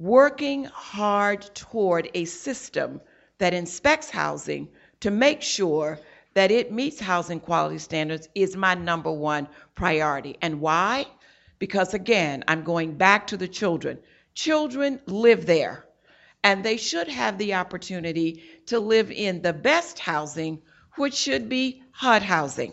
working 0.00 0.64
hard 0.64 1.42
toward 1.54 2.10
a 2.14 2.24
system 2.24 3.02
that 3.36 3.52
inspects 3.52 4.08
housing 4.08 4.66
to 4.98 5.10
make 5.10 5.42
sure 5.42 5.98
that 6.32 6.50
it 6.50 6.72
meets 6.72 6.98
housing 6.98 7.38
quality 7.38 7.76
standards 7.76 8.26
is 8.34 8.56
my 8.56 8.74
number 8.74 9.12
one 9.12 9.46
priority. 9.74 10.38
And 10.40 10.58
why? 10.58 11.06
Because 11.58 11.92
again, 11.92 12.42
I'm 12.48 12.64
going 12.64 12.96
back 12.96 13.26
to 13.26 13.36
the 13.36 13.46
children. 13.46 13.98
Children 14.32 15.00
live 15.04 15.44
there, 15.44 15.84
and 16.42 16.64
they 16.64 16.78
should 16.78 17.08
have 17.08 17.36
the 17.36 17.54
opportunity 17.54 18.42
to 18.66 18.80
live 18.80 19.10
in 19.10 19.42
the 19.42 19.52
best 19.52 19.98
housing, 19.98 20.62
which 20.96 21.14
should 21.14 21.50
be 21.50 21.82
HUD 21.92 22.22
housing. 22.22 22.72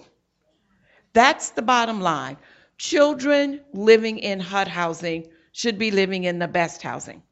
That's 1.11 1.49
the 1.49 1.61
bottom 1.61 1.99
line. 1.99 2.37
Children 2.77 3.61
living 3.73 4.19
in 4.19 4.39
HUD 4.39 4.69
housing 4.69 5.27
should 5.57 5.79
be 5.79 5.89
living 5.89 6.23
in 6.23 6.37
the 6.37 6.47
best 6.47 6.83
housing. 6.83 7.23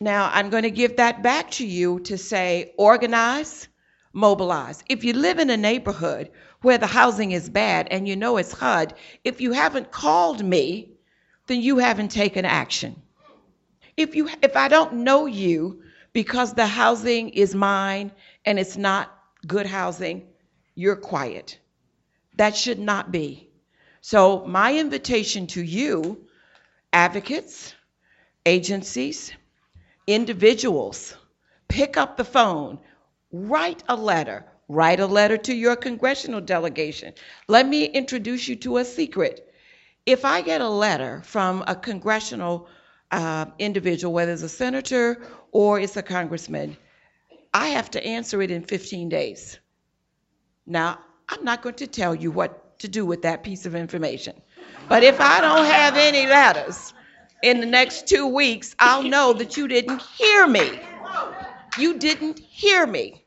Now, 0.00 0.28
I'm 0.34 0.50
going 0.50 0.64
to 0.64 0.72
give 0.72 0.96
that 0.96 1.22
back 1.22 1.52
to 1.52 1.64
you 1.64 2.00
to 2.00 2.18
say 2.18 2.74
organize, 2.76 3.68
mobilize. 4.12 4.82
If 4.88 5.04
you 5.04 5.12
live 5.12 5.38
in 5.38 5.50
a 5.50 5.56
neighborhood 5.56 6.30
where 6.62 6.78
the 6.78 6.88
housing 6.88 7.30
is 7.30 7.48
bad 7.48 7.86
and 7.92 8.08
you 8.08 8.16
know 8.16 8.38
it's 8.38 8.52
HUD, 8.52 8.94
if 9.22 9.40
you 9.40 9.52
haven't 9.52 9.92
called 9.92 10.44
me, 10.44 10.90
then 11.46 11.60
you 11.60 11.78
haven't 11.78 12.08
taken 12.08 12.44
action. 12.44 13.00
If 13.96 14.16
you 14.16 14.28
if 14.42 14.56
I 14.56 14.66
don't 14.66 15.04
know 15.04 15.26
you 15.26 15.84
because 16.12 16.54
the 16.54 16.66
housing 16.66 17.28
is 17.28 17.54
mine 17.54 18.10
and 18.44 18.58
it's 18.58 18.76
not 18.76 19.16
good 19.46 19.66
housing, 19.66 20.26
you're 20.74 20.96
quiet. 20.96 21.56
That 22.36 22.56
should 22.56 22.80
not 22.80 23.12
be. 23.12 23.48
So 24.00 24.44
my 24.44 24.76
invitation 24.76 25.46
to 25.54 25.62
you 25.62 26.26
advocates, 26.92 27.74
agencies, 28.46 29.32
individuals, 30.06 31.14
pick 31.68 31.96
up 31.96 32.16
the 32.16 32.24
phone, 32.24 32.78
write 33.32 33.82
a 33.88 33.96
letter, 33.96 34.44
write 34.68 35.00
a 35.00 35.06
letter 35.06 35.36
to 35.36 35.54
your 35.54 35.76
congressional 35.76 36.40
delegation. 36.40 37.12
Let 37.48 37.66
me 37.66 37.84
introduce 37.84 38.48
you 38.48 38.56
to 38.56 38.78
a 38.78 38.84
secret. 38.84 39.52
If 40.06 40.24
I 40.24 40.40
get 40.42 40.60
a 40.60 40.68
letter 40.68 41.22
from 41.24 41.62
a 41.66 41.74
congressional 41.74 42.68
uh, 43.10 43.46
individual, 43.58 44.12
whether 44.12 44.32
it's 44.32 44.42
a 44.42 44.48
senator 44.48 45.22
or 45.52 45.78
it's 45.80 45.96
a 45.96 46.02
congressman, 46.02 46.76
I 47.52 47.68
have 47.68 47.90
to 47.92 48.04
answer 48.04 48.40
it 48.42 48.50
in 48.50 48.62
15 48.62 49.08
days. 49.08 49.58
Now, 50.66 51.00
I'm 51.28 51.44
not 51.44 51.62
going 51.62 51.74
to 51.76 51.86
tell 51.86 52.14
you 52.14 52.30
what 52.30 52.78
to 52.80 52.88
do 52.88 53.04
with 53.04 53.22
that 53.22 53.42
piece 53.42 53.66
of 53.66 53.74
information. 53.74 54.40
But 54.88 55.02
if 55.04 55.20
I 55.20 55.40
don't 55.40 55.66
have 55.66 55.96
any 55.96 56.26
letters, 56.26 56.92
in 57.42 57.60
the 57.60 57.66
next 57.66 58.06
two 58.06 58.26
weeks, 58.26 58.74
I'll 58.78 59.02
know 59.02 59.32
that 59.32 59.56
you 59.56 59.68
didn't 59.68 60.02
hear 60.02 60.46
me. 60.46 60.80
You 61.78 61.98
didn't 61.98 62.38
hear 62.38 62.86
me. 62.86 63.24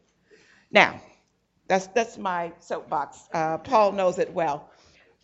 Now, 0.72 1.02
that's, 1.68 1.88
that's 1.88 2.18
my 2.18 2.52
soapbox. 2.60 3.30
Uh, 3.34 3.58
Paul 3.60 3.94
knows 3.94 4.20
it 4.20 4.32
well. 4.34 4.70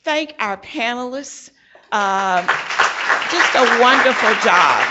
Thank 0.04 0.36
our 0.40 0.58
panelists. 0.58 1.52
Um, 1.92 2.46
just 3.32 3.56
a 3.56 3.80
wonderful 3.82 4.34
job. 4.42 4.86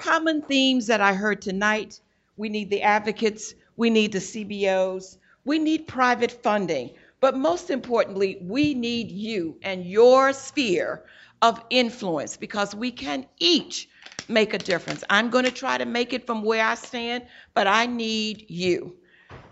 Common 0.00 0.42
themes 0.42 0.86
that 0.86 1.00
I 1.00 1.14
heard 1.14 1.40
tonight 1.40 2.00
we 2.38 2.48
need 2.48 2.70
the 2.70 2.82
advocates, 2.82 3.54
we 3.76 3.90
need 3.90 4.12
the 4.12 4.20
CBOs, 4.20 5.18
we 5.48 5.58
need 5.58 5.88
private 5.88 6.30
funding, 6.30 6.90
but 7.20 7.34
most 7.34 7.70
importantly, 7.70 8.36
we 8.42 8.74
need 8.74 9.10
you 9.10 9.58
and 9.62 9.86
your 9.86 10.34
sphere 10.34 11.04
of 11.40 11.64
influence 11.70 12.36
because 12.36 12.74
we 12.74 12.90
can 12.90 13.24
each 13.38 13.88
make 14.28 14.52
a 14.52 14.58
difference. 14.58 15.02
I'm 15.08 15.30
going 15.30 15.46
to 15.46 15.50
try 15.50 15.78
to 15.78 15.86
make 15.86 16.12
it 16.12 16.26
from 16.26 16.42
where 16.42 16.62
I 16.62 16.74
stand, 16.74 17.24
but 17.54 17.66
I 17.66 17.86
need 17.86 18.44
you. 18.48 18.94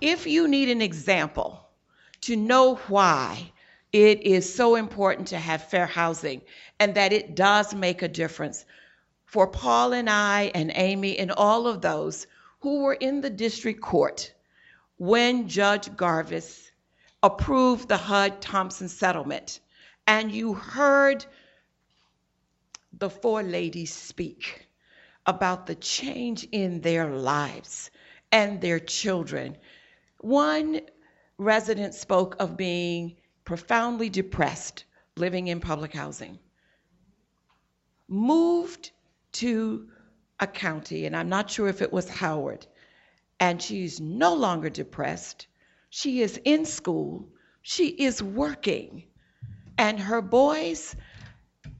If 0.02 0.26
you 0.26 0.46
need 0.46 0.68
an 0.68 0.82
example 0.82 1.66
to 2.20 2.36
know 2.36 2.74
why 2.88 3.50
it 3.90 4.20
is 4.20 4.54
so 4.54 4.74
important 4.74 5.28
to 5.28 5.38
have 5.38 5.70
fair 5.70 5.86
housing 5.86 6.42
and 6.78 6.94
that 6.94 7.14
it 7.14 7.34
does 7.34 7.74
make 7.74 8.02
a 8.02 8.08
difference 8.08 8.66
for 9.24 9.46
Paul 9.46 9.94
and 9.94 10.10
I 10.10 10.50
and 10.54 10.70
Amy 10.74 11.18
and 11.18 11.32
all 11.32 11.66
of 11.66 11.80
those 11.80 12.26
who 12.60 12.82
were 12.82 12.94
in 13.00 13.22
the 13.22 13.30
district 13.30 13.80
court 13.80 14.34
when 14.98 15.48
Judge 15.48 15.88
Garbis 15.90 16.70
approved 17.22 17.88
the 17.88 17.96
HUD 17.96 18.40
Thompson 18.40 18.88
settlement, 18.88 19.60
and 20.06 20.30
you 20.32 20.54
heard 20.54 21.26
the 22.92 23.10
four 23.10 23.42
ladies 23.42 23.92
speak 23.92 24.68
about 25.26 25.66
the 25.66 25.74
change 25.74 26.44
in 26.52 26.80
their 26.80 27.10
lives 27.10 27.90
and 28.32 28.60
their 28.60 28.78
children. 28.78 29.56
One 30.20 30.80
resident 31.38 31.94
spoke 31.94 32.36
of 32.38 32.56
being 32.56 33.16
profoundly 33.44 34.08
depressed 34.08 34.84
living 35.16 35.48
in 35.48 35.60
public 35.60 35.92
housing, 35.92 36.38
moved 38.08 38.92
to 39.32 39.88
a 40.40 40.46
county, 40.46 41.06
and 41.06 41.16
I'm 41.16 41.28
not 41.28 41.50
sure 41.50 41.68
if 41.68 41.82
it 41.82 41.92
was 41.92 42.08
Howard, 42.08 42.66
and 43.40 43.60
she's 43.60 44.00
no 44.00 44.34
longer 44.34 44.70
depressed. 44.70 45.46
She 45.90 46.22
is 46.22 46.40
in 46.44 46.64
school, 46.64 47.28
she 47.62 47.88
is 47.88 48.22
working, 48.22 49.04
and 49.78 49.98
her 49.98 50.22
boys 50.22 50.96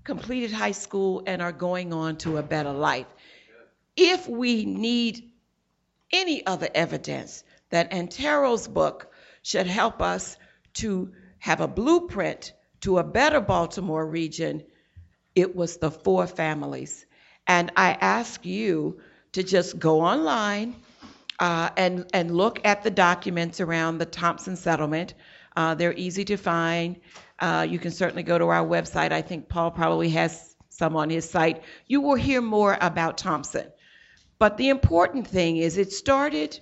completed 0.04 0.52
high 0.52 0.72
school 0.72 1.22
and 1.26 1.42
are 1.42 1.52
going 1.52 1.92
on 1.92 2.16
to 2.18 2.36
a 2.36 2.42
better 2.42 2.72
life. 2.72 3.06
If 3.96 4.28
we 4.28 4.64
need 4.64 5.30
any 6.12 6.46
other 6.46 6.68
evidence 6.74 7.42
that 7.70 7.92
Antero's 7.92 8.68
book 8.68 9.12
should 9.42 9.66
help 9.66 10.00
us 10.00 10.36
to 10.74 11.12
have 11.38 11.60
a 11.60 11.68
blueprint 11.68 12.52
to 12.82 12.98
a 12.98 13.04
better 13.04 13.40
Baltimore 13.40 14.06
region, 14.06 14.62
it 15.34 15.56
was 15.56 15.78
the 15.78 15.90
four 15.90 16.26
families. 16.26 17.06
And 17.46 17.72
I 17.76 17.92
ask 17.92 18.44
you 18.44 19.00
to 19.32 19.42
just 19.42 19.78
go 19.78 20.00
online 20.00 20.76
uh, 21.40 21.70
and, 21.76 22.06
and 22.12 22.36
look 22.36 22.60
at 22.64 22.82
the 22.82 22.90
documents 22.90 23.60
around 23.60 23.98
the 23.98 24.06
Thompson 24.06 24.56
settlement. 24.56 25.14
Uh, 25.56 25.74
they're 25.74 25.94
easy 25.94 26.24
to 26.24 26.36
find. 26.36 27.00
Uh, 27.38 27.66
you 27.68 27.78
can 27.78 27.90
certainly 27.90 28.22
go 28.22 28.38
to 28.38 28.46
our 28.46 28.64
website. 28.64 29.12
I 29.12 29.22
think 29.22 29.48
Paul 29.48 29.70
probably 29.70 30.10
has 30.10 30.54
some 30.70 30.96
on 30.96 31.10
his 31.10 31.28
site. 31.28 31.62
You 31.86 32.00
will 32.00 32.14
hear 32.14 32.40
more 32.40 32.76
about 32.80 33.18
Thompson. 33.18 33.66
But 34.38 34.56
the 34.56 34.68
important 34.68 35.26
thing 35.26 35.56
is 35.56 35.78
it 35.78 35.92
started 35.92 36.60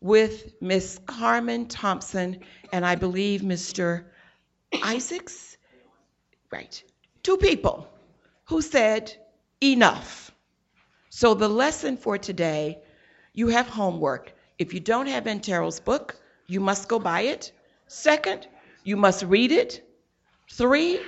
with 0.00 0.54
Miss 0.60 1.00
Carmen 1.06 1.66
Thompson 1.66 2.40
and 2.72 2.84
I 2.84 2.94
believe 2.94 3.40
Mr. 3.40 4.04
Isaacs. 4.82 5.56
Right. 6.52 6.82
Two 7.22 7.38
people 7.38 7.88
who 8.44 8.60
said, 8.60 9.16
enough. 9.62 10.30
So 11.08 11.34
the 11.34 11.48
lesson 11.48 11.96
for 11.96 12.18
today, 12.18 12.82
you 13.36 13.48
have 13.48 13.68
homework. 13.68 14.32
If 14.58 14.74
you 14.74 14.80
don't 14.80 15.06
have 15.06 15.28
Antero's 15.28 15.78
book, 15.78 16.16
you 16.48 16.58
must 16.58 16.88
go 16.88 16.98
buy 16.98 17.20
it. 17.20 17.52
Second, 17.86 18.48
you 18.82 18.96
must 18.96 19.22
read 19.22 19.52
it. 19.52 19.88
Three, 20.50 21.00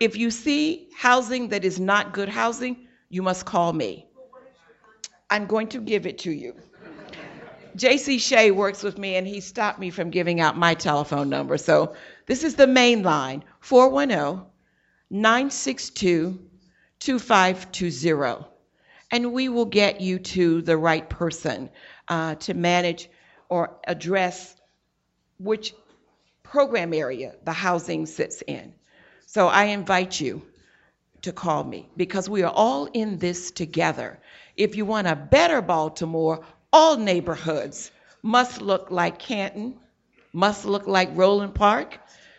if 0.00 0.16
you 0.16 0.30
see 0.30 0.88
housing 0.94 1.48
that 1.48 1.64
is 1.64 1.80
not 1.80 2.12
good 2.12 2.28
housing, 2.28 2.88
you 3.08 3.22
must 3.22 3.46
call 3.46 3.72
me. 3.72 4.06
I'm 5.30 5.46
going 5.46 5.68
to 5.68 5.80
give 5.80 6.04
it 6.04 6.18
to 6.18 6.32
you. 6.32 6.54
JC 7.76 8.18
Shea 8.18 8.50
works 8.50 8.82
with 8.82 8.98
me 8.98 9.14
and 9.14 9.26
he 9.26 9.40
stopped 9.40 9.78
me 9.78 9.90
from 9.90 10.10
giving 10.10 10.40
out 10.40 10.56
my 10.56 10.74
telephone 10.74 11.28
number. 11.28 11.56
So 11.56 11.94
this 12.26 12.42
is 12.42 12.56
the 12.56 12.66
main 12.66 13.04
line 13.04 13.44
410 13.60 14.44
962 15.10 16.40
2520. 16.98 18.57
And 19.10 19.32
we 19.32 19.48
will 19.48 19.64
get 19.64 20.00
you 20.00 20.18
to 20.18 20.62
the 20.62 20.76
right 20.76 21.08
person 21.08 21.70
uh, 22.08 22.34
to 22.36 22.54
manage 22.54 23.08
or 23.48 23.78
address 23.86 24.54
which 25.38 25.74
program 26.42 26.92
area 26.92 27.34
the 27.44 27.52
housing 27.52 28.06
sits 28.06 28.42
in. 28.46 28.74
So 29.26 29.48
I 29.48 29.64
invite 29.64 30.20
you 30.20 30.42
to 31.22 31.32
call 31.32 31.64
me 31.64 31.88
because 31.96 32.28
we 32.28 32.42
are 32.42 32.52
all 32.52 32.86
in 32.86 33.18
this 33.18 33.50
together. 33.50 34.18
If 34.56 34.76
you 34.76 34.84
want 34.84 35.06
a 35.06 35.16
better 35.16 35.60
Baltimore, 35.62 36.44
all 36.72 36.96
neighborhoods 36.96 37.90
must 38.22 38.60
look 38.60 38.90
like 38.90 39.18
Canton, 39.18 39.78
must 40.32 40.64
look 40.64 40.86
like 40.86 41.10
Roland 41.14 41.54
Park. 41.54 41.98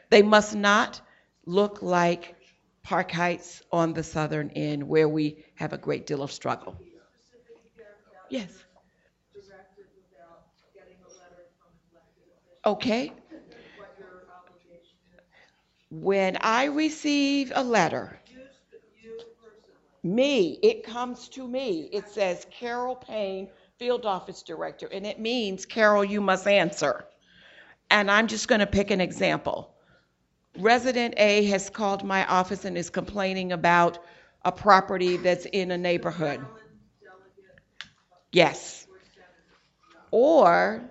They 0.10 0.22
must 0.22 0.56
not 0.56 1.02
look 1.46 1.82
like 1.82 2.36
Park 2.90 3.12
Heights 3.12 3.62
on 3.72 3.94
the 3.94 4.02
southern 4.02 4.50
end 4.56 4.82
where 4.82 5.08
we 5.08 5.46
have 5.54 5.74
a 5.74 5.78
great 5.78 6.08
deal 6.08 6.24
of 6.24 6.32
struggle. 6.32 6.76
Yes. 8.32 8.50
Okay. 12.66 13.14
When 15.92 16.36
I 16.42 16.66
receive 16.66 17.52
a 17.54 17.64
letter, 17.64 18.20
me, 20.02 20.58
it 20.64 20.84
comes 20.84 21.30
to 21.30 21.48
me. 21.48 21.90
It 21.94 22.10
says 22.10 22.48
Carol 22.50 22.96
Payne, 22.96 23.50
Field 23.78 24.08
Office 24.08 24.42
Director, 24.42 24.90
and 24.92 25.06
it 25.06 25.20
means, 25.20 25.64
Carol, 25.64 26.04
you 26.04 26.22
must 26.22 26.48
answer. 26.48 27.06
And 27.92 28.10
I'm 28.10 28.26
just 28.26 28.48
going 28.48 28.62
to 28.62 28.68
pick 28.68 28.90
an 28.90 29.00
example. 29.00 29.76
Resident 30.58 31.14
A 31.18 31.46
has 31.46 31.70
called 31.70 32.04
my 32.04 32.26
office 32.26 32.66
and 32.66 32.78
is 32.78 32.90
complaining 32.90 33.52
about 33.52 34.00
a 34.44 34.52
property 34.52 35.18
that's 35.18 35.46
in 35.46 35.72
a 35.72 35.78
neighborhood. 35.78 36.46
Yes. 38.32 38.88
Or 40.12 40.82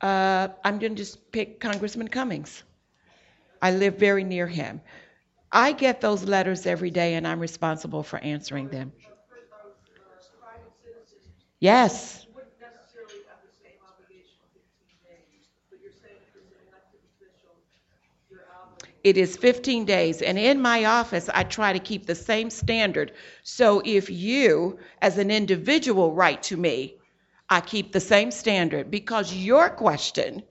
uh, 0.00 0.48
I'm 0.64 0.78
going 0.78 0.94
to 0.94 1.02
just 1.02 1.30
pick 1.32 1.60
Congressman 1.60 2.08
Cummings. 2.08 2.62
I 3.60 3.72
live 3.72 3.96
very 3.98 4.24
near 4.24 4.46
him. 4.46 4.80
I 5.52 5.72
get 5.72 6.00
those 6.00 6.24
letters 6.24 6.66
every 6.66 6.90
day 6.90 7.14
and 7.14 7.26
I'm 7.26 7.38
responsible 7.40 8.02
for 8.02 8.18
answering 8.18 8.68
them. 8.68 8.92
Yes. 11.60 12.21
It 19.04 19.16
is 19.16 19.36
15 19.36 19.84
days. 19.84 20.22
And 20.22 20.38
in 20.38 20.60
my 20.60 20.84
office, 20.84 21.28
I 21.32 21.42
try 21.44 21.72
to 21.72 21.78
keep 21.78 22.06
the 22.06 22.14
same 22.14 22.50
standard. 22.50 23.12
So 23.42 23.82
if 23.84 24.08
you, 24.08 24.78
as 25.00 25.18
an 25.18 25.30
individual, 25.30 26.12
write 26.12 26.42
to 26.44 26.56
me, 26.56 26.96
I 27.50 27.60
keep 27.60 27.92
the 27.92 28.00
same 28.00 28.30
standard 28.30 28.90
because 28.90 29.34
your 29.34 29.68
question 29.70 30.42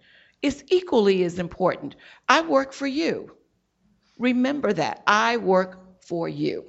is 0.42 0.64
equally 0.68 1.24
as 1.24 1.40
important. 1.40 1.96
I 2.28 2.42
work 2.42 2.74
for 2.74 2.88
you. 2.88 3.32
Remember 4.20 4.74
that. 4.74 5.02
I 5.08 5.38
work 5.38 6.02
for 6.02 6.28
you. 6.28 6.66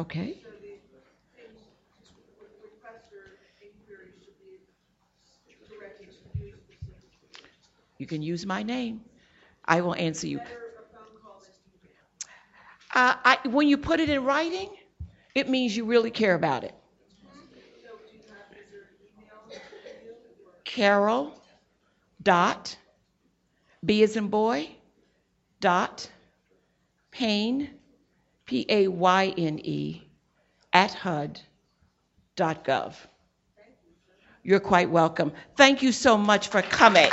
Okay? 0.00 0.42
You 7.98 8.06
can 8.06 8.22
use 8.22 8.46
my 8.46 8.62
name. 8.62 9.02
I 9.70 9.82
will 9.82 9.94
answer 9.94 10.26
you. 10.26 10.40
Uh, 12.92 13.14
I, 13.24 13.38
when 13.44 13.68
you 13.68 13.78
put 13.78 14.00
it 14.00 14.08
in 14.08 14.24
writing, 14.24 14.68
it 15.32 15.48
means 15.48 15.76
you 15.76 15.84
really 15.84 16.10
care 16.10 16.34
about 16.34 16.64
it. 16.64 16.74
Carol 20.64 21.32
dot 22.20 22.76
B 23.84 24.02
as 24.02 24.16
in 24.16 24.26
boy 24.26 24.68
dot 25.60 26.10
Payne, 27.12 27.70
P 28.46 28.66
A 28.68 28.88
Y 28.88 29.34
N 29.38 29.60
E, 29.60 30.02
at 30.72 30.92
HUD 30.94 31.40
dot 32.34 32.64
gov. 32.64 32.94
You're 34.42 34.58
quite 34.58 34.90
welcome. 34.90 35.32
Thank 35.56 35.82
you 35.82 35.92
so 35.92 36.18
much 36.18 36.48
for 36.48 36.60
coming. 36.60 37.10